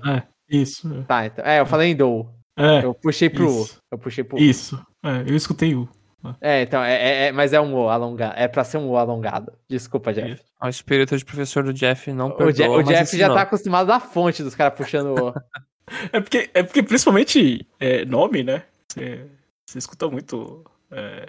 Isso. 0.50 0.94
é. 0.94 1.04
Tá, 1.04 1.26
então. 1.26 1.44
É, 1.46 1.60
eu 1.60 1.66
falei 1.66 1.92
Endo. 1.92 2.30
É, 2.60 2.84
Eu 2.84 2.94
puxei 2.94 3.30
pro 3.30 3.46
U. 3.48 3.62
isso. 3.64 3.78
Eu 3.92 3.98
puxei 4.00 4.24
pro 4.24 4.38
U. 4.38 4.40
isso. 4.40 4.76
É, 5.04 5.22
eu 5.30 5.36
escutei 5.36 5.76
o. 5.76 5.88
É, 6.42 6.62
então, 6.64 6.84
é, 6.84 6.94
é- 6.96 7.26
é- 7.28 7.32
mas 7.32 7.54
é 7.54 7.62
um 7.62 7.74
O 7.76 7.90
alongado. 7.90 8.34
É 8.38 8.48
pra 8.48 8.64
ser 8.64 8.78
um 8.78 8.90
O 8.90 8.98
alongado. 8.98 9.54
Desculpa, 9.70 10.12
Jeff. 10.14 10.42
O 10.62 10.68
espírito 10.68 11.16
de 11.18 11.24
professor 11.24 11.64
do 11.64 11.74
Jeff 11.74 12.12
não 12.12 12.30
O, 12.30 12.34
perdoa, 12.34 12.54
Je- 12.54 12.68
o 12.68 12.78
Jeff 12.84 12.94
já 12.94 13.02
ensinou. 13.04 13.36
tá 13.36 13.42
acostumado 13.44 13.88
da 13.88 14.00
fonte 14.00 14.44
dos 14.44 14.56
caras 14.56 14.78
puxando 14.78 15.08
o 15.18 15.30
O. 15.30 15.34
É 16.12 16.20
porque, 16.20 16.50
é 16.54 16.64
porque 16.64 16.84
principalmente 16.84 17.66
é, 17.80 18.04
nome, 18.04 18.44
né? 18.44 18.64
Você, 18.92 19.26
você 19.66 19.78
escuta 19.78 20.10
muito 20.10 20.66
é, 20.92 21.28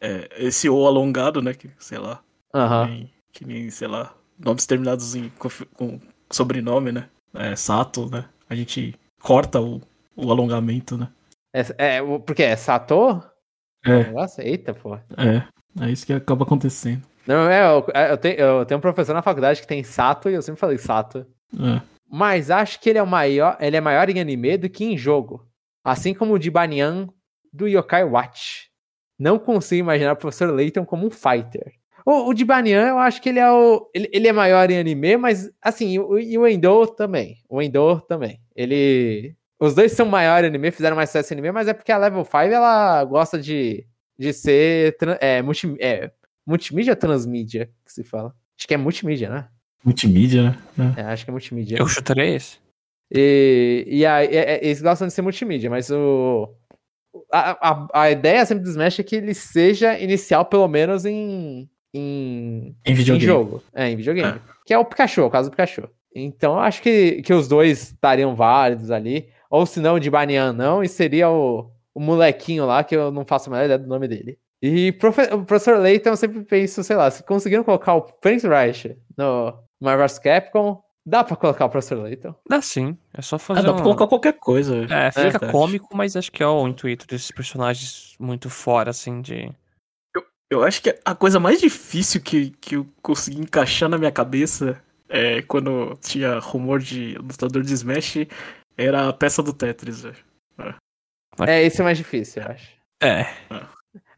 é, 0.00 0.28
esse 0.38 0.68
O 0.68 0.84
alongado, 0.84 1.40
né? 1.40 1.54
Que, 1.54 1.70
sei 1.78 1.98
lá. 1.98 2.20
Aham. 2.52 2.86
Que, 2.86 2.90
nem, 2.92 3.10
que 3.32 3.44
nem, 3.44 3.70
sei 3.70 3.86
lá, 3.86 4.12
nomes 4.36 4.66
terminados 4.66 5.14
em, 5.14 5.28
com, 5.38 5.48
com 5.74 6.00
sobrenome, 6.28 6.90
né? 6.90 7.08
É, 7.34 7.54
Sato, 7.54 8.10
né? 8.10 8.24
A 8.50 8.54
gente 8.56 8.96
corta 9.22 9.60
o, 9.60 9.80
o 10.16 10.28
alongamento, 10.32 10.96
né? 10.96 11.08
É, 11.54 11.96
é, 11.98 12.02
o- 12.02 12.18
porque 12.18 12.42
é 12.42 12.56
Sato? 12.56 13.22
É. 13.84 14.10
Nossa, 14.10 14.42
eita, 14.42 14.72
pô. 14.72 14.96
É, 15.16 15.42
é 15.80 15.90
isso 15.90 16.06
que 16.06 16.12
acaba 16.12 16.44
acontecendo. 16.44 17.02
Não, 17.26 17.48
é, 17.48 17.64
eu, 17.66 17.86
eu, 18.10 18.18
tenho, 18.18 18.38
eu 18.38 18.64
tenho 18.66 18.78
um 18.78 18.82
professor 18.82 19.14
na 19.14 19.22
faculdade 19.22 19.60
que 19.60 19.66
tem 19.66 19.82
Sato 19.82 20.28
e 20.28 20.34
eu 20.34 20.42
sempre 20.42 20.60
falei 20.60 20.78
Sato. 20.78 21.26
É. 21.54 21.80
Mas 22.10 22.50
acho 22.50 22.80
que 22.80 22.90
ele 22.90 22.98
é, 22.98 23.02
o 23.02 23.06
maior, 23.06 23.56
ele 23.60 23.76
é 23.76 23.80
maior 23.80 24.08
em 24.08 24.20
anime 24.20 24.56
do 24.56 24.68
que 24.68 24.84
em 24.84 24.96
jogo. 24.96 25.46
Assim 25.82 26.14
como 26.14 26.34
o 26.34 26.38
de 26.38 26.50
Banyan 26.50 27.08
do 27.52 27.66
Yokai 27.66 28.04
Watch. 28.04 28.68
Não 29.18 29.38
consigo 29.38 29.80
imaginar 29.80 30.12
o 30.12 30.16
professor 30.16 30.52
Layton 30.52 30.84
como 30.84 31.06
um 31.06 31.10
fighter. 31.10 31.72
O, 32.04 32.28
o 32.28 32.34
de 32.34 32.44
Banyan, 32.44 32.88
eu 32.88 32.98
acho 32.98 33.22
que 33.22 33.30
ele 33.30 33.38
é 33.38 33.50
o. 33.50 33.88
Ele, 33.94 34.08
ele 34.12 34.28
é 34.28 34.32
maior 34.32 34.70
em 34.70 34.78
anime, 34.78 35.16
mas 35.16 35.50
assim, 35.62 35.92
e 35.92 35.98
o, 35.98 36.18
e 36.18 36.36
o 36.36 36.46
Endo 36.46 36.86
também. 36.88 37.38
O 37.48 37.62
Endo 37.62 38.00
também. 38.02 38.40
Ele. 38.54 39.34
Os 39.60 39.74
dois 39.74 39.92
são 39.92 40.06
maiores 40.06 40.46
em 40.46 40.48
anime, 40.48 40.70
fizeram 40.70 40.96
mais 40.96 41.10
sucesso 41.10 41.32
anime, 41.32 41.52
mas 41.52 41.68
é 41.68 41.72
porque 41.74 41.92
a 41.92 41.98
Level 41.98 42.24
5 42.24 42.36
ela 42.36 43.04
gosta 43.04 43.38
de, 43.38 43.86
de 44.18 44.32
ser 44.32 44.96
é, 45.20 45.40
multi, 45.42 45.74
é, 45.80 46.10
multimídia 46.46 46.92
ou 46.92 46.96
transmídia 46.96 47.70
que 47.84 47.92
se 47.92 48.02
fala? 48.04 48.34
Acho 48.58 48.66
que 48.68 48.74
é 48.74 48.76
multimídia, 48.76 49.28
né? 49.30 49.48
Multimídia, 49.84 50.56
né? 50.76 50.94
É, 50.96 51.02
acho 51.02 51.24
que 51.24 51.30
é 51.30 51.32
multimídia. 51.32 51.76
Eu 51.78 51.86
chutaria 51.86 52.24
esse. 52.24 52.58
E, 53.12 53.84
e 53.86 54.06
aí, 54.06 54.26
é- 54.28 54.54
é- 54.54 54.64
eles 54.64 54.80
gostam 54.82 55.06
de 55.06 55.12
ser 55.14 55.22
multimídia, 55.22 55.68
mas 55.70 55.90
o. 55.90 56.52
A, 57.30 57.70
a, 57.70 57.88
a 58.02 58.10
ideia 58.10 58.44
sempre 58.44 58.64
do 58.64 58.70
Smash 58.70 58.98
é 58.98 59.02
que 59.02 59.14
ele 59.16 59.34
seja 59.34 59.98
inicial, 59.98 60.44
pelo 60.46 60.66
menos, 60.66 61.04
em. 61.04 61.68
em, 61.92 62.74
Em 62.84 62.90
em 62.90 62.94
videogame. 62.94 63.26
jogo. 63.26 63.62
É, 63.72 63.88
em 63.90 63.96
videogame. 63.96 64.40
Que 64.66 64.72
é 64.74 64.78
o 64.78 64.84
Pikachu, 64.84 65.20
é 65.20 65.24
o 65.24 65.30
caso 65.30 65.48
do 65.48 65.52
Pikachu. 65.52 65.88
Então, 66.14 66.54
eu 66.54 66.60
acho 66.60 66.80
que, 66.82 67.22
que 67.22 67.32
os 67.34 67.46
dois 67.46 67.90
estariam 67.90 68.34
válidos 68.34 68.90
ali. 68.90 69.28
Ou 69.54 69.64
se 69.66 69.78
não, 69.78 69.94
o 69.94 70.00
de 70.00 70.10
Banyan 70.10 70.52
não, 70.52 70.82
e 70.82 70.88
seria 70.88 71.30
o, 71.30 71.70
o 71.94 72.00
molequinho 72.00 72.66
lá, 72.66 72.82
que 72.82 72.96
eu 72.96 73.12
não 73.12 73.24
faço 73.24 73.48
a 73.48 73.52
menor 73.52 73.64
ideia 73.66 73.78
do 73.78 73.86
nome 73.86 74.08
dele. 74.08 74.36
E 74.60 74.90
profe- 74.92 75.32
o 75.32 75.44
professor 75.44 75.78
Layton, 75.78 76.10
eu 76.10 76.16
sempre 76.16 76.42
penso, 76.42 76.82
sei 76.82 76.96
lá, 76.96 77.10
se 77.10 77.22
conseguiram 77.22 77.62
colocar 77.62 77.94
o 77.94 78.02
Prince 78.02 78.48
Reich 78.48 78.96
no 79.16 79.54
Marvel 79.80 80.06
vs. 80.08 80.18
Capcom, 80.18 80.82
dá 81.06 81.22
pra 81.22 81.36
colocar 81.36 81.66
o 81.66 81.68
professor 81.68 82.02
Layton. 82.02 82.34
Dá 82.48 82.60
sim. 82.62 82.98
É 83.12 83.22
só 83.22 83.38
fazer 83.38 83.60
Ah, 83.60 83.62
dá 83.62 83.72
um... 83.72 83.74
pra 83.76 83.84
colocar 83.84 84.06
qualquer 84.08 84.32
coisa. 84.40 84.86
É, 84.90 85.10
fica 85.12 85.22
verdade. 85.30 85.52
cômico, 85.52 85.94
mas 85.96 86.16
acho 86.16 86.32
que 86.32 86.42
é 86.42 86.46
o 86.48 86.66
intuito 86.66 87.06
desses 87.06 87.30
personagens 87.30 88.16
muito 88.18 88.50
fora, 88.50 88.90
assim, 88.90 89.20
de... 89.20 89.52
Eu 90.50 90.62
acho 90.64 90.82
que 90.82 90.98
a 91.04 91.14
coisa 91.14 91.38
mais 91.38 91.60
difícil 91.60 92.20
que, 92.20 92.50
que 92.60 92.76
eu 92.76 92.86
consegui 93.02 93.40
encaixar 93.40 93.88
na 93.88 93.98
minha 93.98 94.12
cabeça 94.12 94.82
é, 95.08 95.42
quando 95.42 95.96
tinha 96.00 96.38
rumor 96.38 96.80
de 96.80 97.14
lutador 97.18 97.62
de 97.62 97.72
Smash 97.72 98.26
era 98.76 99.08
a 99.08 99.12
peça 99.12 99.42
do 99.42 99.52
Tetris. 99.52 100.00
velho. 100.02 100.16
É, 101.46 101.62
esse 101.62 101.80
é 101.80 101.84
mais 101.84 101.98
difícil, 101.98 102.42
eu 102.42 102.48
acho. 102.50 102.72
É. 103.02 103.26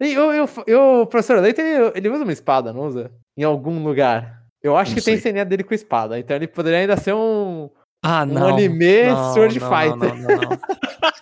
E 0.00 0.16
o, 0.18 0.32
e 0.34 0.40
o- 0.40 0.48
e 0.66 0.74
o 0.74 1.06
professor 1.06 1.40
Layton, 1.40 1.62
ele, 1.62 1.92
ele 1.94 2.08
usa 2.10 2.22
uma 2.24 2.32
espada, 2.32 2.72
não 2.72 2.82
usa? 2.86 3.10
Em 3.36 3.42
algum 3.42 3.82
lugar. 3.82 4.42
Eu 4.62 4.76
acho 4.76 4.90
Não 4.92 4.98
que 4.98 5.04
tem 5.04 5.14
sei. 5.14 5.22
ceninha 5.22 5.44
dele 5.44 5.62
com 5.64 5.74
espada, 5.74 6.18
então 6.18 6.34
ele 6.36 6.46
poderia 6.48 6.80
ainda 6.80 6.96
ser 6.96 7.14
um, 7.14 7.70
Ah, 8.02 8.22
um 8.24 8.26
não. 8.26 8.48
anime 8.48 9.04
não, 9.04 9.32
Sword 9.34 9.60
não, 9.60 9.68
Fighter. 9.68 10.14
Não, 10.14 10.28
não, 10.28 10.50
não. 10.50 10.58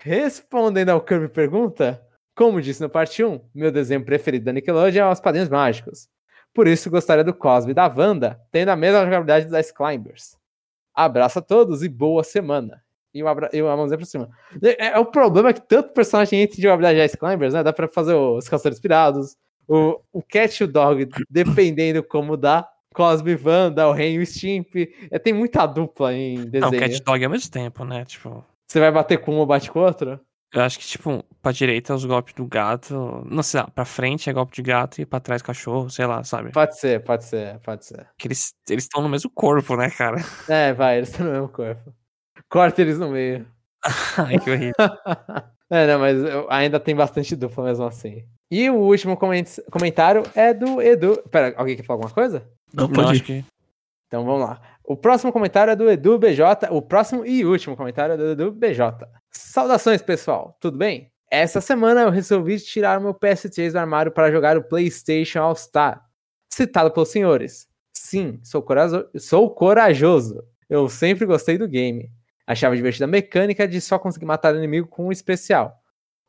Respondendo 0.00 0.90
ao 0.90 1.00
Kirby 1.00 1.28
pergunta, 1.28 2.00
como 2.34 2.62
disse 2.62 2.80
no 2.80 2.88
parte 2.88 3.22
1, 3.24 3.40
meu 3.54 3.70
desenho 3.70 4.04
preferido 4.04 4.44
da 4.46 4.52
Nickelodeon 4.52 5.08
é 5.08 5.12
os 5.12 5.20
Padrinhos 5.20 5.48
Mágicos. 5.48 6.08
Por 6.58 6.66
isso 6.66 6.90
gostaria 6.90 7.22
do 7.22 7.32
Cosme 7.32 7.70
e 7.70 7.74
da 7.74 7.86
Wanda, 7.86 8.40
tendo 8.50 8.70
a 8.70 8.74
mesma 8.74 9.04
jogabilidade 9.04 9.46
das 9.46 9.70
Climbers. 9.70 10.36
Abraço 10.92 11.38
a 11.38 11.42
todos 11.42 11.84
e 11.84 11.88
boa 11.88 12.24
semana. 12.24 12.82
E 13.14 13.22
um 13.22 13.28
abra... 13.28 13.48
e 13.52 13.62
uma 13.62 13.76
mãozinha 13.76 13.96
pra 13.96 14.04
cima. 14.04 14.28
É, 14.60 14.88
é 14.88 14.98
o 14.98 15.06
problema 15.06 15.50
é 15.50 15.52
que 15.52 15.60
tanto 15.60 15.92
personagem 15.92 16.40
entra 16.40 16.56
de 16.56 16.62
jogabilidade 16.62 16.98
das 16.98 17.14
Climbers, 17.14 17.54
né? 17.54 17.62
Dá 17.62 17.72
pra 17.72 17.86
fazer 17.86 18.14
os 18.14 18.48
Caçadores 18.48 18.76
Inspirados, 18.76 19.36
o, 19.68 20.00
o 20.12 20.20
Cat 20.20 20.60
e 20.60 20.64
o 20.64 20.66
Dog, 20.66 21.08
dependendo 21.30 22.02
como 22.02 22.36
dá. 22.36 22.68
Cosme 22.92 23.38
Wanda, 23.40 23.86
o 23.86 23.92
Ren 23.92 24.14
e 24.14 24.18
o 24.18 24.26
Stimp. 24.26 24.74
É, 25.12 25.16
tem 25.20 25.32
muita 25.32 25.64
dupla 25.64 26.12
em 26.12 26.38
Não, 26.38 26.46
desenho. 26.46 26.80
Cat 26.80 27.04
Dog 27.04 27.24
ao 27.24 27.30
mesmo 27.30 27.52
tempo, 27.52 27.84
né? 27.84 28.04
Tipo, 28.04 28.44
Você 28.66 28.80
vai 28.80 28.90
bater 28.90 29.18
com 29.18 29.32
um 29.32 29.38
ou 29.38 29.46
bate 29.46 29.70
com 29.70 29.78
o 29.78 29.84
outro? 29.84 30.18
Eu 30.52 30.62
acho 30.62 30.78
que, 30.78 30.86
tipo, 30.86 31.22
pra 31.42 31.52
direita 31.52 31.92
é 31.92 31.96
os 31.96 32.04
golpes 32.04 32.34
do 32.34 32.46
gato. 32.46 33.22
Não 33.30 33.42
sei 33.42 33.60
lá, 33.60 33.66
pra 33.68 33.84
frente 33.84 34.30
é 34.30 34.32
golpe 34.32 34.54
de 34.54 34.62
gato 34.62 35.00
e 35.00 35.06
pra 35.06 35.20
trás 35.20 35.42
cachorro, 35.42 35.90
sei 35.90 36.06
lá, 36.06 36.24
sabe? 36.24 36.52
Pode 36.52 36.78
ser, 36.78 37.02
pode 37.04 37.24
ser, 37.24 37.58
pode 37.60 37.84
ser. 37.84 38.06
Que 38.18 38.28
eles 38.28 38.54
estão 38.70 39.02
no 39.02 39.08
mesmo 39.08 39.30
corpo, 39.30 39.76
né, 39.76 39.90
cara? 39.90 40.16
É, 40.48 40.72
vai, 40.72 40.96
eles 40.98 41.10
estão 41.10 41.26
no 41.26 41.32
mesmo 41.32 41.48
corpo. 41.48 41.92
Corta 42.50 42.80
eles 42.80 42.98
no 42.98 43.10
meio. 43.10 43.46
Ai, 44.16 44.38
que 44.38 44.50
horrível. 44.50 44.74
é, 45.70 45.86
não, 45.86 45.98
mas 45.98 46.16
eu- 46.18 46.46
ainda 46.50 46.80
tem 46.80 46.94
bastante 46.96 47.36
dupla 47.36 47.64
mesmo 47.64 47.84
assim. 47.84 48.24
E 48.50 48.70
o 48.70 48.76
último 48.76 49.16
coment- 49.16 49.60
comentário 49.70 50.22
é 50.34 50.54
do 50.54 50.80
Edu. 50.80 51.22
Pera, 51.30 51.54
alguém 51.58 51.76
quer 51.76 51.82
falar 51.84 51.96
alguma 51.98 52.14
coisa? 52.14 52.48
Não, 52.72 52.86
Não, 52.86 52.92
pode 52.94 53.10
acho 53.10 53.20
ir. 53.20 53.24
que... 53.24 53.44
Então 54.06 54.24
vamos 54.24 54.40
lá. 54.48 54.58
O 54.82 54.96
próximo 54.96 55.30
comentário 55.30 55.70
é 55.70 55.76
do 55.76 55.90
Edu 55.90 56.18
BJ. 56.18 56.68
O 56.70 56.80
próximo 56.80 57.26
e 57.26 57.44
último 57.44 57.76
comentário 57.76 58.14
é 58.14 58.16
do 58.16 58.30
Edu 58.30 58.50
BJ. 58.52 59.06
Saudações, 59.38 60.02
pessoal. 60.02 60.56
Tudo 60.60 60.76
bem? 60.76 61.12
Essa 61.30 61.60
semana 61.60 62.02
eu 62.02 62.10
resolvi 62.10 62.58
tirar 62.58 63.00
meu 63.00 63.14
PS3 63.14 63.70
do 63.72 63.78
armário 63.78 64.10
para 64.10 64.32
jogar 64.32 64.56
o 64.56 64.64
PlayStation 64.64 65.38
All 65.40 65.54
Star. 65.54 66.04
Citado 66.52 66.90
pelos 66.90 67.10
senhores. 67.10 67.68
Sim, 67.96 68.40
sou, 68.42 68.60
corazo- 68.62 69.08
sou 69.16 69.48
corajoso. 69.54 70.42
Eu 70.68 70.88
sempre 70.88 71.24
gostei 71.24 71.56
do 71.56 71.68
game. 71.68 72.10
Achava 72.46 72.74
divertida 72.74 73.04
a 73.04 73.08
mecânica 73.08 73.68
de 73.68 73.80
só 73.80 73.96
conseguir 73.98 74.26
matar 74.26 74.54
o 74.54 74.58
inimigo 74.58 74.88
com 74.88 75.06
um 75.06 75.12
especial. 75.12 75.72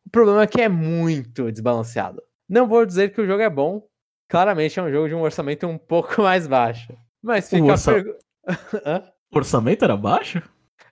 O 0.06 0.10
problema 0.12 0.44
é 0.44 0.48
que 0.48 0.62
é 0.62 0.70
muito 0.70 1.52
desbalanceado. 1.52 2.22
Não 2.48 2.68
vou 2.68 2.86
dizer 2.86 3.12
que 3.14 3.22
o 3.22 3.26
jogo 3.26 3.42
é 3.42 3.50
bom. 3.50 3.82
Claramente 4.28 4.80
é 4.80 4.84
um 4.84 4.92
jogo 4.92 5.08
de 5.08 5.16
um 5.16 5.22
orçamento 5.22 5.66
um 5.66 5.78
pouco 5.80 6.22
mais 6.22 6.46
baixo. 6.46 6.94
Mas 7.24 7.48
O 7.48 7.50
fica 7.56 7.64
a 7.64 7.72
orça- 7.72 7.94
pergunta. 7.94 8.20
Hã? 8.86 9.04
O 9.34 9.38
orçamento 9.38 9.84
era 9.84 9.98
baixo? 9.98 10.42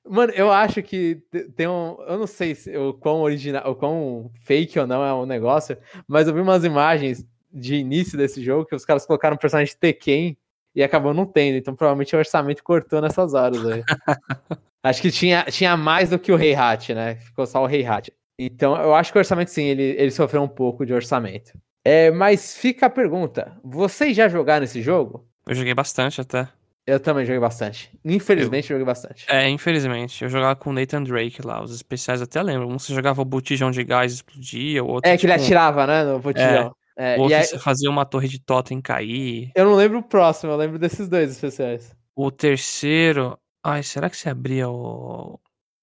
Mano, 0.09 0.31
eu 0.33 0.51
acho 0.51 0.81
que 0.81 1.21
te- 1.31 1.49
tem 1.51 1.67
um. 1.67 1.97
Eu 2.07 2.17
não 2.17 2.27
sei 2.27 2.55
se 2.55 2.75
o 2.77 2.93
quão 2.93 3.21
original, 3.21 3.69
o 3.69 3.75
quão 3.75 4.31
fake 4.43 4.79
ou 4.79 4.87
não 4.87 5.03
é 5.03 5.13
um 5.13 5.25
negócio, 5.25 5.77
mas 6.07 6.27
eu 6.27 6.33
vi 6.33 6.39
umas 6.41 6.63
imagens 6.63 7.25
de 7.51 7.75
início 7.75 8.17
desse 8.17 8.41
jogo 8.43 8.65
que 8.65 8.75
os 8.75 8.85
caras 8.85 9.05
colocaram 9.05 9.35
um 9.35 9.39
personagem 9.39 9.73
de 9.73 9.79
Tekken 9.79 10.37
e 10.75 10.83
acabou 10.83 11.13
não 11.13 11.25
tendo. 11.25 11.57
Então 11.57 11.75
provavelmente 11.75 12.15
o 12.15 12.19
orçamento 12.19 12.63
cortou 12.63 13.01
nessas 13.01 13.33
horas 13.33 13.65
aí. 13.65 13.83
acho 14.83 15.01
que 15.01 15.11
tinha, 15.11 15.43
tinha 15.45 15.75
mais 15.75 16.09
do 16.09 16.19
que 16.19 16.31
o 16.31 16.35
Rei 16.35 16.55
Hat, 16.55 16.93
né? 16.93 17.15
Ficou 17.15 17.45
só 17.45 17.61
o 17.63 17.65
Rei 17.67 17.85
Hat. 17.85 18.13
Então 18.39 18.79
eu 18.81 18.93
acho 18.93 19.11
que 19.11 19.17
o 19.17 19.19
orçamento 19.19 19.49
sim, 19.51 19.65
ele, 19.65 19.83
ele 19.83 20.11
sofreu 20.11 20.41
um 20.43 20.47
pouco 20.47 20.85
de 20.85 20.93
orçamento. 20.93 21.51
É, 21.83 22.11
mas 22.11 22.55
fica 22.55 22.85
a 22.85 22.89
pergunta: 22.89 23.57
vocês 23.63 24.15
já 24.15 24.27
jogaram 24.29 24.63
esse 24.63 24.81
jogo? 24.81 25.27
Eu 25.47 25.55
joguei 25.55 25.73
bastante 25.73 26.21
até. 26.21 26.47
Eu 26.87 27.01
também 27.01 27.25
joguei 27.25 27.39
bastante. 27.41 27.91
Infelizmente, 28.05 28.69
joguei 28.69 28.85
bastante. 28.85 29.25
É, 29.29 29.49
infelizmente. 29.49 30.23
Eu 30.23 30.29
jogava 30.29 30.55
com 30.55 30.69
o 30.69 30.73
Nathan 30.73 31.03
Drake 31.03 31.45
lá, 31.45 31.61
os 31.61 31.75
especiais 31.75 32.21
até 32.21 32.41
lembro. 32.41 32.65
Um 32.65 32.79
você 32.79 32.93
jogava 32.93 33.21
o 33.21 33.25
botijão 33.25 33.69
de 33.69 33.83
gás 33.83 34.13
e 34.13 34.15
explodia, 34.15 34.81
o 34.81 34.87
outro. 34.87 35.11
É, 35.11 35.17
que 35.17 35.25
ele 35.25 35.33
atirava, 35.33 35.85
né, 35.85 36.05
no 36.05 36.19
botijão. 36.19 36.73
É, 36.97 37.15
O 37.15 37.17
e 37.17 37.21
outro 37.23 37.35
aí, 37.35 37.43
você 37.43 37.59
fazia 37.59 37.89
uma 37.89 38.05
torre 38.05 38.29
de 38.29 38.39
totem 38.39 38.79
cair. 38.81 39.51
eu 39.53 39.65
não 39.65 39.75
lembro 39.75 39.99
o 39.99 40.03
próximo, 40.03 40.53
eu 40.53 40.57
lembro 40.57 40.79
desses 40.79 41.09
dois 41.09 41.29
especiais. 41.29 41.93
O 42.15 42.31
terceiro. 42.31 43.37
Ai, 43.63 43.83
será 43.83 44.09
que 44.09 44.15
você 44.15 44.29
abria 44.29 44.69
o. 44.69 45.37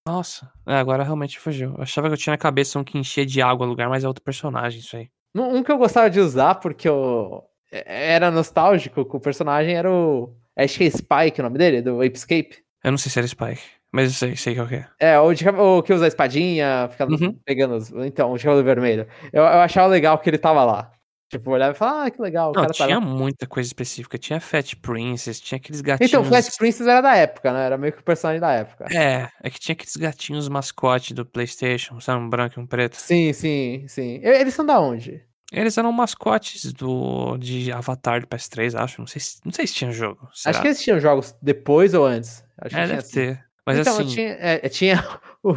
Nossa, 0.07 0.50
é, 0.66 0.74
agora 0.74 1.05
realmente 1.05 1.38
fugiu. 1.38 1.74
Eu 1.76 1.82
achava 1.82 2.09
que 2.09 2.14
eu 2.14 2.18
tinha 2.18 2.32
na 2.32 2.38
cabeça 2.38 2.78
um 2.78 2.84
que 2.84 2.98
enchia 2.98 3.26
de 3.26 3.42
água 3.42 3.66
o 3.66 3.68
lugar, 3.68 3.90
mas 3.90 4.05
é 4.05 4.09
outro 4.09 4.24
personagem, 4.24 4.80
isso 4.80 4.96
aí. 4.96 5.09
Um 5.34 5.59
um 5.59 5.62
que 5.62 5.70
eu 5.70 5.78
gostava 5.78 6.09
de 6.09 6.18
usar, 6.18 6.55
porque 6.57 6.88
eu 6.88 7.44
é, 7.70 8.14
era 8.14 8.30
nostálgico 8.30 9.05
com 9.05 9.18
o 9.18 9.20
personagem, 9.20 9.74
era 9.76 9.92
o. 9.92 10.34
Acho 10.57 10.78
que 10.78 10.84
é 10.84 10.90
Spike 10.90 11.40
o 11.40 11.42
nome 11.44 11.59
dele, 11.59 11.82
do 11.82 12.00
Apescape. 12.00 12.59
Eu 12.82 12.90
não 12.92 12.98
sei 12.98 13.11
se 13.11 13.18
era 13.18 13.26
Spike, 13.26 13.62
mas 13.92 14.07
eu 14.09 14.12
sei, 14.12 14.36
sei 14.36 14.55
qual 14.55 14.68
que 14.68 14.74
é. 14.76 14.86
É, 15.00 15.18
o, 15.18 15.32
de, 15.32 15.48
o 15.48 15.82
que 15.82 15.92
usa 15.92 16.05
a 16.05 16.09
espadinha, 16.09 16.88
fica 16.90 17.07
Uhum. 17.11 17.38
pegando 17.44 17.76
os. 17.76 17.90
Então, 17.90 18.32
o 18.32 18.36
de 18.38 18.44
cabelo 18.44 18.62
vermelho. 18.62 19.07
Eu, 19.32 19.42
eu 19.42 19.61
achava 19.61 19.86
legal 19.88 20.18
que 20.18 20.28
ele 20.30 20.38
tava 20.38 20.64
lá. 20.64 20.90
Tipo, 21.30 21.50
olhava 21.50 21.72
e 21.72 21.74
falava, 21.76 22.05
ah, 22.07 22.11
que 22.11 22.20
legal, 22.22 22.50
o 22.50 22.55
Não, 22.55 22.62
cara 22.62 22.74
tá 22.74 22.84
tinha 22.84 22.98
lá. 22.98 23.05
muita 23.05 23.46
coisa 23.46 23.66
específica. 23.66 24.16
Tinha 24.18 24.38
Fat 24.40 24.74
Princess, 24.76 25.40
tinha 25.40 25.57
aqueles 25.57 25.80
gatinhos. 25.80 26.12
Então, 26.12 26.22
Flash 26.24 26.57
Princess 26.57 26.86
era 26.86 27.00
da 27.00 27.16
época, 27.16 27.52
né? 27.52 27.64
Era 27.66 27.78
meio 27.78 27.92
que 27.92 28.00
o 28.00 28.05
personagem 28.05 28.40
da 28.40 28.52
época. 28.52 28.84
É, 28.94 29.28
é 29.42 29.50
que 29.50 29.59
tinha 29.59 29.72
aqueles 29.72 29.96
gatinhos 29.96 30.48
mascote 30.48 31.12
do 31.14 31.24
PlayStation, 31.26 31.98
sabe? 31.98 32.22
Um 32.22 32.28
branco 32.28 32.61
e 32.61 32.62
um 32.62 32.66
preto. 32.66 32.94
Sim, 32.96 33.32
sim, 33.32 33.84
sim. 33.88 34.20
Eles 34.22 34.55
são 34.55 34.64
da 34.64 34.78
onde? 34.78 35.24
Eles 35.55 35.76
eram 35.78 35.92
mascotes 35.92 36.72
do 36.72 37.36
de 37.38 37.70
Avatar 37.72 38.20
do 38.20 38.26
PS3, 38.26 38.74
acho. 38.78 39.00
Não 39.00 39.07
sei 39.07 39.20
se, 39.20 39.40
não 39.44 39.52
sei 39.52 39.66
se 39.66 39.74
tinha 39.74 39.90
jogo. 39.92 40.20
Acho 40.30 40.42
será? 40.42 40.61
que 40.61 40.66
eles 40.68 40.82
tinham 40.82 40.98
jogos 41.00 41.34
depois 41.42 41.94
ou 41.94 42.05
antes. 42.07 42.44
Acho 42.61 42.76
É, 42.76 42.78
tinha 42.78 42.86
deve 42.88 42.98
assim. 43.00 43.12
ter. 43.12 43.44
Mas 43.66 43.78
então, 43.78 43.94
assim. 43.98 44.07
tinha, 44.07 44.28
é, 44.40 44.68
tinha 44.68 45.05
o, 45.42 45.52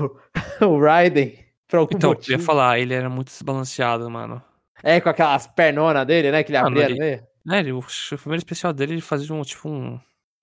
o 0.65 0.79
Raiden, 0.79 1.37
por 1.67 1.79
algum 1.79 1.95
Então, 1.95 2.11
eu 2.11 2.15
motivo. 2.15 2.39
ia 2.39 2.45
falar, 2.45 2.79
ele 2.79 2.93
era 2.93 3.09
muito 3.09 3.27
desbalanceado, 3.27 4.09
mano. 4.09 4.41
É, 4.83 5.01
com 5.01 5.09
aquelas 5.09 5.47
pernonas 5.47 6.05
dele, 6.05 6.31
né? 6.31 6.43
Que 6.43 6.51
ele 6.51 6.57
Ah, 6.57 6.65
abria 6.67 6.83
não, 6.89 6.95
no 6.95 6.99
meio. 7.01 7.23
É, 7.49 7.59
ele, 7.59 7.71
o, 7.71 7.79
o 7.79 8.17
primeiro 8.17 8.37
especial 8.39 8.71
dele, 8.73 8.93
ele 8.93 9.01
fazia 9.01 9.33
um, 9.33 9.41
tipo, 9.41 9.67
um. 9.69 9.99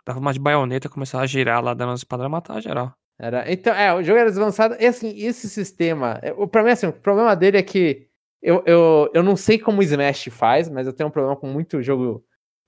Dava 0.07 0.19
uma 0.19 0.33
de 0.33 0.39
baioneta, 0.41 0.89
começava 0.89 1.25
a 1.25 1.27
girar 1.27 1.63
lá, 1.63 1.73
dando 1.73 1.93
as 1.93 2.01
espadas 2.01 2.27
e 2.27 2.29
matar 2.29 2.61
geral. 2.61 2.93
Era, 3.19 3.51
então, 3.51 3.73
é, 3.73 3.95
o 3.95 4.03
jogo 4.03 4.19
era 4.19 4.29
desbalanceado. 4.29 4.77
E 4.79 4.87
assim, 4.87 5.15
esse 5.17 5.49
sistema. 5.49 6.19
é, 6.21 6.33
pra 6.49 6.63
mim, 6.63 6.71
assim, 6.71 6.87
o 6.89 6.93
problema 6.93 7.35
dele 7.37 7.57
é 7.59 7.63
que 7.63 8.09
eu, 8.45 8.63
eu, 8.67 9.11
eu 9.15 9.23
não 9.23 9.37
sei 9.37 9.59
como 9.59 9.81
o 9.81 9.83
Smash 9.83 10.29
faz, 10.31 10.69
mas 10.69 10.87
eu 10.87 10.93
tenho 10.93 11.09
um 11.09 11.13
problema 11.13 11.35
com 11.35 11.47
muito 11.47 11.83
jogo 11.83 12.23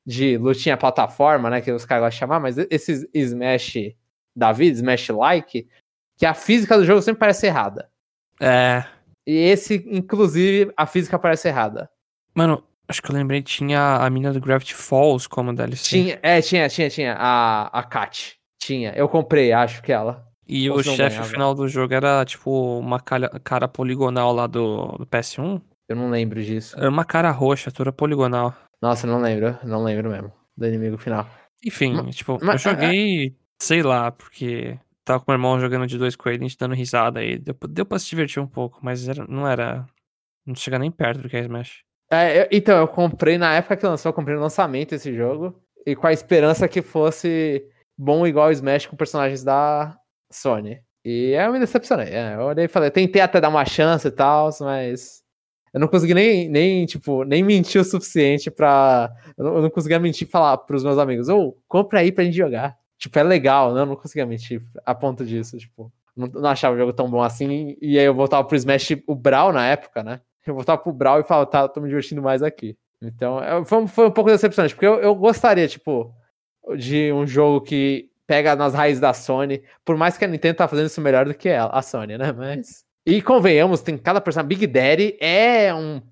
de 0.07 0.39
lutinha 0.39 0.75
plataforma, 0.75 1.51
né? 1.51 1.61
Que 1.61 1.71
os 1.71 1.85
caras 1.85 2.05
gostam 2.05 2.17
de 2.17 2.21
chamar, 2.21 2.41
mas 2.41 2.57
esses 2.71 3.07
Smash 3.13 3.95
da 4.35 4.53
vida, 4.53 4.75
Smash 4.75 5.11
like, 5.11 5.69
que 6.17 6.25
a 6.25 6.33
física 6.33 6.79
do 6.79 6.85
jogo 6.87 7.03
sempre 7.03 7.21
parece 7.21 7.47
errada. 7.47 7.91
É. 8.41 8.85
E 9.27 9.37
esse, 9.37 9.87
inclusive, 9.91 10.73
a 10.79 10.87
física 10.87 11.19
parece 11.19 11.49
errada. 11.49 11.91
Mano, 12.35 12.65
acho 12.89 13.03
que 13.03 13.11
eu 13.11 13.15
lembrei, 13.15 13.43
tinha 13.43 13.97
a 13.97 14.09
mina 14.09 14.33
do 14.33 14.41
Gravity 14.41 14.75
Falls 14.75 15.29
como 15.29 15.55
DLC. 15.55 15.91
Tinha, 15.91 16.19
é, 16.23 16.41
tinha, 16.41 16.69
tinha, 16.71 16.89
tinha. 16.89 17.17
A, 17.19 17.67
a 17.67 17.83
Kat. 17.83 18.39
Tinha. 18.59 18.93
Eu 18.97 19.11
comprei, 19.11 19.53
acho 19.53 19.83
que 19.83 19.93
ela. 19.93 20.26
E 20.49 20.71
Ou 20.71 20.77
o 20.79 20.83
chefe 20.83 21.23
final 21.25 21.55
do 21.55 21.67
jogo 21.69 21.93
era, 21.93 22.25
tipo, 22.25 22.79
uma 22.79 23.01
cara 23.01 23.67
poligonal 23.69 24.33
lá 24.33 24.47
do, 24.47 24.87
do 24.99 25.07
PS1. 25.07 25.61
Eu 25.89 25.97
não 25.97 26.11
lembro 26.11 26.43
disso. 26.43 26.79
Era 26.79 26.89
uma 26.89 27.05
cara 27.05 27.31
roxa, 27.31 27.71
toda 27.71 27.93
poligonal. 27.93 28.55
Nossa, 28.81 29.07
não 29.07 29.21
lembro. 29.21 29.59
Não 29.65 29.83
lembro 29.83 30.11
mesmo. 30.11 30.33
Do 30.57 30.67
inimigo 30.67 30.97
final. 30.99 31.29
Enfim, 31.65 32.11
tipo, 32.11 32.39
eu 32.41 32.59
joguei, 32.59 33.35
sei 33.61 33.83
lá, 33.83 34.11
porque 34.13 34.79
tava 35.05 35.21
com 35.21 35.31
meu 35.33 35.37
irmão 35.37 35.59
jogando 35.61 35.87
de 35.87 35.99
dois 35.99 36.15
com 36.15 36.29
ele, 36.29 36.45
a 36.45 36.49
gente 36.49 36.59
dando 36.59 36.75
risada 36.75 37.21
aí. 37.21 37.39
Deu, 37.39 37.55
pra- 37.55 37.69
deu 37.71 37.85
pra 37.87 37.99
se 37.99 38.09
divertir 38.09 38.41
um 38.41 38.47
pouco, 38.47 38.79
mas 38.83 39.09
era- 39.09 39.27
não 39.29 39.49
era. 39.49 39.85
Não 40.47 40.55
chega 40.55 40.79
nem 40.79 40.91
perto 40.91 41.23
do 41.23 41.29
que 41.29 41.37
é 41.37 41.41
Smash. 41.41 41.81
É, 42.11 42.43
eu- 42.43 42.49
então, 42.53 42.79
eu 42.79 42.87
comprei 42.87 43.37
na 43.37 43.55
época 43.55 43.77
que 43.77 43.87
lançou, 43.87 44.11
eu 44.11 44.15
comprei 44.15 44.37
no 44.37 44.43
lançamento 44.43 44.95
esse 44.95 45.13
jogo. 45.15 45.61
E 45.85 45.97
com 45.97 46.07
a 46.07 46.13
esperança 46.13 46.69
que 46.69 46.83
fosse 46.83 47.65
bom 47.99 48.25
igual 48.27 48.49
o 48.49 48.53
Smash 48.53 48.87
com 48.87 48.97
personagens 48.97 49.43
da 49.43 49.97
Sony. 50.31 50.81
E 51.05 51.33
eu 51.33 51.53
me 51.53 51.61
decepcionei. 51.61 52.09
É, 52.09 52.35
eu 52.35 52.41
olhei 52.41 52.65
e 52.65 52.69
falei, 52.69 52.91
tentei 52.91 53.23
até 53.23 53.41
dar 53.41 53.49
uma 53.49 53.65
chance 53.65 54.09
e 54.09 54.11
tal, 54.11 54.51
mas. 54.61 55.25
Eu 55.73 55.81
não 55.81 55.89
consegui 55.89 56.15
nem, 56.15 56.49
nem, 56.49 56.87
tipo, 56.87 57.23
nem 57.23 57.43
mentir 57.43 57.81
o 57.81 57.85
suficiente 57.85 58.51
pra. 58.51 59.13
Eu 59.37 59.45
não, 59.45 59.63
não 59.63 59.71
conseguia 59.71 60.01
mentir 60.01 60.27
e 60.27 60.31
falar 60.31 60.57
pros 60.59 60.83
meus 60.83 60.99
amigos, 60.99 61.29
ô, 61.29 61.57
compra 61.69 62.01
aí 62.01 62.11
pra 62.11 62.25
gente 62.25 62.37
jogar. 62.37 62.77
Tipo, 62.99 63.19
é 63.19 63.23
legal, 63.23 63.75
né? 63.75 63.83
Eu 63.83 63.87
não 63.87 63.97
conseguia 63.97 64.27
mentir 64.27 64.63
a 64.85 64.95
ponto 64.95 65.25
disso, 65.25 65.59
tipo. 65.59 65.93
Não, 66.17 66.27
não 66.29 66.49
achava 66.49 66.75
o 66.75 66.79
jogo 66.79 66.93
tão 66.93 67.11
bom 67.11 67.23
assim. 67.23 67.77
E 67.81 67.99
aí 67.99 68.05
eu 68.05 68.15
voltava 68.15 68.43
pro 68.43 68.57
Smash, 68.57 68.97
o 69.07 69.15
Brawl 69.15 69.53
na 69.53 69.67
época, 69.67 70.03
né? 70.03 70.21
Eu 70.47 70.55
voltava 70.55 70.81
pro 70.81 70.93
Brawl 70.93 71.21
e 71.21 71.25
falava, 71.25 71.47
tá, 71.47 71.69
tô 71.69 71.81
me 71.81 71.89
divertindo 71.89 72.23
mais 72.23 72.43
aqui. 72.43 72.77
Então, 73.03 73.43
é, 73.43 73.65
foi, 73.65 73.87
foi 73.87 74.07
um 74.09 74.11
pouco 74.11 74.31
decepcionante, 74.31 74.75
porque 74.75 74.87
eu, 74.87 74.99
eu 75.01 75.15
gostaria, 75.15 75.69
tipo, 75.69 76.13
de 76.77 77.13
um 77.13 77.27
jogo 77.27 77.61
que 77.61 78.11
pega 78.27 78.57
nas 78.57 78.75
raízes 78.75 79.01
da 79.01 79.13
Sony, 79.13 79.63
por 79.85 79.97
mais 79.97 80.17
que 80.19 80.25
a 80.25 80.29
Nintendo 80.29 80.57
tá 80.57 80.69
fazendo 80.69 80.87
isso 80.87 81.01
melhor 81.01 81.27
do 81.27 81.35
que 81.35 81.49
ela, 81.49 81.71
a 81.71 81.83
Sony, 81.83 82.19
né? 82.19 82.33
Mas. 82.33 82.85
E 83.07 83.23
convenhamos, 83.23 83.81
tem 83.81 83.97
cada 83.97 84.21
personagem. 84.21 84.49
Big 84.49 84.67
Daddy 84.67 85.17
é 85.21 85.73
um. 85.73 86.03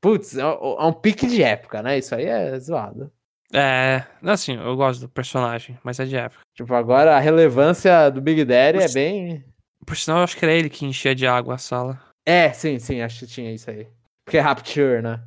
Putz, 0.00 0.36
é 0.36 0.46
um, 0.46 0.50
é 0.80 0.84
um 0.86 0.92
pique 0.92 1.26
de 1.26 1.42
época, 1.42 1.82
né? 1.82 1.98
Isso 1.98 2.14
aí 2.14 2.24
é 2.24 2.58
zoado. 2.58 3.12
É, 3.52 4.04
assim, 4.22 4.56
eu 4.56 4.76
gosto 4.76 5.00
do 5.00 5.08
personagem, 5.08 5.78
mas 5.82 5.98
é 6.00 6.04
de 6.04 6.16
época. 6.16 6.40
Tipo, 6.54 6.74
agora 6.74 7.16
a 7.16 7.20
relevância 7.20 8.10
do 8.10 8.20
Big 8.20 8.44
Daddy 8.44 8.78
é 8.78 8.82
Nossa. 8.82 8.94
bem. 8.94 9.44
Por 9.86 9.96
sinal, 9.96 10.18
eu 10.18 10.24
acho 10.24 10.36
que 10.36 10.44
era 10.44 10.52
ele 10.54 10.68
que 10.68 10.84
enchia 10.86 11.14
de 11.14 11.26
água 11.26 11.54
a 11.54 11.58
sala. 11.58 12.00
É, 12.26 12.52
sim, 12.52 12.78
sim, 12.78 13.00
acho 13.00 13.20
que 13.20 13.26
tinha 13.26 13.52
isso 13.52 13.70
aí. 13.70 13.86
Porque 14.24 14.36
é 14.36 14.40
Rapture, 14.40 15.00
né? 15.02 15.20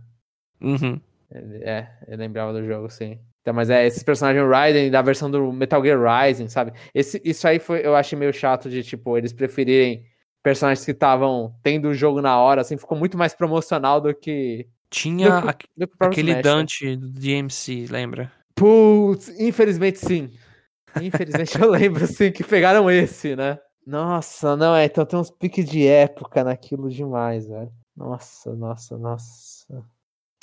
Uhum. 0.61 1.01
Ele- 1.31 1.63
É, 1.63 1.89
eu 2.07 2.17
lembrava 2.17 2.53
do 2.53 2.63
jogo, 2.65 2.89
sim. 2.89 3.19
Então, 3.41 3.53
mas 3.53 3.69
é, 3.69 3.85
esses 3.87 4.03
personagens 4.03 4.47
Raiden 4.47 4.91
da 4.91 5.01
versão 5.01 5.29
do 5.29 5.51
Metal 5.51 5.83
Gear 5.83 5.99
Rising, 5.99 6.47
sabe? 6.47 6.73
Esse, 6.93 7.19
isso 7.25 7.47
aí 7.47 7.57
foi, 7.59 7.85
eu 7.85 7.95
achei 7.95 8.17
meio 8.17 8.31
chato 8.31 8.69
de, 8.69 8.83
tipo, 8.83 9.17
eles 9.17 9.33
preferirem 9.33 10.03
personagens 10.43 10.85
que 10.85 10.91
estavam 10.91 11.53
tendo 11.63 11.87
o 11.89 11.93
jogo 11.93 12.21
na 12.21 12.39
hora, 12.39 12.61
assim, 12.61 12.77
ficou 12.77 12.97
muito 12.97 13.17
mais 13.17 13.33
promocional 13.33 13.99
do 13.99 14.13
que, 14.13 14.67
Tinha 14.89 15.41
Do 15.41 15.53
que- 15.55 15.67
do 15.77 15.87
que 15.87 15.95
aquele 15.99 16.31
Smash, 16.31 16.45
né? 16.45 16.51
Dante 16.51 16.95
do 16.97 17.09
DMC, 17.09 17.87
lembra? 17.89 18.31
Putz, 18.55 19.29
infelizmente 19.39 19.99
sim. 19.99 20.29
Infelizmente 21.01 21.59
eu 21.59 21.69
lembro, 21.69 22.05
sim, 22.05 22.31
que 22.31 22.43
pegaram 22.43 22.91
esse, 22.91 23.35
né? 23.35 23.57
Nossa, 23.87 24.55
não, 24.55 24.75
é, 24.75 24.85
então 24.85 25.05
tem 25.05 25.17
uns 25.17 25.31
piques 25.31 25.65
de 25.65 25.87
época 25.87 26.43
naquilo 26.43 26.89
demais, 26.89 27.47
velho. 27.47 27.71
Nossa, 27.95 28.53
nossa, 28.53 28.97
nossa. 28.97 29.83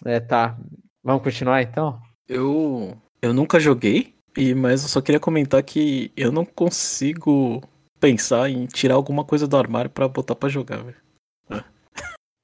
É, 0.05 0.18
tá. 0.18 0.59
Vamos 1.05 1.22
continuar 1.22 1.62
então? 1.62 2.01
Eu, 2.29 2.97
eu 3.22 3.33
nunca 3.33 3.59
joguei, 3.59 4.14
e, 4.37 4.55
mas 4.55 4.83
eu 4.83 4.89
só 4.89 5.01
queria 5.01 5.18
comentar 5.20 5.62
que 5.62 6.12
eu 6.16 6.31
não 6.31 6.45
consigo 6.45 7.62
pensar 7.99 8.49
em 8.51 8.66
tirar 8.66 8.95
alguma 8.95 9.24
coisa 9.24 9.47
do 9.49 9.57
armário 9.57 9.91
pra 9.91 10.07
botar 10.07 10.35
pra 10.35 10.49
jogar, 10.49 10.83
velho. 10.85 10.97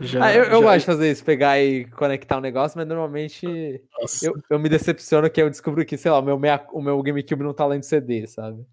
Já, 0.01 0.27
Ah, 0.27 0.33
eu, 0.33 0.45
eu 0.45 0.51
já- 0.61 0.61
gosto 0.61 0.79
de 0.81 0.87
fazer 0.87 1.11
isso, 1.11 1.25
pegar 1.25 1.59
e 1.61 1.85
conectar 1.87 2.39
um 2.39 2.41
negócio, 2.41 2.79
mas 2.79 2.87
normalmente 2.87 3.83
eu, 4.23 4.41
eu 4.49 4.57
me 4.59 4.69
decepciono 4.69 5.29
que 5.29 5.43
eu 5.43 5.51
descubro 5.51 5.85
que, 5.85 5.97
sei 5.99 6.09
lá, 6.13 6.21
o 6.21 6.23
meu, 6.23 6.39
meia- 6.39 6.65
o 6.73 6.81
meu 6.81 7.03
GameCube 7.03 7.43
não 7.43 7.53
tá 7.53 7.67
lendo 7.67 7.83
CD, 7.83 8.25
sabe? 8.29 8.65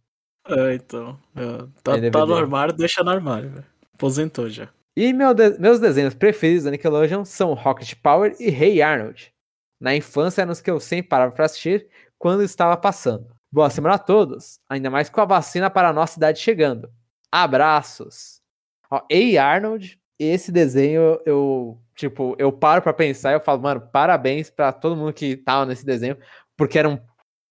É, 0.48 0.76
então. 0.76 1.18
é, 1.36 1.68
tá, 1.82 1.98
É 1.98 2.12
tá 2.12 2.24
no 2.28 2.36
armário, 2.36 2.76
deixa 2.76 3.04
no 3.04 3.10
armário, 3.10 3.50
velho. 3.50 3.66
Aposentou 3.96 4.48
já. 4.52 4.70
E 4.96 5.12
meu 5.12 5.34
de- 5.34 5.58
meus 5.60 5.80
desenhos 5.80 6.14
preferidos 6.14 6.64
da 6.64 6.72
Nickelodeon 6.72 7.26
são 7.26 7.54
Rocket 7.54 7.94
Power 8.02 8.36
e 8.40 8.48
Hey 8.50 8.82
Arnold. 8.82 9.34
Na 9.80 9.96
infância 9.96 10.42
eram 10.42 10.52
os 10.52 10.62
que 10.62 10.72
eu 10.72 10.80
sempre 10.80 11.10
parava 11.10 11.34
pra 11.34 11.46
assistir 11.46 11.88
quando 12.18 12.44
estava 12.44 12.78
passando. 12.78 13.28
Boa 13.52 13.70
semana 13.70 13.96
a 13.96 14.00
todos, 14.00 14.60
ainda 14.70 14.90
mais 14.90 15.10
com 15.10 15.20
a 15.22 15.26
vacina 15.26 15.70
para 15.70 15.90
a 15.90 15.94
nossa 15.94 16.18
idade 16.18 16.40
chegando. 16.40 16.90
Abraços. 17.32 18.42
Ó, 18.90 19.02
Hey 19.12 19.38
Arnold, 19.38 20.00
esse 20.18 20.52
desenho 20.52 21.20
eu, 21.26 21.78
tipo, 21.96 22.36
eu 22.40 22.52
paro 22.52 22.82
pra 22.82 22.94
pensar 22.94 23.32
e 23.32 23.36
eu 23.36 23.42
falo, 23.42 23.62
mano, 23.62 23.82
parabéns 23.92 24.50
pra 24.50 24.72
todo 24.72 24.96
mundo 24.96 25.12
que 25.14 25.36
tava 25.36 25.66
nesse 25.66 25.86
desenho, 25.86 26.18
porque 26.56 26.80
era 26.80 26.88
um, 26.88 26.98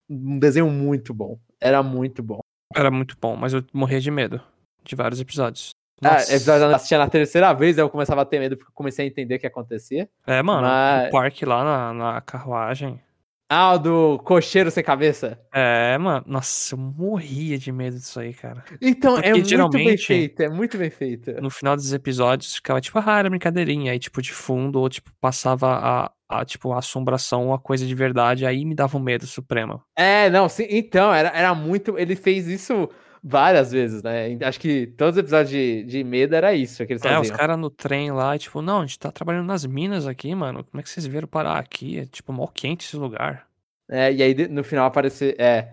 um 0.09 0.39
desenho 0.39 0.71
muito 0.71 1.13
bom. 1.13 1.39
Era 1.61 1.83
muito 1.83 2.23
bom. 2.23 2.41
Era 2.75 2.91
muito 2.91 3.17
bom, 3.21 3.37
mas 3.37 3.53
eu 3.53 3.63
morria 3.73 4.01
de 4.01 4.11
medo 4.11 4.41
de 4.83 4.97
vários 4.97 5.21
episódios. 5.21 5.74
Ah, 6.03 6.15
Nossa. 6.15 6.35
episódio 6.35 6.67
eu 6.67 6.75
assistia 6.75 6.99
na 6.99 7.09
terceira 7.09 7.53
vez, 7.53 7.79
aí 7.79 7.85
eu 7.85 7.89
começava 7.91 8.23
a 8.23 8.25
ter 8.25 8.39
medo 8.39 8.57
porque 8.57 8.71
eu 8.71 8.75
comecei 8.75 9.05
a 9.05 9.09
entender 9.09 9.37
o 9.37 9.39
que 9.39 9.47
acontecia. 9.47 10.09
É, 10.27 10.43
mano, 10.43 10.63
Mas- 10.63 11.09
o 11.09 11.11
parque 11.11 11.45
lá 11.45 11.65
na, 11.65 11.95
na 11.95 12.21
carruagem. 12.21 13.01
Ah, 13.49 13.75
o 13.75 13.79
do 13.79 14.19
cocheiro 14.25 14.71
sem 14.71 14.83
cabeça. 14.83 15.39
É, 15.53 15.97
mano, 15.99 16.25
nossa, 16.27 16.75
eu 16.75 16.79
morria 16.79 17.59
de 17.59 17.71
medo 17.71 17.97
disso 17.99 18.19
aí, 18.19 18.33
cara. 18.33 18.65
Então, 18.81 19.15
Porque 19.15 19.29
é 19.29 19.33
muito 19.35 19.69
bem 19.71 19.97
feito, 19.99 20.41
é 20.43 20.49
muito 20.49 20.79
bem 20.79 20.91
feito. 20.91 21.31
No 21.43 21.51
final 21.51 21.77
dos 21.77 21.93
episódios 21.93 22.55
ficava 22.57 22.81
tipo, 22.81 22.99
ah, 22.99 23.19
era 23.19 23.29
brincadeirinha. 23.29 23.93
Aí, 23.93 23.99
tipo, 23.99 24.23
de 24.23 24.33
fundo, 24.33 24.81
ou 24.81 24.89
tipo, 24.89 25.11
passava 25.21 25.69
a, 25.69 26.39
a 26.41 26.45
tipo, 26.45 26.73
a 26.73 26.79
assombração, 26.79 27.47
uma 27.49 27.59
coisa 27.59 27.87
de 27.87 27.95
verdade, 27.95 28.47
aí 28.47 28.65
me 28.65 28.75
dava 28.75 28.97
um 28.97 29.01
medo 29.01 29.27
supremo. 29.27 29.81
É, 29.95 30.31
não, 30.31 30.49
sim, 30.49 30.67
então, 30.71 31.15
era, 31.15 31.29
era 31.29 31.55
muito. 31.55 31.99
Ele 31.99 32.17
fez 32.17 32.49
isso 32.49 32.89
várias 33.27 33.73
vezes, 33.73 34.03
né? 34.03 34.37
Acho 34.43 34.61
que 34.61 34.87
todos 34.89 35.15
os 35.17 35.21
episódios 35.21 35.51
de, 35.51 35.83
de 35.85 36.05
medo 36.05 36.35
era 36.37 36.53
isso 36.55 36.85
que 36.87 36.93
eles 36.93 37.03
É, 37.05 37.19
os 37.19 37.31
caras 37.31 37.59
no 37.59 37.71
trem 37.71 38.13
lá, 38.13 38.37
tipo, 38.37 38.61
não, 38.61 38.81
a 38.81 38.87
gente 38.87 38.99
tá 38.99 39.11
trabalhando 39.11 39.47
nas 39.47 39.65
minas 39.65 40.07
aqui, 40.07 40.35
mano. 40.35 40.63
Como 40.65 40.79
é 40.81 40.83
que 40.83 40.91
vocês 40.91 41.07
vieram 41.07 41.27
parar 41.27 41.59
aqui? 41.59 42.01
É, 42.01 42.05
tipo, 42.05 42.33
mó 42.33 42.47
quente 42.47 42.85
esse 42.87 42.97
lugar. 42.97 43.47
É, 43.91 44.13
e 44.13 44.23
aí 44.23 44.49
no 44.49 44.63
final 44.63 44.87
aparece. 44.87 45.35
É. 45.39 45.73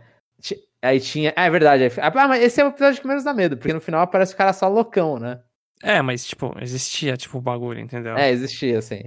Aí 0.81 0.99
tinha. 0.99 1.33
É, 1.35 1.45
é 1.45 1.49
verdade. 1.49 1.83
aí- 1.83 1.91
Ah, 1.97 2.27
mas 2.27 2.41
esse 2.43 2.59
é 2.61 2.65
o 2.65 2.69
episódio 2.69 3.01
que 3.01 3.07
menos 3.07 3.23
dá 3.23 3.33
medo, 3.33 3.57
porque 3.57 3.73
no 3.73 3.81
final 3.81 4.01
aparece 4.01 4.33
o 4.33 4.37
cara 4.37 4.53
só 4.53 4.67
loucão, 4.67 5.19
né? 5.19 5.39
É, 5.83 6.01
mas, 6.01 6.25
tipo, 6.25 6.55
existia, 6.61 7.17
tipo, 7.17 7.37
o 7.37 7.41
bagulho, 7.41 7.79
entendeu? 7.79 8.15
É, 8.15 8.29
existia, 8.31 8.77
assim. 8.79 9.03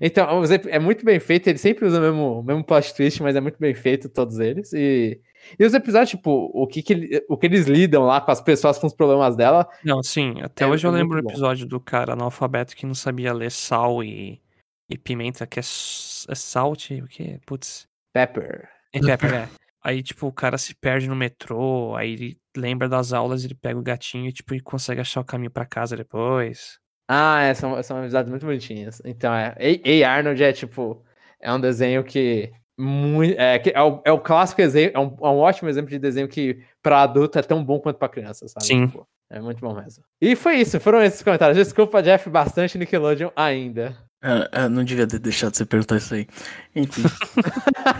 Então, 0.00 0.26
é 0.70 0.78
muito 0.78 1.04
bem 1.04 1.20
feito, 1.20 1.48
ele 1.48 1.58
sempre 1.58 1.84
usa 1.84 1.98
o 1.98 2.00
mesmo, 2.00 2.38
o 2.40 2.42
mesmo 2.42 2.64
plot 2.64 2.94
twist, 2.94 3.22
mas 3.22 3.36
é 3.36 3.40
muito 3.40 3.58
bem 3.58 3.74
feito 3.74 4.08
todos 4.08 4.38
eles. 4.38 4.72
E, 4.72 5.20
e 5.58 5.64
os 5.64 5.74
episódios, 5.74 6.10
tipo, 6.10 6.50
o 6.54 6.66
que, 6.66 6.82
que, 6.82 6.92
ele- 6.92 7.24
o 7.28 7.36
que 7.36 7.46
eles 7.46 7.66
lidam 7.66 8.04
lá 8.04 8.20
com 8.20 8.30
as 8.30 8.40
pessoas 8.40 8.78
com 8.78 8.86
os 8.86 8.94
problemas 8.94 9.36
dela. 9.36 9.68
Não, 9.84 10.02
sim, 10.02 10.40
até 10.42 10.64
É- 10.64 10.66
hoje 10.66 10.86
eu 10.86 10.90
lembro 10.90 11.10
o 11.10 11.14
muito 11.14 11.24
bom. 11.24 11.30
episódio 11.30 11.66
do 11.66 11.80
cara 11.80 12.12
analfabeto 12.14 12.74
que 12.76 12.86
não 12.86 12.94
sabia 12.94 13.32
ler 13.32 13.50
sal 13.50 14.02
e, 14.04 14.40
e 14.88 14.96
pimenta, 14.98 15.46
que 15.46 15.58
é, 15.58 15.62
é 15.62 16.34
salt, 16.34 16.90
o 16.90 17.06
que? 17.08 17.38
Putz. 17.46 17.86
Pepper. 18.12 18.68
É 18.92 19.00
pepper, 19.00 19.34
é. 19.34 19.48
Aí, 19.84 20.02
tipo, 20.02 20.26
o 20.28 20.32
cara 20.32 20.56
se 20.58 20.74
perde 20.76 21.08
no 21.08 21.16
metrô, 21.16 21.96
aí 21.96 22.12
ele 22.12 22.38
lembra 22.56 22.88
das 22.88 23.12
aulas, 23.12 23.44
ele 23.44 23.54
pega 23.54 23.78
o 23.78 23.82
gatinho 23.82 24.28
e, 24.28 24.32
tipo, 24.32 24.54
consegue 24.62 25.00
achar 25.00 25.20
o 25.20 25.24
caminho 25.24 25.50
pra 25.50 25.66
casa 25.66 25.96
depois. 25.96 26.78
Ah, 27.08 27.42
é, 27.42 27.52
são, 27.52 27.82
são 27.82 27.96
amizades 27.96 28.30
muito 28.30 28.46
bonitinhas. 28.46 29.02
Então, 29.04 29.34
é. 29.34 29.56
Ei, 29.58 29.82
Ei 29.84 30.04
Arnold 30.04 30.40
é 30.42 30.52
tipo. 30.52 31.02
É 31.40 31.52
um 31.52 31.60
desenho 31.60 32.04
que. 32.04 32.52
Muito, 32.82 33.38
é, 33.38 33.60
que 33.60 33.70
é, 33.70 33.80
o, 33.80 34.02
é 34.04 34.10
o 34.10 34.18
clássico 34.18 34.60
exemplo. 34.60 34.96
É 34.96 34.98
um, 35.00 35.28
é 35.28 35.30
um 35.30 35.38
ótimo 35.38 35.68
exemplo 35.68 35.88
de 35.88 36.00
desenho 36.00 36.26
que 36.26 36.58
pra 36.82 37.02
adulto 37.02 37.38
é 37.38 37.42
tão 37.42 37.64
bom 37.64 37.78
quanto 37.78 37.96
pra 37.96 38.08
criança, 38.08 38.48
sabe? 38.48 38.66
Sim. 38.66 38.88
Tipo, 38.88 39.06
é 39.30 39.40
muito 39.40 39.60
bom 39.60 39.72
mesmo. 39.72 40.02
E 40.20 40.34
foi 40.34 40.56
isso, 40.56 40.80
foram 40.80 41.00
esses 41.00 41.22
comentários. 41.22 41.56
Desculpa, 41.56 42.02
Jeff, 42.02 42.28
bastante 42.28 42.76
Nickelodeon 42.76 43.30
ainda. 43.36 43.96
É, 44.20 44.64
é, 44.64 44.68
não 44.68 44.82
devia 44.82 45.06
ter 45.06 45.20
deixado 45.20 45.54
você 45.54 45.64
perguntar 45.64 45.98
isso 45.98 46.12
aí. 46.12 46.26
Enfim. 46.74 47.02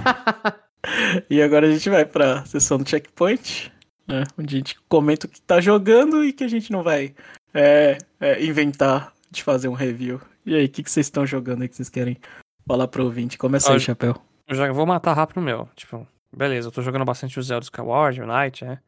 e 1.31 1.41
agora 1.41 1.69
a 1.69 1.71
gente 1.71 1.89
vai 1.89 2.05
pra 2.05 2.45
sessão 2.45 2.77
do 2.77 2.89
checkpoint, 2.89 3.73
né? 4.09 4.25
Onde 4.37 4.57
a 4.57 4.59
gente 4.59 4.77
comenta 4.89 5.29
o 5.29 5.31
que 5.31 5.41
tá 5.41 5.61
jogando 5.61 6.25
e 6.25 6.33
que 6.33 6.43
a 6.43 6.49
gente 6.49 6.73
não 6.73 6.83
vai 6.83 7.15
é, 7.55 7.99
é, 8.21 8.45
inventar 8.45 9.13
de 9.31 9.45
fazer 9.45 9.69
um 9.69 9.75
review. 9.75 10.21
E 10.45 10.57
aí, 10.57 10.65
o 10.65 10.69
que, 10.69 10.83
que 10.83 10.91
vocês 10.91 11.07
estão 11.07 11.25
jogando 11.25 11.63
aí 11.63 11.69
que 11.69 11.77
vocês 11.77 11.89
querem 11.89 12.19
falar 12.67 12.89
pro 12.89 13.05
ouvinte? 13.05 13.39
Começa 13.39 13.73
aí, 13.73 13.79
Chapéu. 13.79 14.21
Eu 14.53 14.57
já 14.57 14.71
vou 14.71 14.85
matar 14.85 15.15
rápido 15.15 15.39
o 15.39 15.43
meu. 15.43 15.67
Tipo, 15.75 16.07
beleza, 16.31 16.69
eu 16.69 16.73
tô 16.73 16.83
jogando 16.83 17.07
bastante 17.07 17.39
o 17.39 17.43
Zelda 17.43 17.65
Skyward, 17.65 18.21
o 18.21 18.27
Knight, 18.27 18.65
né? 18.67 18.81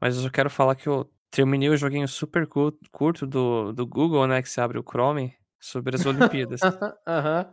Mas 0.00 0.16
eu 0.16 0.22
só 0.22 0.30
quero 0.30 0.48
falar 0.48 0.74
que 0.74 0.86
eu 0.88 1.06
terminei 1.30 1.68
o 1.68 1.76
joguinho 1.76 2.08
super 2.08 2.46
cu- 2.46 2.72
curto 2.90 3.26
do, 3.26 3.72
do 3.72 3.86
Google, 3.86 4.26
né? 4.26 4.40
Que 4.40 4.48
você 4.48 4.60
abre 4.62 4.78
o 4.78 4.82
Chrome, 4.82 5.34
sobre 5.60 5.94
as 5.96 6.04
Olimpíadas. 6.06 6.60
Aham. 7.06 7.52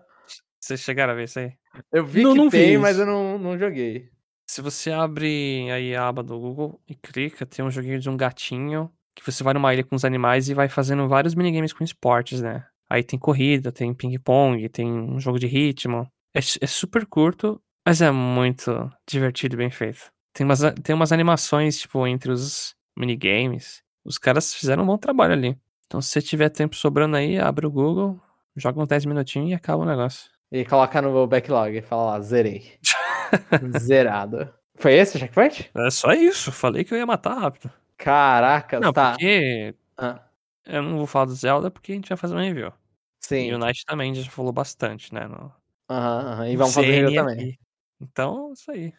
Vocês 0.57 0.80
chegaram 0.80 1.12
a 1.12 1.16
ver 1.18 1.26
isso 1.26 1.38
aí? 1.39 1.51
Eu 1.91 2.05
vi 2.05 2.24
Não, 2.24 2.32
que 2.32 2.38
não 2.38 2.49
vi 2.49 2.57
tem, 2.57 2.72
isso. 2.74 2.82
mas 2.82 2.97
eu 2.97 3.05
não, 3.05 3.38
não 3.38 3.57
joguei. 3.60 4.10
Se 4.49 4.62
você 4.62 4.89
abre 4.91 5.70
aí 5.70 5.93
a 5.93 6.07
aba 6.07 6.24
do 6.24 6.39
Google 6.39 6.82
e 6.88 6.95
clica, 6.95 7.45
tem 7.45 7.64
um 7.64 7.70
joguinho 7.70 7.99
de 7.99 8.10
um 8.10 8.16
gatinho 8.16 8.89
que 9.14 9.26
você 9.30 9.43
vai 9.43 9.53
numa 9.53 9.74
ilha 9.74 9.84
com 9.84 9.97
os 9.97 10.05
animais 10.05 10.47
e 10.47 10.53
vai 10.53 10.70
fazendo 10.70 11.10
vários 11.10 11.36
minigames 11.36 11.74
com 11.74 11.84
esportes, 11.84 12.41
né? 12.41 12.66
Aí 12.89 13.03
tem 13.03 13.20
corrida, 13.20 13.70
tem 13.70 13.93
ping-pong, 13.93 14.68
tem 14.70 14.89
um 14.89 15.20
jogo 15.20 15.38
de 15.38 15.45
ritmo. 15.45 16.10
É, 16.34 16.40
é 16.40 16.68
super 16.68 17.06
curto, 17.06 17.62
mas 17.86 18.02
é 18.02 18.12
muito 18.12 18.92
divertido 19.08 19.56
e 19.56 19.58
bem 19.58 19.72
feito. 19.72 20.12
Tem 20.34 20.46
umas, 20.46 20.60
tem 20.84 20.96
umas 20.96 21.12
animações, 21.12 21.80
tipo, 21.80 22.06
entre 22.06 22.32
os 22.32 22.76
minigames. 22.98 23.82
Os 24.06 24.18
caras 24.18 24.54
fizeram 24.54 24.84
um 24.84 24.88
bom 24.88 24.98
trabalho 24.98 25.34
ali. 25.34 25.58
Então, 25.88 26.02
se 26.02 26.10
você 26.10 26.22
tiver 26.22 26.50
tempo 26.50 26.76
sobrando 26.76 27.18
aí, 27.18 27.40
abre 27.40 27.66
o 27.66 27.72
Google, 27.72 28.20
joga 28.56 28.80
uns 28.80 28.88
10 28.88 29.06
minutinhos 29.06 29.50
e 29.50 29.54
acaba 29.56 29.84
o 29.84 29.86
negócio. 29.88 30.30
E 30.52 30.64
coloca 30.66 31.02
no 31.02 31.28
backlog 31.28 31.76
e 31.78 31.82
fala 31.82 32.12
lá, 32.12 32.22
zerei. 32.22 32.78
Zerado. 33.80 34.52
Foi 34.76 34.94
esse 34.94 35.18
o 35.18 35.20
checkpoint? 35.20 35.70
É 35.76 35.90
só 35.90 36.14
isso, 36.14 36.52
falei 36.52 36.84
que 36.84 36.94
eu 36.94 36.98
ia 36.98 37.06
matar 37.06 37.38
rápido. 37.38 37.72
Caraca, 37.98 38.80
Não, 38.80 38.94
tá. 38.94 39.12
porque 39.12 39.76
Ah, 39.98 40.22
Eu 40.66 40.82
não 40.82 40.98
vou 40.98 41.06
falar 41.08 41.26
do 41.26 41.34
Zelda 41.36 41.70
porque 41.70 41.92
a 41.92 41.96
gente 41.96 42.08
vai 42.10 42.18
fazer 42.18 42.36
um 42.36 42.40
review. 42.40 42.72
sim. 43.20 43.50
E 43.50 43.54
o 43.54 43.58
Knight 43.60 43.86
também 43.86 44.14
já 44.16 44.30
falou 44.32 44.52
bastante, 44.54 45.14
né? 45.14 45.28
No 45.28 45.52
Aham, 45.90 46.32
aham. 46.34 46.48
E 46.50 46.56
vamos 46.56 46.74
fazer 46.74 47.14
também. 47.16 47.60
Então, 48.01 48.54
isso 48.54 48.72
aí. 48.72 48.93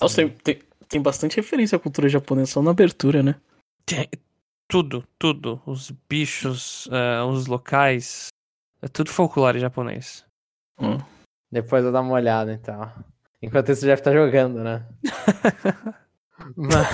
Nossa, 0.00 0.16
tem, 0.16 0.28
tem, 0.28 0.58
tem 0.88 1.02
bastante 1.02 1.36
referência 1.36 1.76
à 1.76 1.78
cultura 1.78 2.08
japonesa 2.08 2.52
só 2.52 2.62
na 2.62 2.70
abertura, 2.70 3.22
né? 3.22 3.34
Tem 3.86 4.08
tudo, 4.68 5.02
tudo. 5.18 5.60
Os 5.66 5.90
bichos, 6.08 6.88
eh, 6.92 7.22
os 7.22 7.46
locais. 7.46 8.28
É 8.82 8.86
tudo 8.88 9.10
folclore 9.10 9.58
japonês. 9.58 10.24
Hum. 10.78 10.98
Depois 11.50 11.84
eu 11.84 11.90
dar 11.90 12.02
uma 12.02 12.12
olhada, 12.14 12.52
então. 12.52 12.92
Enquanto 13.40 13.72
isso, 13.72 13.84
o 13.84 13.88
Jeff 13.88 14.02
tá 14.02 14.12
jogando, 14.12 14.62
né? 14.62 14.86
mas, 16.54 16.86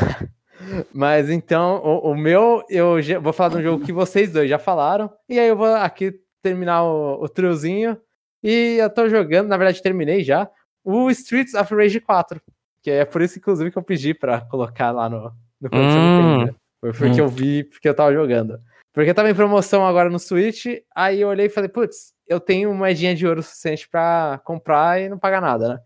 mas 0.95 1.31
então, 1.31 1.83
o, 1.83 2.13
o 2.13 2.17
meu, 2.17 2.65
eu 2.71 3.03
já- 3.03 3.19
vou 3.19 3.33
falar 3.33 3.51
de 3.51 3.57
um 3.57 3.63
jogo 3.63 3.85
que 3.85 3.93
vocês 3.93 4.33
dois 4.33 4.49
já 4.49 4.59
falaram. 4.59 5.13
E 5.29 5.39
aí 5.39 5.49
eu 5.49 5.57
vou 5.57 5.75
aqui 5.75 6.21
terminar 6.41 6.85
o, 6.85 7.23
o 7.23 7.29
triozinho. 7.29 8.01
E 8.45 8.77
eu 8.79 8.91
tô 8.91 9.09
jogando, 9.09 9.49
na 9.49 9.57
verdade 9.57 9.83
terminei 9.83 10.23
já, 10.23 10.49
o 10.85 11.11
Streets 11.11 11.55
of 11.55 11.75
Rage 11.75 11.99
4. 12.01 12.41
Que 12.83 12.91
é 12.91 13.05
por 13.07 13.23
isso, 13.23 13.39
inclusive, 13.39 13.71
que 13.71 13.79
eu 13.79 13.83
pedi 13.83 14.13
pra 14.13 14.43
colocar 14.43 14.91
lá 14.91 15.09
no, 15.09 15.33
no 15.61 15.71
Hum. 15.73 16.47
Foi 16.81 16.93
porque 16.93 17.19
eu 17.21 17.29
vi, 17.29 17.65
porque 17.65 17.89
eu 17.89 17.95
tava 17.95 18.13
jogando. 18.13 18.61
Porque 18.93 19.15
tava 19.15 19.31
em 19.31 19.35
promoção 19.35 19.87
agora 19.87 20.11
no 20.11 20.19
Switch, 20.19 20.67
aí 20.95 21.23
eu 21.23 21.29
olhei 21.29 21.47
e 21.47 21.51
falei, 21.51 21.69
putz, 21.71 22.13
eu 22.29 22.39
tenho 22.39 22.73
moedinha 22.75 23.15
de 23.15 23.27
ouro 23.27 23.43
suficiente 23.43 23.89
pra 23.89 24.39
comprar 24.45 25.01
e 25.01 25.09
não 25.09 25.19
pagar 25.19 25.41
nada, 25.41 25.69
né? 25.69 25.81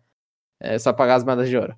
É 0.60 0.78
só 0.78 0.92
pagar 0.92 1.14
as 1.14 1.24
moedas 1.24 1.48
de 1.48 1.56
ouro. 1.56 1.74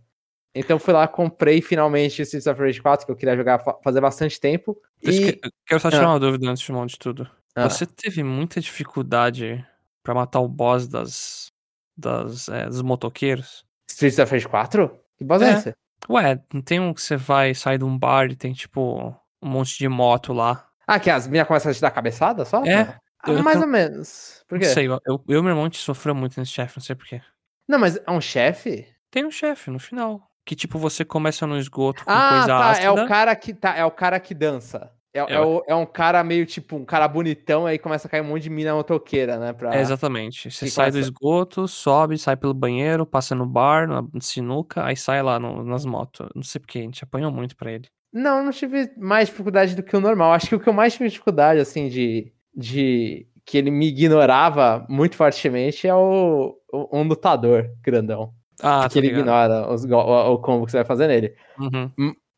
Então 0.54 0.78
fui 0.78 0.94
lá, 0.94 1.06
comprei 1.06 1.60
finalmente 1.60 2.22
Streets 2.22 2.46
of 2.46 2.58
Rage 2.60 2.80
4, 2.82 3.04
que 3.06 3.12
eu 3.12 3.16
queria 3.16 3.36
jogar 3.36 3.58
fa- 3.60 3.76
fazer 3.84 4.00
bastante 4.00 4.40
tempo. 4.40 4.76
E... 5.02 5.38
eu 5.44 5.50
quero 5.66 5.80
só 5.80 5.90
tirar 5.90 6.06
Ah. 6.06 6.10
uma 6.12 6.18
dúvida 6.20 6.48
antes 6.50 6.62
de 6.62 6.72
monte 6.72 6.92
de 6.92 6.98
tudo. 6.98 7.30
Ah, 7.54 7.68
Você 7.68 7.84
teve 7.86 8.24
muita 8.24 8.58
dificuldade 8.60 9.64
pra 10.02 10.14
matar 10.14 10.40
o 10.40 10.48
boss 10.48 10.86
das, 10.88 11.50
das, 11.96 12.48
eh, 12.48 12.66
dos 12.66 12.82
motoqueiros? 12.82 13.64
Streets 13.90 14.18
of 14.18 14.32
Rage 14.32 14.48
4? 14.48 15.00
Que 15.18 15.24
boss 15.24 15.42
é, 15.42 15.50
É. 15.50 15.52
esse? 15.54 15.74
Ué, 16.08 16.40
não 16.52 16.62
tem 16.62 16.80
um 16.80 16.94
que 16.94 17.02
você 17.02 17.16
vai 17.16 17.54
sair 17.54 17.78
de 17.78 17.84
um 17.84 17.96
bar 17.98 18.30
e 18.30 18.36
tem, 18.36 18.52
tipo, 18.52 19.14
um 19.42 19.48
monte 19.48 19.76
de 19.78 19.88
moto 19.88 20.32
lá? 20.32 20.66
Ah, 20.86 20.98
que 20.98 21.10
as 21.10 21.26
minhas 21.28 21.46
começam 21.46 21.70
a 21.70 21.74
te 21.74 21.80
dar 21.80 21.90
cabeçada 21.90 22.44
só? 22.44 22.64
É. 22.64 22.96
Ah, 23.22 23.32
mais 23.42 23.56
eu- 23.56 23.62
ou 23.62 23.68
menos. 23.68 24.42
Por 24.48 24.58
quê? 24.58 24.66
Não 24.66 24.72
sei, 24.74 24.88
eu, 24.88 25.00
eu, 25.06 25.24
eu 25.28 25.38
e 25.40 25.42
meu 25.42 25.50
irmão, 25.50 25.64
gente 25.64 25.78
sofreu 25.78 26.14
muito 26.14 26.40
nesse 26.40 26.52
chefe, 26.52 26.78
não 26.78 26.82
sei 26.82 26.96
porquê. 26.96 27.20
Não, 27.68 27.78
mas 27.78 27.96
é 27.96 28.10
um 28.10 28.20
chefe? 28.20 28.88
Tem 29.10 29.24
um 29.26 29.30
chefe 29.30 29.70
no 29.70 29.78
final. 29.78 30.26
Que 30.46 30.56
tipo, 30.56 30.78
você 30.78 31.04
começa 31.04 31.46
no 31.46 31.58
esgoto 31.58 32.02
com 32.04 32.10
Ah, 32.10 32.30
coisa 32.30 32.46
tá. 32.46 32.70
ácida. 32.70 32.86
É 32.86 32.90
o 32.90 33.06
cara 33.06 33.36
que 33.36 33.52
tá. 33.54 33.76
É 33.76 33.84
o 33.84 33.90
cara 33.90 34.18
que 34.18 34.34
dança. 34.34 34.90
É, 35.12 35.18
é, 35.18 35.40
o- 35.40 35.62
é 35.66 35.74
um 35.74 35.84
cara 35.86 36.22
meio 36.22 36.46
tipo, 36.46 36.76
um 36.76 36.84
cara 36.84 37.08
bonitão, 37.08 37.66
aí 37.66 37.78
começa 37.78 38.06
a 38.06 38.10
cair 38.10 38.20
um 38.20 38.28
monte 38.28 38.42
de 38.44 38.50
mina 38.50 38.74
motoqueira, 38.74 39.38
né? 39.38 39.52
Pra... 39.52 39.74
É, 39.74 39.80
exatamente. 39.80 40.50
Você 40.50 40.68
sai 40.68 40.90
do 40.90 40.92
começa- 40.94 41.08
esgoto, 41.10 41.66
sobe, 41.66 42.16
sai 42.16 42.36
pelo 42.36 42.54
banheiro, 42.54 43.04
passa 43.04 43.34
no 43.34 43.44
bar, 43.46 43.88
na 43.88 44.04
sinuca, 44.20 44.84
aí 44.84 44.96
sai 44.96 45.20
lá 45.22 45.38
no- 45.40 45.64
nas 45.64 45.84
motos. 45.84 46.28
Não 46.34 46.42
sei 46.44 46.60
porque, 46.60 46.78
a 46.78 46.82
gente 46.82 47.02
apanhou 47.02 47.32
muito 47.32 47.56
pra 47.56 47.72
ele. 47.72 47.88
Não, 48.12 48.38
eu 48.38 48.44
não 48.44 48.52
tive 48.52 48.90
mais 48.96 49.28
dificuldade 49.28 49.74
do 49.74 49.82
que 49.82 49.96
o 49.96 50.00
normal. 50.00 50.32
Acho 50.32 50.48
que 50.48 50.54
o 50.54 50.60
que 50.60 50.68
eu 50.68 50.72
mais 50.72 50.92
tive 50.92 51.08
dificuldade, 51.08 51.60
assim, 51.60 51.88
de. 51.88 52.32
de 52.54 53.26
que 53.44 53.58
ele 53.58 53.70
me 53.70 53.88
ignorava 53.88 54.86
muito 54.88 55.16
fortemente 55.16 55.88
é 55.88 55.94
o, 55.94 56.54
o- 56.72 56.98
um 57.00 57.02
lutador 57.02 57.68
grandão. 57.82 58.32
Ah, 58.62 58.86
que 58.88 58.98
ele 58.98 59.08
ligado. 59.08 59.20
ignora 59.22 59.72
os, 59.72 59.84
o, 59.84 60.32
o 60.34 60.38
combo 60.38 60.66
que 60.66 60.70
você 60.70 60.76
vai 60.76 60.84
fazer 60.84 61.06
nele. 61.08 61.34
Uhum. 61.58 61.90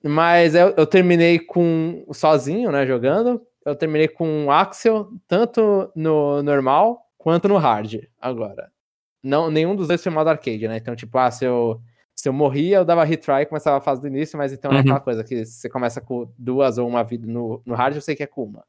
Mas 0.05 0.55
eu, 0.55 0.69
eu 0.77 0.87
terminei 0.87 1.39
com 1.39 2.05
sozinho, 2.13 2.71
né, 2.73 2.87
jogando. 2.87 3.41
Eu 3.65 3.77
terminei 3.77 4.09
com 4.09 4.47
o 4.47 4.51
Axel, 4.51 5.11
tanto 5.29 5.91
no 5.95 6.43
normal 6.43 7.07
quanto 7.17 7.47
no 7.49 7.57
hard, 7.57 8.01
agora. 8.21 8.71
Não, 9.23 9.51
nenhum 9.51 9.77
dos 9.77 9.87
dois 9.87 10.03
foi 10.03 10.11
modo 10.11 10.29
arcade, 10.31 10.67
né? 10.67 10.77
Então, 10.79 10.97
tipo, 10.97 11.17
ah, 11.17 11.31
se 11.31 11.45
eu, 11.45 11.81
se 12.17 12.29
eu 12.29 12.33
morria, 12.33 12.79
eu 12.79 12.85
dava 12.85 13.05
retry 13.05 13.43
e 13.43 13.47
começava 13.47 13.77
a 13.79 13.81
fase 13.81 14.01
do 14.01 14.09
início, 14.09 14.37
mas 14.37 14.53
então 14.53 14.73
é 14.73 14.75
Uhum. 14.75 14.81
aquela 14.81 14.99
coisa 15.01 15.23
que 15.23 15.45
você 15.45 15.69
começa 15.71 16.01
com 16.01 16.29
duas 16.37 16.77
ou 16.79 16.89
uma 16.89 17.05
vida 17.05 17.25
no, 17.29 17.63
no 17.65 17.75
hard, 17.77 17.95
eu 17.95 18.01
sei 18.03 18.17
que 18.17 18.25
é 18.25 18.27
com 18.27 18.43
uma. 18.45 18.65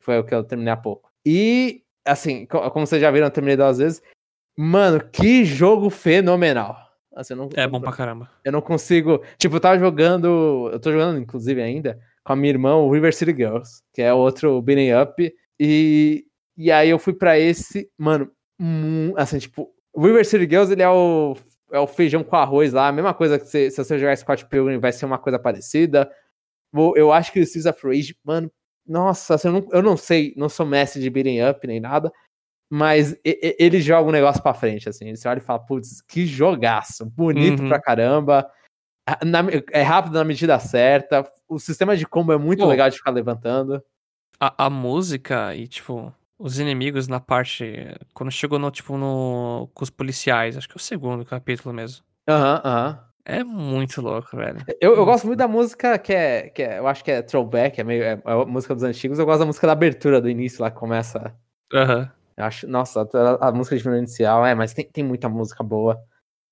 Foi 0.00 0.18
o 0.18 0.24
que 0.24 0.34
eu 0.34 0.42
terminei 0.42 0.72
há 0.72 0.76
pouco. 0.78 1.10
E, 1.26 1.82
assim, 2.06 2.46
co- 2.46 2.70
como 2.70 2.86
vocês 2.86 3.02
já 3.02 3.10
viram, 3.10 3.26
eu 3.26 3.30
terminei 3.30 3.56
duas 3.58 3.76
vezes. 3.76 4.00
Mano, 4.56 4.98
que 5.12 5.44
jogo 5.44 5.90
fenomenal. 5.90 6.87
Assim, 7.18 7.34
não, 7.34 7.48
É 7.56 7.66
bom 7.66 7.80
pra 7.80 7.92
caramba. 7.92 8.30
eu 8.44 8.52
não 8.52 8.60
consigo. 8.60 9.22
Tipo, 9.38 9.56
eu 9.56 9.60
tava 9.60 9.78
jogando. 9.78 10.70
Eu 10.72 10.78
tô 10.78 10.92
jogando, 10.92 11.18
inclusive, 11.18 11.60
ainda, 11.60 11.98
com 12.24 12.32
a 12.32 12.36
minha 12.36 12.50
irmã, 12.50 12.76
o 12.76 12.90
River 12.92 13.12
City 13.14 13.34
Girls, 13.34 13.82
que 13.92 14.00
é 14.02 14.14
outro 14.14 14.62
beating 14.62 14.92
up. 14.92 15.34
E, 15.58 16.24
e 16.56 16.70
aí 16.70 16.88
eu 16.90 16.98
fui 16.98 17.12
pra 17.12 17.38
esse. 17.38 17.90
Mano, 17.98 18.30
mu- 18.58 19.14
assim, 19.16 19.38
tipo, 19.38 19.68
o 19.92 20.06
River 20.06 20.24
City 20.24 20.44
Girls, 20.48 20.72
ele 20.72 20.82
é 20.82 20.88
o, 20.88 21.36
é 21.72 21.80
o 21.80 21.86
feijão 21.88 22.22
com 22.22 22.36
arroz 22.36 22.72
lá. 22.72 22.86
A 22.88 22.92
mesma 22.92 23.12
coisa 23.12 23.38
que 23.38 23.46
você- 23.46 23.70
se 23.70 23.76
você 23.84 23.98
jogar 23.98 24.16
Scott 24.16 24.46
Pilgrim, 24.46 24.78
vai 24.78 24.92
ser 24.92 25.04
uma 25.04 25.18
coisa 25.18 25.38
parecida. 25.40 26.08
Eu 26.96 27.12
acho 27.12 27.32
que 27.32 27.40
o 27.40 27.46
Seas 27.46 27.66
of 27.66 27.80
Rage, 27.86 28.14
mano, 28.22 28.50
nossa, 28.86 29.34
assim, 29.34 29.48
eu, 29.48 29.52
não, 29.54 29.66
eu 29.72 29.82
não 29.82 29.96
sei, 29.96 30.34
não 30.36 30.48
sou 30.48 30.64
mestre 30.66 31.00
de 31.02 31.10
beating 31.10 31.40
up 31.42 31.66
nem 31.66 31.80
nada. 31.80 32.12
Mas 32.70 33.16
ele 33.24 33.80
joga 33.80 34.08
um 34.08 34.12
negócio 34.12 34.42
pra 34.42 34.52
frente, 34.52 34.88
assim. 34.88 35.14
Você 35.14 35.26
olha 35.26 35.38
e 35.38 35.42
fala, 35.42 35.58
putz, 35.58 36.02
que 36.02 36.26
jogaço. 36.26 37.06
Bonito 37.06 37.62
Uhum. 37.62 37.68
pra 37.68 37.80
caramba. 37.80 38.50
Na- 39.24 39.40
é 39.72 39.80
rápido 39.82 40.12
na 40.14 40.24
medida 40.24 40.58
certa. 40.58 41.26
O 41.48 41.58
sistema 41.58 41.96
de 41.96 42.06
combo 42.06 42.32
é 42.32 42.36
muito 42.38 42.62
Pô. 42.62 42.68
legal 42.68 42.90
de 42.90 42.96
ficar 42.98 43.10
levantando. 43.10 43.82
A, 44.38 44.66
a 44.66 44.70
música 44.70 45.54
e, 45.54 45.66
tipo, 45.66 46.12
os 46.38 46.58
inimigos 46.58 47.08
na 47.08 47.18
parte. 47.18 47.74
Quando 48.12 48.30
chegou 48.30 48.58
no, 48.58 48.70
tipo, 48.70 48.98
no. 48.98 49.70
Com 49.72 49.82
os 49.82 49.88
policiais, 49.90 50.56
acho 50.56 50.68
que 50.68 50.74
é 50.74 50.76
o 50.76 50.80
segundo 50.80 51.24
capítulo 51.24 51.74
mesmo. 51.74 52.04
Aham, 52.28 52.60
aham. 52.62 53.04
É 53.24 53.42
muito 53.44 54.00
louco, 54.02 54.36
velho. 54.36 54.58
Eu, 54.80 54.94
eu 54.94 55.04
gosto 55.06 55.26
muito 55.26 55.38
da 55.38 55.48
música 55.48 55.98
que 55.98 56.12
é, 56.14 56.48
que 56.50 56.62
é. 56.62 56.78
Eu 56.78 56.86
acho 56.86 57.02
que 57.02 57.10
é 57.10 57.22
throwback, 57.22 57.80
é 57.80 57.84
meio. 57.84 58.02
É, 58.02 58.12
é 58.12 58.20
a 58.32 58.44
música 58.44 58.74
dos 58.74 58.84
antigos. 58.84 59.18
Eu 59.18 59.24
gosto 59.26 59.40
da 59.40 59.46
música 59.46 59.66
da 59.66 59.72
abertura 59.72 60.20
do 60.20 60.28
início 60.28 60.60
lá 60.62 60.70
que 60.70 60.76
começa. 60.78 61.34
Aham. 61.72 62.10
Eu 62.38 62.44
acho. 62.44 62.68
Nossa, 62.68 63.02
a, 63.12 63.48
a 63.48 63.52
música 63.52 63.76
inicial, 63.96 64.46
é, 64.46 64.54
mas 64.54 64.72
tem, 64.72 64.88
tem 64.88 65.02
muita 65.04 65.28
música 65.28 65.64
boa. 65.64 66.00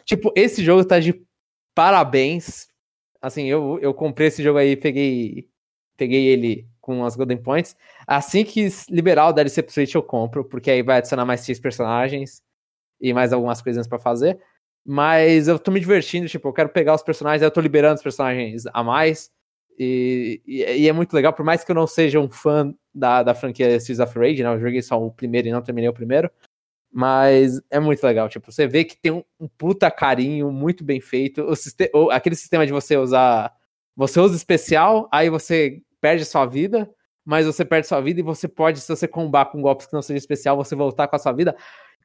Tipo, 0.05 0.33
esse 0.35 0.63
jogo 0.65 0.85
tá 0.85 0.99
de 0.99 1.25
parabéns. 1.75 2.69
Assim, 3.23 3.47
eu, 3.47 3.79
eu 3.81 3.95
comprei 3.95 4.29
esse 4.29 4.43
jogo 4.43 4.59
aí 4.59 4.77
peguei, 4.77 5.49
peguei 5.97 6.27
ele 6.27 6.69
com 6.81 7.05
as 7.05 7.15
Golden 7.17 7.41
Points. 7.41 7.77
Assim 8.07 8.45
que 8.45 8.69
liberar 8.91 9.29
o 9.29 9.33
DLC 9.33 9.63
pro 9.63 9.73
Switch, 9.73 9.95
eu 9.95 10.03
compro, 10.03 10.45
porque 10.45 10.71
aí 10.71 10.83
vai 10.83 10.99
adicionar 10.99 11.25
mais 11.25 11.41
seis 11.43 11.61
personagens 11.61 12.43
e 13.01 13.13
mais 13.13 13.33
algumas 13.33 13.63
coisinhas 13.63 13.87
pra 13.87 13.99
fazer. 13.99 14.41
Mas 14.85 15.49
eu 15.49 15.59
tô 15.59 15.71
me 15.71 15.81
divertindo, 15.81 16.29
tipo, 16.29 16.49
eu 16.49 16.53
quero 16.53 16.69
pegar 16.69 16.95
os 16.95 17.03
personagens, 17.03 17.43
aí 17.43 17.47
eu 17.47 17.53
tô 17.53 17.61
liberando 17.61 17.97
os 17.97 18.03
personagens 18.03 18.65
a 18.73 18.83
mais. 18.83 19.31
E, 19.79 20.41
e, 20.47 20.63
e 20.83 20.89
é 20.89 20.93
muito 20.93 21.13
legal, 21.13 21.33
por 21.33 21.45
mais 21.45 21.65
que 21.65 21.71
eu 21.71 21.75
não 21.77 21.87
seja 21.87 22.21
um 22.21 22.31
fã 22.31 22.75
da, 22.97 23.23
da 23.23 23.35
franquia 23.35 23.79
Seas 23.79 24.01
of 24.01 24.19
Rage, 24.19 24.43
né? 24.43 24.49
Eu 24.55 24.61
joguei 24.61 24.81
só 24.83 25.01
o 25.01 25.11
primeiro 25.11 25.49
e 25.49 25.53
não 25.53 25.63
terminei 25.63 25.89
o 25.89 25.93
primeiro. 25.93 26.31
Mas 26.93 27.61
é 27.71 27.79
muito 27.79 28.03
legal, 28.05 28.29
tipo, 28.29 28.51
você 28.51 28.67
vê 28.67 28.83
que 28.85 28.97
tem 28.97 29.13
um, 29.13 29.23
um 29.39 29.47
puta 29.49 29.91
carinho 29.91 30.51
muito 30.51 30.83
bem 30.83 31.01
feito. 31.01 31.43
O 31.43 31.55
siste- 31.55 31.91
o- 31.95 32.11
aquele 32.11 32.35
sistema 32.37 32.65
de 32.67 32.73
você 32.73 32.97
usar. 32.97 33.53
Você 33.95 34.19
usa 34.21 34.35
especial, 34.37 35.09
aí 35.13 35.29
você 35.29 35.83
perde 36.01 36.25
sua 36.25 36.47
vida, 36.47 36.89
mas 37.25 37.45
você 37.47 37.65
perde 37.65 37.87
sua 37.87 38.01
vida 38.01 38.21
e 38.21 38.23
você 38.23 38.47
pode, 38.49 38.81
se 38.81 38.89
você 38.89 39.07
combar 39.09 39.47
com 39.47 39.61
golpes 39.61 39.87
que 39.87 39.93
não 39.93 40.01
seja 40.03 40.19
especial, 40.19 40.57
você 40.57 40.75
voltar 40.75 41.09
com 41.09 41.17
a 41.17 41.19
sua 41.19 41.33
vida. 41.33 41.55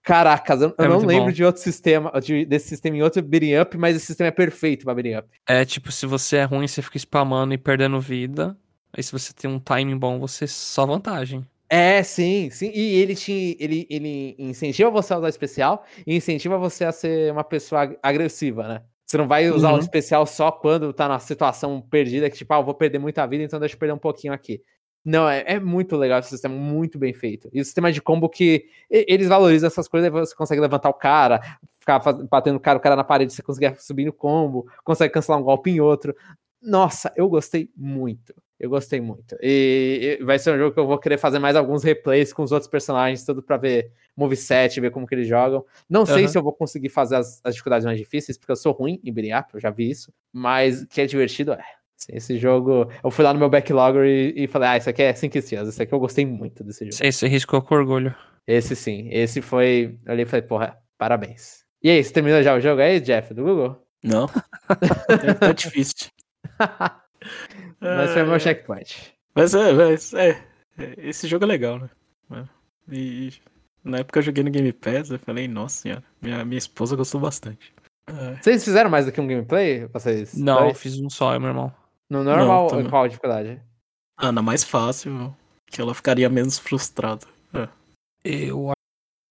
Caracas, 0.04 0.62
eu, 0.62 0.70
eu 0.70 0.76
É 0.86 0.88
não 0.88 0.96
muito 0.96 1.08
lembro 1.08 1.26
bom. 1.28 1.32
de 1.32 1.44
outro 1.44 1.62
sistema, 1.62 2.12
de- 2.20 2.44
desse 2.46 2.70
sistema 2.70 2.98
em 2.98 3.04
outro 3.04 3.22
beating 3.22 3.56
up, 3.60 3.78
mas 3.78 3.96
esse 3.96 4.08
sistema 4.08 4.30
é 4.30 4.32
perfeito 4.32 4.84
pra 4.84 4.96
beating 4.96 5.16
up. 5.16 5.30
É 5.48 5.64
tipo, 5.64 5.92
se 5.92 6.06
você 6.08 6.38
é 6.38 6.44
ruim, 6.44 6.68
você 6.68 6.82
fica 6.82 6.98
spamando 6.98 7.54
e 7.54 7.58
perdendo 7.58 8.00
vida. 8.00 8.58
Aí 8.94 9.04
se 9.04 9.12
você 9.12 9.34
tem 9.34 9.50
um 9.50 9.60
timing 9.60 9.98
bom, 9.98 10.20
você 10.20 10.48
só 10.48 10.86
vantagem. 10.86 11.46
É, 11.70 12.04
sim, 12.04 12.50
sim. 12.50 12.70
E 12.74 12.96
ele 12.96 13.16
te, 13.16 13.56
ele, 13.60 13.88
ele 13.90 14.36
incentiva 14.38 14.90
você 14.92 15.14
a 15.14 15.18
usar 15.18 15.26
o 15.28 15.30
especial 15.30 15.86
e 16.06 16.16
incentiva 16.16 16.58
você 16.58 16.84
a 16.84 16.92
ser 16.92 17.32
uma 17.32 17.44
pessoa 17.46 17.82
ag- 17.84 17.98
agressiva, 18.04 18.68
né? 18.68 18.84
Você 19.06 19.18
não 19.18 19.28
vai 19.28 19.50
usar 19.50 19.72
o 19.72 19.74
Uhum. 19.74 19.80
especial 19.80 20.26
só 20.26 20.52
quando 20.52 20.92
tá 20.94 21.08
na 21.08 21.20
situação 21.20 21.82
perdida, 21.82 22.30
que 22.30 22.38
tipo, 22.38 22.54
ah, 22.54 22.58
eu 22.60 22.64
vou 22.66 22.74
perder 22.74 23.00
muita 23.00 23.26
vida, 23.26 23.44
então 23.44 23.60
deixa 23.60 23.76
eu 23.76 23.80
perder 23.80 23.94
um 23.94 23.98
pouquinho 23.98 24.34
aqui. 24.34 24.62
Não, 25.04 25.28
é, 25.28 25.44
é 25.48 25.60
muito 25.60 25.96
legal 25.98 26.20
esse 26.20 26.30
sistema, 26.30 26.54
muito 26.56 27.00
bem 27.00 27.14
feito. 27.14 27.50
E 27.54 27.60
o 27.62 27.66
sistema 27.66 27.92
de 27.92 28.02
combo 28.02 28.30
que 28.30 28.66
eles 28.90 29.28
valorizam 29.30 29.68
essas 29.68 29.88
coisas, 29.88 30.12
você 30.12 30.36
consegue 30.36 30.62
levantar 30.62 30.90
o 30.90 30.94
cara, 30.94 31.40
ficar 31.80 32.00
batendo 32.30 32.58
o 32.58 32.60
cara, 32.60 32.78
o 32.78 32.82
cara 32.82 32.96
na 32.96 33.04
parede, 33.04 33.34
você 33.34 33.42
consegue 33.42 33.82
subir 33.82 34.06
no 34.06 34.14
combo, 34.14 34.68
consegue 34.84 35.14
cancelar 35.14 35.40
um 35.40 35.44
golpe 35.44 35.72
em 35.72 35.80
outro. 35.80 36.14
Nossa, 36.62 37.12
eu 37.16 37.28
gostei 37.30 37.70
muito. 37.76 38.34
Eu 38.62 38.70
gostei 38.70 39.02
muito. 39.02 39.36
E, 39.42 40.20
e 40.20 40.24
vai 40.24 40.38
ser 40.38 40.54
um 40.54 40.58
jogo 40.58 40.72
que 40.72 40.80
eu 40.80 40.86
vou 40.86 41.00
querer 41.00 41.18
fazer 41.18 41.40
mais 41.40 41.56
alguns 41.56 41.84
replays 41.84 42.32
com 42.32 42.44
os 42.44 42.52
outros 42.52 42.70
personagens, 42.70 43.26
tudo 43.26 43.42
pra 43.42 43.58
ver 43.58 43.92
moveset, 44.16 44.80
ver 44.80 44.92
como 44.92 45.08
que 45.08 45.16
eles 45.16 45.28
jogam. 45.28 45.66
Não 45.90 46.06
sei 46.06 46.28
se 46.28 46.38
eu 46.38 46.44
vou 46.44 46.54
conseguir 46.54 46.90
fazer 46.90 47.16
as, 47.16 47.42
as 47.44 47.56
dificuldades 47.56 47.86
mais 47.86 47.98
difíceis, 47.98 48.38
porque 48.38 48.52
eu 48.52 48.56
sou 48.56 48.72
ruim 48.72 49.02
em 49.04 49.12
beating 49.12 49.34
up, 49.34 49.50
eu 49.56 49.60
já 49.60 49.72
vi 49.72 49.90
isso. 49.90 50.14
Mas 50.32 50.86
que 50.86 51.02
é 51.02 51.08
divertido, 51.08 51.54
é. 51.54 51.64
Assim, 52.00 52.12
esse 52.14 52.38
jogo, 52.38 52.88
eu 53.04 53.10
fui 53.10 53.26
lá 53.26 53.34
no 53.34 53.40
meu 53.40 53.50
backlog 53.50 53.98
e, 53.98 54.44
e 54.44 54.48
falei, 54.48 54.70
ah, 54.70 54.78
isso 54.78 54.90
aqui 54.92 55.02
é 55.02 55.14
5 55.14 55.36
estrelas, 55.40 55.70
esse 55.70 55.82
aqui 55.82 55.92
eu 55.92 56.00
gostei 56.00 56.24
muito 56.24 56.64
desse 56.64 56.86
jogo. 56.86 56.96
Você, 56.96 57.12
você 57.12 57.28
riscou 57.28 57.64
com 57.64 57.74
orgulho. 57.74 58.14
Esse 58.46 58.76
sim, 58.76 59.10
esse 59.12 59.42
foi. 59.42 59.98
Eu 60.06 60.14
olhei 60.14 60.24
e 60.24 60.28
falei, 60.28 60.46
porra, 60.46 60.78
parabéns. 61.00 61.64
E 61.82 61.90
aí, 61.90 62.04
você 62.04 62.14
terminou 62.14 62.44
já 62.44 62.56
o 62.56 62.60
jogo 62.60 62.80
aí, 62.80 63.00
Jeff, 63.00 63.34
do 63.34 63.44
Google? 63.44 63.84
Não. 64.04 64.30
é, 65.10 65.34
tá 65.34 65.52
difícil. 65.52 66.12
Mas 67.80 68.12
foi 68.14 68.24
o 68.24 68.26
meu 68.26 68.36
É, 68.36 68.40
checkpoint. 68.40 69.14
Mas 69.36 69.54
é, 69.54 69.74
mas 69.74 70.14
é, 70.14 70.30
é, 70.78 70.96
Esse 70.98 71.28
jogo 71.28 71.46
é 71.46 71.48
legal, 71.48 71.80
né? 71.80 71.90
É. 72.32 72.44
E, 72.92 73.34
na 73.84 74.00
época 74.00 74.20
eu 74.20 74.24
joguei 74.24 74.44
no 74.44 74.50
Game 74.52 74.72
Pass, 74.74 75.10
eu 75.12 75.20
falei, 75.20 75.48
nossa 75.48 75.82
senhora, 75.82 76.04
minha, 76.22 76.44
minha 76.46 76.58
esposa 76.58 76.96
gostou 76.96 77.22
bastante. 77.22 77.74
É. 78.08 78.36
Vocês 78.42 78.64
fizeram 78.64 78.90
mais 78.90 79.06
do 79.06 79.12
que 79.12 79.22
um 79.22 79.28
gameplay? 79.28 79.86
Vocês 79.88 80.34
Não, 80.36 80.60
dois? 80.60 80.70
eu 80.70 80.76
fiz 80.76 81.00
um 81.00 81.10
só, 81.10 81.38
meu 81.40 81.50
irmão. 81.50 81.74
No 82.10 82.24
normal, 82.24 82.64
Não, 82.64 82.68
também. 82.70 82.90
qual 82.90 83.04
a 83.04 83.08
dificuldade? 83.08 83.62
Ah, 84.18 84.32
na 84.32 84.42
mais 84.42 84.64
fácil, 84.64 85.36
que 85.68 85.80
ela 85.80 85.96
ficaria 85.96 86.30
menos 86.30 86.60
frustrada. 86.60 87.26
Eu 88.24 88.68
acho 88.70 88.76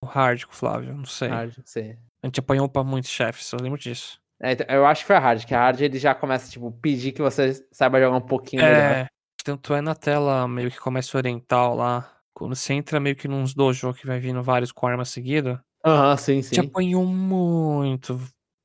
o 0.02 0.06
hard 0.06 0.44
com 0.46 0.52
o 0.52 0.56
Flávio, 0.56 0.94
não 0.94 1.04
sei. 1.04 1.28
Hard, 1.28 1.54
sim. 1.64 1.96
A 2.22 2.26
gente 2.26 2.40
apanhou 2.40 2.68
pra 2.68 2.82
muitos 2.82 3.10
chefes, 3.10 3.52
eu 3.52 3.60
lembro 3.60 3.78
disso. 3.78 4.20
É, 4.42 4.52
então, 4.52 4.66
eu 4.70 4.86
acho 4.86 5.02
que 5.02 5.06
foi 5.06 5.16
a 5.16 5.20
hard, 5.20 5.44
que 5.44 5.54
a 5.54 5.58
hard 5.60 5.80
ele 5.80 5.98
já 5.98 6.14
começa, 6.14 6.50
tipo, 6.50 6.70
pedir 6.72 7.12
que 7.12 7.20
você 7.20 7.52
saiba 7.70 8.00
jogar 8.00 8.16
um 8.16 8.20
pouquinho 8.22 8.62
melhor. 8.62 8.96
É, 8.96 9.06
tanto 9.44 9.74
é 9.74 9.80
na 9.80 9.94
tela 9.94 10.48
meio 10.48 10.70
que 10.70 10.78
começa 10.80 11.16
oriental 11.18 11.74
lá. 11.76 12.10
Quando 12.32 12.54
você 12.56 12.72
entra 12.72 12.98
meio 12.98 13.16
que 13.16 13.28
nos 13.28 13.52
dojo 13.54 13.92
que 13.92 14.06
vai 14.06 14.18
vindo 14.18 14.42
vários 14.42 14.72
com 14.72 14.86
arma 14.86 15.04
seguida, 15.04 15.62
Aham, 15.84 16.16
sim, 16.16 16.32
a 16.38 16.42
gente 16.42 16.60
sim. 16.60 16.66
apanhou 16.68 17.04
muito. 17.04 18.18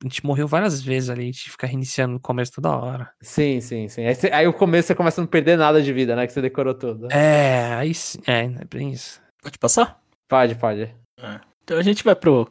A 0.04 0.08
gente 0.08 0.26
morreu 0.26 0.48
várias 0.48 0.82
vezes 0.82 1.10
ali, 1.10 1.24
a 1.24 1.26
gente 1.26 1.50
fica 1.50 1.68
reiniciando 1.68 2.14
no 2.14 2.20
começo 2.20 2.52
toda 2.54 2.76
hora. 2.76 3.12
Sim, 3.22 3.60
sim, 3.60 3.88
sim. 3.90 4.06
Aí, 4.06 4.14
você- 4.16 4.32
aí 4.32 4.48
o 4.48 4.54
começo 4.54 4.88
você 4.88 4.96
começa 4.96 5.20
a 5.20 5.24
não 5.24 5.28
perder 5.30 5.58
nada 5.58 5.82
de 5.82 5.92
vida, 5.92 6.16
né? 6.16 6.26
Que 6.28 6.32
você 6.34 6.42
decorou 6.42 6.74
tudo. 6.74 7.08
É, 7.12 7.74
aí 7.74 7.94
sim. 7.94 8.20
É, 8.28 8.44
é 8.44 8.66
bem 8.70 8.92
isso. 8.92 9.22
Pode 9.42 9.58
passar? 9.58 10.00
Pode, 10.28 10.56
pode. 10.56 10.94
Então 11.64 11.78
a 11.78 11.82
gente 11.82 12.04
vai 12.04 12.16
pro 12.16 12.48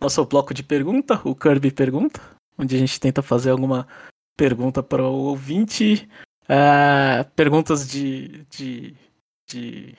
nosso 0.00 0.24
bloco 0.24 0.54
de 0.54 0.62
pergunta, 0.62 1.20
o 1.24 1.34
Kirby 1.34 1.70
Pergunta, 1.72 2.20
onde 2.58 2.76
a 2.76 2.78
gente 2.78 2.98
tenta 2.98 3.22
fazer 3.22 3.50
alguma 3.50 3.86
pergunta 4.36 4.82
para 4.82 5.02
o 5.02 5.14
ouvinte. 5.14 6.08
Ah, 6.48 7.26
perguntas 7.36 7.88
de, 7.88 8.44
de, 8.50 8.96
de, 9.46 9.94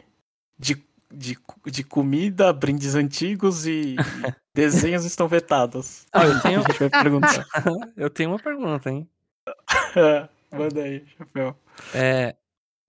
de, 0.57 0.83
de, 1.11 1.37
de 1.65 1.83
comida, 1.83 2.51
brindes 2.51 2.95
antigos 2.95 3.65
e 3.65 3.95
desenhos 4.53 5.05
estão 5.05 5.27
vetados. 5.27 6.05
Ah, 6.11 6.25
eu 6.25 6.41
tenho, 6.41 6.59
A 6.59 6.63
gente 6.63 6.79
vai 6.79 6.89
perguntar. 6.89 7.45
eu 7.95 8.09
tenho 8.09 8.29
uma 8.31 8.39
pergunta, 8.39 8.89
hein? 8.89 9.09
É, 9.95 10.29
Manda 10.51 10.81
aí, 10.81 11.05
chapéu. 11.17 11.55
É, 11.93 12.35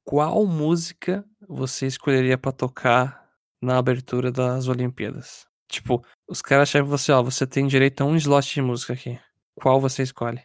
qual 0.05 0.47
música 0.47 1.25
você 1.47 1.87
escolheria 1.87 2.39
pra 2.39 2.53
tocar 2.53 3.29
na 3.61 3.79
abertura 3.79 4.33
das 4.33 4.67
Olimpíadas? 4.67 5.47
Tipo, 5.69 6.05
os 6.29 6.41
caras 6.41 6.71
pra 6.71 6.83
você, 6.83 7.13
ó, 7.13 7.23
você 7.23 7.47
tem 7.47 7.67
direito 7.67 8.03
a 8.03 8.07
um 8.07 8.17
slot 8.17 8.55
de 8.55 8.63
música 8.63 8.95
aqui. 8.95 9.19
Qual 9.61 9.81
você 9.81 10.03
escolhe? 10.03 10.41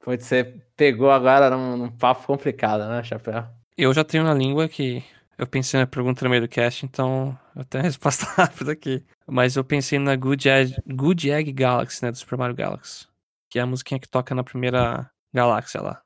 Putz, 0.00 0.26
você 0.26 0.44
pegou 0.76 1.10
agora 1.10 1.50
num, 1.50 1.76
num 1.76 1.90
papo 1.90 2.26
complicado, 2.26 2.88
né, 2.88 3.02
Chapéu? 3.02 3.44
Eu 3.76 3.92
já 3.94 4.04
tenho 4.04 4.24
na 4.24 4.34
língua 4.34 4.68
que 4.68 5.02
eu 5.36 5.46
pensei 5.46 5.78
na 5.78 5.86
pergunta 5.86 6.24
no 6.24 6.30
meio 6.30 6.42
do 6.42 6.48
cast, 6.48 6.84
então 6.84 7.38
eu 7.54 7.64
tenho 7.64 7.82
a 7.82 7.86
resposta 7.88 8.26
rápida 8.26 8.72
aqui. 8.72 9.04
Mas 9.26 9.56
eu 9.56 9.64
pensei 9.64 9.98
na 9.98 10.14
Good 10.16 10.48
Egg, 10.48 10.76
Good 10.86 11.30
Egg 11.30 11.52
Galaxy, 11.52 12.04
né, 12.04 12.10
do 12.10 12.18
Super 12.18 12.36
Mario 12.36 12.56
Galaxy. 12.56 13.06
Que 13.50 13.58
é 13.58 13.62
a 13.62 13.66
musiquinha 13.66 14.00
que 14.00 14.08
toca 14.08 14.34
na 14.34 14.44
primeira 14.44 15.10
galáxia 15.32 15.80
lá. 15.80 16.02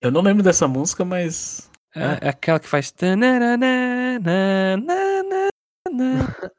Eu 0.00 0.10
não 0.10 0.22
lembro 0.22 0.42
dessa 0.42 0.66
música, 0.66 1.04
mas. 1.04 1.70
É, 1.94 2.26
é 2.26 2.28
aquela 2.28 2.60
que 2.60 2.68
faz. 2.68 2.94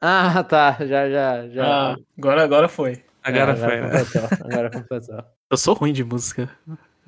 Ah, 0.00 0.42
tá. 0.42 0.76
Já, 0.80 1.08
já, 1.08 1.48
já. 1.48 1.92
Ah, 1.92 1.96
agora, 2.16 2.42
agora 2.44 2.68
foi. 2.68 3.02
Agora 3.28 3.52
É, 3.52 3.56
foi, 3.56 3.80
né? 3.80 3.82
completou, 4.04 4.46
Agora 4.46 4.70
completou. 4.70 5.24
Eu 5.50 5.56
sou 5.56 5.74
ruim 5.74 5.92
de 5.92 6.04
música. 6.04 6.50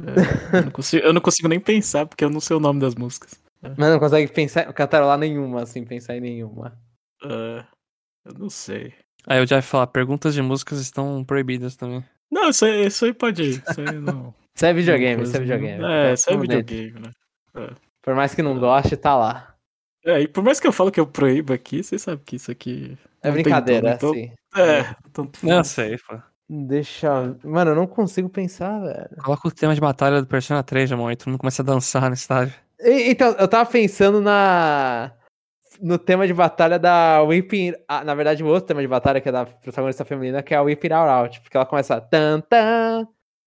É, 0.02 0.56
eu, 0.58 0.62
não 0.64 0.70
consigo, 0.70 1.06
eu 1.06 1.12
não 1.12 1.20
consigo 1.20 1.48
nem 1.48 1.60
pensar, 1.60 2.06
porque 2.06 2.24
eu 2.24 2.30
não 2.30 2.40
sei 2.40 2.56
o 2.56 2.60
nome 2.60 2.80
das 2.80 2.94
músicas. 2.94 3.38
Mas 3.60 3.90
não 3.90 3.98
consegue 3.98 4.32
pensar, 4.32 4.72
cantarolar 4.72 5.18
nenhuma, 5.18 5.62
assim, 5.62 5.84
pensar 5.84 6.16
em 6.16 6.20
nenhuma. 6.20 6.78
É, 7.22 7.64
eu 8.24 8.32
não 8.38 8.48
sei. 8.48 8.94
Aí 9.26 9.38
eu 9.38 9.46
já 9.46 9.56
ia 9.56 9.62
falar, 9.62 9.86
perguntas 9.88 10.32
de 10.32 10.40
músicas 10.40 10.80
estão 10.80 11.22
proibidas 11.22 11.76
também. 11.76 12.02
Não, 12.32 12.48
isso 12.48 12.64
aí, 12.64 12.86
isso 12.86 13.04
aí 13.04 13.12
pode 13.12 13.42
ir. 13.42 13.62
Isso 13.68 13.80
aí 13.80 13.92
não. 14.00 14.34
Isso 14.56 14.66
é 14.66 14.72
videogame, 14.74 15.22
isso 15.22 15.36
é 15.36 15.40
videogame. 15.40 15.84
É, 15.84 16.08
Tá 16.08 16.12
isso 16.12 16.30
é 16.30 16.36
videogame, 16.36 17.00
né? 17.00 17.10
Por 18.02 18.14
mais 18.14 18.34
que 18.34 18.42
não 18.42 18.58
goste, 18.58 18.96
tá 18.96 19.16
lá. 19.16 19.54
É, 20.04 20.20
e 20.22 20.28
por 20.28 20.42
mais 20.42 20.58
que 20.58 20.66
eu 20.66 20.72
falo 20.72 20.90
que 20.90 20.98
eu 21.00 21.06
proíbo 21.06 21.52
aqui, 21.52 21.82
vocês 21.82 22.02
sabem 22.02 22.22
que 22.24 22.36
isso 22.36 22.50
aqui. 22.50 22.98
É 23.22 23.28
Não 23.28 23.32
brincadeira, 23.34 23.96
tom, 23.98 24.10
assim. 24.10 24.32
É, 24.56 24.82
tanto 25.12 25.38
Não 25.46 25.56
faz. 25.56 25.68
sei, 25.68 25.96
pô. 25.98 26.16
Deixa. 26.48 27.36
Mano, 27.44 27.70
eu 27.72 27.74
não 27.76 27.86
consigo 27.86 28.28
pensar, 28.28 28.80
velho. 28.80 29.10
Coloca 29.22 29.46
o 29.46 29.52
tema 29.52 29.74
de 29.74 29.80
batalha 29.80 30.20
do 30.20 30.26
Persona 30.26 30.62
3, 30.62 30.90
Jamon, 30.90 31.10
e 31.10 31.16
todo 31.16 31.28
mundo 31.28 31.38
começa 31.40 31.62
a 31.62 31.64
dançar 31.64 32.08
no 32.08 32.14
estádio. 32.14 32.54
E- 32.80 33.10
Então, 33.10 33.32
eu 33.38 33.46
tava 33.46 33.70
pensando 33.70 34.20
na. 34.20 35.12
No 35.80 35.96
tema 35.98 36.26
de 36.26 36.34
batalha 36.34 36.78
da 36.78 37.22
Whipping. 37.22 37.74
ah, 37.86 38.02
na 38.04 38.14
verdade, 38.14 38.42
o 38.42 38.46
outro 38.48 38.66
tema 38.66 38.80
de 38.82 38.88
batalha, 38.88 39.20
que 39.20 39.28
é 39.28 39.32
da 39.32 39.46
protagonista 39.46 40.04
feminina, 40.04 40.42
que 40.42 40.52
é 40.52 40.56
a 40.56 40.62
Whipping 40.62 40.92
Out 40.92 41.08
Out. 41.08 41.40
Porque 41.40 41.56
ela 41.56 41.64
começa. 41.66 42.00
Tan, 42.00 42.40
tan, 42.40 43.06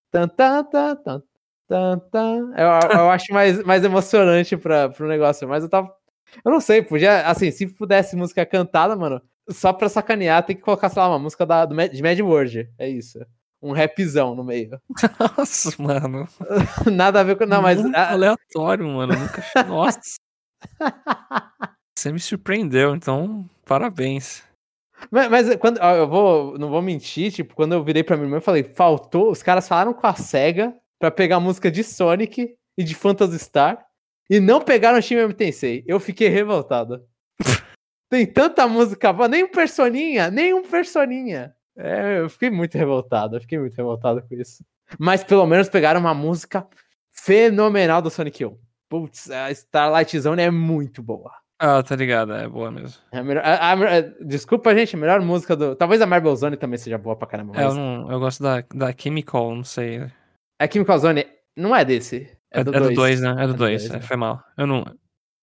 tan, 0.09 0.27
tan, 0.29 0.63
tan, 0.63 0.95
tan, 0.95 1.21
tan, 1.67 1.99
tan. 2.11 2.53
Eu, 2.55 2.97
eu 2.99 3.09
acho 3.11 3.33
mais, 3.33 3.61
mais 3.63 3.83
emocionante 3.83 4.55
pra, 4.55 4.87
pro 4.89 5.07
negócio. 5.07 5.47
Mas 5.47 5.63
eu 5.63 5.69
tava. 5.69 5.93
Eu 6.45 6.51
não 6.51 6.61
sei, 6.61 6.81
podia. 6.81 7.27
Assim, 7.27 7.51
se 7.51 7.67
pudesse 7.67 8.15
música 8.15 8.45
cantada, 8.45 8.95
mano, 8.95 9.21
só 9.49 9.73
pra 9.73 9.89
sacanear, 9.89 10.43
tem 10.43 10.55
que 10.55 10.61
colocar, 10.61 10.89
sei 10.89 11.01
lá, 11.01 11.09
uma 11.09 11.19
música 11.19 11.45
da, 11.45 11.65
do, 11.65 11.75
de 11.89 12.01
Mad 12.01 12.19
World. 12.19 12.69
É 12.77 12.87
isso. 12.87 13.19
Um 13.61 13.71
rapzão 13.71 14.35
no 14.35 14.43
meio. 14.43 14.79
Nossa, 15.37 15.81
mano. 15.81 16.27
Nada 16.91 17.21
a 17.21 17.23
ver 17.23 17.37
com. 17.37 17.45
Não, 17.45 17.61
mas. 17.61 17.81
Muito 17.81 17.95
aleatório, 17.95 18.87
mano. 18.87 19.13
Nunca... 19.13 19.43
Nossa. 19.67 19.99
Você 21.97 22.11
me 22.11 22.19
surpreendeu, 22.19 22.95
então 22.95 23.49
parabéns. 23.65 24.43
Mas, 25.11 25.29
mas 25.29 25.55
quando 25.57 25.79
eu 25.79 26.07
vou, 26.07 26.57
não 26.57 26.69
vou 26.69 26.81
mentir, 26.81 27.31
tipo, 27.31 27.55
quando 27.55 27.73
eu 27.73 27.83
virei 27.83 28.03
pra 28.03 28.15
minha 28.15 28.27
irmã, 28.27 28.37
eu 28.37 28.41
falei, 28.41 28.63
faltou, 28.63 29.31
os 29.31 29.43
caras 29.43 29.67
falaram 29.67 29.93
com 29.93 30.07
a 30.07 30.15
SEGA 30.15 30.73
pra 30.99 31.11
pegar 31.11 31.37
a 31.37 31.41
música 31.41 31.69
de 31.69 31.83
Sonic 31.83 32.55
e 32.77 32.83
de 32.83 32.95
Phantasy 32.95 33.39
Star 33.39 33.85
e 34.29 34.39
não 34.39 34.61
pegaram 34.61 34.97
o 34.97 35.01
Shin 35.01 35.15
Megami 35.15 35.33
Tensei. 35.33 35.83
Eu 35.85 35.99
fiquei 35.99 36.29
revoltado. 36.29 37.05
Tem 38.13 38.27
tanta 38.27 38.67
música 38.67 39.11
boa, 39.11 39.27
nem 39.27 39.43
um 39.43 39.49
personinha, 39.49 40.29
nem 40.29 40.53
um 40.53 40.61
personinha. 40.61 41.51
É, 41.75 42.19
eu 42.19 42.29
fiquei 42.29 42.51
muito 42.51 42.77
revoltado, 42.77 43.37
eu 43.37 43.41
fiquei 43.41 43.57
muito 43.57 43.73
revoltado 43.75 44.21
com 44.21 44.35
isso. 44.35 44.63
Mas 44.99 45.23
pelo 45.23 45.47
menos 45.47 45.67
pegaram 45.67 45.99
uma 45.99 46.13
música 46.13 46.63
fenomenal 47.11 48.03
do 48.03 48.11
Sonic 48.11 48.45
1. 48.45 48.55
Putz, 48.87 49.31
a 49.31 49.49
Starlight 49.49 50.19
Zone 50.19 50.43
é 50.43 50.51
muito 50.51 51.01
boa. 51.01 51.31
Ah, 51.57 51.81
tá 51.81 51.95
ligado, 51.95 52.33
é 52.33 52.47
boa 52.47 52.69
mesmo. 52.69 53.01
É 53.11 53.17
a 53.17 53.23
melhor- 53.23 53.43
a- 53.43 53.71
a- 53.73 54.01
desculpa, 54.23 54.75
gente, 54.75 54.95
a 54.95 54.99
melhor 54.99 55.19
música 55.19 55.55
do. 55.55 55.75
Talvez 55.75 55.99
a 55.99 56.05
Marble 56.05 56.35
Zone 56.35 56.55
também 56.55 56.77
seja 56.77 56.99
boa 56.99 57.15
pra 57.15 57.27
caramba. 57.27 57.53
É, 57.59 57.63
eu, 57.63 57.67
Mas 57.69 57.75
não, 57.75 58.11
eu 58.11 58.19
gosto 58.19 58.43
da, 58.43 58.61
da 58.75 58.93
Chemical, 58.95 59.55
não 59.55 59.63
sei. 59.63 60.05
a 60.61 60.69
Chemical 60.71 60.99
Zone 60.99 61.25
não 61.57 61.75
é 61.75 61.83
desse. 61.83 62.29
É, 62.51 62.59
É 62.59 62.63
do 62.63 62.75
é 62.75 62.79
do 62.79 62.85
2. 62.85 62.95
2, 62.95 63.21
né? 63.21 63.29
É 63.39 63.47
do 63.47 63.53
do 63.53 63.57
2, 63.57 63.81
dois, 63.81 63.89
é, 63.91 63.93
né? 63.95 64.01
foi 64.01 64.17
mal. 64.17 64.39
Eu 64.55 64.67
não, 64.67 64.85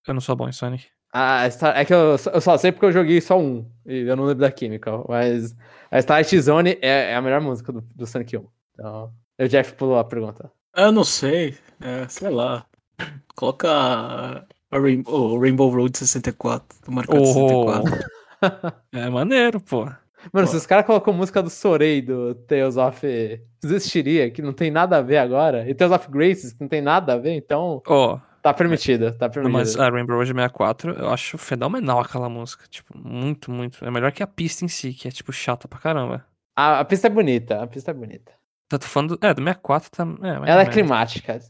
eu 0.06 0.14
não 0.14 0.20
sou 0.20 0.36
bom 0.36 0.48
em 0.48 0.52
Sonic. 0.52 0.86
A 1.12 1.49
Star- 1.51 1.77
é 1.77 1.85
que 1.85 1.93
eu, 1.93 2.16
só- 2.19 2.31
eu 2.31 2.41
só 2.41 2.57
sei 2.57 2.70
porque 2.73 2.87
eu 2.87 2.93
joguei 2.93 3.20
só 3.20 3.39
um. 3.39 3.66
E 3.87 4.01
eu 4.03 4.16
não 4.16 4.24
lembro 4.24 4.41
da 4.49 4.55
Chemical. 4.57 5.05
Mas 5.09 5.55
a 5.91 5.99
Starlight 5.99 6.41
Zone 6.41 6.78
é, 6.81 7.11
é 7.12 7.15
a 7.16 7.23
melhor 7.23 7.41
música 7.41 7.73
do, 7.73 7.81
do 7.95 8.07
Sonic 8.07 8.37
1. 8.37 8.47
Então. 8.74 9.12
O 9.41 9.49
Jeff 9.49 9.73
pulou 9.74 9.99
a 9.99 10.05
pergunta. 10.05 10.51
Eu 10.77 10.93
não 10.93 11.03
sei. 11.05 11.57
É, 11.81 12.07
sei 12.09 12.28
lá. 12.31 12.65
Coloca 13.35 13.69
a, 13.70 14.45
a 14.70 14.78
Rain- 14.78 15.03
o 15.07 15.39
Rainbow 15.39 15.69
Road 15.70 15.97
64. 15.99 16.78
Do 16.87 16.95
Kart 16.95 17.09
Oh. 17.11 17.24
64. 17.27 18.11
É 18.93 19.09
maneiro, 19.11 19.61
pô. 19.61 19.85
Mano, 20.32 20.47
Pô. 20.47 20.47
se 20.47 20.57
os 20.57 20.66
caras 20.66 20.85
colocam 20.85 21.15
música 21.15 21.43
do 21.43 21.49
Sorei 21.51 22.03
do 22.03 22.35
Tales 22.35 22.77
of 22.77 23.41
Existiria, 23.65 24.31
que 24.31 24.43
não 24.43 24.53
tem 24.53 24.70
nada 24.70 24.99
a 24.99 25.03
ver 25.03 25.16
agora, 25.16 25.69
e 25.69 25.74
Tales 25.74 25.95
of 25.95 26.11
Graces, 26.11 26.53
que 26.53 26.61
não 26.61 26.69
tem 26.69 26.82
nada 26.82 27.15
a 27.15 27.16
ver, 27.19 27.35
então 27.35 27.82
Ó, 27.87 28.19
tá 28.43 28.53
permitido, 28.55 29.12
tá 29.17 29.27
não, 29.27 29.33
permitido. 29.33 29.53
mas 29.59 29.79
a 29.79 29.89
Rainbow 29.91 30.17
Road 30.17 30.29
64, 30.33 30.93
eu 30.93 31.11
acho 31.11 31.37
fenomenal 31.39 32.01
aquela 32.01 32.29
música. 32.29 32.65
Tipo, 32.69 32.97
muito, 32.97 33.51
muito. 33.51 33.85
É 33.85 33.91
melhor 33.91 34.12
que 34.12 34.23
a 34.23 34.27
pista 34.27 34.65
em 34.65 34.69
si, 34.69 34.93
que 34.93 35.09
é, 35.09 35.11
tipo, 35.11 35.33
chata 35.33 35.67
pra 35.69 35.79
caramba. 35.79 36.25
A, 36.57 36.81
a 36.81 36.85
pista 36.85 37.07
é 37.07 37.11
bonita, 37.11 37.62
a 37.62 37.67
pista 37.67 37.91
é 37.91 37.95
bonita. 37.95 38.33
Eu 38.73 38.79
tô 38.79 38.87
falando. 38.87 39.19
É, 39.23 39.33
do 39.35 39.43
64 39.43 39.91
tá. 39.91 40.05
É, 40.23 40.29
Ela 40.29 40.47
é 40.47 40.57
menos. 40.57 40.69
climática. 40.75 41.41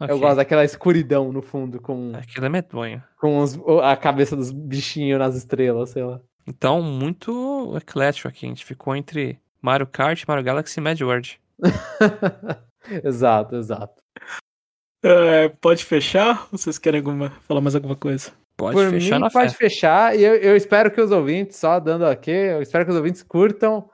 Eu 0.00 0.06
Ok. 0.06 0.18
gosto 0.18 0.36
daquela 0.36 0.64
escuridão 0.64 1.30
no 1.30 1.42
fundo, 1.42 1.78
com, 1.80 2.12
Aquilo 2.14 2.46
é 2.46 2.48
medonho. 2.48 3.02
com 3.18 3.38
os- 3.40 3.58
a 3.82 3.94
cabeça 3.96 4.34
dos 4.34 4.50
bichinhos 4.50 5.18
nas 5.18 5.34
estrelas, 5.36 5.90
sei 5.90 6.02
lá. 6.02 6.20
Então, 6.46 6.80
muito 6.80 7.76
eclético 7.76 8.26
aqui. 8.28 8.46
A 8.46 8.48
gente 8.48 8.64
ficou 8.64 8.96
entre 8.96 9.38
Mario 9.60 9.86
Kart, 9.86 10.24
Mario 10.26 10.42
Galaxy 10.42 10.80
e 10.80 10.82
Mad 10.82 10.98
World. 11.02 11.38
exato, 13.04 13.56
exato. 13.56 14.02
É, 15.02 15.48
pode 15.60 15.84
fechar? 15.84 16.46
Ou 16.52 16.58
vocês 16.58 16.78
querem 16.78 16.98
alguma, 17.00 17.30
falar 17.48 17.60
mais 17.60 17.74
alguma 17.74 17.96
coisa? 17.96 18.32
Pode 18.56 18.76
Por 18.76 18.90
fechar 18.90 19.14
mim, 19.16 19.20
na 19.22 19.30
pode 19.30 19.52
fé. 19.52 19.56
fechar. 19.56 20.16
E 20.16 20.22
eu, 20.22 20.34
eu 20.36 20.56
espero 20.56 20.90
que 20.90 21.00
os 21.00 21.10
ouvintes, 21.10 21.56
só 21.56 21.80
dando 21.80 22.04
aqui, 22.04 22.30
eu 22.30 22.60
espero 22.60 22.84
que 22.84 22.90
os 22.90 22.96
ouvintes 22.96 23.22
curtam 23.22 23.88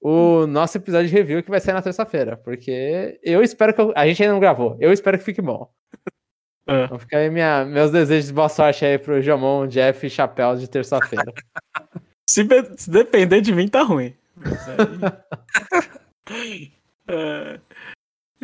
o 0.00 0.46
nosso 0.46 0.76
episódio 0.78 1.08
de 1.08 1.14
review 1.14 1.42
que 1.42 1.50
vai 1.50 1.58
sair 1.60 1.74
na 1.74 1.82
terça-feira. 1.82 2.36
Porque 2.36 3.18
eu 3.22 3.42
espero 3.42 3.74
que. 3.74 3.80
eu- 3.80 3.92
a 3.96 4.06
gente 4.06 4.22
ainda 4.22 4.34
não 4.34 4.40
gravou. 4.40 4.76
Eu 4.78 4.92
espero 4.92 5.18
que 5.18 5.24
fique 5.24 5.42
bom. 5.42 5.68
É. 6.66 6.84
Então 6.84 6.98
fica 6.98 7.18
aí 7.18 7.28
minha, 7.28 7.62
meus 7.66 7.90
desejos 7.90 8.28
de 8.28 8.32
boa 8.32 8.48
sorte 8.48 8.86
aí 8.86 8.96
pro 8.98 9.20
Jomon, 9.20 9.66
Jeff 9.66 10.06
e 10.06 10.08
Chapéu 10.08 10.56
de 10.56 10.66
terça-feira. 10.66 11.30
Se, 12.26 12.42
be- 12.42 12.72
se 12.78 12.88
depender 12.90 13.42
de 13.42 13.52
mim, 13.54 13.68
tá 13.68 13.82
ruim. 13.82 14.14
Mas 14.34 14.66
aí- 16.26 16.72
É, 17.06 17.60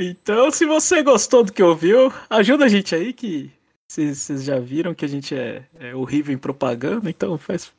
Então, 0.03 0.51
se 0.51 0.65
você 0.65 1.03
gostou 1.03 1.45
do 1.45 1.53
que 1.53 1.63
ouviu, 1.63 2.11
ajuda 2.31 2.65
a 2.65 2.69
gente 2.69 2.95
aí, 2.95 3.13
que 3.13 3.51
vocês 3.91 4.29
já 4.43 4.59
viram 4.59 4.95
que 4.95 5.05
a 5.05 5.09
gente 5.09 5.35
é, 5.35 5.67
é 5.79 5.95
horrível 5.95 6.35
em 6.35 6.39
propaganda, 6.39 7.11
então 7.11 7.37
faz, 7.37 7.71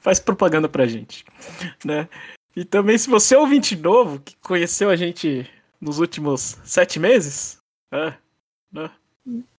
faz 0.00 0.18
propaganda 0.18 0.68
pra 0.68 0.86
gente. 0.86 1.24
Né? 1.84 2.08
E 2.56 2.64
também, 2.64 2.98
se 2.98 3.08
você 3.08 3.34
é 3.36 3.38
ouvinte 3.38 3.76
novo, 3.76 4.18
que 4.20 4.34
conheceu 4.38 4.90
a 4.90 4.96
gente 4.96 5.48
nos 5.80 5.98
últimos 6.00 6.58
sete 6.64 6.98
meses, 6.98 7.58
é, 7.92 8.14
né? 8.72 8.90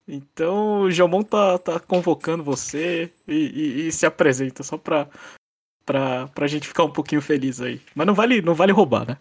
Então 0.08 0.82
o 0.82 0.92
Jomon 0.92 1.24
tá, 1.24 1.58
tá 1.58 1.80
convocando 1.80 2.44
você 2.44 3.12
e, 3.28 3.34
e- 3.34 3.88
e 3.88 3.92
se 3.92 4.06
apresenta 4.06 4.64
só 4.64 4.78
pra, 4.78 5.08
pra, 5.86 6.28
pra 6.28 6.46
gente 6.48 6.68
ficar 6.68 6.84
um 6.84 6.92
pouquinho 6.92 7.22
feliz 7.22 7.60
aí. 7.62 7.82
Mas 7.96 8.06
não 8.06 8.14
vale, 8.14 8.42
não 8.42 8.54
vale 8.54 8.72
roubar, 8.72 9.08
né? 9.08 9.18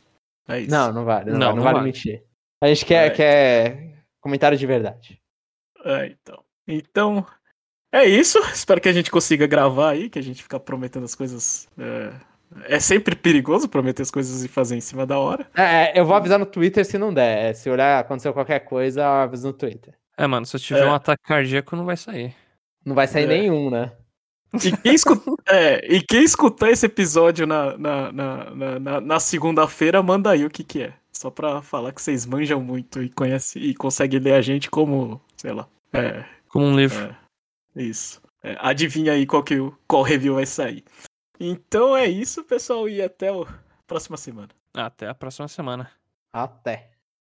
É 0.49 0.61
isso. 0.61 0.71
Não, 0.71 0.93
não 0.93 1.05
vale. 1.05 1.31
Não, 1.31 1.39
Não, 1.39 1.47
vale, 1.47 1.51
não 1.51 1.57
não 1.57 1.63
vale 1.63 1.75
vale. 1.79 1.87
mentir. 1.87 2.23
A 2.65 2.69
gente 2.69 2.85
quer, 2.87 3.07
É. 3.07 3.11
quer 3.11 3.95
comentário 4.21 4.57
de 4.57 4.67
verdade. 4.67 5.21
É, 5.85 6.07
então. 6.07 6.45
Então, 6.67 7.27
é 7.93 8.05
isso. 8.07 8.39
Espero 8.53 8.81
que 8.81 8.89
a 8.89 8.93
gente 8.93 9.11
consiga 9.11 9.47
gravar 9.47 9.91
aí, 9.91 10.09
que 10.09 10.19
a 10.19 10.23
gente 10.23 10.43
fica 10.43 10.59
prometendo 10.59 11.05
as 11.05 11.15
coisas. 11.15 11.69
É, 11.79 12.75
é 12.77 12.81
sempre 12.81 13.15
perigoso 13.15 13.69
prometer 13.69 14.03
as 14.03 14.11
coisas 14.11 14.43
e 14.45 14.49
fazer 14.49 14.77
em 14.77 14.81
cima 14.81 15.05
da 15.07 15.19
hora. 15.19 15.47
É, 15.55 15.63
é, 15.63 15.93
eu 16.01 16.07
vou 16.07 16.17
avisar 16.17 16.39
no 16.39 16.47
Twitter 16.47 16.85
se 16.87 16.97
não 16.97 17.13
der. 17.13 17.51
É, 17.51 17.53
Se 17.53 17.69
olhar, 17.69 17.99
aconteceu 18.01 18.33
qualquer 18.33 18.61
coisa, 18.61 19.01
eu 19.03 19.07
aviso 19.07 19.49
no 19.49 19.53
Twitter. 19.53 19.95
É, 20.17 20.27
mano, 20.27 20.47
se 20.47 20.57
eu 20.57 20.61
tiver 20.61 20.81
É. 20.85 20.87
um 20.87 20.95
ataque 20.95 21.23
cardíaco, 21.25 21.77
não 21.77 21.85
vai 21.85 21.97
sair. 21.97 22.35
Não 22.85 22.95
vai 22.95 23.07
sair 23.07 23.25
É. 23.25 23.27
nenhum, 23.27 23.69
né? 23.71 23.93
E 24.55 24.71
quem, 24.77 24.95
escu- 24.95 25.37
é, 25.49 25.85
e 25.93 26.01
quem 26.01 26.23
escutar 26.23 26.71
esse 26.71 26.87
episódio 26.87 27.45
na, 27.47 27.77
na, 27.77 28.13
na, 28.13 28.51
na- 28.55 28.79
na- 28.79 29.01
na 29.01 29.21
segunda-feira, 29.21 30.01
manda 30.03 30.31
aí 30.31 30.45
o 30.47 30.51
que, 30.51 30.63
que 30.65 30.83
é. 30.85 30.95
Só 31.17 31.31
pra 31.31 31.63
falar 31.63 31.93
que 31.93 32.03
vocês 32.03 32.27
manjam 32.27 32.61
muito 32.61 33.03
e 33.03 33.09
conhecem 33.09 33.63
e 33.63 33.75
conseguem 33.75 34.21
ler 34.21 34.35
a 34.35 34.43
gente 34.43 34.71
como, 34.71 35.21
sei 35.37 35.53
lá. 35.53 35.69
É, 35.93 36.25
Como 36.49 36.67
um 36.67 36.77
livro. 36.77 37.15
é, 37.77 37.83
Isso. 37.83 38.21
É, 38.43 38.57
adivinha 38.59 39.13
aí 39.13 39.25
qual, 39.25 39.43
que, 39.43 39.55
qual 39.87 40.03
review 40.03 40.35
vai 40.35 40.45
sair. 40.45 40.85
Então 41.41 41.97
é 41.97 42.07
isso, 42.07 42.45
pessoal, 42.45 42.89
e 42.89 43.01
até 43.01 43.29
a 43.29 43.45
próxima 43.87 44.17
semana. 44.17 44.51
Até 44.75 45.09
a 45.09 45.15
próxima 45.15 45.49
semana. 45.49 45.91
Até. 46.33 46.91